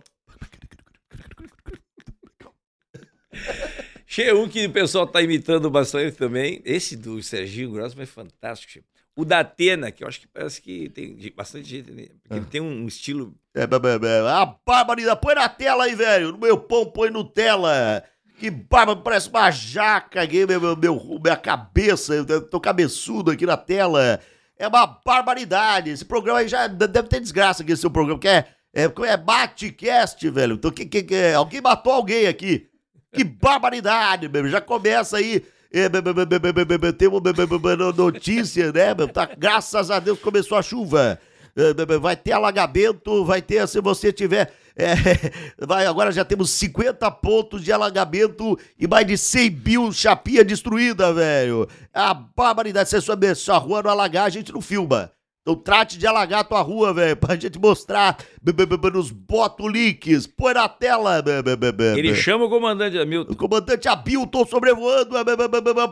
Che, 4.07 4.33
um 4.33 4.49
que 4.49 4.67
o 4.67 4.71
pessoal 4.73 5.07
tá 5.07 5.23
imitando 5.23 5.71
bastante 5.71 6.17
também. 6.17 6.61
Esse 6.65 6.97
do 6.97 7.23
Serginho 7.23 7.71
Grossman 7.71 8.03
é 8.03 8.07
fantástico, 8.07 8.73
che. 8.73 8.83
O 9.17 9.25
da 9.25 9.41
Atena, 9.41 9.91
que 9.91 10.03
eu 10.03 10.09
acho 10.09 10.21
que 10.21 10.27
parece 10.29 10.63
que 10.63 10.89
tem 10.89 11.17
bastante 11.37 11.69
gente, 11.69 11.91
né? 11.91 12.07
Porque 12.23 12.35
ele 12.39 12.47
tem 12.47 12.61
um 12.61 12.87
estilo. 12.87 13.35
É, 13.55 13.63
é, 13.63 13.65
é, 13.65 14.17
é. 14.19 14.29
A 14.31 14.47
barbaridade, 14.67 15.21
põe 15.21 15.35
na 15.35 15.49
tela 15.49 15.85
aí, 15.85 15.95
velho. 15.95 16.33
No 16.33 16.39
meu 16.39 16.57
pão, 16.59 16.87
põe 16.87 17.11
Nutella. 17.11 18.03
Que 18.39 18.51
barba, 18.51 18.97
parece 18.97 19.29
uma 19.29 19.51
jaca 19.51 20.23
aqui, 20.23 20.47
meu, 20.47 20.61
meu, 20.61 20.77
meu- 20.77 21.21
minha 21.23 21.37
cabeça. 21.37 22.15
Eu 22.15 22.41
tô 22.49 22.59
cabeçudo 22.59 23.31
aqui 23.31 23.45
na 23.45 23.57
tela. 23.57 24.19
É 24.59 24.67
uma 24.67 24.87
barbaridade. 25.05 25.91
Esse 25.91 26.05
programa 26.05 26.39
aí 26.41 26.49
já 26.49 26.67
de- 26.67 26.87
deve 26.87 27.09
ter 27.09 27.21
desgraça 27.21 27.63
aqui, 27.63 27.73
esse 27.73 27.83
seu 27.83 27.91
programa, 27.91 28.19
que 28.19 28.29
é, 28.29 28.47
é, 28.75 28.85
é 28.85 29.17
Batcast, 29.17 30.31
velho. 30.31 30.55
Então, 30.55 30.71
que, 30.71 30.87
que, 30.87 31.03
que- 31.03 31.33
alguém 31.35 31.61
matou 31.61 31.93
alguém 31.93 32.27
aqui. 32.27 32.70
Que 33.13 33.25
barbaridade, 33.25 34.29
meu. 34.29 34.49
Já 34.49 34.61
começa 34.61 35.17
aí. 35.17 35.43
é, 35.73 35.89
Tem 35.89 37.09
uma 37.09 37.93
notícia, 37.93 38.73
né? 38.73 38.95
meu? 38.95 39.09
Tá, 39.09 39.29
graças 39.37 39.91
a 39.91 39.99
Deus 39.99 40.19
começou 40.19 40.57
a 40.57 40.63
chuva. 40.63 41.19
É, 41.57 41.99
Vai 41.99 42.17
ter 42.17 42.33
alagamento, 42.33 43.25
vai 43.25 43.43
ter, 43.43 43.67
se 43.67 43.81
você 43.81 44.13
tiver. 44.13 44.53
é, 44.77 44.95
vai, 45.59 45.85
agora 45.87 46.13
já 46.13 46.25
temos 46.25 46.51
50 46.51 47.11
pontos 47.11 47.63
de 47.65 47.73
alagamento 47.73 48.57
e 48.79 48.87
mais 48.87 49.07
de 49.07 49.19
100 49.19 49.51
mil 49.51 49.93
chapinha 49.93 50.45
destruída, 50.45 51.13
velho. 51.13 51.69
É 51.93 52.01
a 52.01 52.15
barbaridade. 52.15 52.89
Se 52.89 52.97
a 52.97 53.01
sua 53.35 53.59
rua 53.59 53.83
não 53.83 53.91
alagar, 53.91 54.27
a 54.27 54.31
gente 54.31 54.53
não 54.53 54.61
filma. 54.61 55.11
Então 55.43 55.57
trate 55.57 55.97
de 55.99 56.07
alagar 56.07 56.41
a 56.41 56.45
tua 56.45 56.61
rua, 56.61 56.93
velho, 56.93 57.17
pra 57.17 57.35
gente 57.35 57.59
mostrar 57.59 58.19
be- 58.43 58.53
be- 58.53 58.67
be- 58.67 58.77
be- 58.77 58.91
nos 58.91 59.11
botolinks. 59.11 60.27
Põe 60.27 60.53
na 60.53 60.69
tela. 60.69 61.23
be- 61.23 61.43
be- 61.43 61.57
be- 61.57 61.73
be- 61.73 61.99
Ele 61.99 62.15
chama 62.15 62.45
o 62.45 62.51
comandante 62.51 62.99
O 62.99 63.03
Hamilton. 63.03 63.35
comandante 63.35 63.89
Abilton 63.89 64.45
sobrevoando. 64.47 65.25
be- 65.25 65.37
be- 65.37 65.49
be- 65.49 65.61
be- 65.61 65.75
be- 65.75 65.89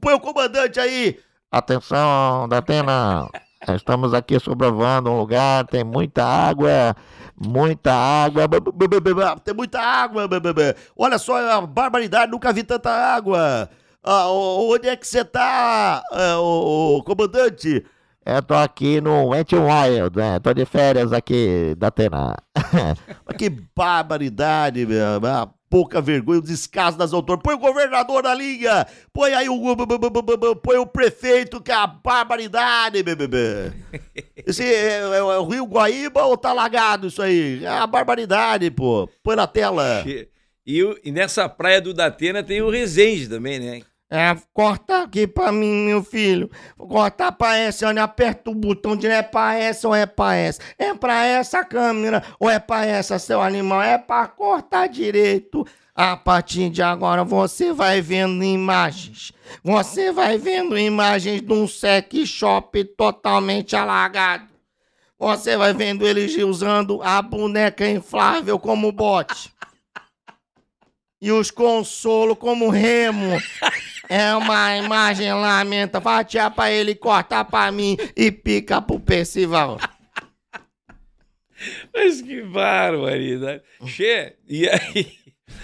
Põe, 0.00 0.14
o 0.14 0.20
comandante 0.20 0.78
aí. 0.78 1.18
Atenção, 1.50 2.46
Datena! 2.48 3.28
Estamos 3.74 4.12
aqui 4.12 4.38
sobrevoando 4.38 5.10
um 5.10 5.16
lugar, 5.18 5.66
tem 5.66 5.82
muita 5.82 6.22
água, 6.22 6.94
muita 7.40 7.90
água. 7.94 8.42
Tem 9.42 9.54
muita 9.54 9.80
água. 9.80 10.28
Olha 10.94 11.16
só, 11.16 11.38
é 11.40 11.56
uma 11.56 11.66
barbaridade. 11.66 12.30
Nunca 12.30 12.52
vi 12.52 12.62
tanta 12.62 12.90
água. 12.90 13.70
Ah, 14.02 14.28
o- 14.28 14.74
onde 14.74 14.86
é 14.88 14.94
que 14.94 15.06
você 15.08 15.24
tá, 15.24 16.02
ah, 16.12 16.38
o, 16.38 16.98
o 16.98 17.02
comandante? 17.02 17.82
Eu 18.26 18.42
tô 18.42 18.54
aqui 18.54 19.00
no 19.00 19.28
Wet 19.28 19.54
Wild, 19.54 20.16
né? 20.16 20.38
Tô 20.38 20.54
de 20.54 20.64
férias 20.64 21.12
aqui 21.12 21.74
da 21.76 21.88
Atena. 21.88 22.34
Mas 23.26 23.36
que 23.36 23.50
barbaridade, 23.50 24.86
meu. 24.86 25.04
Ah, 25.26 25.48
Pouca 25.68 26.00
vergonha, 26.00 26.38
o 26.38 26.42
descaso 26.42 26.96
das 26.96 27.12
autoras. 27.12 27.42
Põe 27.42 27.54
o 27.54 27.58
governador 27.58 28.22
na 28.22 28.32
linha. 28.32 28.86
Põe 29.12 29.34
aí 29.34 29.48
o. 29.48 29.58
Põe 30.62 30.76
o 30.78 30.86
prefeito, 30.86 31.60
que 31.60 31.72
é 31.72 31.74
a 31.74 31.84
barbaridade, 31.86 33.02
bebê. 33.02 33.72
Esse 34.46 34.62
é, 34.62 35.00
é- 35.00 35.16
é 35.18 35.22
o 35.22 35.44
Rio 35.48 35.64
Guaíba 35.66 36.22
ou 36.26 36.36
tá 36.36 36.52
lagado 36.52 37.08
isso 37.08 37.20
aí? 37.20 37.64
É 37.64 37.68
a 37.68 37.86
barbaridade, 37.88 38.70
pô. 38.70 39.08
Põe 39.22 39.34
na 39.34 39.48
tela. 39.48 40.04
E, 40.06 40.28
e 41.04 41.10
nessa 41.10 41.48
praia 41.48 41.80
do 41.80 41.92
Datena 41.92 42.40
tem 42.42 42.62
o 42.62 42.70
Resende 42.70 43.28
também, 43.28 43.58
né? 43.58 43.80
É, 44.16 44.36
corta 44.52 45.02
aqui 45.02 45.26
pra 45.26 45.50
mim, 45.50 45.86
meu 45.86 46.00
filho. 46.00 46.48
Vou 46.78 46.86
cortar 46.86 47.32
pra 47.32 47.56
essa, 47.56 47.88
onde 47.88 47.98
aperta 47.98 48.48
o 48.48 48.54
botão 48.54 48.94
de 48.94 49.08
é 49.08 49.22
pra 49.22 49.56
essa 49.56 49.88
ou 49.88 49.94
é 49.94 50.06
pra 50.06 50.36
essa. 50.36 50.60
É 50.78 50.94
pra 50.94 51.24
essa 51.26 51.64
câmera 51.64 52.22
ou 52.38 52.48
é 52.48 52.60
pra 52.60 52.86
essa, 52.86 53.18
seu 53.18 53.42
animal. 53.42 53.82
É 53.82 53.98
pra 53.98 54.28
cortar 54.28 54.86
direito. 54.86 55.66
A 55.96 56.16
partir 56.16 56.70
de 56.70 56.80
agora 56.80 57.24
você 57.24 57.72
vai 57.72 58.00
vendo 58.00 58.44
imagens. 58.44 59.32
Você 59.64 60.12
vai 60.12 60.38
vendo 60.38 60.78
imagens 60.78 61.42
de 61.42 61.52
um 61.52 61.66
sex 61.66 62.28
shop 62.28 62.84
totalmente 62.96 63.74
alagado. 63.74 64.46
Você 65.18 65.56
vai 65.56 65.72
vendo 65.72 66.06
eles 66.06 66.36
usando 66.36 67.00
a 67.02 67.20
boneca 67.20 67.88
inflável 67.88 68.60
como 68.60 68.92
bote. 68.92 69.53
E 71.24 71.32
os 71.32 71.50
consolos 71.50 72.36
como 72.38 72.68
remo. 72.68 73.30
É 74.10 74.34
uma 74.36 74.76
imagem 74.76 75.32
lamenta. 75.32 75.98
Fatia 75.98 76.50
pra 76.50 76.70
ele, 76.70 76.94
corta 76.94 77.42
pra 77.42 77.72
mim 77.72 77.96
e 78.14 78.30
pica 78.30 78.82
pro 78.82 79.00
Percival. 79.00 79.78
Mas 81.94 82.20
que 82.20 82.42
barbaridade. 82.42 83.62
Che, 83.86 84.36
e 84.46 84.68
aí? 84.68 85.16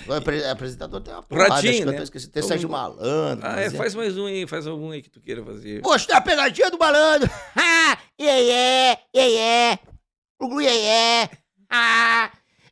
O 0.09 0.13
apre- 0.15 0.45
apresentador 0.45 1.03
tem 1.03 1.13
uma 1.13 1.25
Ratinho, 1.31 1.53
acho 1.53 1.63
que 1.63 1.83
eu 1.83 1.87
né? 1.93 1.97
tô 1.99 2.03
esquecendo. 2.05 2.33
Tem 2.33 2.43
Sérgio 2.43 2.71
Malandro. 2.71 3.47
Ah, 3.47 3.61
é, 3.61 3.69
faz 3.71 3.95
mais 3.95 4.17
um 4.17 4.25
aí, 4.25 4.47
faz 4.47 4.67
algum 4.67 4.91
aí 4.93 5.03
que 5.03 5.11
tu 5.11 5.21
queira 5.21 5.45
fazer. 5.45 5.83
Gostou 5.83 6.15
da 6.15 6.23
pegadinha 6.23 6.71
do 6.71 6.79
malandro? 6.79 7.29
Ah, 7.55 7.99
iê, 8.19 8.97
iê, 9.15 9.29
iê, 9.73 9.79
Gugu, 10.41 10.63
iê, 10.63 10.71
iê. 10.71 11.29
Ah, 11.69 12.31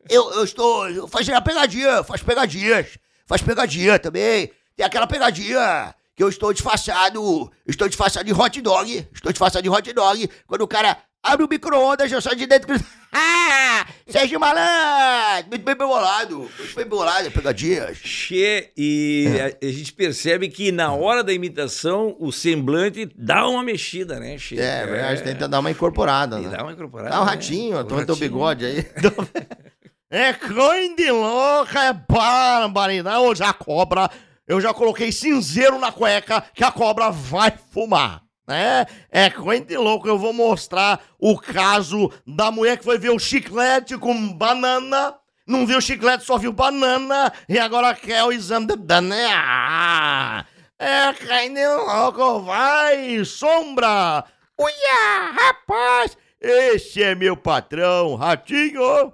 eu, 0.09 0.31
eu 0.33 0.45
estou 0.45 1.09
fazendo 1.09 1.37
a 1.37 1.41
pegadinha, 1.41 2.03
faz 2.03 2.23
pegadinhas, 2.23 2.99
faz 3.27 3.43
pegadinha 3.43 3.99
também. 3.99 4.51
Tem 4.77 4.87
aquela 4.87 5.07
pegadinha 5.07 5.95
que 6.17 6.23
eu 6.23 6.29
estou 6.29 6.53
disfarçado, 6.53 7.51
estou 7.67 7.89
disfarçado 7.89 8.25
de 8.27 8.33
hot 8.33 8.61
dog, 8.61 9.09
estou 9.13 9.33
disfarçado 9.33 9.63
de 9.63 9.69
hot 9.69 9.93
dog. 9.93 10.29
Quando 10.47 10.63
o 10.63 10.69
cara 10.69 10.97
abre 11.23 11.45
o 11.45 11.49
micro-ondas, 11.49 12.11
eu 12.11 12.21
saio 12.23 12.37
de 12.37 12.47
dentro 12.47 12.75
e 12.75 12.79
Ah, 13.11 13.87
Sérgio 14.07 14.39
Malandro, 14.39 15.49
muito 15.49 15.65
bem 15.65 15.75
bolado, 15.75 16.39
muito 16.59 16.75
bem 16.77 16.85
bolado, 16.87 17.31
pegadinhas. 17.31 17.97
Che, 17.97 18.71
e 18.77 19.27
a, 19.41 19.67
a 19.67 19.71
gente 19.73 19.95
percebe 19.95 20.49
que 20.49 20.71
na 20.71 20.93
hora 20.93 21.25
da 21.25 21.33
imitação 21.33 22.15
o 22.21 22.31
semblante 22.31 23.09
dá 23.17 23.49
uma 23.49 23.63
mexida, 23.63 24.21
né, 24.21 24.37
Che? 24.37 24.61
É, 24.61 24.85
verdade, 24.85 25.23
tenta 25.23 25.49
dar 25.49 25.61
uma 25.61 25.71
incorporada, 25.71 26.39
E 26.39 26.43
né? 26.47 26.57
dá 26.57 26.63
uma 26.63 26.73
incorporada. 26.73 27.11
Dá 27.11 27.23
um 27.23 27.25
né? 27.25 27.31
ratinho, 27.31 27.79
O 27.79 27.85
toma 27.85 28.05
teu 28.05 28.17
bigode 28.17 28.67
aí. 28.67 28.87
é 30.11 30.33
coisa 30.33 30.95
de 30.95 31.11
louca, 31.11 31.85
é 31.85 31.93
barbaridade. 31.93 33.19
Hoje 33.19 33.43
a 33.43 33.53
cobra, 33.53 34.11
eu 34.47 34.61
já 34.61 34.73
coloquei 34.73 35.13
cinzeiro 35.13 35.79
na 35.79 35.93
cueca 35.93 36.43
que 36.55 36.65
a 36.65 36.73
cobra 36.73 37.11
vai 37.11 37.53
fumar. 37.71 38.23
É, 38.51 38.87
é 39.11 39.31
coisa 39.31 39.65
de 39.65 39.77
louco. 39.77 40.09
Eu 40.09 40.19
vou 40.19 40.33
mostrar 40.33 41.01
o 41.19 41.39
caso 41.39 42.11
da 42.27 42.51
mulher 42.51 42.79
que 42.79 42.85
foi 42.85 42.99
ver 42.99 43.11
o 43.11 43.19
chiclete 43.19 43.99
com 43.99 44.33
banana. 44.33 45.15
Não 45.47 45.67
viu 45.67 45.81
chiclete, 45.81 46.25
só 46.25 46.39
viu 46.39 46.53
banana. 46.53 47.31
E 47.47 47.59
agora 47.59 47.95
quer 47.95 48.25
o 48.25 48.33
exame 48.33 48.67
de 48.67 48.77
banana. 48.77 50.47
É 50.79 51.13
coisa 51.13 51.51
de 51.51 51.67
louco. 51.67 52.41
Vai, 52.41 53.23
sombra. 53.27 54.25
Uia, 54.59 55.33
rapaz. 55.33 56.17
Esse 56.41 57.03
é 57.03 57.15
meu 57.15 57.37
patrão, 57.37 58.15
Ratinho. 58.15 59.13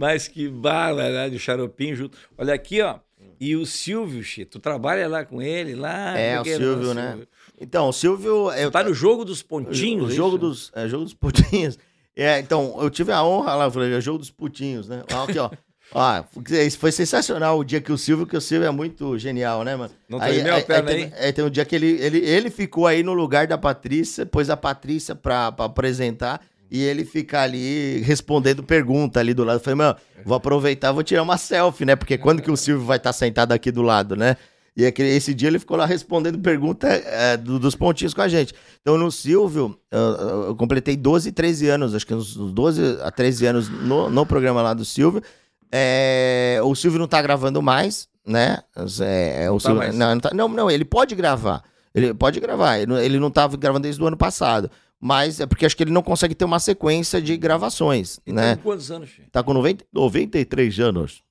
Mas 0.00 0.26
que 0.26 0.48
barbaridade, 0.48 1.36
o 1.36 1.38
xaropinho 1.38 1.94
junto. 1.94 2.16
Olha 2.38 2.54
aqui, 2.54 2.80
ó. 2.80 3.00
E 3.38 3.54
o 3.54 3.66
Silvio, 3.66 4.22
Che, 4.22 4.46
tu 4.46 4.58
trabalha 4.58 5.06
lá 5.06 5.26
com 5.26 5.42
ele, 5.42 5.74
lá? 5.74 6.18
É, 6.18 6.40
o 6.40 6.42
que 6.42 6.56
Silvio, 6.56 6.94
né? 6.94 7.18
Então, 7.60 7.86
o 7.86 7.92
Silvio. 7.92 8.50
Eu, 8.52 8.70
Tá 8.70 8.82
no 8.82 8.94
jogo 8.94 9.26
dos 9.26 9.42
pontinhos, 9.42 10.08
O 10.08 10.12
é 10.12 10.14
jogo 10.14 10.36
isso? 10.36 10.38
dos, 10.38 10.72
é, 10.74 10.88
jogo 10.88 11.04
dos 11.04 11.12
putinhos. 11.12 11.78
É, 12.16 12.38
então, 12.38 12.78
eu 12.80 12.88
tive 12.88 13.12
a 13.12 13.22
honra 13.22 13.54
lá, 13.54 13.64
eu 13.66 13.70
falei, 13.70 13.92
é 13.92 14.00
jogo 14.00 14.18
dos 14.18 14.30
putinhos, 14.30 14.88
né? 14.88 15.04
Ó, 15.12 15.24
Aqui, 15.24 15.38
ó. 15.92 16.24
Isso 16.66 16.78
foi 16.78 16.92
sensacional 16.92 17.58
o 17.58 17.64
dia 17.64 17.80
que 17.82 17.92
o 17.92 17.98
Silvio, 17.98 18.26
que 18.26 18.36
o 18.36 18.40
Silvio 18.40 18.66
é 18.68 18.70
muito 18.70 19.18
genial, 19.18 19.64
né, 19.64 19.76
mano? 19.76 19.92
Não 20.08 20.18
tremeu 20.18 20.56
a 20.56 20.62
perna 20.62 20.90
aí? 20.92 21.10
teve, 21.10 21.22
aí 21.22 21.32
tem 21.34 21.44
um 21.44 21.50
dia 21.50 21.64
que 21.66 21.74
ele, 21.76 21.90
ele, 22.00 22.18
ele 22.20 22.48
ficou 22.50 22.86
aí 22.86 23.02
no 23.02 23.12
lugar 23.12 23.46
da 23.46 23.58
Patrícia, 23.58 24.24
pôs 24.24 24.48
a 24.48 24.56
Patrícia 24.56 25.14
pra, 25.14 25.52
pra 25.52 25.66
apresentar 25.66 26.40
e 26.70 26.82
ele 26.82 27.04
fica 27.04 27.42
ali 27.42 27.98
respondendo 28.00 28.62
pergunta 28.62 29.18
ali 29.20 29.34
do 29.34 29.42
lado. 29.44 29.56
Eu 29.56 29.60
falei, 29.64 29.76
mano, 29.76 29.96
vou 30.24 30.36
aproveitar, 30.36 30.92
vou 30.92 31.02
tirar 31.02 31.22
uma 31.22 31.36
selfie, 31.36 31.84
né? 31.84 31.96
Porque 31.96 32.16
quando 32.16 32.40
que 32.42 32.50
o 32.50 32.56
Silvio 32.56 32.84
vai 32.86 32.96
estar 32.98 33.12
sentado 33.12 33.52
aqui 33.52 33.70
do 33.72 33.82
lado, 33.82 34.14
né? 34.16 34.36
E 34.76 34.86
aquele, 34.86 35.08
esse 35.10 35.34
dia 35.34 35.48
ele 35.48 35.58
ficou 35.58 35.76
lá 35.76 35.84
respondendo 35.84 36.38
pergunta 36.38 36.86
é, 36.88 37.36
do- 37.36 37.58
dos 37.58 37.74
pontinhos 37.74 38.14
com 38.14 38.22
a 38.22 38.28
gente. 38.28 38.54
Então, 38.80 38.96
no 38.96 39.10
Silvio, 39.10 39.76
eu, 39.90 39.98
eu- 40.46 40.56
completei 40.56 40.96
12, 40.96 41.32
13 41.32 41.68
anos, 41.68 41.92
acho 41.94 42.06
que 42.06 42.14
uns 42.14 42.34
12 42.36 42.98
a 43.02 43.10
13 43.10 43.46
anos 43.46 43.68
no, 43.68 44.08
no 44.08 44.24
programa 44.24 44.62
lá 44.62 44.72
do 44.72 44.84
Silvio. 44.84 45.20
É, 45.72 46.60
o 46.62 46.74
Silvio 46.74 46.98
não 46.98 47.08
tá 47.08 47.20
gravando 47.22 47.60
mais, 47.62 48.08
né? 48.26 48.58
É, 49.00 49.44
é, 49.44 49.50
o 49.50 49.54
tá 49.54 49.60
Silvio- 49.60 49.78
mais. 49.78 49.94
não, 49.94 50.10
não, 50.14 50.20
tá- 50.20 50.30
não, 50.34 50.48
não, 50.48 50.70
ele 50.70 50.84
pode 50.84 51.14
gravar. 51.14 51.62
Ele 51.94 52.14
pode 52.14 52.38
gravar. 52.40 52.78
Ele, 52.78 52.86
não- 52.86 52.98
ele 52.98 53.18
não 53.18 53.30
tava 53.30 53.56
gravando 53.56 53.82
desde 53.82 54.02
o 54.02 54.06
ano 54.06 54.16
passado. 54.16 54.70
Mas 55.00 55.40
é 55.40 55.46
porque 55.46 55.64
acho 55.64 55.76
que 55.76 55.82
ele 55.82 55.90
não 55.90 56.02
consegue 56.02 56.34
ter 56.34 56.44
uma 56.44 56.58
sequência 56.58 57.22
de 57.22 57.36
gravações, 57.36 58.20
E 58.26 58.32
né? 58.32 58.54
tem 58.54 58.62
quantos 58.62 58.90
anos, 58.90 59.08
Che? 59.08 59.22
Tá 59.32 59.42
com 59.42 59.54
90, 59.54 59.84
93 59.92 60.78
anos. 60.80 61.22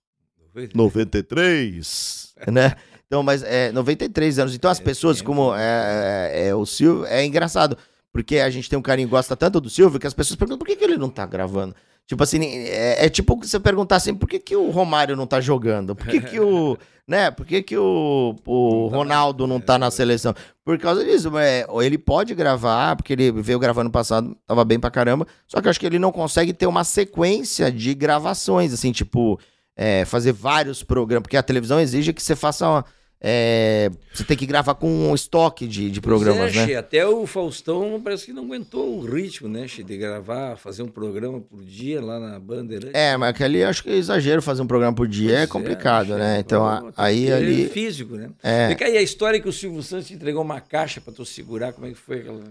93, 0.74 2.34
né? 2.48 2.76
Então, 3.06 3.24
mas 3.24 3.44
é 3.44 3.72
93 3.72 4.40
anos. 4.40 4.56
Então 4.56 4.70
as 4.70 4.80
pessoas, 4.80 5.22
como 5.22 5.54
é, 5.56 6.32
é, 6.34 6.48
é, 6.48 6.56
o 6.56 6.66
Silvio, 6.66 7.06
é 7.06 7.26
engraçado. 7.26 7.78
Porque 8.12 8.38
a 8.40 8.50
gente 8.50 8.70
tem 8.70 8.78
um 8.78 8.82
carinho, 8.82 9.08
gosta 9.08 9.36
tanto 9.36 9.62
do 9.62 9.70
Silvio, 9.70 10.00
que 10.00 10.08
as 10.08 10.14
pessoas 10.14 10.36
perguntam 10.36 10.58
por 10.58 10.68
que, 10.68 10.76
que 10.76 10.84
ele 10.84 10.98
não 10.98 11.10
tá 11.10 11.26
gravando. 11.26 11.76
Tipo 12.08 12.24
assim, 12.24 12.44
é, 12.44 13.06
é 13.06 13.10
tipo 13.10 13.36
você 13.36 13.60
perguntar 13.60 13.98
assim, 13.98 14.16
por 14.16 14.28
que, 14.28 14.40
que 14.40 14.56
o 14.56 14.72
Romário 14.72 15.16
não 15.16 15.28
tá 15.28 15.40
jogando? 15.40 15.96
Por 15.96 16.08
que, 16.08 16.20
que 16.22 16.40
o. 16.40 16.76
Né? 17.10 17.32
Por 17.32 17.44
que, 17.44 17.64
que 17.64 17.76
o, 17.76 18.36
o 18.46 18.88
Ronaldo 18.88 19.48
não 19.48 19.60
tá 19.60 19.80
na 19.80 19.90
seleção? 19.90 20.32
Por 20.64 20.78
causa 20.78 21.04
disso, 21.04 21.36
é, 21.40 21.66
ele 21.82 21.98
pode 21.98 22.36
gravar, 22.36 22.96
porque 22.96 23.14
ele 23.14 23.32
veio 23.32 23.58
gravando 23.58 23.86
no 23.86 23.92
passado, 23.92 24.38
tava 24.46 24.64
bem 24.64 24.80
pra 24.80 24.92
caramba. 24.92 25.26
Só 25.48 25.60
que 25.60 25.68
eu 25.68 25.72
acho 25.72 25.80
que 25.80 25.88
ele 25.88 25.98
não 25.98 26.12
consegue 26.12 26.54
ter 26.54 26.68
uma 26.68 26.84
sequência 26.84 27.72
de 27.72 27.96
gravações, 27.96 28.72
assim, 28.72 28.92
tipo, 28.92 29.40
é, 29.76 30.06
fazer 30.06 30.34
vários 30.34 30.84
programas, 30.84 31.24
porque 31.24 31.36
a 31.36 31.42
televisão 31.42 31.80
exige 31.80 32.14
que 32.14 32.22
você 32.22 32.36
faça. 32.36 32.70
uma- 32.70 32.86
é, 33.22 33.90
você 34.14 34.24
tem 34.24 34.38
que 34.38 34.46
gravar 34.46 34.76
com 34.76 34.88
um 34.90 35.14
estoque 35.14 35.68
de, 35.68 35.92
de 35.92 36.00
programas, 36.00 36.54
Pois 36.54 36.56
é, 36.56 36.60
né? 36.62 36.66
Che, 36.68 36.76
até 36.76 37.06
o 37.06 37.26
Faustão 37.28 38.00
parece 38.02 38.28
que 38.28 38.34
não 38.34 38.46
aguentou 38.46 38.98
o 39.00 39.06
ritmo, 39.06 39.50
né, 39.50 39.68
Che, 39.68 39.84
de 39.84 39.98
gravar, 39.98 40.56
fazer 40.58 40.84
um 40.84 40.88
programa 40.88 41.40
por 41.42 41.62
dia 41.64 42.02
lá 42.02 42.20
na 42.20 42.40
Bandeirante. 42.40 42.92
É, 42.96 43.18
mas 43.18 43.36
que 43.36 43.44
ali 43.44 43.64
acho 43.64 43.84
que 43.84 43.90
é 43.90 43.96
exagero 43.96 44.42
fazer 44.42 44.62
um 44.62 44.68
programa 44.68 44.96
por 44.96 45.08
dia, 45.08 45.34
é 45.34 45.38
Pois 45.40 45.50
complicado, 45.52 46.08
Che, 46.08 46.14
né? 46.16 46.40
Então 46.40 46.66
a- 46.66 46.92
aí 46.96 47.32
ali. 47.32 47.68
físico, 47.68 48.16
né? 48.16 48.30
É. 48.42 48.74
Cá, 48.76 48.90
e 48.90 48.98
a 48.98 49.02
história 49.02 49.40
que 49.42 49.50
o 49.50 49.54
Silvio 49.54 49.84
Santos 49.84 50.08
te 50.08 50.14
entregou 50.14 50.42
uma 50.42 50.62
caixa 50.62 51.02
pra 51.02 51.12
tu 51.14 51.26
segurar, 51.26 51.74
como 51.74 51.88
é 51.88 51.90
que 51.90 51.96
foi 51.96 52.20
aquela... 52.20 52.44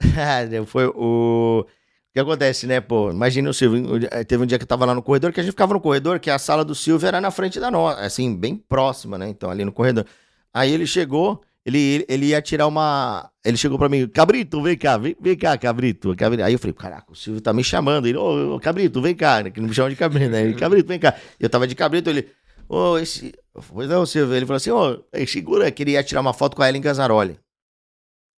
Foi 0.66 0.86
o. 0.86 1.64
O 2.12 2.14
que 2.14 2.20
acontece, 2.20 2.66
né, 2.66 2.78
pô? 2.78 3.10
Imagina 3.10 3.48
o 3.48 3.54
Silvio. 3.54 3.98
dia- 3.98 4.24
Teve 4.26 4.42
um 4.42 4.46
dia 4.46 4.58
que 4.58 4.64
eu 4.64 4.68
tava 4.68 4.84
lá 4.84 4.94
no 4.94 5.02
corredor, 5.02 5.32
que 5.32 5.40
a 5.40 5.42
gente 5.42 5.52
ficava 5.52 5.72
no 5.72 5.80
corredor, 5.80 6.20
que 6.20 6.28
a 6.30 6.38
sala 6.38 6.62
do 6.62 6.74
Silvio 6.74 7.06
era 7.08 7.22
na 7.22 7.30
frente 7.30 7.58
da 7.58 7.70
nossa, 7.70 8.00
assim, 8.02 8.36
bem 8.36 8.54
próxima, 8.54 9.16
né? 9.16 9.28
Então, 9.30 9.48
ali 9.50 9.64
no 9.64 9.72
corredor. 9.72 10.04
Aí 10.52 10.70
ele 10.70 10.86
chegou, 10.86 11.40
ele, 11.64 12.04
ele 12.06 12.26
ia 12.26 12.42
tirar 12.42 12.66
uma. 12.66 13.30
Ele 13.42 13.56
chegou 13.56 13.78
pra 13.78 13.88
mim, 13.88 14.06
Cabrito, 14.08 14.62
vem 14.62 14.76
cá, 14.76 14.98
vem, 14.98 15.16
vem 15.18 15.34
cá, 15.34 15.56
Cabrito, 15.56 16.14
Cabrito. 16.14 16.44
Aí 16.44 16.52
eu 16.52 16.58
falei, 16.58 16.74
caraca, 16.74 17.10
o 17.10 17.16
Silvio 17.16 17.40
tá 17.40 17.50
me 17.50 17.64
chamando. 17.64 18.06
Ele, 18.06 18.18
ô, 18.18 18.56
ô, 18.56 18.60
Cabrito, 18.60 19.00
vem 19.00 19.14
cá, 19.14 19.50
que 19.50 19.58
não 19.58 19.68
me 19.68 19.74
chama 19.74 19.88
de 19.88 19.96
Cabrito, 19.96 20.28
né? 20.30 20.42
Ele, 20.42 20.54
Cabrito, 20.54 20.86
vem 20.88 20.98
cá. 20.98 21.14
Eu 21.40 21.48
tava 21.48 21.66
de 21.66 21.74
Cabrito, 21.74 22.10
ele, 22.10 22.28
ô, 22.68 22.98
esse. 22.98 23.32
Pois 23.72 23.88
não, 23.88 24.04
Silvio. 24.04 24.34
Ele 24.36 24.44
falou 24.44 24.58
assim, 24.58 24.70
ô, 24.70 25.02
segura, 25.26 25.70
que 25.70 25.82
ele 25.82 25.92
ia 25.92 26.04
tirar 26.04 26.20
uma 26.20 26.34
foto 26.34 26.54
com 26.56 26.62
a 26.62 26.68
Ellen 26.68 26.82
Gazzaroli. 26.82 27.38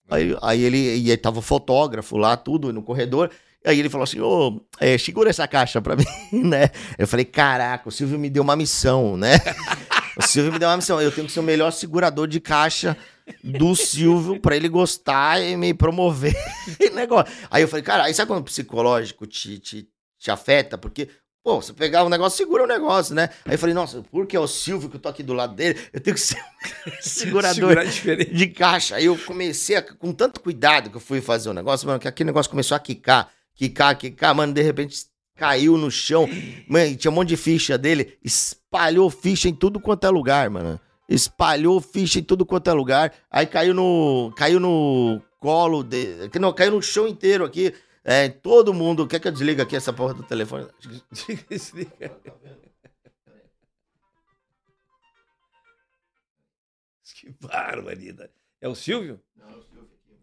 Aí, 0.10 0.38
aí 0.44 0.62
ele, 0.62 0.98
e 1.00 1.10
aí 1.10 1.18
tava 1.18 1.42
fotógrafo 1.42 2.18
lá, 2.18 2.38
tudo, 2.38 2.72
no 2.72 2.84
corredor. 2.84 3.32
Aí 3.66 3.80
ele 3.80 3.90
falou 3.90 4.04
assim, 4.04 4.20
ô, 4.20 4.62
é, 4.80 4.98
segura 4.98 5.30
essa 5.30 5.48
caixa 5.48 5.82
pra 5.82 5.96
mim, 5.98 6.06
né? 6.44 6.70
Eu 6.98 7.08
falei, 7.08 7.26
caraca, 7.26 7.88
o 7.88 7.92
Silvio 7.92 8.20
me 8.20 8.30
deu 8.30 8.44
uma 8.44 8.56
missão, 8.56 9.16
né? 9.16 9.36
o 10.18 10.22
Silvio 10.22 10.52
me 10.52 10.60
deu 10.60 10.68
uma 10.70 10.78
missão. 10.78 11.02
Eu 11.02 11.12
tenho 11.12 11.28
que 11.28 11.34
ser 11.34 11.40
o 11.40 11.44
melhor 11.44 11.72
segurador 11.72 12.28
de 12.28 12.40
caixa 12.40 12.98
do 13.44 13.74
Silvio 13.76 14.40
pra 14.40 14.56
ele 14.56 14.68
gostar 14.68 15.42
e 15.42 15.56
me 15.56 15.74
promover. 15.74 16.36
negócio. 16.94 17.34
Aí 17.50 17.62
eu 17.64 17.68
falei, 17.68 17.84
cara, 17.84 18.04
aí 18.04 18.14
sabe 18.14 18.28
quando 18.28 18.42
o 18.42 18.44
psicológico 18.44 19.26
te, 19.26 19.58
te, 19.60 19.88
te 20.20 20.30
afeta? 20.30 20.78
Porque, 20.78 21.08
pô, 21.42 21.62
você 21.62 21.72
pegar 21.72 22.04
um 22.04 22.10
negócio, 22.10 22.38
segura 22.38 22.66
o 22.66 22.68
negócio, 22.68 23.16
né? 23.16 23.30
Aí 23.46 23.54
eu 23.54 23.58
falei, 23.60 23.74
nossa, 23.74 24.04
porque 24.12 24.36
é 24.36 24.40
o 24.42 24.46
Silvio 24.48 24.90
que 24.90 24.98
eu 24.98 25.00
tô 25.00 25.08
aqui 25.08 25.24
do 25.24 25.32
lado 25.34 25.56
dele, 25.56 25.80
eu 25.94 26.02
tenho 26.02 26.16
que 26.16 26.22
ser 26.22 26.38
um 26.86 26.92
segurador 27.02 27.78
de 27.86 28.48
caixa. 28.48 28.98
Aí 28.98 29.06
eu 29.06 29.18
comecei, 29.18 29.78
a- 29.78 29.82
com 29.82 30.12
tanto 30.12 30.42
cuidado 30.42 30.90
que 30.90 30.98
eu 30.98 31.02
fui 31.02 31.22
fazer 31.22 31.50
o 31.50 31.54
negócio, 31.54 31.88
mano, 31.88 32.00
que 32.00 32.10
aquele 32.10 32.28
negócio 32.28 32.50
começou 32.50 32.76
a 32.76 32.80
quicar, 32.80 33.30
quicar, 33.56 33.98
quicar, 33.98 34.34
mano, 34.36 34.54
de 34.54 34.62
repente 34.62 35.06
caiu 35.36 35.78
no 35.78 35.90
chão. 35.92 36.28
Mano, 36.68 36.96
tinha 36.96 37.12
um 37.12 37.14
monte 37.14 37.30
de 37.30 37.38
ficha 37.38 37.78
dele, 37.78 38.18
espalhou 38.24 39.10
ficha 39.10 39.50
em 39.50 39.54
tudo 39.54 39.80
quanto 39.80 40.06
é 40.06 40.10
lugar, 40.10 40.50
mano. 40.50 40.80
Espalhou 41.08 41.82
ficha 41.82 42.20
em 42.20 42.24
tudo 42.24 42.46
quanto 42.46 42.70
é 42.70 42.74
lugar. 42.74 43.14
Aí 43.30 43.46
caiu 43.46 43.74
no. 43.74 44.34
Caiu 44.36 44.60
no 44.60 45.22
colo 45.40 45.84
de. 45.84 46.30
Não, 46.40 46.54
caiu 46.54 46.72
no 46.72 46.82
chão 46.82 47.08
inteiro 47.08 47.44
aqui. 47.44 47.74
É, 48.04 48.30
todo 48.30 48.74
mundo. 48.74 49.08
Quer 49.08 49.20
que 49.20 49.28
eu 49.28 49.32
desligue 49.32 49.62
aqui 49.62 49.76
essa 49.76 49.92
porra 49.94 50.14
do 50.14 50.24
telefone? 50.24 50.68
Desliga. 51.50 52.18
Que 57.16 57.36
barbaridade. 57.40 58.32
É 58.60 58.68
o 58.68 58.76
Silvio? 58.76 59.22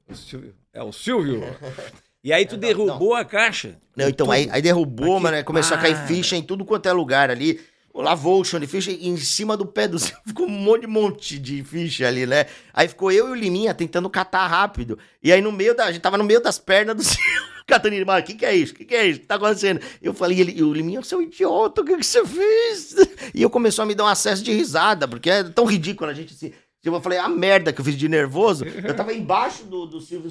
O 0.08 0.14
Silvio. 0.14 0.54
É 0.72 0.82
o 0.82 0.92
Silvio. 0.92 1.40
E 2.22 2.32
aí 2.32 2.44
tu 2.46 2.56
derrubou 2.56 3.14
a 3.14 3.24
caixa. 3.24 3.76
Não, 3.96 4.08
então, 4.08 4.30
aí, 4.30 4.48
aí 4.52 4.60
derrubou, 4.62 5.14
Aqui- 5.14 5.22
mano, 5.22 5.36
aí 5.38 5.44
começou 5.44 5.76
a 5.76 5.80
cair 5.80 5.96
ficha 6.06 6.36
em 6.36 6.42
tudo 6.42 6.64
quanto 6.64 6.86
é 6.86 6.92
lugar 6.92 7.30
ali. 7.30 7.60
Lavou 7.92 8.40
o 8.40 8.44
chão 8.44 8.60
de 8.60 8.66
ficha 8.68 8.90
e 8.90 9.08
em 9.08 9.16
cima 9.16 9.56
do 9.56 9.66
pé 9.66 9.88
do 9.88 9.98
Silvio 9.98 10.20
ficou 10.28 10.46
um 10.46 10.50
monte 10.50 10.82
de 10.82 10.86
monte 10.86 11.38
de 11.38 11.64
ficha 11.64 12.06
ali, 12.06 12.24
né? 12.24 12.46
Aí 12.72 12.86
ficou 12.86 13.10
eu 13.10 13.28
e 13.28 13.30
o 13.32 13.34
Liminha 13.34 13.74
tentando 13.74 14.08
catar 14.08 14.46
rápido. 14.46 14.96
E 15.22 15.32
aí 15.32 15.40
no 15.42 15.50
meio 15.50 15.74
da. 15.74 15.86
A 15.86 15.92
gente 15.92 16.00
tava 16.00 16.16
no 16.16 16.22
meio 16.24 16.40
das 16.40 16.58
pernas 16.58 16.94
do 16.96 17.02
Silvio. 17.04 17.50
Catando 17.66 17.94
ele, 17.94 18.04
mano, 18.04 18.20
o 18.20 18.22
que 18.24 18.34
que 18.34 18.44
é 18.46 18.54
isso? 18.54 18.72
O 18.72 18.76
que 18.76 18.84
que 18.84 18.94
é 18.94 19.06
isso? 19.06 19.18
O 19.18 19.22
que 19.22 19.26
tá 19.28 19.34
acontecendo? 19.36 19.80
Eu 20.02 20.12
falei, 20.14 20.40
ele, 20.40 20.52
e 20.56 20.62
o 20.62 20.72
Liminha, 20.72 21.02
seu 21.02 21.22
idiota, 21.22 21.82
o 21.82 21.84
que 21.84 21.96
que 21.96 22.04
você 22.06 22.24
fez? 22.26 22.94
E 23.34 23.42
eu 23.42 23.50
começou 23.50 23.82
a 23.84 23.86
me 23.86 23.94
dar 23.94 24.04
um 24.04 24.08
acesso 24.08 24.42
de 24.42 24.52
risada, 24.52 25.06
porque 25.06 25.30
é 25.30 25.44
tão 25.44 25.64
ridículo 25.64 26.10
a 26.10 26.14
gente 26.14 26.34
assim. 26.34 26.52
Tipo, 26.82 26.96
eu 26.96 27.00
falei, 27.00 27.18
a 27.18 27.28
merda 27.28 27.72
que 27.72 27.80
eu 27.80 27.84
fiz 27.84 27.96
de 27.96 28.08
nervoso. 28.08 28.64
Eu 28.64 28.94
tava 28.96 29.12
embaixo 29.12 29.64
do, 29.64 29.86
do 29.86 30.00
Silvio. 30.00 30.30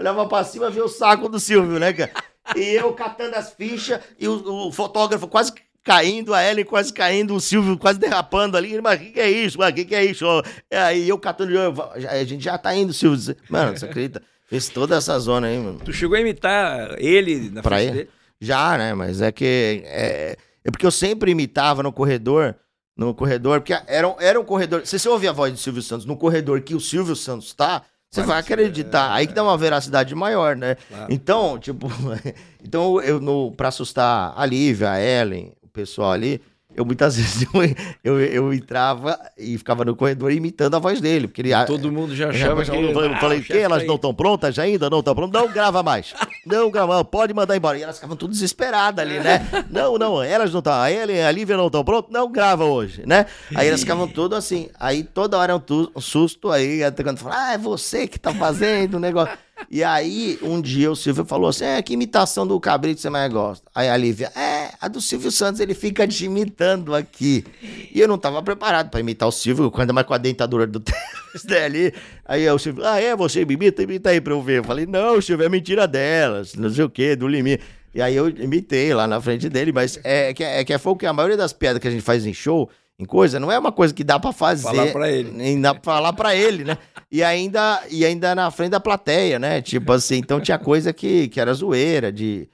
Olhava 0.00 0.26
pra 0.26 0.44
cima, 0.44 0.70
via 0.70 0.84
o 0.84 0.88
saco 0.88 1.28
do 1.28 1.40
Silvio, 1.40 1.78
né, 1.78 1.92
cara? 1.92 2.10
E 2.56 2.74
eu 2.74 2.92
catando 2.92 3.34
as 3.36 3.52
fichas, 3.52 4.00
e 4.18 4.26
o, 4.28 4.68
o 4.68 4.72
fotógrafo 4.72 5.26
quase 5.28 5.52
caindo, 5.84 6.32
a 6.34 6.44
Ellen 6.44 6.64
quase 6.64 6.92
caindo, 6.92 7.34
o 7.34 7.40
Silvio 7.40 7.76
quase 7.78 7.98
derrapando 7.98 8.56
ali. 8.56 8.80
Mas 8.80 9.00
o 9.00 9.04
que, 9.04 9.10
que 9.10 9.20
é 9.20 9.30
isso? 9.30 9.58
Mas 9.58 9.70
o 9.70 9.74
que, 9.74 9.84
que 9.84 9.94
é 9.94 10.04
isso? 10.04 10.24
Ó, 10.26 10.42
Aí 10.72 11.08
eu 11.08 11.18
catando, 11.18 11.52
eu, 11.52 11.74
a 12.08 12.24
gente 12.24 12.42
já 12.44 12.56
tá 12.58 12.74
indo, 12.74 12.92
Silvio. 12.92 13.34
Mano, 13.50 13.76
você 13.76 13.84
acredita? 13.86 14.22
Fez 14.46 14.68
toda 14.68 14.96
essa 14.96 15.18
zona 15.18 15.46
aí, 15.48 15.58
mano. 15.58 15.80
Tu 15.84 15.92
chegou 15.92 16.16
a 16.16 16.20
imitar 16.20 16.94
ele 16.98 17.50
na 17.50 17.62
Pra 17.62 17.76
frente 17.76 17.88
ele? 17.90 17.96
dele? 17.98 18.10
Já, 18.40 18.78
né? 18.78 18.94
Mas 18.94 19.20
é 19.20 19.30
que. 19.32 19.82
É, 19.84 20.36
é 20.64 20.70
porque 20.70 20.86
eu 20.86 20.90
sempre 20.90 21.30
imitava 21.30 21.82
no 21.82 21.92
corredor. 21.92 22.54
No 22.96 23.14
corredor, 23.14 23.60
porque 23.60 23.74
era, 23.86 24.16
era 24.18 24.40
um 24.40 24.44
corredor. 24.44 24.86
Se 24.86 24.98
você 24.98 25.08
ouvir 25.08 25.28
a 25.28 25.32
voz 25.32 25.52
do 25.52 25.58
Silvio 25.58 25.82
Santos 25.82 26.04
no 26.06 26.16
corredor 26.16 26.60
que 26.62 26.74
o 26.74 26.80
Silvio 26.80 27.14
Santos 27.14 27.52
tá, 27.54 27.82
você 28.10 28.22
vai 28.22 28.40
acreditar. 28.40 29.12
Aí 29.12 29.26
que 29.26 29.34
dá 29.34 29.42
uma 29.42 29.56
veracidade 29.56 30.14
maior, 30.14 30.56
né? 30.56 30.76
Claro. 30.88 31.12
Então, 31.12 31.58
tipo, 31.58 31.88
então 32.64 33.00
eu 33.02 33.20
no, 33.20 33.52
pra 33.52 33.68
assustar 33.68 34.32
a 34.36 34.46
Lívia, 34.46 34.90
a 34.90 35.00
Ellen, 35.00 35.52
o 35.62 35.68
pessoal 35.68 36.12
ali, 36.12 36.40
eu 36.78 36.84
muitas 36.84 37.16
vezes 37.18 37.42
eu, 37.52 37.62
eu, 38.04 38.20
eu 38.20 38.52
entrava 38.54 39.18
e 39.36 39.58
ficava 39.58 39.84
no 39.84 39.96
corredor 39.96 40.30
imitando 40.32 40.74
a 40.76 40.78
voz 40.78 41.00
dele. 41.00 41.26
Porque 41.28 41.42
ele, 41.42 41.52
Todo 41.66 41.90
mundo 41.90 42.14
já 42.14 42.30
achava 42.30 42.64
que... 42.64 42.70
eu 42.70 42.92
falei, 42.94 43.10
Ah, 43.12 43.20
falei 43.20 43.40
que 43.42 43.52
elas 43.58 43.84
não 43.86 43.96
estão 43.96 44.14
prontas 44.14 44.58
ainda? 44.58 44.88
Não 44.88 45.00
estão 45.00 45.14
prontas? 45.14 45.40
Não 45.42 45.48
grava 45.52 45.82
mais. 45.82 46.14
Não 46.46 46.70
grava, 46.70 47.04
pode 47.04 47.34
mandar 47.34 47.54
embora. 47.56 47.76
E 47.76 47.82
elas 47.82 47.96
ficavam 47.96 48.16
tudo 48.16 48.30
desesperadas 48.30 49.04
ali, 49.04 49.20
né? 49.20 49.46
Não, 49.68 49.98
não, 49.98 50.22
elas 50.22 50.50
não 50.50 50.60
estão. 50.60 50.72
A 50.72 50.90
Ellen 50.90 51.16
e 51.18 51.20
a 51.22 51.30
Lívia 51.30 51.58
não 51.58 51.66
estão 51.66 51.84
prontas? 51.84 52.10
Não 52.10 52.32
grava 52.32 52.64
hoje, 52.64 53.02
né? 53.06 53.26
Aí 53.54 53.68
elas 53.68 53.80
ficavam 53.80 54.08
tudo 54.08 54.34
assim. 54.34 54.70
Aí 54.80 55.02
toda 55.02 55.36
hora 55.36 55.54
um, 55.54 55.60
tu- 55.60 55.92
um 55.94 56.00
susto 56.00 56.50
aí, 56.50 56.82
até 56.82 57.02
quando 57.02 57.18
fala, 57.18 57.48
ah, 57.48 57.52
é 57.52 57.58
você 57.58 58.06
que 58.08 58.18
tá 58.18 58.32
fazendo 58.32 58.94
o 58.94 59.00
negócio. 59.00 59.36
E 59.70 59.84
aí, 59.84 60.38
um 60.42 60.60
dia 60.60 60.90
o 60.90 60.96
Silvio 60.96 61.24
falou 61.24 61.48
assim: 61.48 61.64
é, 61.64 61.82
que 61.82 61.92
imitação 61.92 62.46
do 62.46 62.58
cabrito 62.60 63.00
você 63.00 63.10
mais 63.10 63.32
gosta? 63.32 63.68
Aí 63.74 63.88
a 63.88 63.96
Lívia, 63.96 64.32
é, 64.36 64.70
a 64.80 64.88
do 64.88 65.00
Silvio 65.00 65.30
Santos, 65.30 65.60
ele 65.60 65.74
fica 65.74 66.06
te 66.06 66.24
imitando 66.24 66.94
aqui. 66.94 67.44
E 67.92 68.00
eu 68.00 68.08
não 68.08 68.18
tava 68.18 68.42
preparado 68.42 68.90
pra 68.90 69.00
imitar 69.00 69.28
o 69.28 69.32
Silvio, 69.32 69.72
ainda 69.76 69.92
mais 69.92 70.06
com 70.06 70.14
a 70.14 70.18
dentadura 70.18 70.66
do 70.66 70.82
ali. 71.64 71.92
Aí 72.24 72.48
o 72.48 72.58
Silvio, 72.58 72.84
ah, 72.84 73.00
é, 73.00 73.14
você 73.14 73.44
me 73.44 73.54
imita? 73.54 73.82
Imita 73.82 74.10
aí 74.10 74.20
pra 74.20 74.32
eu 74.32 74.42
ver. 74.42 74.58
Eu 74.58 74.64
falei, 74.64 74.86
não, 74.86 75.20
Silvio, 75.20 75.44
é 75.44 75.48
mentira 75.48 75.86
delas, 75.86 76.54
não 76.54 76.70
sei 76.70 76.84
o 76.84 76.90
quê, 76.90 77.14
do 77.16 77.26
limite. 77.28 77.62
E 77.94 78.02
aí 78.02 78.14
eu 78.14 78.28
imitei 78.28 78.92
lá 78.94 79.06
na 79.06 79.20
frente 79.20 79.48
dele, 79.48 79.72
mas 79.72 79.98
é 80.04 80.32
que 80.32 80.44
é, 80.44 80.64
que 80.64 80.72
é 80.72 80.78
fogo 80.78 81.00
que 81.00 81.06
a 81.06 81.12
maioria 81.12 81.36
das 81.36 81.52
piadas 81.52 81.80
que 81.80 81.88
a 81.88 81.90
gente 81.90 82.02
faz 82.02 82.26
em 82.26 82.34
show, 82.34 82.70
em 83.00 83.04
coisa, 83.04 83.38
não 83.38 83.50
é 83.52 83.58
uma 83.58 83.70
coisa 83.70 83.94
que 83.94 84.02
dá 84.02 84.18
pra 84.18 84.32
fazer. 84.32 84.64
Falar 84.64 84.92
pra 84.92 85.10
ele. 85.10 85.30
Nem 85.30 85.60
dá 85.60 85.72
pra 85.72 85.82
falar 85.82 86.12
pra 86.12 86.34
ele, 86.34 86.64
né? 86.64 86.76
E 87.10 87.22
ainda, 87.24 87.82
e 87.90 88.04
ainda 88.04 88.34
na 88.34 88.50
frente 88.50 88.72
da 88.72 88.80
plateia, 88.80 89.38
né? 89.38 89.62
Tipo 89.62 89.92
assim, 89.92 90.16
então 90.16 90.38
tinha 90.38 90.58
coisa 90.58 90.92
que, 90.92 91.26
que 91.28 91.40
era 91.40 91.54
zoeira, 91.54 92.12
de, 92.12 92.46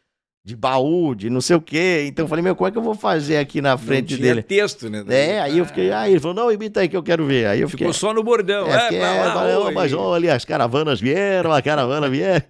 de 0.47 0.55
baú, 0.55 1.13
de 1.13 1.29
não 1.29 1.41
sei 1.41 1.57
o 1.57 1.61
quê. 1.61 2.05
Então 2.07 2.25
eu 2.25 2.29
falei, 2.29 2.41
meu, 2.41 2.55
como 2.55 2.69
é 2.69 2.71
que 2.71 2.79
eu 2.79 2.83
vou 2.83 2.95
fazer 2.95 3.39
aqui 3.39 3.61
na 3.61 3.71
Não 3.73 3.79
frente 3.79 4.15
tinha 4.15 4.29
dele? 4.29 4.45
texto, 4.45 4.89
né? 4.89 5.05
É, 5.09 5.41
aí 5.41 5.59
eu 5.59 5.67
fiquei, 5.67 5.91
aí 5.91 6.13
ele 6.13 6.21
falou, 6.21 6.37
não, 6.37 6.53
imita 6.53 6.79
aí 6.79 6.89
que 6.89 6.97
eu 6.97 7.03
quero 7.03 7.27
ver. 7.27 7.47
Aí 7.47 7.63
eu 7.63 7.69
fiquei. 7.69 7.89
Ficou 7.89 7.99
só 7.99 8.15
no 8.15 8.23
bordão. 8.23 8.69
É, 8.73 8.79
fiquei, 8.83 9.01
pra 9.01 9.09
é, 9.09 9.25
lá, 9.25 9.33
falei, 9.35 9.57
"Ô, 9.57 9.65
oi." 9.65 9.73
mas 9.75 9.93
olha, 9.93 10.35
as 10.37 10.45
caravanas 10.45 11.01
vieram, 11.01 11.51
a 11.51 11.61
caravana 11.61 12.09
vieram. 12.09 12.45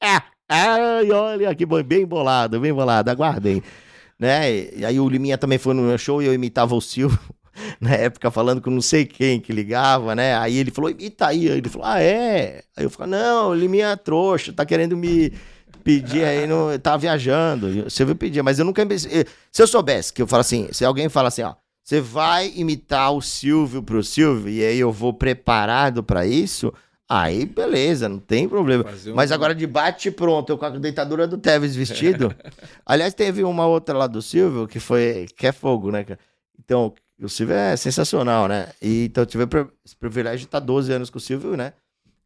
Ai, 0.48 1.10
olha 1.10 1.54
que 1.54 1.66
bem 1.66 2.06
bolado, 2.06 2.58
bem 2.60 2.72
bolado, 2.72 3.10
aguardem. 3.10 3.62
Né? 4.22 4.70
E 4.76 4.84
aí 4.84 5.00
o 5.00 5.08
Liminha 5.08 5.36
também 5.36 5.58
foi 5.58 5.74
no 5.74 5.82
meu 5.82 5.98
show 5.98 6.22
e 6.22 6.26
eu 6.26 6.32
imitava 6.32 6.76
o 6.76 6.80
Silvio. 6.80 7.18
Na 7.80 7.90
época, 7.90 8.30
falando 8.30 8.62
com 8.62 8.70
não 8.70 8.80
sei 8.80 9.04
quem 9.04 9.40
que 9.40 9.52
ligava, 9.52 10.14
né? 10.14 10.38
Aí 10.38 10.56
ele 10.56 10.70
falou, 10.70 10.88
imita 10.88 11.26
aí. 11.26 11.50
Aí 11.50 11.58
ele 11.58 11.68
falou, 11.68 11.88
ah, 11.88 12.00
é? 12.00 12.62
Aí 12.76 12.84
eu 12.84 12.88
falei, 12.88 13.10
não, 13.10 13.52
Liminha 13.52 13.88
é 13.88 13.96
trouxa, 13.96 14.52
tá 14.52 14.64
querendo 14.64 14.96
me 14.96 15.32
pedir 15.82 16.22
aí, 16.22 16.46
não, 16.46 16.78
tá 16.78 16.96
viajando. 16.96 17.86
O 17.86 17.90
Silvio 17.90 18.14
pedia, 18.14 18.44
mas 18.44 18.60
eu 18.60 18.64
nunca... 18.64 18.86
Se 19.50 19.60
eu 19.60 19.66
soubesse 19.66 20.12
que 20.12 20.22
eu 20.22 20.26
falo 20.28 20.42
assim, 20.42 20.68
se 20.70 20.84
alguém 20.84 21.08
fala 21.08 21.26
assim, 21.26 21.42
ó, 21.42 21.54
você 21.82 22.00
vai 22.00 22.52
imitar 22.54 23.12
o 23.12 23.20
Silvio 23.20 23.82
pro 23.82 24.04
Silvio 24.04 24.48
e 24.48 24.64
aí 24.64 24.78
eu 24.78 24.92
vou 24.92 25.12
preparado 25.12 26.04
pra 26.04 26.24
isso, 26.24 26.72
aí 27.20 27.44
beleza, 27.46 28.08
não 28.08 28.18
tem 28.18 28.48
problema. 28.48 28.84
Um- 29.06 29.14
Mas 29.14 29.32
agora 29.32 29.54
de 29.54 29.66
bate 29.66 30.10
pronto, 30.10 30.50
eu 30.50 30.58
com 30.58 30.64
a 30.64 30.70
dentadura 30.70 31.26
do 31.26 31.38
Tevez 31.38 31.74
vestido. 31.76 32.34
Aliás, 32.86 33.14
teve 33.14 33.44
uma 33.44 33.66
outra 33.66 33.96
lá 33.96 34.06
do 34.06 34.22
Silvio 34.22 34.66
que 34.66 34.80
foi 34.80 35.26
que 35.36 35.46
é 35.46 35.52
fogo, 35.52 35.90
né, 35.90 36.04
cara? 36.04 36.18
Então, 36.58 36.94
o 37.20 37.28
Silvio 37.28 37.54
é 37.54 37.76
sensacional, 37.76 38.48
né? 38.48 38.68
E, 38.80 39.04
então 39.06 39.22
eu 39.22 39.26
tive 39.26 39.44
esse 39.84 39.96
privilégio 39.96 40.40
de 40.40 40.44
estar 40.46 40.60
12 40.60 40.92
anos 40.92 41.10
com 41.10 41.18
o 41.18 41.20
Silvio, 41.20 41.56
né? 41.56 41.72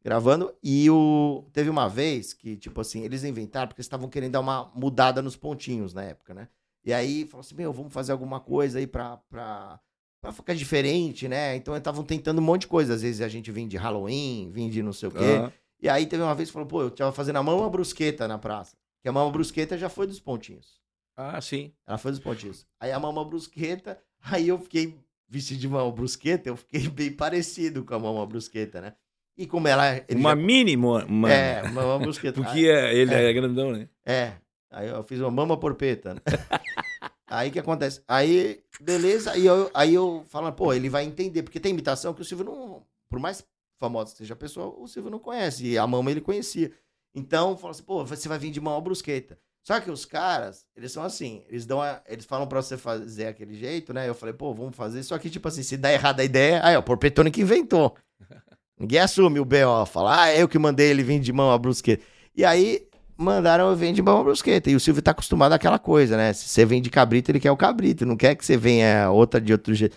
Gravando. 0.04 0.52
E 0.62 0.88
o... 0.88 1.44
teve 1.52 1.68
uma 1.68 1.88
vez 1.88 2.32
que, 2.32 2.56
tipo 2.56 2.80
assim, 2.80 3.02
eles 3.02 3.24
inventaram 3.24 3.66
porque 3.68 3.80
estavam 3.80 4.08
querendo 4.08 4.32
dar 4.32 4.40
uma 4.40 4.70
mudada 4.74 5.20
nos 5.20 5.36
pontinhos 5.36 5.92
na 5.92 6.02
época, 6.04 6.32
né? 6.32 6.48
E 6.84 6.92
aí 6.92 7.26
falou 7.26 7.40
assim: 7.40 7.56
meu, 7.56 7.72
vamos 7.72 7.92
fazer 7.92 8.12
alguma 8.12 8.38
coisa 8.38 8.78
aí 8.78 8.86
pra, 8.86 9.16
pra, 9.28 9.80
pra 10.26 10.32
ficar 10.32 10.54
diferente, 10.54 11.28
né? 11.28 11.56
Então 11.56 11.74
eles 11.74 11.80
estavam 11.80 12.02
tentando 12.04 12.38
um 12.40 12.44
monte 12.44 12.62
de 12.62 12.66
coisa. 12.68 12.94
Às 12.94 13.02
vezes 13.02 13.20
a 13.20 13.28
gente 13.28 13.50
vinha 13.50 13.68
de 13.68 13.76
Halloween, 13.76 14.50
vinha 14.52 14.70
de 14.70 14.82
não 14.82 14.92
sei 14.92 15.08
o 15.08 15.12
quê. 15.12 15.18
Ah, 15.44 15.52
E 15.80 15.88
aí 15.88 16.06
teve 16.06 16.22
uma 16.22 16.34
vez 16.34 16.48
que 16.48 16.52
falou: 16.52 16.66
pô, 16.68 16.82
eu 16.82 16.90
tava 16.90 17.12
fazendo 17.12 17.36
a 17.36 17.42
mama 17.42 17.68
brusqueta 17.70 18.26
na 18.26 18.38
praça. 18.38 18.76
Que 19.02 19.08
a 19.08 19.12
mama 19.12 19.30
brusqueta 19.30 19.78
já 19.78 19.88
foi 19.88 20.06
dos 20.06 20.18
pontinhos. 20.20 20.80
Ah, 21.16 21.40
sim. 21.40 21.72
Ela 21.86 21.96
foi 21.98 22.10
dos 22.10 22.20
pontinhos. 22.20 22.66
Aí 22.80 22.92
a 22.92 22.98
mama 22.98 23.24
brusqueta, 23.24 23.98
aí 24.22 24.48
eu 24.48 24.58
fiquei 24.58 24.98
vestido 25.28 25.60
de 25.60 25.68
mama 25.68 25.90
brusqueta, 25.90 26.48
eu 26.48 26.56
fiquei 26.56 26.88
bem 26.88 27.10
parecido 27.12 27.84
com 27.84 27.94
a 27.94 27.98
mama 27.98 28.26
brusqueta, 28.26 28.80
né? 28.80 28.92
E 29.38 29.46
como 29.46 29.68
ela. 29.68 29.82
Uma 30.14 30.30
já- 30.30 30.36
mini, 30.36 30.76
uma... 30.76 31.06
É, 31.30 31.62
uma 31.62 31.82
mama 31.82 31.98
brusqueta. 32.00 32.40
Porque 32.42 32.66
é- 32.68 32.94
ele 32.94 33.14
é. 33.14 33.32
grandão, 33.32 33.70
né? 33.72 33.88
É. 34.04 34.32
Aí 34.70 34.88
eu 34.88 35.02
fiz 35.04 35.20
uma 35.20 35.30
mama 35.30 35.56
porpeta. 35.56 36.20
Aí 37.28 37.50
que 37.50 37.58
acontece? 37.58 38.02
Aí, 38.06 38.62
beleza, 38.80 39.32
aí 39.32 39.44
eu, 39.46 39.70
aí 39.74 39.94
eu 39.94 40.24
falo, 40.28 40.52
pô, 40.52 40.72
ele 40.72 40.88
vai 40.88 41.04
entender, 41.04 41.42
porque 41.42 41.58
tem 41.58 41.72
imitação 41.72 42.14
que 42.14 42.22
o 42.22 42.24
Silvio 42.24 42.46
não. 42.46 42.86
Por 43.08 43.18
mais 43.18 43.44
famosa 43.78 44.12
que 44.12 44.18
seja 44.18 44.34
a 44.34 44.36
pessoa, 44.36 44.68
o 44.78 44.86
Silvio 44.86 45.10
não 45.10 45.18
conhece. 45.18 45.66
E 45.66 45.78
a 45.78 45.86
mama 45.86 46.10
ele 46.10 46.20
conhecia. 46.20 46.72
Então, 47.14 47.56
fala 47.56 47.72
assim, 47.72 47.82
pô, 47.82 48.04
você 48.04 48.28
vai 48.28 48.38
vir 48.38 48.50
de 48.50 48.60
mama 48.60 48.80
brusqueta. 48.80 49.38
Só 49.66 49.80
que 49.80 49.90
os 49.90 50.04
caras, 50.04 50.64
eles 50.76 50.92
são 50.92 51.02
assim, 51.02 51.42
eles 51.48 51.66
dão 51.66 51.82
a- 51.82 52.00
eles 52.06 52.24
falam 52.24 52.46
pra 52.46 52.62
você 52.62 52.76
fazer 52.76 53.26
aquele 53.26 53.54
jeito, 53.54 53.92
né? 53.92 54.08
Eu 54.08 54.14
falei, 54.14 54.32
pô, 54.32 54.54
vamos 54.54 54.76
fazer. 54.76 55.02
Só 55.02 55.18
que, 55.18 55.28
tipo 55.28 55.48
assim, 55.48 55.62
se 55.64 55.76
dá 55.76 55.92
errado 55.92 56.20
a 56.20 56.24
ideia, 56.24 56.60
aí, 56.64 56.76
ó, 56.76 56.78
o 56.78 56.82
Porpetone 56.82 57.30
que 57.32 57.40
inventou. 57.40 57.96
Ninguém 58.78 59.00
assume 59.00 59.40
o 59.40 59.44
B.O. 59.44 59.84
Fala, 59.86 60.22
ah, 60.24 60.34
eu 60.34 60.48
que 60.48 60.58
mandei 60.58 60.90
ele 60.90 61.02
vir 61.02 61.18
de 61.18 61.32
mão 61.32 61.50
a 61.50 61.58
brusqueta. 61.58 62.04
E 62.36 62.44
aí, 62.44 62.86
mandaram 63.16 63.70
eu 63.70 63.76
vir 63.76 63.92
de 63.92 64.02
mão 64.02 64.20
a 64.20 64.24
brusqueta. 64.24 64.70
E 64.70 64.76
o 64.76 64.80
Silvio 64.80 65.02
tá 65.02 65.10
acostumado 65.10 65.52
àquela 65.52 65.78
coisa, 65.78 66.16
né? 66.16 66.32
Se 66.32 66.48
você 66.48 66.64
vem 66.64 66.82
de 66.82 66.90
cabrito, 66.90 67.30
ele 67.30 67.40
quer 67.40 67.50
o 67.50 67.56
cabrito. 67.56 68.04
Não 68.04 68.16
quer 68.16 68.34
que 68.34 68.44
você 68.44 68.56
venha 68.56 69.10
outra 69.10 69.40
de 69.40 69.52
outro 69.52 69.74
jeito. 69.74 69.96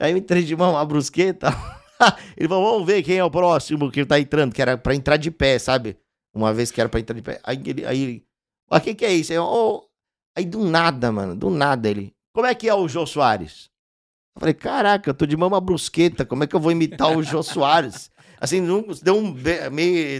Aí 0.00 0.12
eu 0.12 0.16
entrei 0.16 0.42
de 0.42 0.54
mão 0.56 0.84
brusqueta. 0.86 1.48
ele 2.36 2.48
falou, 2.48 2.72
vamos 2.72 2.86
ver 2.86 3.02
quem 3.02 3.18
é 3.18 3.24
o 3.24 3.30
próximo 3.30 3.90
que 3.90 4.04
tá 4.04 4.18
entrando, 4.20 4.54
que 4.54 4.60
era 4.60 4.76
pra 4.76 4.94
entrar 4.94 5.16
de 5.16 5.30
pé, 5.30 5.58
sabe? 5.58 5.96
Uma 6.34 6.52
vez 6.52 6.70
que 6.70 6.80
era 6.80 6.88
pra 6.88 7.00
entrar 7.00 7.14
de 7.14 7.22
pé. 7.22 7.40
Aí 7.42 7.60
ele, 7.64 7.86
aí 7.86 8.02
ele 8.02 8.26
quem 8.82 8.94
que 8.94 9.04
é 9.04 9.12
isso? 9.12 9.32
Aí, 9.32 9.36
eu, 9.36 9.44
"Ô." 9.44 9.86
aí 10.36 10.44
do 10.44 10.62
nada, 10.64 11.10
mano, 11.10 11.34
do 11.34 11.48
nada 11.48 11.88
ele, 11.88 12.14
como 12.32 12.46
é 12.46 12.54
que 12.54 12.68
é 12.68 12.74
o 12.74 12.86
Jô 12.86 13.06
Soares? 13.06 13.70
Eu 14.34 14.40
falei, 14.40 14.52
caraca, 14.52 15.08
eu 15.08 15.14
tô 15.14 15.24
de 15.24 15.34
mama 15.34 15.58
brusqueta, 15.58 16.26
como 16.26 16.44
é 16.44 16.46
que 16.46 16.54
eu 16.54 16.60
vou 16.60 16.70
imitar 16.70 17.16
o 17.16 17.22
Jô 17.22 17.42
Soares? 17.42 18.10
Assim, 18.38 18.62
deu 19.02 19.16
um, 19.16 19.34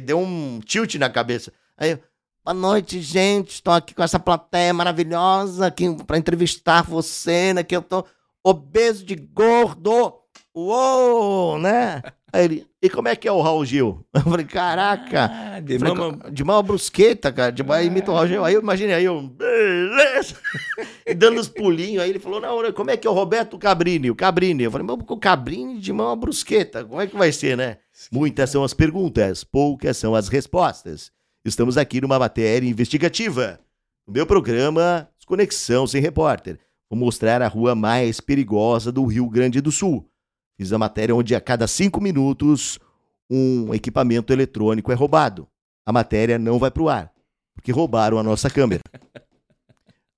deu 0.02 0.18
um 0.18 0.58
tilt 0.60 0.94
na 0.94 1.10
cabeça. 1.10 1.52
Aí, 1.76 1.90
eu, 1.90 1.98
boa 2.46 2.54
noite, 2.54 3.02
gente, 3.02 3.54
estou 3.54 3.74
aqui 3.74 3.92
com 3.92 4.04
essa 4.04 4.20
plateia 4.20 4.72
maravilhosa 4.72 5.66
aqui 5.66 5.92
pra 6.06 6.16
entrevistar 6.16 6.84
você, 6.84 7.52
né, 7.52 7.64
que 7.64 7.74
eu 7.74 7.82
tô 7.82 8.04
obeso 8.44 9.04
de 9.04 9.16
gordo. 9.16 10.14
Uou, 10.54 11.58
né? 11.58 12.00
Aí 12.32 12.44
ele, 12.44 12.66
e 12.80 12.88
como 12.88 13.08
é 13.08 13.16
que 13.16 13.26
é 13.26 13.32
o 13.32 13.40
Raul 13.40 13.64
Gil? 13.64 14.06
Eu 14.14 14.20
falei, 14.20 14.46
caraca. 14.46 15.30
Ah, 15.32 15.60
de 15.60 15.78
Falei, 15.78 15.94
mama... 15.94 16.30
de 16.30 16.44
mama 16.44 16.62
brusqueta, 16.62 17.32
cara. 17.32 17.50
De 17.50 17.62
mama 17.62 17.82
imita 17.82 18.10
o 18.10 18.14
Raul 18.14 18.28
Gil. 18.28 18.44
Aí 18.44 18.54
eu 18.54 18.60
imaginei, 18.60 18.94
aí 18.94 19.04
eu, 19.04 19.20
beleza. 19.22 20.36
E 21.06 21.14
dando 21.14 21.40
os 21.40 21.48
pulinhos. 21.48 22.02
Aí 22.02 22.10
ele 22.10 22.18
falou, 22.18 22.40
não, 22.40 22.72
como 22.72 22.90
é 22.90 22.96
que 22.96 23.06
é 23.06 23.10
o 23.10 23.14
Roberto 23.14 23.58
Cabrini? 23.58 24.10
O 24.10 24.14
Cabrini. 24.14 24.64
Eu 24.64 24.70
falei, 24.70 24.86
mas 24.86 24.98
o 25.08 25.16
Cabrini 25.16 25.78
de 25.78 25.92
mama 25.92 26.14
brusqueta. 26.14 26.84
Como 26.84 27.00
é 27.00 27.06
que 27.06 27.16
vai 27.16 27.32
ser, 27.32 27.56
né? 27.56 27.78
Muitas 28.12 28.50
são 28.50 28.62
as 28.62 28.74
perguntas, 28.74 29.42
poucas 29.42 29.96
são 29.96 30.14
as 30.14 30.28
respostas. 30.28 31.10
Estamos 31.46 31.78
aqui 31.78 32.00
numa 32.00 32.18
matéria 32.18 32.68
investigativa. 32.68 33.60
No 34.04 34.12
meu 34.12 34.26
programa, 34.26 35.08
Conexão 35.24 35.86
Sem 35.86 36.02
Repórter. 36.02 36.58
Vou 36.90 36.98
mostrar 36.98 37.40
a 37.40 37.46
rua 37.46 37.72
mais 37.72 38.20
perigosa 38.20 38.90
do 38.90 39.04
Rio 39.04 39.30
Grande 39.30 39.60
do 39.60 39.70
Sul. 39.70 40.10
Fiz 40.58 40.72
a 40.72 40.78
matéria 40.78 41.14
onde 41.14 41.36
a 41.36 41.40
cada 41.40 41.68
cinco 41.68 42.00
minutos 42.00 42.80
um 43.30 43.72
equipamento 43.72 44.32
eletrônico 44.32 44.90
é 44.90 44.94
roubado. 44.96 45.46
A 45.86 45.92
matéria 45.92 46.36
não 46.36 46.58
vai 46.58 46.68
pro 46.68 46.88
ar, 46.88 47.12
porque 47.54 47.70
roubaram 47.70 48.18
a 48.18 48.24
nossa 48.24 48.50
câmera. 48.50 48.82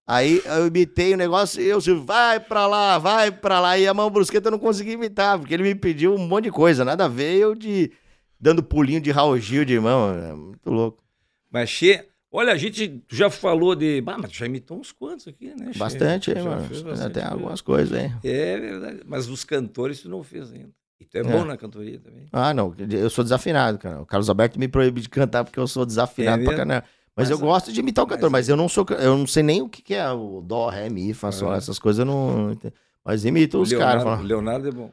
Aí 0.06 0.40
eu 0.46 0.66
imitei 0.66 1.12
o 1.12 1.18
negócio 1.18 1.60
e 1.60 1.66
eu 1.66 1.76
disse, 1.76 1.92
vai 1.92 2.40
pra 2.40 2.66
lá, 2.66 2.96
vai 2.96 3.30
pra 3.30 3.60
lá. 3.60 3.78
E 3.78 3.86
a 3.86 3.92
mão 3.92 4.08
brusqueta 4.08 4.48
eu 4.48 4.52
não 4.52 4.58
consegui 4.58 4.92
imitar, 4.92 5.38
porque 5.38 5.52
ele 5.52 5.62
me 5.62 5.74
pediu 5.74 6.14
um 6.14 6.26
monte 6.26 6.44
de 6.44 6.52
coisa, 6.52 6.86
nada 6.86 7.04
a 7.04 7.08
ver 7.08 7.36
eu 7.36 7.54
de 7.54 7.92
dando 8.40 8.62
pulinho 8.62 9.02
de 9.02 9.10
Raul 9.10 9.38
Gil 9.38 9.66
de 9.66 9.78
mão. 9.78 10.10
é 10.14 10.32
Muito 10.32 10.70
louco. 10.70 11.07
Mas, 11.50 11.70
Che, 11.70 12.06
olha, 12.30 12.52
a 12.52 12.56
gente 12.56 13.02
já 13.10 13.30
falou 13.30 13.74
de... 13.74 14.02
Ah, 14.06 14.18
mas 14.18 14.32
já 14.32 14.46
imitou 14.46 14.78
uns 14.78 14.92
quantos 14.92 15.26
aqui, 15.28 15.54
né, 15.54 15.72
Che? 15.72 15.78
Bastante, 15.78 16.30
hein, 16.30 16.42
mano. 16.42 16.68
Tem 16.68 16.82
bastante 16.82 17.12
coisa. 17.14 17.28
algumas 17.30 17.60
coisas 17.60 17.98
aí. 17.98 18.12
É 18.24 18.58
verdade. 18.58 19.00
Mas 19.06 19.28
os 19.28 19.44
cantores 19.44 20.00
tu 20.00 20.08
não 20.08 20.22
fez 20.22 20.52
ainda. 20.52 20.70
E 21.00 21.04
tu 21.04 21.16
é, 21.16 21.20
É. 21.20 21.22
bom 21.24 21.44
na 21.44 21.56
cantoria 21.56 21.98
também. 22.00 22.26
Ah, 22.32 22.52
não, 22.52 22.74
eu 22.90 23.08
sou 23.08 23.22
desafinado, 23.24 23.78
cara. 23.78 24.00
O 24.02 24.06
Carlos 24.06 24.28
Alberto 24.28 24.58
me 24.58 24.66
proíbe 24.68 25.00
de 25.00 25.08
cantar 25.08 25.44
porque 25.44 25.58
eu 25.58 25.66
sou 25.68 25.86
desafinado 25.86 26.42
É 26.42 26.44
pra 26.44 26.56
caramba. 26.56 26.84
Mas, 27.16 27.28
Mas, 27.28 27.30
eu 27.30 27.38
gosto 27.38 27.72
de 27.72 27.80
imitar 27.80 28.04
o 28.04 28.06
mas 28.08 28.16
cantor, 28.16 28.30
mas 28.30 28.48
é- 28.48 28.52
eu 28.52 28.56
não 28.56 28.68
sou, 28.68 28.86
eu 28.90 29.16
não 29.18 29.26
sei 29.26 29.42
nem 29.42 29.60
o 29.60 29.68
que, 29.68 29.82
que 29.82 29.94
é 29.94 30.08
o 30.12 30.40
dó, 30.40 30.68
ré, 30.68 30.88
mi, 30.88 31.12
fá, 31.12 31.32
sol, 31.32 31.52
essas 31.52 31.76
coisas 31.78 31.98
eu 32.00 32.04
não, 32.04 32.52
entendo. 32.52 32.72
Mas 33.04 33.24
imito 33.24 33.58
O 33.58 33.62
os 33.62 33.72
caras. 33.72 34.04
O 34.04 34.22
Leonardo 34.22 34.68
é 34.68 34.70
bom. 34.70 34.90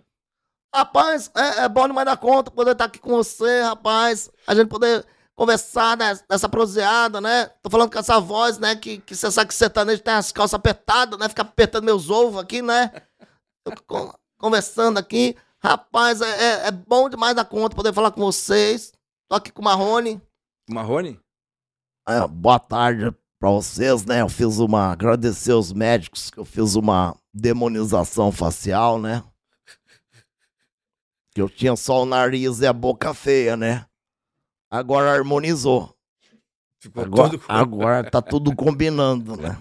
Rapaz, 0.74 1.32
é, 1.36 1.66
é 1.66 1.70
bom 1.70 1.88
demais 1.88 2.06
da 2.06 2.18
conta 2.18 2.50
poder 2.52 2.72
estar 2.72 2.86
aqui 2.86 3.00
com 3.00 3.12
você, 3.12 3.62
rapaz. 3.62 4.30
A 4.48 4.54
gente 4.56 4.68
poder 4.68 5.06
conversar 5.36 5.98
nes- 5.98 6.24
nessa 6.30 6.48
proseada, 6.48 7.20
né? 7.20 7.48
Tô 7.62 7.70
falando 7.70 7.92
com 7.92 8.00
essa 8.00 8.20
voz, 8.20 8.58
né? 8.58 8.76
Que, 8.76 9.00
que 9.00 9.16
você 9.16 9.30
sabe 9.32 9.50
que 9.50 9.54
sertanejo 9.56 10.02
tem 10.02 10.14
as 10.14 10.32
calças 10.32 10.54
apertadas, 10.54 11.20
né? 11.20 11.28
Fica 11.30 11.42
apertando 11.42 11.84
meus 11.86 12.10
ovos 12.10 12.40
aqui, 12.42 12.62
né? 12.62 12.92
Eu 13.66 13.74
con- 13.86 14.14
conversando 14.40 14.98
aqui. 14.98 15.36
Rapaz, 15.62 16.22
é, 16.22 16.30
é- 16.30 16.68
é 16.68 16.72
bom 16.72 17.10
demais 17.10 17.36
da 17.36 17.44
conta 17.44 17.76
poder 17.76 17.94
falar 17.94 18.12
com 18.12 18.22
vocês. 18.22 18.94
Tô 19.30 19.36
aqui 19.36 19.52
com 19.52 19.62
o 19.62 19.66
Marrone. 19.66 20.22
Marrone? 20.70 21.20
É, 22.08 22.26
boa 22.28 22.60
tarde 22.60 23.12
pra 23.40 23.50
vocês, 23.50 24.06
né? 24.06 24.22
Eu 24.22 24.30
fiz 24.30 24.60
uma. 24.60 24.92
Agradecer 24.92 25.54
os 25.54 25.74
médicos 25.74 26.30
que 26.30 26.38
eu 26.38 26.46
fiz 26.46 26.76
uma 26.76 27.18
demonização 27.34 28.32
facial, 28.32 29.00
né? 29.00 29.24
Que 31.34 31.42
eu 31.42 31.50
tinha 31.50 31.76
só 31.76 32.04
o 32.04 32.06
nariz 32.06 32.60
e 32.60 32.68
a 32.68 32.72
boca 32.74 33.14
feia, 33.14 33.58
né? 33.58 33.86
Agora 34.78 35.12
harmonizou. 35.12 35.96
Ficou 36.80 37.04
Agora, 37.04 37.30
todo... 37.30 37.44
agora 37.48 38.10
tá 38.12 38.22
tudo 38.22 38.54
combinando, 38.56 39.36
né? 39.38 39.58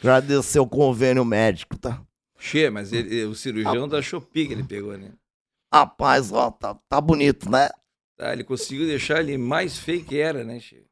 Agradecer 0.00 0.58
o 0.58 0.66
convênio 0.66 1.24
médico, 1.24 1.78
tá? 1.78 2.02
Che, 2.38 2.68
mas 2.68 2.92
ele- 2.92 3.24
o 3.24 3.34
cirurgião 3.34 3.88
da 3.88 4.02
Shopee 4.02 4.46
que 4.48 4.52
ele 4.52 4.64
pegou, 4.64 4.98
né? 4.98 5.12
Rapaz, 5.72 6.30
ó, 6.32 6.50
tá, 6.50 6.74
tá 6.88 7.00
bonito, 7.00 7.50
né? 7.50 7.68
Tá, 8.16 8.32
ele 8.32 8.44
conseguiu 8.44 8.86
deixar 8.86 9.20
ele 9.20 9.38
mais 9.38 9.78
feio 9.78 10.04
que 10.04 10.18
era, 10.18 10.44
né, 10.44 10.60
Che? 10.60 10.84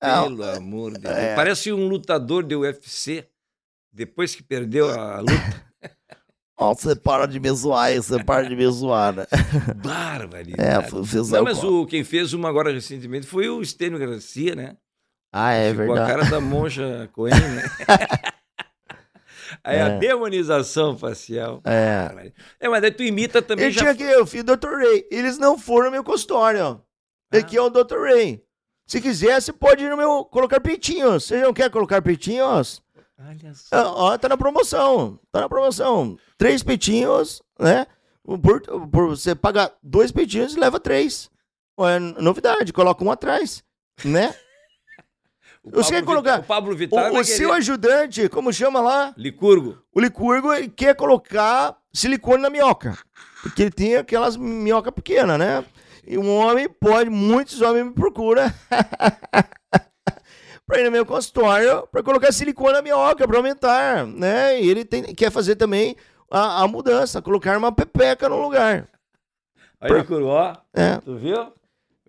É, 0.00 0.22
Pelo 0.22 0.44
amor 0.44 0.92
de 0.94 1.00
Deus. 1.00 1.14
é. 1.14 1.34
Parece 1.34 1.72
um 1.72 1.88
lutador 1.88 2.44
do 2.44 2.60
UFC. 2.60 3.28
Depois 3.92 4.34
que 4.34 4.42
perdeu 4.42 4.88
a 4.88 5.18
luta. 5.20 5.66
Ó, 6.60 6.74
você 6.74 6.96
para 6.96 7.26
de 7.26 7.38
me 7.38 7.50
zoar 7.50 7.84
aí, 7.86 7.96
você 7.98 8.22
para 8.22 8.48
de 8.48 8.56
me 8.56 8.66
zoar, 8.68 9.14
né? 9.14 9.26
Barbaridade. 9.82 10.60
É, 10.60 11.04
fiz 11.04 11.30
Não, 11.30 11.44
mas 11.44 11.62
o, 11.62 11.86
quem 11.86 12.02
fez 12.02 12.32
uma 12.32 12.48
agora 12.48 12.72
recentemente 12.72 13.26
foi 13.26 13.48
o 13.48 13.62
Estênio 13.62 13.98
Garcia, 13.98 14.54
né? 14.56 14.76
Ah, 15.32 15.52
é 15.52 15.70
Ficou 15.70 15.86
verdade. 15.94 16.10
a 16.10 16.14
cara 16.16 16.30
da 16.30 16.40
monja 16.40 17.08
Cohen, 17.12 17.34
né? 17.34 17.62
Aí 19.64 19.80
a 19.80 19.88
É. 19.88 19.98
demonização 19.98 20.96
facial. 20.98 21.60
É. 21.64 22.32
É, 22.60 22.68
mas 22.68 22.82
daí 22.82 22.90
tu 22.90 23.02
imita 23.02 23.40
também 23.40 23.66
Eu 23.66 23.70
já. 23.70 23.80
tinha 23.80 23.90
aqui, 23.92 24.02
eu 24.02 24.26
fiz 24.26 24.44
Dr. 24.44 24.74
Ray. 24.78 25.06
Eles 25.10 25.38
não 25.38 25.58
foram 25.58 25.86
no 25.86 25.92
meu 25.92 26.04
consultório, 26.04 26.62
ó. 26.64 26.78
Ah. 27.32 27.38
Aqui 27.38 27.56
é 27.56 27.62
o 27.62 27.70
Dr. 27.70 27.98
Ray. 28.00 28.42
Se 28.86 29.00
quiser, 29.00 29.40
você 29.40 29.52
pode 29.52 29.84
ir 29.84 29.90
no 29.90 29.96
meu 29.96 30.24
colocar 30.24 30.60
peitinhos. 30.60 31.24
Você 31.24 31.40
não 31.42 31.52
quer 31.52 31.70
colocar 31.70 32.00
peitinhos? 32.02 32.82
Olha 33.18 33.54
só. 33.54 33.68
Ah, 33.76 33.92
Ó, 33.92 34.18
tá 34.18 34.28
na 34.28 34.36
promoção. 34.36 35.18
Tá 35.32 35.40
na 35.40 35.48
promoção. 35.48 36.16
Três 36.36 36.62
peitinhos, 36.62 37.42
né? 37.58 37.86
Por, 38.24 38.60
por- 38.88 39.08
você 39.08 39.34
paga 39.34 39.72
dois 39.82 40.12
peitinhos 40.12 40.54
e 40.54 40.60
leva 40.60 40.78
três. 40.78 41.30
É 41.80 41.98
novidade, 42.20 42.72
coloca 42.72 43.02
um 43.04 43.10
atrás, 43.10 43.62
né? 44.04 44.34
O 45.64 45.82
você 45.82 45.94
quer 45.94 46.04
colocar- 46.04 46.38
o 46.40 46.44
Pablo 46.44 46.72
O, 46.72 46.76
Vittar 46.76 47.10
o 47.10 47.14
vai 47.14 47.24
seu 47.24 47.52
ajudante, 47.52 48.28
como 48.30 48.52
chama 48.52 48.80
lá? 48.80 49.12
Licurgo. 49.18 49.76
O 49.92 50.00
Licurgo 50.00 50.52
ele 50.52 50.68
quer 50.68 50.94
colocar 50.94 51.76
silicone 51.92 52.40
na 52.42 52.48
minhoca. 52.48 52.96
Porque 53.42 53.62
ele 53.62 53.70
tem 53.70 53.96
aquelas 53.96 54.36
minhoca 54.36 54.90
pequena, 54.90 55.36
né? 55.36 55.62
E 56.06 56.16
um 56.16 56.34
homem 56.38 56.68
pode, 56.68 57.10
muitos 57.10 57.60
homens 57.60 57.86
me 57.86 57.92
procuram 57.92 58.44
pra 60.68 60.78
ir 60.80 60.84
no 60.84 60.90
meu 60.90 61.06
consultório 61.06 61.86
pra 61.90 62.02
colocar 62.02 62.30
silicone 62.30 62.74
na 62.74 62.82
minhoca, 62.82 63.26
pra 63.26 63.38
aumentar, 63.38 64.06
né? 64.06 64.60
E 64.60 64.68
ele 64.68 64.84
tem, 64.84 65.02
quer 65.14 65.32
fazer 65.32 65.56
também 65.56 65.96
a, 66.30 66.62
a 66.62 66.68
mudança, 66.68 67.22
colocar 67.22 67.56
uma 67.56 67.72
pepeca 67.72 68.28
no 68.28 68.40
lugar. 68.40 68.86
Aí, 69.80 69.90
Licurgo, 69.90 70.26
ó. 70.26 70.54
É, 70.74 70.98
Tu 70.98 71.16
viu? 71.16 71.40
O 71.40 71.52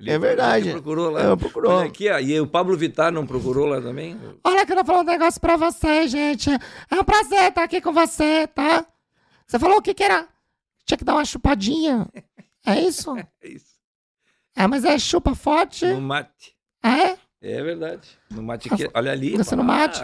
É 0.05 0.19
verdade. 0.19 0.65
ele 0.69 0.73
Procurou 0.73 1.09
lá. 1.09 1.21
É, 1.31 1.35
procurou. 1.37 1.71
Olha 1.71 1.87
aqui, 1.87 2.09
ó. 2.09 2.19
E 2.19 2.39
o 2.41 2.47
Pablo 2.47 2.75
Vittar 2.77 3.11
não 3.13 3.25
procurou 3.25 3.65
lá 3.65 3.81
também? 3.81 4.19
Olha, 4.43 4.61
eu 4.61 4.65
quero 4.65 4.83
falar 4.85 4.99
um 4.99 5.03
negócio 5.03 5.39
pra 5.39 5.55
você, 5.55 6.07
gente. 6.07 6.49
É 6.91 6.95
um 6.95 7.03
prazer 7.03 7.49
estar 7.49 7.63
aqui 7.63 7.79
com 7.79 7.93
você, 7.93 8.45
tá? 8.47 8.85
Você 9.47 9.57
falou 9.57 9.77
o 9.77 9.81
que 9.81 9.93
que 9.93 10.03
era? 10.03 10.27
Tinha 10.85 10.97
que 10.97 11.05
dar 11.05 11.13
uma 11.13 11.25
chupadinha. 11.25 12.05
É 12.65 12.77
isso? 12.81 13.15
É 13.17 13.25
isso. 13.47 13.73
É, 14.53 14.67
mas 14.67 14.83
é 14.83 14.99
chupa 14.99 15.33
forte. 15.33 15.85
No 15.85 16.01
mate. 16.01 16.53
Ah, 16.83 16.97
é? 16.99 17.17
É 17.41 17.63
verdade. 17.63 18.09
No 18.29 18.43
mate 18.43 18.69
que... 18.69 18.89
Olha 18.93 19.11
ali. 19.11 19.37
Você 19.37 19.55
mate? 19.55 20.01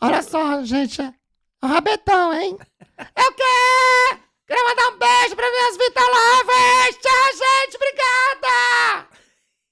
Olha 0.00 0.22
só, 0.22 0.64
gente. 0.64 1.00
É 1.00 1.14
um 1.62 1.68
rabetão, 1.68 2.34
hein? 2.34 2.56
É 2.98 3.22
o 3.22 3.32
quê? 3.32 4.18
Quero 4.46 4.68
mandar 4.68 4.88
um 4.90 4.98
beijo 4.98 5.36
pra 5.36 5.50
minhas 5.50 5.76
Vita 5.76 6.00
Lovers. 6.00 6.98
Tchau, 6.98 7.30
gente. 7.36 7.76
Obrigada. 7.76 9.08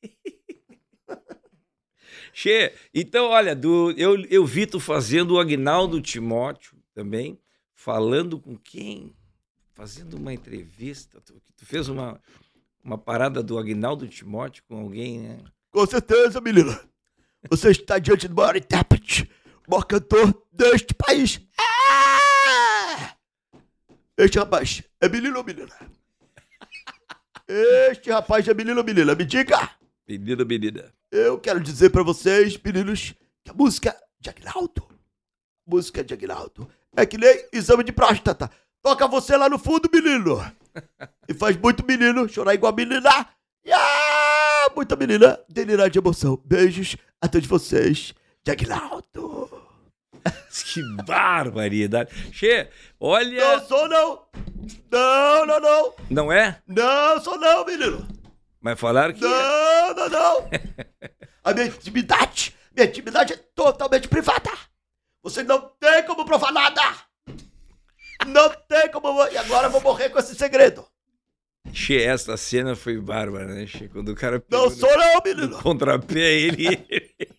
Che, 2.32 2.74
então, 2.92 3.26
olha, 3.26 3.54
do, 3.54 3.92
eu, 3.92 4.20
eu 4.24 4.44
vi 4.44 4.66
tu 4.66 4.80
fazendo 4.80 5.34
o 5.34 5.40
Agnaldo 5.40 6.00
Timóteo 6.00 6.76
também, 6.92 7.40
falando 7.72 8.40
com 8.40 8.58
quem? 8.58 9.14
Fazendo 9.72 10.14
uma 10.14 10.34
entrevista. 10.34 11.20
Tu, 11.20 11.40
tu 11.56 11.64
fez 11.64 11.88
uma, 11.88 12.20
uma 12.82 12.98
parada 12.98 13.40
do 13.40 13.56
Agnaldo 13.56 14.08
Timóteo 14.08 14.64
com 14.66 14.80
alguém, 14.80 15.20
né? 15.20 15.44
Com 15.74 15.84
certeza, 15.86 16.40
menina. 16.40 16.80
Você 17.50 17.72
está 17.72 17.98
diante 17.98 18.28
do 18.28 18.34
maior 18.36 18.56
intérprete, 18.56 19.28
o 19.66 19.72
maior 19.72 19.82
cantor 19.82 20.32
deste 20.52 20.94
país. 20.94 21.40
Ah! 21.60 23.16
Este 24.16 24.38
rapaz 24.38 24.84
é 25.00 25.08
menino 25.08 25.36
ou 25.36 25.44
menina? 25.44 25.74
Este 27.48 28.08
rapaz 28.12 28.46
é 28.46 28.54
menino 28.54 28.78
ou 28.78 28.84
menina? 28.86 29.16
Me 29.16 29.24
diga. 29.24 29.68
Menina, 30.06 30.44
menina. 30.44 30.94
Eu 31.10 31.40
quero 31.40 31.58
dizer 31.58 31.90
pra 31.90 32.04
vocês, 32.04 32.56
meninos, 32.56 33.12
que 33.42 33.50
a 33.50 33.54
música 33.54 34.00
de 34.20 34.30
Agnaldo, 34.30 34.86
música 35.66 36.04
de 36.04 36.14
Agnaldo, 36.14 36.70
é 36.96 37.04
que 37.04 37.18
nem 37.18 37.48
exame 37.52 37.82
de 37.82 37.90
próstata. 37.90 38.48
Toca 38.80 39.08
você 39.08 39.36
lá 39.36 39.48
no 39.48 39.58
fundo, 39.58 39.90
menino. 39.92 40.40
E 41.28 41.34
faz 41.34 41.56
muito 41.56 41.84
menino 41.84 42.28
chorar 42.28 42.54
igual 42.54 42.72
menina. 42.72 43.28
E, 43.64 43.72
ah, 44.66 44.72
muita 44.74 44.96
menina 44.96 45.38
delirar 45.48 45.90
de 45.90 45.98
emoção. 45.98 46.40
Beijos 46.44 46.96
a 47.20 47.28
todos 47.28 47.46
vocês. 47.48 48.14
de 48.44 48.50
Aguinaldo. 48.50 49.50
Que 50.50 50.80
barbaridade. 51.04 52.10
Che, 52.32 52.70
olha. 52.98 53.58
Não 53.58 53.66
sou 53.66 53.88
não. 53.88 54.22
Não, 54.90 55.46
não, 55.46 55.60
não. 55.60 55.94
Não 56.08 56.32
é? 56.32 56.62
Não 56.66 57.20
sou 57.20 57.38
não, 57.38 57.64
menino. 57.66 58.08
Mas 58.60 58.80
falaram 58.80 59.12
que. 59.12 59.22
é. 59.22 59.28
Não, 59.28 59.94
não, 59.94 60.08
não. 60.08 60.48
A 61.44 61.52
minha 61.52 61.66
intimidade, 61.66 62.54
minha 62.74 62.88
intimidade 62.88 63.34
é 63.34 63.36
totalmente 63.36 64.08
privada. 64.08 64.50
Você 65.22 65.42
não 65.42 65.70
tem 65.78 66.02
como 66.04 66.24
provar 66.24 66.52
nada. 66.52 66.80
Não 68.26 68.48
tem 68.66 68.90
como. 68.90 69.26
E 69.26 69.36
agora 69.36 69.66
eu 69.66 69.70
vou 69.70 69.82
morrer 69.82 70.08
com 70.08 70.18
esse 70.18 70.34
segredo. 70.34 70.86
Che, 71.74 72.02
essa 72.02 72.36
cena 72.36 72.76
foi 72.76 72.98
bárbara, 72.98 73.46
né, 73.46 73.66
Che? 73.66 73.88
Quando 73.88 74.10
o 74.10 74.14
cara 74.14 74.42
Não 74.50 74.70
sou 74.70 74.88
não, 74.96 75.20
menino. 75.24 75.48
no 75.48 75.62
contrapé, 75.62 76.32
ele. 76.32 76.68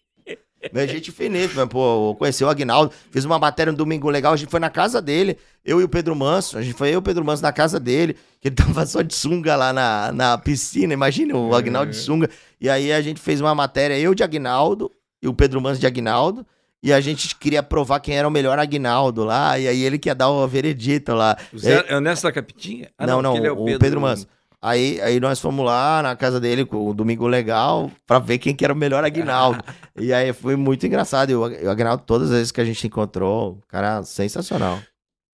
Minha 0.73 0.87
gente 0.87 1.11
finíssima, 1.11 1.67
pô, 1.67 2.09
eu 2.09 2.15
conheci 2.15 2.43
o 2.43 2.49
Agnaldo, 2.49 2.91
fiz 3.11 3.23
uma 3.23 3.37
matéria 3.37 3.71
no 3.71 3.77
Domingo 3.77 4.09
Legal, 4.09 4.33
a 4.33 4.35
gente 4.35 4.49
foi 4.49 4.59
na 4.59 4.69
casa 4.69 4.99
dele, 4.99 5.37
eu 5.63 5.79
e 5.79 5.83
o 5.83 5.87
Pedro 5.89 6.15
Manso, 6.15 6.57
a 6.57 6.61
gente 6.63 6.73
foi 6.75 6.89
eu 6.89 6.93
e 6.93 6.97
o 6.97 7.01
Pedro 7.03 7.23
Manso 7.23 7.43
na 7.43 7.53
casa 7.53 7.79
dele, 7.79 8.15
que 8.41 8.47
ele 8.47 8.55
tava 8.57 8.83
só 8.85 9.03
de 9.03 9.13
sunga 9.13 9.55
lá 9.55 9.71
na, 9.71 10.11
na 10.11 10.37
piscina, 10.39 10.91
imagina 10.91 11.37
o 11.37 11.53
Agnaldo 11.53 11.91
de 11.91 11.97
sunga, 11.97 12.29
e 12.59 12.67
aí 12.67 12.91
a 12.91 12.99
gente 12.99 13.21
fez 13.21 13.39
uma 13.39 13.53
matéria, 13.53 13.97
eu 13.99 14.15
de 14.15 14.23
Agnaldo, 14.23 14.91
e 15.21 15.27
o 15.27 15.33
Pedro 15.35 15.61
Manso 15.61 15.79
de 15.79 15.85
Agnaldo, 15.85 16.45
e 16.85 16.93
a 16.93 17.01
gente 17.01 17.35
queria 17.35 17.63
provar 17.63 17.99
quem 17.99 18.15
era 18.15 18.27
o 18.27 18.31
melhor 18.31 18.59
Agnaldo 18.59 19.23
lá, 19.23 19.57
e 19.57 19.67
aí 19.67 19.81
ele 19.81 19.97
que 19.97 20.07
ia 20.07 20.13
dar 20.13 20.29
o 20.29 20.47
veredito 20.47 21.15
lá. 21.15 21.35
O 21.51 21.57
Zé, 21.57 21.83
é 21.87 21.97
o 21.97 21.99
Nessa 21.99 22.27
da 22.27 22.31
Capitinha? 22.31 22.91
Ah, 22.95 23.07
não, 23.07 23.23
não, 23.23 23.31
aquele 23.31 23.47
é 23.47 23.51
o, 23.51 23.65
Pedro, 23.79 23.99
Manso. 23.99 24.27
Aí, 24.61 25.01
aí 25.01 25.19
nós 25.19 25.39
fomos 25.39 25.65
lá 25.65 26.03
na 26.03 26.15
casa 26.15 26.39
dele 26.39 26.63
com 26.63 26.87
o 26.87 26.93
Domingo 26.93 27.27
Legal 27.27 27.91
pra 28.05 28.19
ver 28.19 28.37
quem 28.37 28.55
que 28.55 28.63
era 28.63 28.73
o 28.73 28.77
melhor 28.77 29.03
Aguinaldo. 29.03 29.63
e 29.97 30.13
aí 30.13 30.31
foi 30.31 30.55
muito 30.55 30.85
engraçado. 30.85 31.31
E 31.31 31.35
o, 31.35 31.43
Ag- 31.43 31.65
o 31.65 31.69
Aguinaldo, 31.71 32.03
todas 32.05 32.29
as 32.29 32.37
vezes 32.37 32.51
que 32.51 32.61
a 32.61 32.65
gente 32.65 32.85
encontrou, 32.85 33.59
cara, 33.67 34.03
sensacional. 34.03 34.79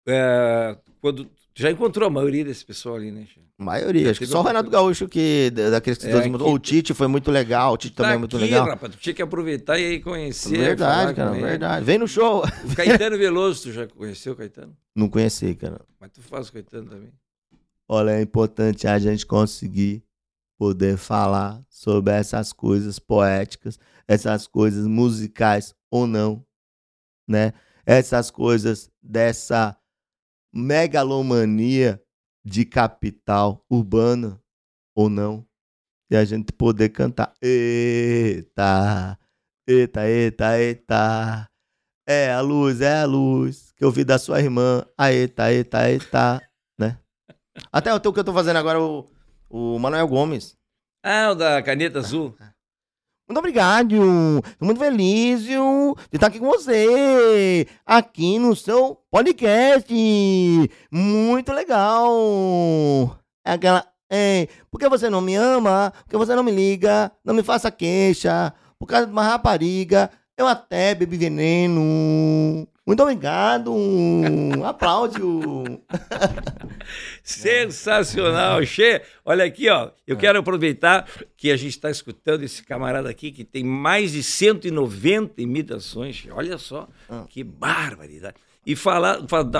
É, 0.06 0.76
quando, 1.00 1.30
já 1.54 1.70
encontrou 1.70 2.06
a 2.06 2.10
maioria 2.10 2.44
desse 2.44 2.64
pessoal 2.64 2.96
ali, 2.96 3.10
né, 3.10 3.24
maioria. 3.59 4.10
Acho 4.10 4.20
que 4.20 4.26
só 4.26 4.40
o 4.40 4.43
Renato 4.44 4.70
Gaúcho 4.70 5.09
que, 5.09 5.51
da- 5.51 5.70
daqueles 5.70 5.98
que 5.98 6.06
É, 6.06 6.28
mudou. 6.28 6.52
O 6.55 6.59
Tite 6.59 6.94
foi 6.94 7.09
muito 7.09 7.30
legal. 7.30 7.72
O 7.72 7.76
Tite 7.76 7.97
também 7.97 8.12
é 8.12 8.14
Tá 8.14 8.18
muito 8.20 8.36
aqui, 8.36 8.44
legal. 8.47 8.66
rapaz, 8.66 8.94
tu 8.94 8.98
tinha 9.01 9.14
que 9.14 9.22
aproveitar 9.22 9.78
e 9.78 10.01
conhecer. 10.01 10.56
Verdade, 10.56 11.14
cara, 11.14 11.32
verdade. 11.32 11.85
Vem 11.85 11.98
no 11.98 12.06
show. 12.06 12.44
O 12.64 12.76
Caetano 12.76 13.18
Veloso, 13.18 13.64
tu 13.64 13.72
já 13.72 13.86
conheceu 13.89 14.32
o 14.32 14.36
Caetano? 14.36 14.76
Não 14.94 15.09
conheci, 15.09 15.55
cara. 15.55 15.80
Mas 16.01 16.10
tu 16.12 16.22
faz 16.22 16.48
o 16.48 16.52
Caetano 16.52 16.89
também. 16.89 17.12
Olha, 17.89 18.10
é 18.12 18.22
importante 18.22 18.86
a 18.86 18.98
gente 18.98 19.26
conseguir 19.26 20.05
poder 20.59 20.97
falar 20.97 21.62
sobre 21.68 22.12
essas 22.12 22.52
coisas 22.52 22.98
poéticas, 22.98 23.78
essas 24.06 24.47
coisas 24.47 24.86
musicais 24.86 25.74
ou 25.90 26.06
não, 26.06 26.44
né? 27.26 27.52
Essas 27.86 28.30
coisas 28.30 28.90
dessa 29.02 29.74
megalomania 30.52 32.01
de 32.44 32.65
capital 32.65 33.65
urbana 33.70 34.40
ou 34.97 35.09
não. 35.09 35.47
E 36.10 36.16
a 36.16 36.24
gente 36.24 36.52
poder 36.52 36.89
cantar. 36.89 37.35
Eita, 37.43 39.19
eita, 39.66 40.09
eita, 40.09 40.59
eita. 40.59 41.51
É 42.06 42.32
a 42.32 42.40
luz, 42.40 42.81
é 42.81 43.01
a 43.01 43.05
luz 43.05 43.73
que 43.73 43.85
eu 43.85 43.90
vi 43.90 44.05
da 44.05 44.19
sua 44.19 44.40
irmã. 44.40 44.85
Ah, 44.97 45.12
eita, 45.12 45.52
eita, 45.52 45.90
eita, 45.90 46.43
né? 46.78 46.98
Até 47.70 47.93
o 47.93 48.01
que 48.01 48.20
eu 48.20 48.24
tô 48.24 48.32
fazendo 48.32 48.56
agora, 48.56 48.81
o, 48.81 49.06
o 49.51 49.78
Manuel 49.78 50.09
Gomes. 50.09 50.56
Ah, 51.05 51.31
o 51.32 51.35
da 51.35 51.62
caneta 51.62 51.98
azul. 51.98 52.35
Muito 53.28 53.40
obrigado. 53.40 53.94
Tô 54.59 54.64
muito 54.64 54.78
feliz 54.78 55.42
de 55.42 55.52
estar 56.10 56.28
aqui 56.28 56.38
com 56.38 56.46
você. 56.46 57.68
Aqui 57.84 58.38
no 58.38 58.56
seu 58.56 58.98
podcast. 59.10 59.94
Muito 60.90 61.52
legal. 61.52 63.18
É 63.44 63.52
aquela. 63.52 63.86
Ei, 64.10 64.48
por 64.70 64.80
que 64.80 64.88
você 64.88 65.10
não 65.10 65.20
me 65.20 65.34
ama? 65.34 65.92
Por 66.05 66.10
que 66.12 66.16
você 66.16 66.34
não 66.34 66.42
me 66.42 66.50
liga? 66.50 67.12
Não 67.22 67.34
me 67.34 67.42
faça 67.42 67.70
queixa. 67.70 68.55
Por 68.78 68.86
causa 68.86 69.05
de 69.05 69.12
uma 69.12 69.24
rapariga, 69.24 70.10
eu 70.39 70.47
até 70.47 70.94
bebi 70.94 71.16
veneno. 71.16 72.66
Muito 72.86 73.02
obrigado. 73.02 73.74
Aplauso. 74.65 75.43
Sensacional, 77.23 78.65
Che. 78.65 79.02
Olha 79.24 79.44
aqui, 79.44 79.69
ó. 79.69 79.90
Eu 80.06 80.16
quero 80.16 80.39
aproveitar 80.39 81.06
que 81.36 81.51
a 81.51 81.56
gente 81.56 81.70
está 81.70 81.90
escutando 81.90 82.43
esse 82.44 82.62
camarada 82.62 83.10
aqui 83.10 83.31
que 83.31 83.44
tem 83.44 83.65
mais 83.65 84.12
de 84.12 84.23
190 84.23 85.43
imitações. 85.43 86.16
Che. 86.16 86.31
Olha 86.31 86.56
só, 86.56 86.89
Ah. 87.09 87.24
que 87.28 87.44
barbaridade. 87.44 88.36
E 88.65 88.74
falar, 88.77 89.19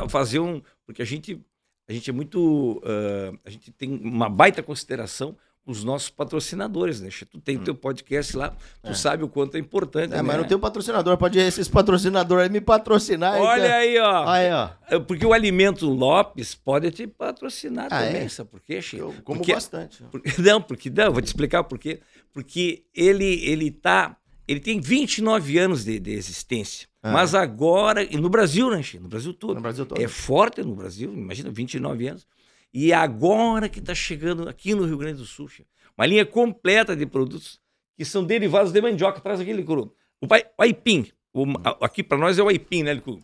fazer 0.09 0.39
um. 0.39 0.63
Porque 0.87 1.03
a 1.03 1.05
gente, 1.05 1.41
a 1.89 1.93
gente 1.93 2.09
é 2.09 2.13
muito. 2.13 2.81
ah, 2.85 3.33
a 3.45 3.51
gente 3.51 3.71
tem 3.73 3.91
uma 4.03 4.29
baita 4.31 4.63
consideração 4.63 5.37
os 5.69 5.85
nossos 5.85 6.09
patrocinadores, 6.09 7.01
né? 7.01 7.11
Tu 7.31 7.39
tem 7.40 7.57
o 7.59 7.61
teu 7.61 7.74
podcast 7.74 8.35
lá, 8.35 8.57
tu 8.82 8.95
sabe 8.95 9.23
o 9.23 9.28
quanto 9.28 9.57
é 9.57 9.61
importante. 9.61 10.15
É, 10.15 10.16
né? 10.16 10.23
mas 10.23 10.39
não 10.39 10.45
tem 10.45 10.57
um 10.57 10.61
patrocinador. 10.61 11.16
Pode 11.19 11.39
esses 11.39 11.69
patrocinadores 11.69 12.45
aí 12.45 12.51
me 12.51 12.61
patrocinar. 12.61 13.39
Olha 13.39 13.74
aí, 13.74 13.99
ó. 13.99 14.27
Aí, 14.27 14.51
ó. 14.51 14.70
É, 14.90 14.99
Porque 14.99 15.27
o 15.27 15.32
Alimento 15.35 15.86
Lopes 15.86 16.55
pode 16.55 16.90
te 16.90 17.07
patrocinar 17.07 17.86
Ah, 17.90 18.01
também, 18.01 18.23
é? 18.23 18.28
sabe 18.28 18.49
por 18.51 18.61
quê, 18.61 18.81
Chico? 18.81 19.03
Eu 19.03 19.15
como 19.23 19.40
porque, 19.40 19.53
bastante. 19.53 20.03
porque- 20.11 20.32
não, 20.40 20.62
porque 20.62 20.89
não, 20.89 21.12
vou 21.12 21.20
te 21.20 21.27
explicar 21.27 21.62
por 21.65 21.78
quê. 21.78 22.01
Porque 22.32 22.85
ele 22.95 23.45
ele 23.45 23.70
tá, 23.70 24.16
ele 24.47 24.61
tem 24.61 24.81
29 24.81 25.59
anos 25.59 25.85
de, 25.85 25.99
de 26.01 26.12
existência. 26.12 26.89
Ah. 27.03 27.12
Mas 27.12 27.35
agora, 27.35 28.03
e 28.03 28.16
no 28.16 28.31
Brasil, 28.31 28.70
né, 28.70 28.82
Chico? 28.82 29.03
No 29.03 29.09
Brasil 29.11 29.35
todo. 29.35 29.57
No 29.57 29.61
Brasil 29.61 29.85
todo. 29.85 30.01
É 30.01 30.09
forte 30.09 30.62
no 30.62 30.74
Brasil, 30.74 31.12
imagina, 31.12 31.51
29 31.51 32.09
anos. 32.09 32.27
E 32.73 32.93
agora 32.93 33.69
que 33.69 33.78
está 33.78 33.95
chegando 33.95 34.49
aqui 34.49 34.74
no 34.74 34.85
Rio 34.85 34.99
Grande 34.99 35.19
do 35.19 35.24
Sul, 35.27 35.49
uma 35.97 36.07
linha 36.07 36.24
completa 36.27 36.95
de 36.95 37.07
produtos 37.07 37.61
que 37.97 38.05
são 38.05 38.24
derivados 38.24 38.73
de 38.73 38.81
mandioca. 38.81 39.20
Traz 39.20 39.40
aquele 39.40 39.65
cru. 39.65 39.95
O, 40.20 40.27
pai, 40.28 40.45
o 40.59 40.62
aipim. 40.62 41.11
O- 41.32 41.45
aqui 41.85 42.03
para 42.03 42.19
nós 42.19 42.39
é 42.39 42.43
o 42.43 42.49
aipim, 42.49 42.82
né? 42.82 42.95
Licuru? 42.95 43.23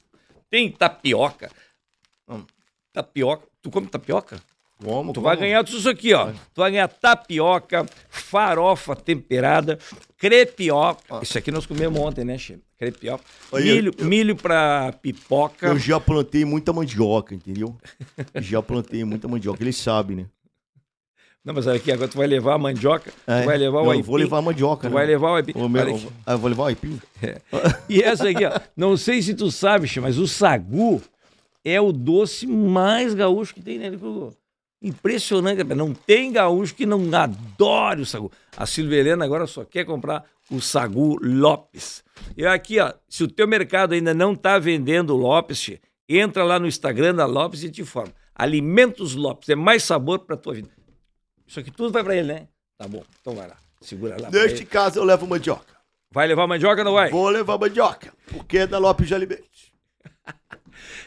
Tem 0.50 0.70
tapioca. 0.70 1.50
Hum. 2.28 2.44
Tapioca. 2.92 3.46
Tu 3.62 3.70
come 3.70 3.86
tapioca? 3.86 4.40
Como? 4.82 5.12
Tu 5.12 5.20
vai 5.20 5.36
ganhar 5.36 5.62
tudo 5.64 5.78
isso 5.78 5.88
aqui, 5.88 6.12
ó. 6.12 6.26
Tu 6.52 6.60
vai 6.60 6.70
ganhar 6.70 6.88
tapioca, 6.88 7.86
farofa 8.08 8.94
temperada, 8.96 9.78
crepioca. 10.18 11.20
Isso 11.22 11.38
aqui 11.38 11.50
nós 11.50 11.64
comemos 11.66 11.98
ontem, 12.00 12.24
né, 12.24 12.36
Che? 12.36 12.58
Crepioca. 12.78 13.22
Olha, 13.52 13.64
milho, 13.64 13.94
milho 14.00 14.36
pra 14.36 14.92
pipoca. 15.00 15.68
Eu 15.68 15.78
já 15.78 15.98
plantei 16.00 16.44
muita 16.44 16.72
mandioca, 16.72 17.34
entendeu? 17.34 17.76
já 18.40 18.60
plantei 18.60 19.04
muita 19.04 19.28
mandioca. 19.28 19.62
Eles 19.62 19.76
sabem, 19.76 20.16
né? 20.18 20.26
Não, 21.44 21.52
mas 21.54 21.66
olha 21.66 21.76
aqui, 21.76 21.92
agora 21.92 22.08
tu 22.08 22.16
vai 22.16 22.26
levar 22.26 22.54
a 22.54 22.58
mandioca, 22.58 23.12
É. 23.26 23.42
tu 23.42 23.46
vai 23.46 23.58
levar 23.58 23.82
o 23.82 23.90
aipim. 23.90 24.00
eu 24.00 24.04
vou 24.06 24.16
levar 24.16 24.38
a 24.38 24.42
mandioca, 24.42 24.82
Tu 24.88 24.90
né? 24.90 24.94
vai 24.94 25.06
levar 25.06 25.30
o 25.30 25.34
aipim. 25.36 25.52
O 25.54 25.68
meu-. 25.68 26.00
Ah, 26.26 26.32
eu 26.32 26.38
vou 26.38 26.48
levar 26.48 26.62
o 26.62 26.66
aipim? 26.66 26.98
E 27.88 28.02
essa 28.02 28.28
aqui, 28.30 28.44
ó. 28.46 28.58
Não 28.74 28.96
sei 28.96 29.20
se 29.22 29.34
tu 29.34 29.50
sabe, 29.50 29.86
Che, 29.86 30.00
mas 30.00 30.16
o 30.18 30.26
sagu 30.26 31.02
é 31.62 31.78
o 31.80 31.92
doce 31.92 32.46
mais 32.46 33.12
gaúcho 33.14 33.54
que 33.54 33.60
tem, 33.62 33.78
né, 33.78 33.90
Licuru? 33.90 34.34
Impressionante, 34.84 35.64
não 35.64 35.94
tem 35.94 36.30
gaúcho 36.30 36.74
que 36.74 36.84
não 36.84 37.00
adore 37.14 38.02
o 38.02 38.06
sagu. 38.06 38.30
A 38.54 38.66
Silvia 38.66 38.98
Helena 38.98 39.24
agora 39.24 39.46
só 39.46 39.64
quer 39.64 39.86
comprar 39.86 40.22
o 40.50 40.60
sagu 40.60 41.16
Lopes. 41.22 42.04
E 42.36 42.44
aqui, 42.44 42.78
ó, 42.78 42.92
se 43.08 43.24
o 43.24 43.28
teu 43.28 43.48
mercado 43.48 43.94
ainda 43.94 44.12
não 44.12 44.34
tá 44.34 44.58
vendendo 44.58 45.14
o 45.14 45.16
Lopes, 45.16 45.70
entra 46.06 46.44
lá 46.44 46.58
no 46.58 46.66
Instagram 46.66 47.14
da 47.14 47.24
Lopes 47.24 47.64
e 47.64 47.70
te 47.70 47.80
informa. 47.80 48.12
Alimentos 48.34 49.14
Lopes, 49.14 49.48
é 49.48 49.54
mais 49.54 49.82
sabor 49.84 50.18
pra 50.18 50.36
tua 50.36 50.52
vida. 50.52 50.68
Isso 51.46 51.58
aqui 51.58 51.70
tudo 51.70 51.90
vai 51.90 52.04
pra 52.04 52.14
ele, 52.14 52.28
né? 52.28 52.48
Tá 52.76 52.86
bom, 52.86 53.02
então 53.22 53.34
vai 53.34 53.48
lá. 53.48 53.56
Segura 53.80 54.20
lá. 54.20 54.30
Neste 54.30 54.66
caso, 54.66 54.98
eu 54.98 55.04
levo 55.04 55.26
mandioca. 55.26 55.74
Vai 56.10 56.26
levar 56.26 56.46
mandioca 56.46 56.82
ou 56.82 56.84
não 56.84 56.92
vai? 56.92 57.08
Vou 57.08 57.30
levar 57.30 57.56
mandioca, 57.56 58.12
porque 58.30 58.58
é 58.58 58.66
da 58.66 58.76
Lopes 58.76 59.08
de 59.08 59.14
Alimentos. 59.14 59.72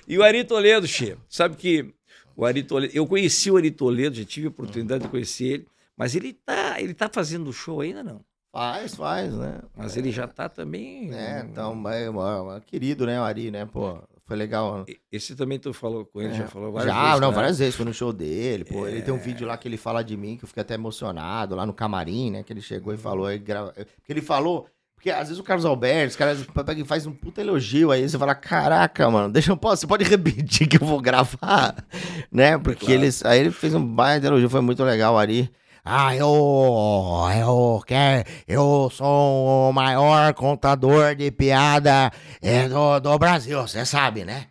E 0.07 0.17
o 0.17 0.23
Ari 0.23 0.45
Toledo, 0.45 0.87
Che, 0.87 1.17
sabe 1.27 1.57
que 1.57 1.93
o 2.37 2.45
Ari 2.45 2.61
Toledo, 2.61 2.95
eu 2.95 3.07
conheci 3.07 3.49
o 3.49 3.57
Ari 3.57 3.71
Toledo, 3.71 4.15
já 4.15 4.23
tive 4.23 4.45
a 4.45 4.49
oportunidade 4.49 5.03
de 5.03 5.09
conhecer 5.09 5.45
ele, 5.45 5.67
mas 5.97 6.15
ele 6.15 6.33
tá, 6.33 6.79
ele 6.79 6.93
tá 6.93 7.09
fazendo 7.11 7.51
show 7.51 7.81
ainda 7.81 8.03
não. 8.03 8.23
Faz, 8.53 8.95
faz, 8.95 9.33
né? 9.33 9.61
Mas 9.75 9.97
ele 9.97 10.11
já 10.11 10.27
tá 10.27 10.47
também. 10.47 11.13
É, 11.13 11.41
então, 11.41 11.83
é, 11.89 12.03
é, 12.03 12.57
é 12.57 12.61
querido, 12.61 13.07
né, 13.07 13.19
o 13.19 13.23
Ari, 13.23 13.49
né, 13.49 13.65
pô. 13.65 13.97
Foi 14.23 14.35
legal. 14.35 14.85
Esse 15.09 15.35
também 15.35 15.57
tu 15.57 15.73
falou 15.73 16.05
com 16.05 16.21
ele, 16.21 16.33
já 16.33 16.47
falou 16.47 16.71
várias 16.71 16.93
Já, 16.93 17.05
vezes. 17.05 17.21
não, 17.21 17.29
né? 17.29 17.35
várias 17.35 17.59
vezes, 17.59 17.75
foi 17.75 17.85
no 17.85 17.93
show 17.93 18.11
dele, 18.11 18.65
pô. 18.65 18.85
Ele 18.85 19.01
tem 19.01 19.13
um 19.13 19.17
vídeo 19.17 19.47
lá 19.47 19.57
que 19.57 19.67
ele 19.67 19.77
fala 19.77 20.03
de 20.03 20.17
mim, 20.17 20.35
que 20.35 20.43
eu 20.43 20.47
fiquei 20.47 20.61
até 20.61 20.73
emocionado, 20.73 21.55
lá 21.55 21.65
no 21.65 21.73
camarim, 21.73 22.31
né? 22.31 22.43
Que 22.43 22.51
ele 22.51 22.61
chegou 22.61 22.93
e 22.93 22.97
falou, 22.97 23.25
aí 23.25 23.39
grava... 23.39 23.71
porque 23.71 24.11
ele 24.11 24.21
falou 24.21 24.67
Porque 24.97 25.11
às 25.11 25.27
vezes 25.27 25.37
o 25.37 25.43
Carlos 25.43 25.63
Alberto, 25.63 26.09
os 26.09 26.15
caras 26.15 26.43
pega 26.65 26.81
e 26.81 26.83
faz 26.83 27.05
um 27.05 27.13
puta 27.13 27.39
elogio, 27.39 27.91
aí 27.91 28.09
você 28.09 28.17
fala, 28.17 28.33
caraca, 28.33 29.07
mano, 29.11 29.31
deixa 29.31 29.51
eu, 29.51 29.59
você 29.61 29.85
pode 29.85 30.03
repetir 30.09 30.67
que 30.67 30.81
eu 30.81 30.85
vou 30.87 30.99
gravar, 30.99 31.75
né? 32.31 32.57
Porque 32.57 32.87
Claro. 32.87 33.01
eles, 33.01 33.23
aí 33.23 33.39
ele 33.39 33.51
fez 33.51 33.75
um 33.75 33.85
baita 33.85 34.25
elogio, 34.25 34.49
foi 34.49 34.59
muito 34.59 34.83
legal 34.83 35.15
ali. 35.17 35.51
Ah, 35.85 36.13
eu, 36.15 36.27
eu 37.39 37.81
quero, 37.85 38.27
eu 38.47 38.89
sou 38.91 39.69
o 39.69 39.71
maior 39.71 40.33
contador 40.33 41.15
de 41.15 41.29
piada 41.31 42.11
é, 42.41 42.67
do, 42.67 42.99
do 42.99 43.17
Brasil, 43.19 43.61
você 43.61 43.85
sabe, 43.85 44.25
né? 44.25 44.47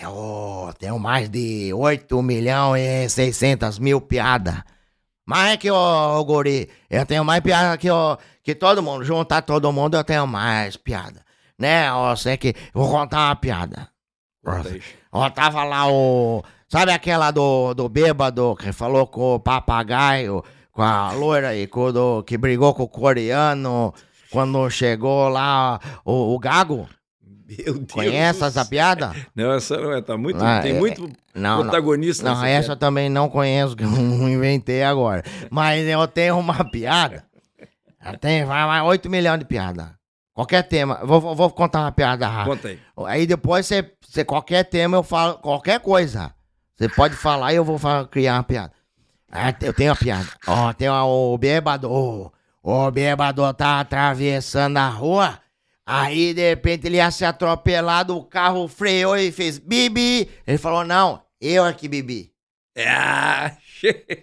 Eu 0.00 0.72
tenho 0.78 0.98
mais 0.98 1.28
de 1.28 1.72
8 1.74 2.22
milhões 2.22 2.84
e 2.84 3.08
600 3.08 3.78
mil 3.80 4.00
piadas. 4.00 4.54
Mais 5.28 5.58
que 5.58 5.70
o 5.70 6.24
guri, 6.24 6.70
eu 6.88 7.04
tenho 7.04 7.22
mais 7.22 7.42
piada 7.42 7.76
que, 7.76 7.90
o, 7.90 8.16
que 8.42 8.54
todo 8.54 8.82
mundo. 8.82 9.04
Juntar 9.04 9.42
todo 9.42 9.70
mundo, 9.70 9.94
eu 9.94 10.02
tenho 10.02 10.26
mais 10.26 10.74
piada. 10.74 11.22
Né? 11.58 11.86
Eu 11.86 12.16
sei 12.16 12.38
que. 12.38 12.54
Vou 12.72 12.90
contar 12.90 13.26
uma 13.26 13.36
piada. 13.36 13.90
Ó, 15.12 15.28
tava 15.28 15.64
lá 15.64 15.86
o. 15.86 16.42
Sabe 16.66 16.92
aquela 16.92 17.30
do, 17.30 17.74
do 17.74 17.90
bêbado 17.90 18.56
que 18.56 18.72
falou 18.72 19.06
com 19.06 19.34
o 19.34 19.38
papagaio, 19.38 20.42
com 20.72 20.80
a 20.80 21.12
loira 21.12 21.54
e 21.54 21.66
com 21.66 21.84
o 21.84 21.92
do, 21.92 22.22
que 22.22 22.38
brigou 22.38 22.72
com 22.72 22.84
o 22.84 22.88
coreano 22.88 23.92
quando 24.30 24.70
chegou 24.70 25.28
lá 25.28 25.78
o, 26.06 26.34
o 26.34 26.38
Gago? 26.38 26.88
Meu 27.48 27.74
Deus. 27.78 27.92
Conhece 27.92 28.44
essa 28.44 28.64
piada? 28.64 29.14
Não, 29.34 29.52
essa 29.52 29.76
não 29.78 29.92
é. 29.92 30.02
Tá 30.02 30.16
muito, 30.18 30.42
Ah, 30.44 30.60
tem 30.60 30.76
é- 30.76 30.78
muito 30.78 31.02
Não, 31.34 31.56
não. 31.56 31.62
protagonista 31.62 32.22
Não, 32.24 32.34
nessa 32.34 32.48
essa 32.48 32.72
eu 32.72 32.76
também 32.76 33.08
não 33.08 33.28
conheço, 33.30 33.74
que 33.74 33.84
eu 33.84 33.90
não 33.90 33.98
inventei 34.28 34.82
agora. 34.82 35.22
Mas 35.50 35.86
eu 35.86 36.06
tenho 36.08 36.38
uma 36.38 36.62
piada. 36.70 37.24
Eu 38.04 38.18
tenho, 38.18 38.46
vai, 38.46 38.66
vai, 38.66 38.82
8 38.82 39.08
milhões 39.08 39.38
de 39.38 39.44
piada. 39.46 39.94
Qualquer 40.34 40.62
tema. 40.62 41.00
Vou, 41.04 41.20
vou- 41.20 41.34
vou 41.34 41.50
contar 41.50 41.80
uma 41.80 41.90
piada 41.92 42.28
rápida. 42.28 42.56
Conta 42.56 42.68
aí. 42.68 42.78
Aí 43.06 43.26
depois 43.26 43.66
você, 43.66 43.90
você, 44.06 44.24
qualquer 44.24 44.64
tema, 44.64 44.96
eu 44.96 45.02
falo 45.02 45.34
qualquer 45.38 45.80
coisa. 45.80 46.32
Você 46.76 46.88
pode 46.88 47.16
falar 47.16 47.52
e 47.52 47.56
eu 47.56 47.64
vou 47.64 47.76
fa- 47.78 48.06
criar 48.06 48.34
uma 48.34 48.44
piada. 48.44 48.72
Ah, 49.32 49.52
eu 49.60 49.72
tenho 49.74 49.90
uma 49.90 49.96
piada. 49.96 50.28
Ó, 50.46 50.72
tem 50.72 50.88
uma- 50.88 51.04
o 51.04 51.36
bêbado. 51.36 51.90
O, 51.90 52.30
o 52.62 52.90
bêbado 52.90 53.42
tá 53.54 53.80
atravessando 53.80 54.76
a 54.76 54.88
rua. 54.88 55.38
Aí, 55.90 56.34
de 56.34 56.48
repente, 56.50 56.86
ele 56.86 56.96
ia 56.96 57.10
ser 57.10 57.24
atropelado, 57.24 58.16
o 58.16 58.24
carro 58.24 58.68
freou 58.68 59.16
e 59.16 59.32
fez 59.32 59.58
bibi. 59.58 60.28
Ele 60.46 60.58
falou, 60.58 60.84
não, 60.84 61.22
eu 61.40 61.64
é 61.64 61.72
que 61.72 61.88
bebi. 61.88 62.32
Ah. 62.78 63.56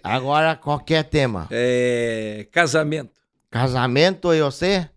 Agora, 0.04 0.54
qualquer 0.56 1.04
tema. 1.04 1.48
É, 1.50 2.46
casamento. 2.52 3.20
Casamento 3.50 4.32
e 4.32 4.40
você? 4.42 4.88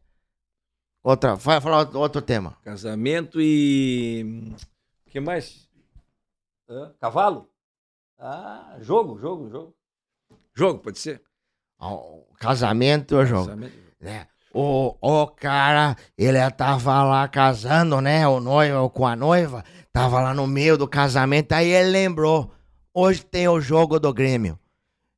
Outra, 1.03 1.35
vai 1.35 1.59
falar 1.61 1.79
outro- 1.79 1.99
outro 1.99 2.21
tema. 2.21 2.57
Casamento 2.63 3.39
e. 3.41 4.53
O 5.07 5.09
que 5.09 5.19
mais? 5.19 5.67
Hã? 6.69 6.93
Cavalo? 6.99 7.49
Ah, 8.19 8.75
jogo, 8.81 9.17
jogo, 9.19 9.49
jogo. 9.49 9.75
Jogo, 10.53 10.79
pode 10.79 10.99
ser? 10.99 11.21
Casamento 12.37 13.15
ou 13.15 13.25
jogo? 13.25 13.47
Casamento. 13.47 13.73
né? 13.99 14.27
O, 14.53 15.27
cara, 15.27 15.95
ele 16.17 16.39
tava 16.51 17.03
lá 17.03 17.27
casando, 17.27 18.01
né? 18.01 18.27
O 18.27 18.39
noivo 18.39 18.89
com 18.89 19.05
a 19.05 19.15
noiva, 19.15 19.63
tava 19.93 20.19
lá 20.19 20.33
no 20.33 20.47
meio 20.47 20.77
do 20.77 20.87
casamento, 20.87 21.53
aí 21.53 21.69
ele 21.69 21.89
lembrou: 21.89 22.51
hoje 22.93 23.23
tem 23.23 23.47
o 23.47 23.61
jogo 23.61 23.99
do 23.99 24.13
Grêmio. 24.13 24.57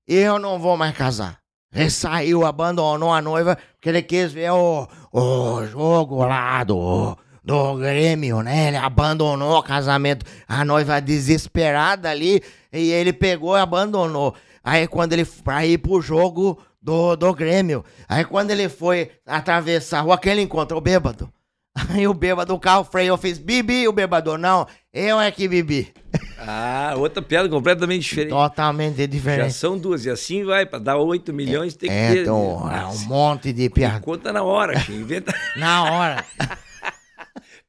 Eu 0.07 0.37
não 0.37 0.59
vou 0.59 0.75
mais 0.75 0.95
casar. 0.95 1.39
Ele 1.73 1.89
saiu, 1.89 2.45
abandonou 2.45 3.13
a 3.13 3.21
noiva, 3.21 3.57
porque 3.73 3.87
ele 3.87 4.01
quis 4.01 4.33
ver 4.33 4.51
o, 4.51 4.85
o 5.13 5.65
jogo 5.65 6.25
lá 6.25 6.61
do, 6.65 7.17
do 7.41 7.75
Grêmio, 7.77 8.41
né? 8.41 8.67
Ele 8.67 8.77
abandonou 8.77 9.57
o 9.57 9.63
casamento. 9.63 10.25
A 10.45 10.65
noiva 10.65 10.99
desesperada 10.99 12.09
ali, 12.09 12.43
e 12.73 12.91
ele 12.91 13.13
pegou 13.13 13.55
e 13.55 13.61
abandonou. 13.61 14.35
Aí 14.61 14.85
quando 14.85 15.13
ele 15.13 15.23
pra 15.25 15.65
ir 15.65 15.77
pro 15.77 16.01
jogo 16.01 16.59
do, 16.81 17.15
do 17.15 17.33
Grêmio. 17.33 17.83
Aí 18.09 18.25
quando 18.25 18.51
ele 18.51 18.67
foi 18.69 19.11
atravessar 19.25 19.99
a 19.99 20.01
rua, 20.01 20.17
que 20.17 20.29
ele 20.29 20.41
encontrou 20.41 20.79
o 20.79 20.83
bêbado. 20.83 21.31
Aí 21.89 22.05
o 22.07 22.13
bêbado, 22.13 22.53
o 22.53 22.59
carro 22.59 22.83
freou, 22.83 23.17
fez 23.17 23.37
bibi, 23.37 23.87
o 23.87 23.93
bêbado, 23.93 24.37
não, 24.37 24.67
eu 24.93 25.19
é 25.21 25.31
que 25.31 25.47
bebi. 25.47 25.93
Ah, 26.43 26.95
outra 26.97 27.21
piada 27.21 27.47
completamente 27.47 28.01
diferente. 28.01 28.31
Totalmente 28.31 28.97
Já 28.97 29.05
diferente. 29.05 29.53
são 29.53 29.77
duas. 29.77 30.07
E 30.07 30.09
assim 30.09 30.43
vai, 30.43 30.65
pra 30.65 30.79
dar 30.79 30.97
8 30.97 31.31
milhões 31.31 31.75
tem 31.75 31.87
que 31.87 31.95
É, 31.95 32.13
ter. 32.13 32.21
então, 32.23 32.67
é 32.67 32.83
um 32.87 32.97
monte 33.05 33.53
de 33.53 33.69
piada. 33.69 33.99
Conta 33.99 34.33
na 34.33 34.41
hora. 34.41 34.73
Inventa. 34.89 35.31
Na 35.55 35.83
hora. 35.83 36.25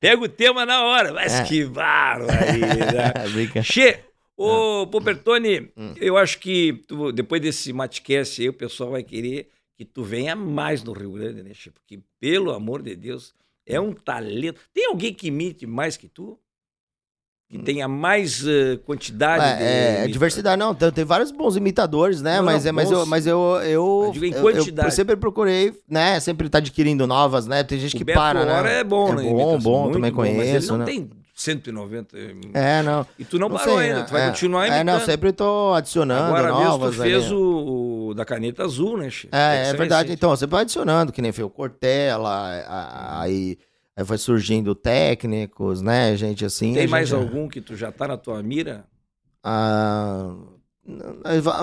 Pega 0.00 0.22
o 0.22 0.26
tema 0.28 0.64
na 0.64 0.84
hora. 0.86 1.12
Mas 1.12 1.34
É. 1.34 1.42
que 1.44 1.66
barbaridade. 1.66 3.30
Brinca. 3.32 3.62
Che, 3.62 4.00
ô 4.42 4.86
Popertone, 4.86 5.70
Hum. 5.76 5.94
eu 5.96 6.16
acho 6.16 6.38
que 6.38 6.82
tu- 6.86 7.12
depois 7.12 7.40
desse 7.40 7.72
Matcast 7.72 8.40
aí, 8.42 8.48
o 8.48 8.52
pessoal 8.52 8.90
vai 8.90 9.02
querer 9.02 9.48
que 9.76 9.84
tu 9.84 10.02
venha 10.02 10.34
mais 10.36 10.82
no 10.82 10.92
Rio 10.92 11.12
Grande, 11.12 11.42
né, 11.42 11.52
Che? 11.54 11.70
Porque, 11.70 12.00
pelo 12.20 12.52
amor 12.52 12.82
de 12.82 12.94
Deus, 12.94 13.34
é 13.66 13.80
um 13.80 13.92
talento. 13.92 14.60
Tem 14.74 14.86
alguém 14.86 15.12
que 15.14 15.28
imite 15.28 15.66
mais 15.66 15.96
que 15.96 16.08
tu? 16.08 16.38
Que 17.50 17.58
tenha 17.58 17.86
mais 17.86 18.46
eh, 18.46 18.78
quantidade 18.86 19.44
de. 19.58 19.62
Hum. 19.62 19.66
É, 19.66 20.04
é 20.04 20.08
diversidade, 20.08 20.58
não. 20.58 20.74
Tem, 20.74 20.90
tem 20.90 21.04
vários 21.04 21.30
bons 21.30 21.54
imitadores, 21.54 22.22
né? 22.22 22.38
Não, 22.38 22.44
mas, 22.46 22.64
não, 22.64 22.68
é, 22.70 22.72
mas, 22.72 22.90
eu, 22.90 22.98
bons. 23.00 23.08
mas 23.08 23.26
eu. 23.26 23.38
Eu, 23.62 24.02
Eu 24.06 24.10
digo 24.10 24.24
em 24.24 24.32
eu- 24.32 24.40
quantidade. 24.40 24.88
eu 24.88 24.90
sempre 24.92 25.16
procurei, 25.16 25.70
né? 25.86 26.18
Sempre 26.18 26.48
tá 26.48 26.58
adquirindo 26.58 27.06
novas, 27.06 27.46
né? 27.46 27.62
Tem 27.62 27.78
gente 27.78 27.94
O 27.94 27.98
que 27.98 28.04
Beto 28.04 28.18
para, 28.18 28.40
Hora 28.40 28.62
né? 28.62 28.80
é 28.80 28.84
bom, 28.84 29.12
é 29.12 29.16
né? 29.16 29.22
Bom, 29.24 29.58
bom, 29.58 29.92
também 29.92 30.10
bom, 30.10 30.22
mas 30.22 30.28
ele 30.30 30.36
conheço, 30.38 30.68
não 30.72 30.78
né? 30.78 30.84
tem 30.86 31.10
190. 31.42 32.16
eh, 32.18 32.34
É, 32.54 32.82
não. 32.82 33.06
E 33.18 33.24
tu 33.24 33.38
não, 33.38 33.48
Não 33.48 33.56
parou 33.56 33.78
sei, 33.78 33.88
ainda, 33.90 34.04
tu 34.04 34.12
vai 34.12 34.22
é. 34.22 34.28
continuar 34.28 34.64
É, 34.64 34.68
imitando. 34.68 34.86
não, 34.86 35.00
sempre 35.04 35.32
tô 35.32 35.72
adicionando 35.74 36.24
Agora 36.34 36.52
mesmo 36.54 36.64
novas. 36.64 36.96
tu 36.96 37.02
fez 37.02 37.30
o, 37.32 38.08
o 38.08 38.14
da 38.14 38.24
caneta 38.24 38.64
azul, 38.64 38.96
né, 38.96 39.10
Che? 39.10 39.28
É, 39.32 39.62
Esse 39.62 39.70
é 39.70 39.76
verdade. 39.76 40.02
recente. 40.08 40.12
Então, 40.18 40.30
você 40.30 40.46
vai 40.46 40.62
adicionando, 40.62 41.12
que 41.12 41.20
nem 41.22 41.32
foi 41.32 41.44
o 41.44 41.50
Cortella, 41.50 42.64
aí, 43.20 43.58
aí 43.96 44.04
foi 44.04 44.18
surgindo 44.18 44.74
técnicos, 44.74 45.82
né, 45.82 46.16
gente 46.16 46.44
assim. 46.44 46.72
Tem 46.74 46.84
a 46.86 46.88
mais 46.88 47.08
gente- 47.08 47.18
algum 47.20 47.48
que 47.48 47.60
tu 47.60 47.76
já 47.76 47.90
tá 47.92 48.08
na 48.08 48.16
tua 48.16 48.42
mira? 48.42 48.84
Ah, 49.44 50.34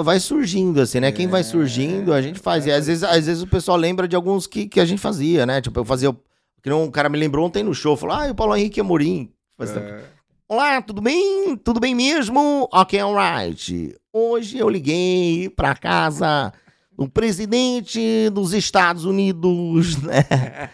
vai 0.04 0.20
surgindo, 0.20 0.82
assim, 0.82 1.00
né? 1.00 1.12
Quem 1.12 1.28
vai 1.28 1.44
surgindo, 1.44 2.14
a 2.14 2.22
gente 2.22 2.40
faz. 2.40 2.66
E 2.66 2.72
às 2.72 2.88
vezes, 2.88 3.04
às 3.04 3.26
vezes 3.26 3.42
o 3.44 3.48
pessoal 3.48 3.78
lembra 3.78 4.08
de 4.08 4.16
alguns 4.16 4.48
que, 4.48 4.68
que 4.68 4.80
a 4.80 4.86
gente 4.86 5.00
fazia, 5.02 5.46
né? 5.46 5.62
Tipo, 5.62 5.80
eu 5.80 5.86
fazia. 5.86 6.10
o- 6.10 6.18
Que 6.62 6.70
um 6.74 6.92
cara 6.92 7.08
me 7.08 7.18
lembrou 7.18 7.46
ontem 7.46 7.64
no 7.64 7.74
show, 7.74 7.96
falou: 7.96 8.16
Ah, 8.18 8.28
e 8.28 8.32
o 8.32 8.36
Paulo 8.36 8.54
Henrique 8.56 8.82
Amorim. 8.82 9.32
Tempo. 9.60 9.80
É. 9.80 10.02
Olá, 10.48 10.82
tudo 10.82 11.02
bem? 11.02 11.56
Tudo 11.58 11.80
bem 11.80 11.94
mesmo? 11.94 12.68
Ok, 12.72 13.00
alright. 13.00 13.96
Hoje 14.12 14.58
eu 14.58 14.70
liguei 14.70 15.50
pra 15.50 15.76
casa 15.76 16.52
do 16.98 17.08
presidente 17.08 18.30
dos 18.32 18.54
Estados 18.54 19.06
Unidos, 19.06 19.98
né? 20.04 20.24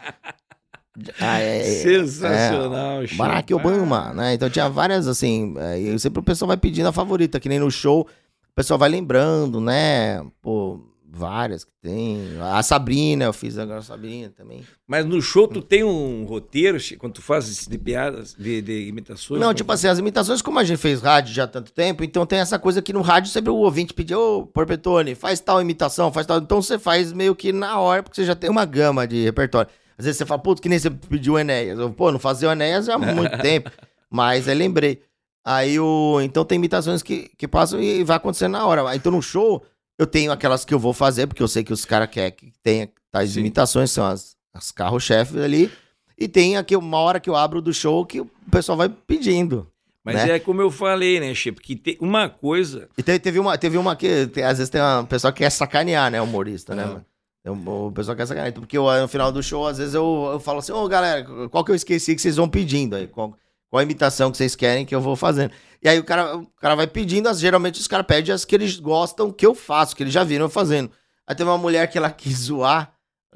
Ah, 1.19 1.39
é- 1.39 1.61
Sensacional, 1.81 3.03
é, 3.03 3.07
Che. 3.07 3.15
Barack 3.15 3.53
Obama, 3.53 4.13
né? 4.13 4.33
Então 4.35 4.49
tinha 4.49 4.69
várias, 4.69 5.09
assim, 5.09 5.53
é, 5.57 5.77
e 5.77 5.99
sempre 5.99 6.21
o 6.21 6.23
pessoal 6.23 6.47
vai 6.47 6.55
pedindo 6.55 6.87
a 6.87 6.93
favorita, 6.93 7.37
que 7.37 7.49
nem 7.49 7.59
no 7.59 7.69
show, 7.69 8.03
o 8.03 8.55
pessoal 8.55 8.79
vai 8.79 8.87
lembrando, 8.87 9.59
né? 9.59 10.23
Pô, 10.41 10.79
várias 11.15 11.63
que 11.63 11.71
tem. 11.81 12.37
A 12.41 12.61
Sabrina, 12.61 13.25
eu 13.25 13.33
fiz 13.33 13.57
agora 13.57 13.79
a 13.79 13.83
Sabrina 13.83 14.29
também. 14.35 14.65
Mas 14.85 15.05
no 15.05 15.21
show 15.21 15.47
tu 15.47 15.61
tem 15.61 15.83
um 15.83 16.25
roteiro, 16.25 16.77
quando 16.99 17.13
tu 17.13 17.21
faz 17.21 17.65
de 17.65 17.77
piadas, 17.77 18.35
de, 18.37 18.61
de 18.61 18.87
imitações? 18.87 19.39
Não, 19.39 19.47
como 19.47 19.53
tipo 19.53 19.71
assim, 19.71 19.87
as 19.87 19.97
imitações, 19.97 20.41
como 20.41 20.59
a 20.59 20.63
gente 20.63 20.77
fez 20.77 21.01
rádio 21.01 21.33
já 21.33 21.45
há 21.45 21.47
tanto 21.47 21.71
tempo, 21.71 22.03
então 22.03 22.25
tem 22.25 22.39
essa 22.39 22.59
coisa 22.59 22.81
que 22.81 22.91
no 22.91 23.01
rádio 23.01 23.31
sempre 23.31 23.49
o 23.49 23.55
ouvinte 23.55 23.93
pedia, 23.93 24.19
ô, 24.19 24.45
Porpetone, 24.45 25.15
faz 25.15 25.39
tal 25.39 25.61
imitação, 25.61 26.11
faz 26.11 26.27
tal. 26.27 26.39
Então 26.39 26.61
você 26.61 26.77
faz 26.77 27.13
meio 27.13 27.33
que 27.33 27.53
na 27.53 27.79
hora, 27.79 28.03
porque 28.03 28.17
você 28.17 28.25
já 28.25 28.35
tem 28.35 28.49
uma 28.49 28.65
gama 28.65 29.07
de 29.07 29.23
repertório. 29.23 29.69
Às 29.97 30.05
vezes 30.05 30.17
você 30.17 30.25
fala, 30.25 30.41
putz, 30.41 30.59
que 30.59 30.67
nem 30.67 30.77
você 30.77 30.89
pediu 30.89 31.33
o 31.33 31.39
Enéas. 31.39 31.79
Eu, 31.79 31.89
Pô, 31.91 32.11
não 32.11 32.19
fazia 32.19 32.49
o 32.49 32.51
Enéas 32.51 32.89
há 32.89 32.97
muito 32.97 33.37
tempo, 33.39 33.71
mas 34.09 34.49
aí 34.49 34.55
lembrei. 34.55 35.01
Aí 35.45 35.79
o. 35.79 36.19
Então 36.21 36.43
tem 36.43 36.57
imitações 36.57 37.01
que, 37.01 37.31
que 37.37 37.47
passam 37.47 37.81
e 37.81 38.03
vai 38.03 38.17
acontecendo 38.17 38.53
na 38.53 38.65
hora. 38.65 38.95
Então 38.95 39.11
no 39.11 39.21
show, 39.21 39.63
eu 39.97 40.05
tenho 40.07 40.31
aquelas 40.31 40.65
que 40.65 40.73
eu 40.73 40.79
vou 40.79 40.93
fazer, 40.93 41.27
porque 41.27 41.41
eu 41.43 41.47
sei 41.47 41.63
que 41.63 41.73
os 41.73 41.85
caras 41.85 42.09
querem 42.09 42.31
que 42.31 42.51
tenha 42.61 42.89
tais 43.11 43.31
Sim. 43.31 43.39
imitações, 43.41 43.91
são 43.91 44.05
as, 44.05 44.35
as 44.53 44.71
carro-chefes 44.71 45.37
ali. 45.37 45.71
E 46.17 46.27
tem 46.27 46.57
aqui 46.57 46.75
uma 46.75 46.97
hora 46.97 47.19
que 47.19 47.29
eu 47.29 47.35
abro 47.35 47.61
do 47.61 47.73
show 47.73 48.05
que 48.05 48.21
o 48.21 48.29
pessoal 48.51 48.77
vai 48.77 48.89
pedindo. 48.89 49.67
Mas 50.03 50.15
né? 50.17 50.35
é 50.35 50.39
como 50.39 50.61
eu 50.61 50.69
falei, 50.69 51.19
né, 51.19 51.33
Che? 51.33 51.51
Porque 51.51 51.75
tem 51.75 51.97
uma 51.99 52.29
coisa. 52.29 52.87
E 52.97 53.01
te- 53.01 53.17
teve 53.19 53.39
uma, 53.39 53.57
teve 53.57 53.77
uma 53.77 53.95
que, 53.95 54.27
tem- 54.27 54.43
às 54.43 54.57
vezes 54.59 54.69
tem 54.69 54.79
uma 54.79 55.03
pessoa 55.03 55.33
que 55.33 55.39
quer 55.39 55.49
sacanear, 55.49 56.11
né, 56.11 56.21
humorista, 56.21 56.75
né, 56.75 56.83
Ah. 56.83 56.87
mano? 56.87 57.05
Tem 57.43 57.51
um- 57.51 57.87
O 57.87 57.91
pessoal 57.91 58.15
quer 58.15 58.25
sacanear. 58.27 58.53
Porque 58.53 58.77
eu, 58.77 58.85
no 59.01 59.07
final 59.07 59.31
do 59.31 59.41
show, 59.41 59.65
às 59.67 59.77
vezes 59.79 59.93
eu, 59.95 60.29
eu 60.33 60.39
falo 60.39 60.59
assim, 60.59 60.71
ô 60.71 60.87
galera, 60.87 61.25
qual 61.49 61.63
que 61.65 61.71
eu 61.71 61.75
esqueci 61.75 62.15
que 62.15 62.21
vocês 62.21 62.35
vão 62.35 62.47
pedindo 62.47 62.95
aí? 62.95 63.07
Qual, 63.07 63.35
qual 63.75 63.81
a 63.81 63.83
imitação 63.83 64.31
que 64.31 64.37
vocês 64.37 64.55
querem 64.55 64.85
que 64.85 64.95
eu 64.95 65.01
vou 65.01 65.17
fazendo? 65.17 65.51
E 65.83 65.89
aí 65.89 65.99
o 65.99 66.03
cara, 66.05 66.37
o 66.37 66.47
cara 66.61 66.75
vai 66.75 66.87
pedindo, 66.87 67.27
as, 67.27 67.39
geralmente 67.41 67.77
os 67.77 67.87
caras 67.87 68.05
pedem 68.05 68.33
as 68.33 68.45
que 68.45 68.55
eles 68.55 68.79
gostam 68.79 69.29
que 69.33 69.45
eu 69.45 69.53
faço, 69.53 69.93
que 69.93 70.01
eles 70.01 70.13
já 70.13 70.23
viram 70.23 70.45
eu 70.45 70.49
fazendo. 70.49 70.89
Aí 71.27 71.35
teve 71.35 71.49
uma 71.49 71.57
mulher 71.57 71.85
que 71.87 71.97
ela 71.97 72.09
quis 72.11 72.37
zoar, 72.37 72.93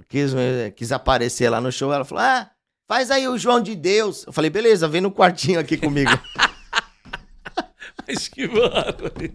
quis, 0.08 0.34
eh, 0.34 0.72
quis 0.72 0.94
aparecer 0.94 1.50
lá 1.50 1.60
no 1.60 1.74
show. 1.74 1.92
Ela 1.92 2.06
falou: 2.06 2.24
Ah, 2.24 2.50
faz 2.88 3.12
aí 3.12 3.28
o 3.28 3.38
João 3.38 3.60
de 3.60 3.76
Deus. 3.76 4.26
Eu 4.26 4.32
falei: 4.32 4.50
Beleza, 4.50 4.88
vem 4.88 5.02
no 5.02 5.12
quartinho 5.12 5.60
aqui 5.60 5.76
comigo. 5.76 6.10
Mas 8.08 8.30
que 8.30 8.48
barbaridade. 8.48 9.34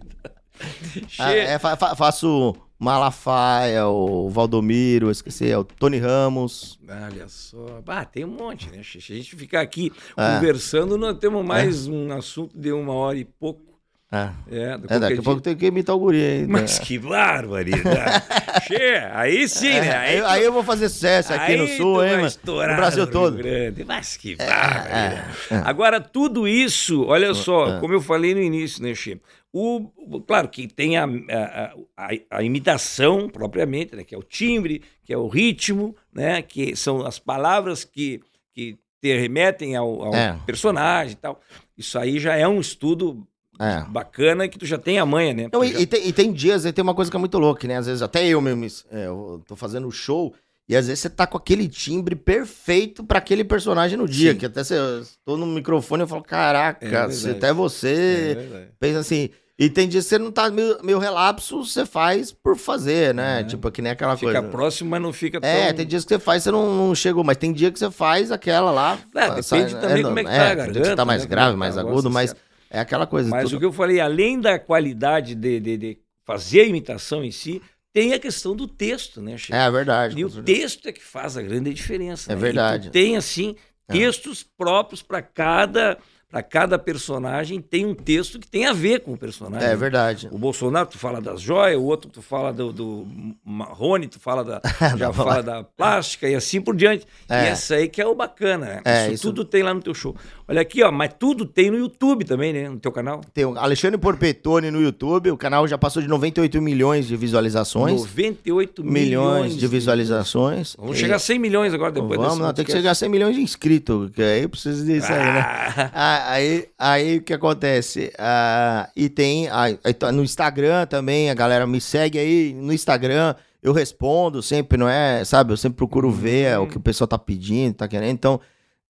Ah, 1.19 1.31
é, 1.33 1.59
fa- 1.59 1.77
fa- 1.77 1.95
faço 1.95 2.55
Malafaia, 2.77 3.87
o 3.87 4.29
Valdomiro, 4.29 5.09
esqueci, 5.09 5.49
é 5.49 5.57
o 5.57 5.63
Tony 5.63 5.97
Ramos. 5.97 6.77
Olha 6.87 7.27
só. 7.27 7.81
Ah, 7.87 8.03
tem 8.05 8.25
um 8.25 8.29
monte, 8.29 8.69
né? 8.69 8.81
Se 8.83 8.97
a 8.97 9.15
gente 9.15 9.35
ficar 9.35 9.61
aqui 9.61 9.91
É. 10.17 10.35
conversando, 10.35 10.97
nós 10.97 11.17
temos 11.17 11.43
mais 11.45 11.87
um 11.87 12.11
assunto 12.11 12.57
de 12.57 12.71
uma 12.71 12.93
hora 12.93 13.17
e 13.17 13.25
pouco. 13.25 13.63
É, 14.11 14.29
É, 14.51 14.77
é 14.87 14.99
daqui 14.99 15.19
a 15.19 15.23
pouco 15.23 15.41
tem 15.41 15.55
que 15.55 15.65
imitar 15.65 15.95
o 15.95 15.99
guri 15.99 16.41
né? 16.41 16.45
Mas 16.47 16.77
que 16.77 16.97
barbaridade. 16.99 18.23
che, 18.67 18.75
aí 19.11 19.49
sim, 19.49 19.73
né? 19.73 19.87
É, 19.87 19.97
aí, 19.97 20.21
aí 20.21 20.43
eu 20.43 20.53
vou 20.53 20.63
fazer 20.63 20.89
sucesso 20.89 21.33
aqui 21.33 21.55
no 21.57 21.67
Sul, 21.67 22.03
hein, 22.05 22.17
mano? 22.17 22.31
No 22.45 22.75
Brasil 22.75 23.07
todo. 23.07 23.37
Grande. 23.37 23.83
Mas 23.83 24.15
que 24.15 24.35
barbaridade. 24.35 25.25
Agora, 25.65 25.99
tudo 25.99 26.47
isso, 26.47 27.03
olha 27.05 27.33
só, 27.33 27.79
como 27.79 27.93
eu 27.93 28.01
falei 28.01 28.33
no 28.35 28.41
início, 28.41 28.83
né, 28.83 28.93
Che? 28.93 29.19
O, 29.57 29.89
claro 30.27 30.49
que 30.49 30.67
tem 30.67 30.97
a, 30.97 31.05
a, 31.05 31.73
a- 31.95 32.09
a 32.39 32.43
imitação 32.43 33.29
propriamente, 33.29 33.95
né, 33.95 34.03
que 34.03 34.13
é 34.13 34.17
o 34.17 34.21
timbre, 34.23 34.81
que 35.05 35.13
é 35.13 35.17
o 35.17 35.29
ritmo, 35.29 35.95
né, 36.13 36.41
que 36.41 36.75
são 36.75 37.05
as 37.05 37.17
palavras 37.19 37.85
que, 37.85 38.19
que 38.53 38.77
te 39.01 39.17
remetem 39.17 39.73
ao, 39.77 40.03
ao 40.03 40.13
É. 40.13 40.37
personagem 40.45 41.13
e 41.13 41.15
tal. 41.15 41.39
Isso 41.77 41.97
aí 41.97 42.19
já 42.19 42.35
é 42.35 42.45
um 42.45 42.59
estudo 42.59 43.25
É. 43.57 43.79
bacana 43.89 44.45
que 44.49 44.59
tu 44.59 44.65
já 44.65 44.77
tem 44.77 44.99
a 44.99 45.05
manha, 45.05 45.33
né? 45.33 45.43
Não, 45.43 45.61
Tu 45.61 45.63
e, 45.63 45.71
já- 45.71 45.79
e 45.79 45.85
tem, 45.87 46.07
e 46.09 46.11
tem 46.11 46.33
dias, 46.33 46.65
aí 46.65 46.73
tem 46.73 46.83
uma 46.83 46.93
coisa 46.93 47.09
que 47.09 47.15
é 47.15 47.19
muito 47.21 47.39
louca, 47.39 47.65
né? 47.65 47.77
Às 47.77 47.85
vezes, 47.85 48.01
até 48.01 48.27
eu 48.27 48.41
mesmo, 48.41 48.65
é, 48.91 49.05
eu 49.07 49.41
tô 49.47 49.55
fazendo 49.55 49.89
show, 49.89 50.33
e 50.67 50.75
às 50.75 50.87
vezes 50.87 50.99
você 50.99 51.09
tá 51.09 51.25
com 51.25 51.37
aquele 51.37 51.69
timbre 51.69 52.13
perfeito 52.13 53.05
pra 53.05 53.19
aquele 53.19 53.45
personagem 53.45 53.97
no 53.97 54.05
dia, 54.05 54.33
Sim. 54.33 54.37
que 54.37 54.45
até 54.47 54.61
você, 54.65 54.75
tô 55.23 55.37
no 55.37 55.45
microfone 55.45 56.01
e 56.01 56.03
eu 56.03 56.07
falo, 56.09 56.23
caraca, 56.23 56.85
É 56.85 57.29
até 57.31 57.47
É 57.51 57.53
você 57.53 58.33
verdade. 58.35 58.71
pensa 58.77 58.99
assim. 58.99 59.29
E 59.57 59.69
tem 59.69 59.87
dias 59.87 60.03
que 60.03 60.09
você 60.09 60.17
não 60.17 60.31
tá 60.33 60.49
meio, 60.51 60.77
meio 60.83 60.99
relapso, 60.99 61.63
você 61.63 61.85
faz 61.85 62.31
por 62.33 62.57
fazer, 62.57 63.13
né? 63.13 63.39
É. 63.39 63.43
Tipo, 63.45 63.71
que 63.71 63.81
nem 63.81 63.91
aquela 63.93 64.17
Fica 64.17 64.33
coisa. 64.33 64.47
próximo, 64.49 64.89
mas 64.89 65.01
não 65.01 65.13
fica 65.13 65.39
tão... 65.39 65.49
É, 65.49 65.71
tem 65.71 65.85
dias 65.87 66.03
que 66.03 66.09
você 66.09 66.19
faz, 66.19 66.43
você 66.43 66.51
não, 66.51 66.75
não 66.87 66.93
chegou, 66.93 67.23
mas 67.23 67.37
tem 67.37 67.53
dia 67.53 67.71
que 67.71 67.79
você 67.79 67.89
faz 67.89 68.31
aquela 68.33 68.69
lá. 68.69 68.99
É, 69.15 69.41
sai- 69.41 69.63
depende 69.65 69.81
também 69.81 70.03
como 70.03 70.19
é 70.19 70.23
que 70.23 70.29
tá 70.29 70.35
a 70.35 70.47
tem 70.47 70.55
dia 70.55 70.65
que 70.65 70.71
você 70.73 70.73
garganta, 70.79 70.95
tá 70.97 71.05
mais 71.05 71.21
né, 71.23 71.27
grave, 71.29 71.55
mais 71.57 71.75
tá 71.75 71.83
o 71.85 71.87
agudo, 71.87 72.11
mas 72.11 72.31
certo. 72.31 72.41
é 72.69 72.79
aquela 72.81 73.07
coisa. 73.07 73.29
Mas 73.29 73.45
tudo- 73.45 73.55
o 73.55 73.59
que 73.59 73.65
eu 73.65 73.71
falei, 73.71 74.01
além 74.01 74.41
da 74.41 74.59
qualidade 74.59 75.33
de, 75.35 75.59
de- 75.61 75.77
de 75.77 75.97
fazer 76.25 76.59
a 76.61 76.65
imitação 76.65 77.23
em 77.23 77.31
si, 77.31 77.61
tem 77.93 78.11
a 78.11 78.19
questão 78.19 78.53
do 78.57 78.67
texto, 78.67 79.21
né, 79.21 79.37
Chico? 79.37 79.55
É 79.55 79.71
verdade. 79.71 80.19
E 80.19 80.25
o 80.25 80.29
certeza. 80.29 80.59
texto 80.59 80.87
é 80.89 80.91
que 80.91 81.01
faz 81.01 81.37
a 81.37 81.41
grande 81.41 81.73
diferença. 81.73 82.29
É 82.29 82.35
né? 82.35 82.41
verdade. 82.41 82.89
Tem, 82.89 83.15
assim, 83.15 83.55
textos 83.87 84.43
próprios 84.43 85.01
para 85.01 85.21
cada, 85.21 85.97
para 86.29 86.41
cada 86.43 86.77
personagem, 86.77 87.61
tem 87.61 87.85
um 87.85 87.93
texto 87.93 88.39
que 88.39 88.47
tem 88.47 88.65
a 88.65 88.73
ver 88.73 88.99
com 89.01 89.13
o 89.13 89.17
personagem. 89.17 89.67
É 89.69 89.75
verdade. 89.75 90.27
O 90.31 90.37
Bolsonaro, 90.37 90.87
tu 90.87 90.97
fala 90.97 91.21
das 91.21 91.39
joias, 91.39 91.77
o 91.79 91.83
outro 91.83 92.09
tu 92.09 92.21
fala 92.21 92.51
do, 92.51 92.73
do 92.73 93.07
Marrone, 93.43 94.07
tu 94.07 94.19
fala 94.19 94.43
da, 94.43 94.61
já 94.97 95.13
fala 95.13 95.41
da 95.41 95.63
plástica 95.63 96.27
e 96.27 96.35
assim 96.35 96.59
por 96.59 96.75
diante. 96.75 97.05
É. 97.29 97.43
E 97.45 97.47
essa 97.47 97.75
aí 97.75 97.87
que 97.87 98.01
é 98.01 98.05
o 98.05 98.15
bacana, 98.15 98.65
né? 98.65 98.81
É, 98.83 99.05
isso, 99.05 99.13
isso- 99.13 99.27
tudo 99.27 99.45
tem 99.45 99.63
lá 99.63 99.73
no 99.73 99.81
teu 99.81 99.93
show. 99.93 100.15
Olha 100.47 100.61
aqui, 100.61 100.83
ó, 100.83 100.91
mas 100.91 101.09
tudo 101.17 101.43
tem 101.43 101.71
no 101.71 101.77
YouTube 101.77 102.23
também, 102.23 102.53
né? 102.53 102.69
No 102.69 102.77
teu 102.79 102.91
canal. 102.91 103.19
Tem 103.33 103.43
o 103.45 103.57
Alexandre 103.57 103.97
Porpetone 103.99 104.69
no 104.69 104.79
YouTube, 104.79 105.31
o 105.31 105.37
canal 105.37 105.67
já 105.67 105.75
passou 105.75 106.03
de 106.03 106.07
98 106.07 106.61
milhões 106.61 107.07
de 107.07 107.17
visualizações. 107.17 108.01
98 108.01 108.83
milhões, 108.83 109.01
milhões, 109.07 109.57
de 109.57 109.67
visualizações. 109.67 110.75
Vamos 110.77 110.97
E- 110.97 110.99
chegar 111.01 111.15
a 111.15 111.19
100 111.19 111.39
milhões 111.39 111.73
agora 111.73 111.91
depois 111.91 112.19
Vamos, 112.19 112.37
não, 112.37 112.53
tem 112.53 112.63
que 112.63 112.71
chegar 112.71 112.91
a 112.91 112.95
100 112.95 113.09
milhões 113.09 113.35
de 113.35 113.41
inscritos, 113.41 114.11
que 114.11 114.21
aí 114.21 114.47
precisa 114.47 114.85
disso 114.85 115.11
aí, 115.11 115.17
né? 115.19 115.41
Ah, 115.77 115.91
Ah, 115.93 116.31
aí, 116.33 116.65
aí 116.77 117.17
o 117.17 117.21
que 117.23 117.33
acontece? 117.33 118.11
Ah, 118.19 118.87
e 118.95 119.09
tem 119.09 119.47
ah, 119.47 119.63
aí 119.83 119.93
tá 119.95 120.11
no 120.11 120.23
Instagram 120.23 120.85
também, 120.85 121.29
a 121.31 121.33
galera 121.33 121.65
me 121.65 121.81
segue 121.81 122.19
aí 122.19 122.53
no 122.53 122.71
Instagram. 122.71 123.33
Eu 123.63 123.73
respondo 123.73 124.43
sempre, 124.43 124.77
não 124.77 124.87
é? 124.87 125.25
Sabe? 125.25 125.51
Eu 125.51 125.57
sempre 125.57 125.77
procuro 125.77 126.11
ver 126.11 126.59
o 126.59 126.67
que 126.67 126.77
o 126.77 126.79
pessoal 126.79 127.07
tá 127.07 127.17
pedindo, 127.17 127.73
tá 127.73 127.87
querendo. 127.87 128.11
Então, 128.11 128.39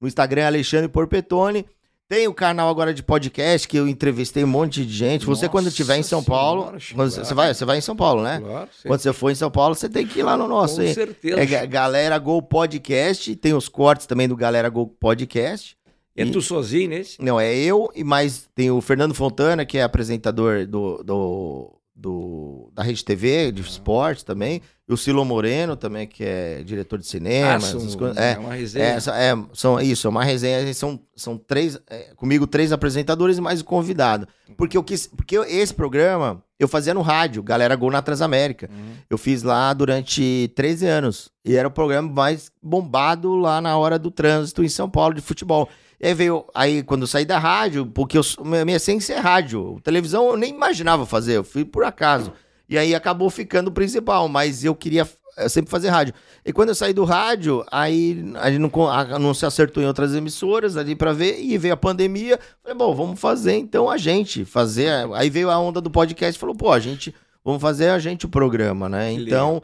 no 0.02 0.08
Instagram 0.08 0.42
é 0.42 0.46
Alexandre 0.48 0.88
Porpetone. 0.90 1.66
Tem 2.08 2.28
o 2.28 2.34
canal 2.36 2.70
agora 2.70 2.94
de 2.94 3.02
podcast 3.02 3.68
que 3.68 3.78
eu 3.78 3.88
entrevistei 3.88 4.44
um 4.44 4.48
monte 4.48 4.86
de 4.86 4.94
gente. 4.94 5.26
Você, 5.26 5.50
quando 5.50 5.70
estiver 5.70 5.98
em 5.98 6.04
São 6.04 6.24
Paulo. 6.24 6.80
Senhora, 6.80 7.10
você, 7.10 7.34
vai, 7.34 7.52
você 7.52 7.66
vai 7.66 7.78
em 7.80 7.82
São 7.82 7.96
Paulo, 7.96 8.22
né? 8.22 8.40
claro, 8.40 8.70
sim. 8.80 8.88
Quando 8.88 9.00
você 9.00 9.12
for 9.12 9.32
em 9.32 9.36
São 9.36 9.50
Paulo, 9.50 9.74
você 9.74 9.90
tem 9.90 10.06
que 10.06 10.20
ir 10.20 10.24
lá 10.24 10.38
no 10.38 10.48
nosso. 10.48 10.76
Com 10.76 10.82
aí. 10.84 10.94
certeza. 10.94 11.40
É 11.42 11.46
Ga- 11.48 11.66
Galera 11.66 12.18
Go 12.20 12.40
Podcast. 12.44 13.36
Tem 13.38 13.56
os 13.56 13.68
cortes 13.68 14.06
também 14.06 14.28
do 14.28 14.36
Galera 14.36 14.70
Go 14.70 14.86
Podcast. 14.86 15.76
É 16.16 16.24
E- 16.26 16.32
tu 16.32 16.44
sozinho 16.44 16.90
nesse? 16.90 17.20
Não, 17.20 17.40
é 17.40 17.56
eu 17.56 17.90
e 17.96 18.04
mais 18.04 18.48
tem 18.54 18.70
o 18.70 18.80
Fernando 18.82 19.16
Fontana, 19.16 19.66
que 19.66 19.80
é 19.80 19.82
apresentador 19.82 20.68
do, 20.68 21.02
do, 21.04 21.74
do- 21.96 22.70
da 22.74 22.84
Rede 22.84 23.04
TV, 23.06 23.52
de 23.52 23.62
esporte 23.62 24.26
também. 24.26 24.62
E 24.88 24.94
o 24.94 24.98
Silo 24.98 25.26
Moreno 25.26 25.76
também, 25.76 26.06
que 26.06 26.24
é 26.24 26.62
diretor 26.64 27.00
de 27.00 27.08
cinema. 27.08 27.56
Ah, 27.56 27.60
são- 27.60 27.80
essas 27.80 27.96
coisas. 27.96 28.18
é 28.18 28.34
É, 28.34 28.38
uma 28.38 28.54
resenha. 28.54 28.86
é, 28.86 28.98
é, 28.98 29.38
são 29.54 29.80
isso, 29.82 30.06
é 30.06 30.10
uma 30.10 30.24
resenha. 30.24 30.72
São, 30.74 31.00
são 31.16 31.38
três, 31.38 31.80
é, 31.90 32.12
comigo 32.16 32.46
três 32.46 32.72
apresentadores 32.72 33.38
e 33.38 33.42
mais 33.42 33.62
o 33.62 33.66
convidado. 33.66 34.28
Porque 34.58 34.78
eu 34.78 34.84
quis, 34.84 35.08
porque 35.08 35.38
eu- 35.38 35.44
esse 35.44 35.74
programa 35.74 36.44
eu 36.60 36.68
fazia 36.68 36.94
no 36.94 37.02
rádio, 37.02 37.42
Galera 37.42 37.76
Gol 37.76 37.90
na 37.92 38.02
Transamérica. 38.02 38.70
Uhum. 38.72 38.94
Eu 39.10 39.18
fiz 39.18 39.42
lá 39.42 39.74
durante 39.74 40.52
13 40.56 40.86
anos. 40.86 41.30
E 41.44 41.56
era 41.56 41.68
o 41.68 41.72
programa 41.72 42.12
mais 42.12 42.52
bombado 42.62 43.36
lá 43.36 43.60
na 43.62 43.76
hora 43.78 43.98
do 43.98 44.12
trânsito 44.12 44.64
em 44.64 44.70
São 44.70 44.90
Paulo 44.90 45.16
de 45.16 45.22
futebol. 45.22 45.68
E 46.06 46.10
aí 46.10 46.14
veio, 46.14 46.46
aí 46.54 46.84
quando 46.84 47.02
eu 47.02 47.08
saí 47.08 47.26
da 47.26 47.40
rádio, 47.40 47.84
porque 47.88 48.16
eu, 48.16 48.22
sou- 48.22 48.46
minha 48.46 48.76
essência 48.78 49.16
é 49.16 49.18
rádio. 49.20 49.80
Televisão 49.84 50.30
eu 50.30 50.38
nem 50.38 50.54
imaginava 50.54 51.04
fazer, 51.04 51.38
eu 51.38 51.44
fui 51.44 51.66
por 51.66 51.84
acaso. 51.84 52.32
E 52.70 52.78
aí 52.78 52.94
acabou 52.94 53.28
ficando 53.32 53.70
o 53.70 53.72
principal, 53.72 54.28
mas 54.30 54.64
eu 54.64 54.76
queria 54.76 55.08
eh, 55.38 55.50
sempre 55.50 55.72
fazer 55.72 55.90
rádio. 55.90 56.14
E 56.46 56.54
quando 56.54 56.70
eu 56.70 56.76
saí 56.76 56.94
do 56.94 57.04
rádio, 57.06 57.66
aí 57.72 58.24
a 58.40 58.52
gente 58.52 58.60
não, 58.60 58.88
a- 58.88 59.18
não 59.18 59.34
se 59.34 59.48
acertou 59.48 59.82
em 59.82 59.88
outras 59.88 60.14
emissoras 60.14 60.78
ali 60.78 60.96
pra 60.96 61.12
ver, 61.12 61.40
e 61.42 61.58
veio 61.58 61.74
a 61.74 61.78
pandemia. 61.78 62.40
Falei, 62.62 62.78
bom, 62.78 62.94
vamos 62.94 63.20
fazer 63.20 63.56
então 63.56 63.90
a 63.90 63.98
gente, 63.98 64.46
fazer. 64.46 64.92
Aí 65.16 65.30
veio 65.32 65.50
a 65.50 65.58
onda 65.58 65.82
do 65.82 65.90
podcast 65.90 66.38
e 66.38 66.40
falou, 66.40 66.54
pô, 66.56 66.72
a 66.72 66.80
gente, 66.80 67.16
vamos 67.44 67.60
fazer 67.62 67.90
a 67.90 67.98
gente 67.98 68.28
o 68.28 68.30
programa, 68.30 68.88
né? 68.88 69.12
Então, 69.12 69.60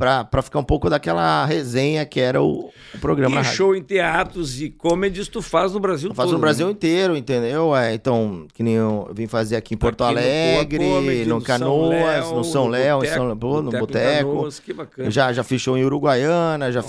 pra, 0.00 0.24
pra 0.24 0.40
ficar 0.40 0.58
um 0.58 0.64
pouco 0.64 0.88
daquela 0.88 1.44
resenha 1.44 2.06
que 2.06 2.18
era 2.18 2.40
o, 2.42 2.70
o 2.94 2.98
programa 3.00 3.42
E 3.42 3.44
show 3.44 3.76
em 3.76 3.82
teatros 3.82 4.60
e 4.62 4.70
comedies 4.70 5.28
tu 5.28 5.42
faz 5.42 5.72
no 5.74 5.78
Brasil 5.78 6.08
Eu 6.08 6.14
faço 6.14 6.28
todo. 6.28 6.36
no 6.36 6.40
Brasil 6.40 6.66
né? 6.66 6.72
inteiro, 6.72 7.14
entendeu? 7.16 7.76
É, 7.76 7.92
então, 7.92 8.46
que 8.54 8.62
nem 8.62 8.74
eu 8.74 9.10
vim 9.14 9.26
fazer 9.26 9.56
aqui 9.56 9.74
em 9.74 9.76
Porto 9.76 10.02
Aqui 10.02 10.14
no 10.14 10.18
Alegre, 10.18 10.78
Comedy, 10.78 11.24
no 11.26 11.34
São 11.34 11.40
Canoas, 11.42 11.90
Léo, 11.90 12.34
no 12.34 12.44
São 12.44 12.68
Léo, 12.68 12.96
em 12.96 13.00
Boteco- 13.00 13.14
São 13.14 13.24
Léo, 13.28 13.62
no 13.62 13.70
Boteco. 13.70 14.30
Canoas, 14.30 14.58
que 14.58 14.72
bacana. 14.72 15.10
Já, 15.10 15.32
já 15.34 15.44
show 15.44 15.76
em 15.76 15.84
Uruguaiana, 15.84 16.72
já 16.72 16.80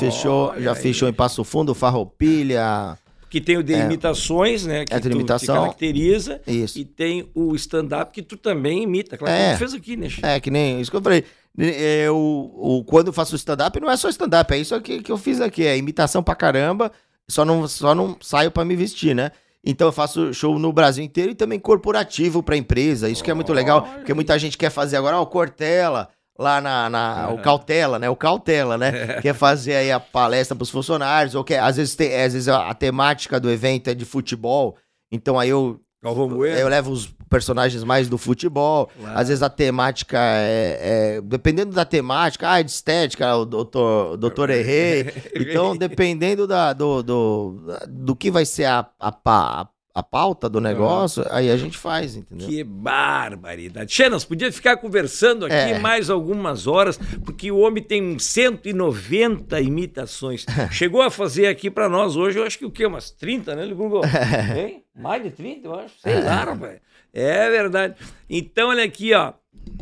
Olha 0.52 0.62
já 0.62 0.72
aí. 0.74 0.94
show 0.94 1.10
em 1.10 1.14
Passo 1.14 1.44
Fundo, 1.44 1.76
Farroupilha. 1.76 2.98
Que 3.30 3.40
tem 3.40 3.58
o 3.58 3.64
de 3.64 3.74
É. 3.74 3.80
imitações, 3.86 4.66
né? 4.66 4.84
Que 4.84 4.94
É, 4.94 5.00
de 5.00 5.10
tu 5.10 5.16
imitação. 5.16 5.56
te 5.56 5.60
caracteriza. 5.62 6.42
Isso. 6.46 6.78
E 6.78 6.84
tem 6.84 7.30
o 7.34 7.56
stand-up 7.56 8.12
que 8.12 8.22
tu 8.22 8.36
também 8.36 8.84
imita. 8.84 9.18
Claro 9.18 9.34
É. 9.34 9.48
que 9.48 9.56
tu 9.56 9.60
fez 9.60 9.74
aqui, 9.74 9.96
né? 9.96 10.10
Chico? 10.10 10.28
É, 10.28 10.38
que 10.40 10.52
nem 10.52 10.82
isso 10.82 10.92
que 10.92 10.98
eu 10.98 11.02
falei. 11.02 11.24
Eu, 11.58 12.16
o, 12.18 12.84
quando 12.86 13.08
eu 13.08 13.14
faço 13.14 13.36
stand-up, 13.36 13.80
não 13.80 13.90
é 13.92 13.98
só 13.98 14.10
stand-up, 14.10 14.54
é 14.54 14.58
isso 14.58 14.74
aqui 14.74 15.02
que 15.02 15.12
eu 15.12 15.18
fiz 15.18 15.42
aqui. 15.42 15.66
É 15.66 15.78
imitação 15.78 16.24
pra 16.24 16.36
caramba, 16.36 16.92
só 17.30 17.44
não, 17.46 17.68
só 17.68 17.94
não 17.94 18.18
saio 18.22 18.52
pra 18.52 18.64
me 18.66 18.76
vestir, 18.76 19.14
né? 19.16 19.32
Então 19.64 19.88
eu 19.88 19.92
faço 19.92 20.34
show 20.34 20.58
no 20.58 20.74
Brasil 20.74 21.04
inteiro 21.04 21.32
e 21.32 21.36
também 21.36 21.60
corporativo 21.60 22.42
pra 22.42 22.58
empresa. 22.58 23.10
Isso 23.10 23.24
que 23.24 23.30
é 23.30 23.34
muito 23.34 23.54
legal, 23.54 23.84
porque 23.84 24.14
muita 24.14 24.38
gente 24.40 24.58
quer 24.58 24.72
fazer 24.72 24.98
agora, 24.98 25.18
ó, 25.20 25.22
o 25.22 25.28
Cortella, 25.28 26.10
lá 26.40 26.60
na, 26.60 26.90
na- 26.90 27.30
o 27.30 27.38
Cautela, 27.42 28.00
né? 28.00 28.10
O 28.10 28.16
Cautela, 28.16 28.76
né? 28.78 29.22
Quer 29.22 29.36
fazer 29.36 29.76
aí 29.76 29.92
a 29.92 30.00
palestra 30.00 30.56
pros 30.56 30.70
funcionários, 30.72 31.36
ou 31.36 31.44
quer, 31.44 31.60
às 31.60 31.78
vezes, 31.78 31.94
tem, 31.96 32.08
às 32.24 32.34
vezes 32.34 32.48
a, 32.48 32.70
a 32.70 32.74
temática 32.74 33.40
do 33.40 33.52
evento 33.52 33.90
é 33.90 33.94
de 33.94 34.04
futebol, 34.06 34.76
então 35.12 35.38
aí 35.38 35.50
eu 35.50 35.80
Galvão 36.02 36.28
Bueno. 36.28 36.58
eu 36.58 36.68
levo 36.68 36.90
os 36.92 37.14
personagens 37.32 37.84
mais 37.84 38.08
do 38.10 38.18
futebol. 38.18 38.92
Claro. 39.00 39.18
Às 39.18 39.30
vezes 39.30 39.42
a 39.42 39.50
temática 39.50 40.20
é, 40.20 41.16
é- 41.18 41.22
Dependendo 41.22 41.72
da 41.74 41.86
temática, 41.86 42.52
ah, 42.52 42.60
é 42.60 42.64
de 42.64 42.70
estética, 42.70 43.36
o 43.38 43.46
doutor, 43.46 44.12
o 44.14 44.18
doutor 44.18 44.50
errei. 44.52 45.12
Então, 45.34 45.76
dependendo 45.76 46.46
da, 46.46 46.74
do, 46.74 47.02
do, 47.02 47.64
do 47.88 48.16
que 48.16 48.30
vai 48.30 48.46
ser 48.46 48.66
a, 48.66 48.86
a, 49.00 49.12
pa- 49.12 49.68
a 49.94 50.04
pauta 50.04 50.50
do 50.50 50.60
negócio, 50.62 51.26
aí 51.30 51.50
a 51.50 51.58
gente 51.58 51.78
faz, 51.78 52.16
entendeu? 52.16 52.48
Que 52.48 52.64
barbaridade. 52.64 53.92
Xenas, 53.94 54.24
podia 54.26 54.52
ficar 54.52 54.78
conversando 54.78 55.46
aqui 55.46 55.54
É. 55.56 55.80
mais 55.80 56.10
algumas 56.10 56.68
horas, 56.68 56.98
porque 57.26 57.52
o 57.52 57.60
homem 57.60 57.82
tem 57.84 58.18
190 58.20 59.60
imitações. 59.62 60.46
Chegou 60.72 61.02
a 61.02 61.10
fazer 61.10 61.48
aqui 61.48 61.70
pra 61.70 61.90
nós 61.90 62.16
hoje, 62.16 62.40
eu 62.40 62.44
acho 62.46 62.58
que 62.58 62.66
o 62.66 62.72
quê? 62.72 62.86
Umas 62.86 63.10
30, 63.12 63.56
né, 63.56 63.68
Google? 63.74 64.02
Hein? 64.56 64.84
Mais 64.96 65.24
de 65.24 65.32
30, 65.32 65.68
eu 65.68 65.76
acho. 65.80 65.94
Sei 66.02 66.22
lá, 66.22 66.44
rapaz. 66.44 66.80
É 67.14 67.50
verdade. 67.50 67.96
Então, 68.30 68.70
olha 68.70 68.84
aqui, 68.84 69.14
ó. 69.14 69.34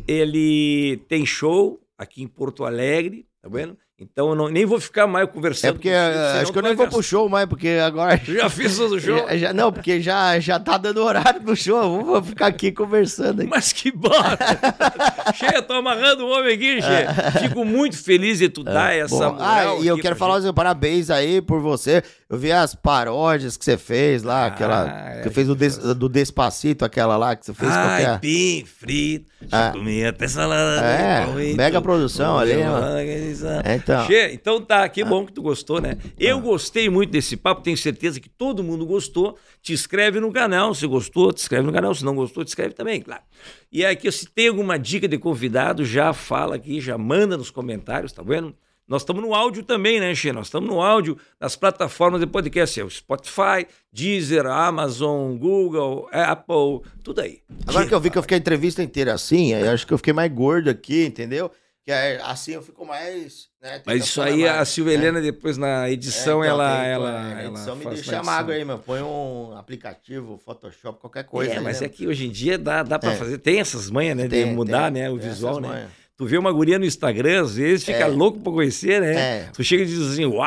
Ele 0.08 0.98
tem 1.08 1.26
show 1.26 1.80
aqui 1.98 2.24
em 2.24 2.28
Porto 2.28 2.66
Alegre, 2.66 3.26
tá 3.42 3.50
vendo? 3.50 3.78
Então 4.02 4.30
eu 4.30 4.36
não- 4.36 4.48
nem 4.48 4.66
vou 4.66 4.80
ficar 4.80 5.06
mais 5.08 5.30
conversando 5.30 5.72
É 5.72 5.74
porque 5.74 5.90
contigo, 5.90 6.18
eh, 6.18 6.42
acho 6.42 6.52
que 6.54 6.58
eu 6.58 6.62
nem 6.62 6.74
vou 6.74 6.88
pro 6.88 7.04
show 7.04 7.28
mais, 7.28 7.46
porque 7.48 7.68
agora. 7.84 8.16
Já 8.26 8.50
fiz 8.50 8.78
todo 8.78 8.96
o 8.96 9.00
show? 9.00 9.18
Já- 9.28 9.38
já- 9.38 9.54
não, 9.54 9.74
porque 9.74 10.00
já, 10.00 10.40
já 10.40 10.58
tá 10.58 10.78
dando 10.78 11.04
horário 11.04 11.42
pro 11.42 11.54
show. 11.54 12.02
Vou 12.06 12.24
ficar 12.24 12.48
aqui 12.48 12.72
conversando. 12.72 13.42
aqui. 13.42 13.50
Mas 13.50 13.74
que 13.74 13.92
bota! 13.92 14.38
Che, 15.36 15.62
tô 15.64 15.74
amarrando 15.74 16.26
o 16.26 16.30
homem 16.30 16.56
aqui, 16.56 16.82
Che. 16.82 17.40
Fico 17.40 17.66
muito 17.66 18.02
feliz 18.02 18.40
de 18.40 18.48
tu 18.48 18.64
dar 18.64 18.96
essa. 18.96 19.14
Bom, 19.16 19.34
moral 19.34 19.78
ah, 19.78 19.84
e 19.84 19.88
eu 19.88 19.98
quero 20.00 20.16
falar 20.16 20.40
gente. 20.40 20.54
parabéns 20.56 21.10
aí 21.10 21.42
por 21.42 21.60
você. 21.60 22.02
Eu 22.32 22.38
vi 22.38 22.52
as 22.52 22.76
paródias 22.76 23.58
que 23.58 23.66
você 23.66 23.76
fez 23.76 24.22
lá, 24.22 24.46
aquela. 24.46 24.88
é, 25.18 25.22
que 25.24 25.32
fez 25.32 25.48
do, 25.48 25.56
Des- 25.56 25.80
do 25.80 26.08
Despacito, 26.08 26.86
aquela 26.86 27.18
lá 27.18 27.36
que 27.36 27.44
você 27.44 27.56
fez. 27.56 27.72
qual 27.72 27.88
que 27.98 28.04
é? 28.04 28.06
Aipim, 28.06 28.66
frito, 28.66 29.32
Ah. 29.52 29.72
comi 29.74 30.06
até 30.06 30.28
salada. 30.28 30.86
É, 30.86 31.26
com 31.26 31.58
mega 31.58 31.82
produção 31.82 32.34
com 32.36 32.40
ali, 32.40 32.56
mano. 32.64 32.86
com- 32.86 33.72
Então. 33.72 34.06
Che, 34.06 34.30
então 34.32 34.62
tá, 34.62 34.88
que 34.90 35.04
bom 35.04 35.26
que 35.26 35.34
tu 35.34 35.42
gostou, 35.42 35.82
né? 35.82 35.98
Eu 36.20 36.40
gostei 36.40 36.88
muito 36.88 37.10
desse 37.10 37.36
papo, 37.36 37.62
tenho 37.64 37.76
certeza 37.76 38.20
que 38.20 38.30
todo 38.30 38.64
mundo 38.64 38.86
gostou. 38.86 39.36
Te 39.60 39.74
inscreve 39.74 40.20
no 40.20 40.32
canal, 40.32 40.76
se 40.76 40.86
gostou, 40.86 41.34
te 41.34 41.42
inscreve 41.42 41.66
no 41.66 41.74
canal, 41.74 41.96
se 41.96 42.06
não 42.06 42.14
gostou, 42.14 42.46
te 42.46 42.50
inscreve 42.50 42.76
também, 42.76 43.02
claro. 43.02 43.24
E 43.72 43.84
aqui, 43.84 44.12
se 44.12 44.28
tem 44.28 44.50
alguma 44.50 44.78
dica 44.78 45.08
de 45.08 45.18
convidado, 45.18 45.84
já 45.84 46.14
fala 46.14 46.58
aqui, 46.58 46.80
já 46.80 46.96
manda 46.96 47.36
nos 47.36 47.50
comentários, 47.50 48.14
tá 48.14 48.22
vendo? 48.22 48.56
Nós 48.90 49.04
estamos 49.04 49.22
no 49.22 49.36
áudio 49.36 49.62
também, 49.62 50.00
né, 50.00 50.16
Xê? 50.16 50.34
Nós 50.34 50.48
estamos 50.48 50.68
no 50.68 50.82
áudio 50.82 51.16
nas 51.40 51.56
plataformas 51.56 52.20
de 52.20 52.26
podcast, 52.26 52.80
é 52.80 52.84
o 52.84 52.90
Spotify, 52.90 53.68
Deezer, 53.94 54.48
Amazon, 54.48 55.38
Google, 55.38 56.10
Apple, 56.12 56.82
tudo 57.04 57.22
aí. 57.22 57.40
Agora 57.68 57.86
que 57.86 57.94
eu 57.94 58.00
vi 58.00 58.10
que 58.10 58.18
eu 58.18 58.24
fiquei 58.24 58.36
a 58.38 58.40
entrevista 58.40 58.82
inteira 58.82 59.14
assim, 59.14 59.54
acho 59.54 59.86
que 59.86 59.94
eu 59.94 59.98
fiquei 60.00 60.12
mais 60.12 60.32
gordo 60.34 60.72
aqui, 60.72 61.06
entendeu? 61.06 61.52
Que 61.86 61.92
é, 61.92 62.20
assim 62.24 62.54
eu 62.54 62.62
fico 62.64 62.84
mais. 62.86 63.48
Né, 63.62 63.82
Mas 63.86 64.06
isso 64.06 64.22
aí, 64.22 64.42
mais, 64.42 64.58
a 64.60 64.66
Silvia 64.66 64.98
né? 64.98 65.04
Helena, 65.04 65.22
depois 65.22 65.56
na 65.58 65.88
É, 65.88 65.92
edição, 65.92 66.44
então, 66.44 66.44
ela, 66.44 66.78
tem- 66.82 66.88
ela, 66.90 67.22
a 67.22 67.42
ela 67.42 67.44
edição 67.52 67.76
me 67.76 67.86
deixa 67.86 68.02
edição. 68.02 68.24
magro 68.24 68.54
aí, 68.54 68.66
mano. 68.66 68.82
Põe 68.86 69.02
um 69.02 69.56
aplicativo, 69.58 70.38
Photoshop, 70.44 71.00
qualquer 71.00 71.24
coisa. 71.26 71.54
é, 71.54 71.58
aí, 71.58 71.64
mas 71.64 71.80
né? 71.80 71.86
é 71.88 71.90
que 71.90 72.08
hoje 72.08 72.26
em 72.28 72.32
dia 72.32 72.58
dá, 72.58 72.84
dá 72.84 72.98
pra 73.00 73.14
É. 73.14 73.16
fazer. 73.16 73.38
Tem 73.38 73.60
essas 73.60 73.90
manhas, 73.90 74.18
né? 74.18 74.24
de 74.24 74.30
Tem, 74.30 74.54
mudar, 74.54 74.92
tem, 74.92 75.02
né? 75.04 75.10
O 75.10 75.18
tem 75.20 75.30
visual, 75.30 75.54
essas 75.54 75.62
né? 75.64 75.68
manhas. 75.70 75.90
Tu 76.20 76.26
vê 76.26 76.38
uma 76.38 76.52
guria 76.52 76.78
no 76.78 76.84
Instagram, 76.84 77.44
às 77.44 77.56
vezes 77.56 77.86
fica 77.86 78.00
É. 78.00 78.08
louco 78.08 78.42
pra 78.42 78.52
conhecer, 78.52 79.00
né? 79.00 79.14
É. 79.16 79.50
Tu 79.54 79.64
chega 79.64 79.84
e 79.84 79.86
diz 79.86 80.02
assim, 80.12 80.26
uau! 80.26 80.44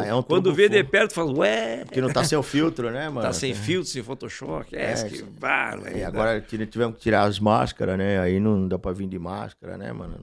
Ah, 0.00 0.06
é 0.06 0.14
um 0.14 0.22
Quando 0.22 0.54
vê 0.54 0.70
de 0.70 0.82
perto, 0.82 1.10
tu 1.10 1.14
fala, 1.16 1.38
ué, 1.38 1.84
Porque 1.84 2.00
não 2.00 2.08
tá 2.10 2.24
sem 2.24 2.38
o 2.38 2.42
filtro, 2.42 2.90
né, 2.90 3.10
mano? 3.10 3.20
tá 3.20 3.30
sem 3.30 3.52
filtro, 3.52 3.90
sem 3.90 4.02
Photoshop. 4.02 4.74
É, 4.74 4.92
É, 4.92 5.04
que 5.04 5.22
bárbaro. 5.22 5.94
E 5.94 6.02
agora 6.02 6.40
tivemos 6.40 6.96
que 6.96 7.02
tirar 7.02 7.24
as 7.24 7.38
máscaras, 7.38 7.98
né? 7.98 8.20
Aí 8.20 8.40
não 8.40 8.66
dá 8.66 8.78
pra 8.78 8.92
vir 8.92 9.06
de 9.06 9.18
máscara, 9.18 9.76
né, 9.76 9.92
mano? 9.92 10.14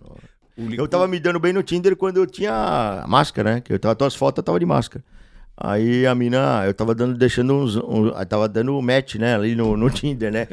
Eu 0.57 0.88
tava 0.88 1.07
me 1.07 1.20
dando 1.20 1.40
bem 1.40 1.53
no 1.53 1.61
Tinder 1.61 1.95
quando 1.95 2.18
eu 2.18 2.26
tinha 2.26 3.06
máscara, 3.07 3.53
né? 3.56 3.61
Que 3.61 3.72
eu 3.74 3.78
tava, 3.78 3.94
tuas 3.95 4.16
fotos 4.16 4.40
eu 4.40 4.44
tava 4.44 4.60
de 4.60 4.66
máscara. 4.66 5.06
Aí 5.61 6.07
a 6.07 6.15
mina, 6.15 6.64
eu 6.65 6.73
tava 6.73 6.95
dando, 6.95 7.18
deixando 7.18 7.53
uns. 7.53 7.76
Um, 7.76 8.07
eu 8.07 8.26
tava 8.26 8.48
dando 8.48 8.81
match, 8.81 9.15
né? 9.15 9.36
Ali 9.36 9.56
no, 9.56 9.76
no 9.76 9.90
Tinder, 9.91 10.31
né? 10.31 10.48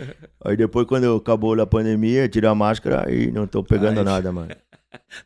Aí 0.45 0.57
depois, 0.57 0.85
quando 0.87 1.15
acabou 1.15 1.59
a 1.61 1.67
pandemia, 1.67 2.23
eu 2.25 2.29
tirei 2.29 2.51
a 2.51 2.55
máscara 2.55 3.07
e 3.13 3.31
não 3.31 3.47
tô 3.47 3.63
pegando 3.63 3.99
Ai. 3.99 4.05
nada, 4.05 4.33
mano. 4.33 4.49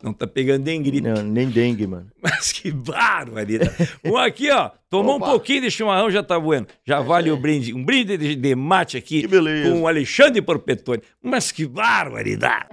Não 0.03 0.13
tá 0.13 0.27
pegando 0.27 0.65
nem 0.65 0.83
grito. 0.83 1.07
Não, 1.09 1.23
nem 1.23 1.49
dengue, 1.49 1.87
mano. 1.87 2.09
Mas 2.21 2.51
que 2.51 2.73
barbaridade. 2.73 3.71
Um 4.05 4.17
aqui, 4.17 4.51
ó. 4.51 4.71
Tomou 4.89 5.15
Opa. 5.17 5.27
um 5.27 5.31
pouquinho 5.31 5.63
de 5.63 5.71
chimarrão, 5.71 6.11
já 6.11 6.25
tá 6.25 6.37
voando. 6.39 6.67
Já 6.85 7.01
vale 7.01 7.31
o 7.31 7.37
brinde. 7.37 7.73
Um 7.73 7.85
brinde 7.85 8.17
de, 8.17 8.35
de 8.35 8.55
mate 8.57 8.97
aqui 8.97 9.21
Que 9.21 9.29
beleza. 9.29 9.71
com 9.71 9.83
o 9.83 9.87
Alexandre 9.87 10.43
Porpetone. 10.43 11.03
Mas 11.23 11.53
que 11.53 11.67
barbaridade. 11.67 12.67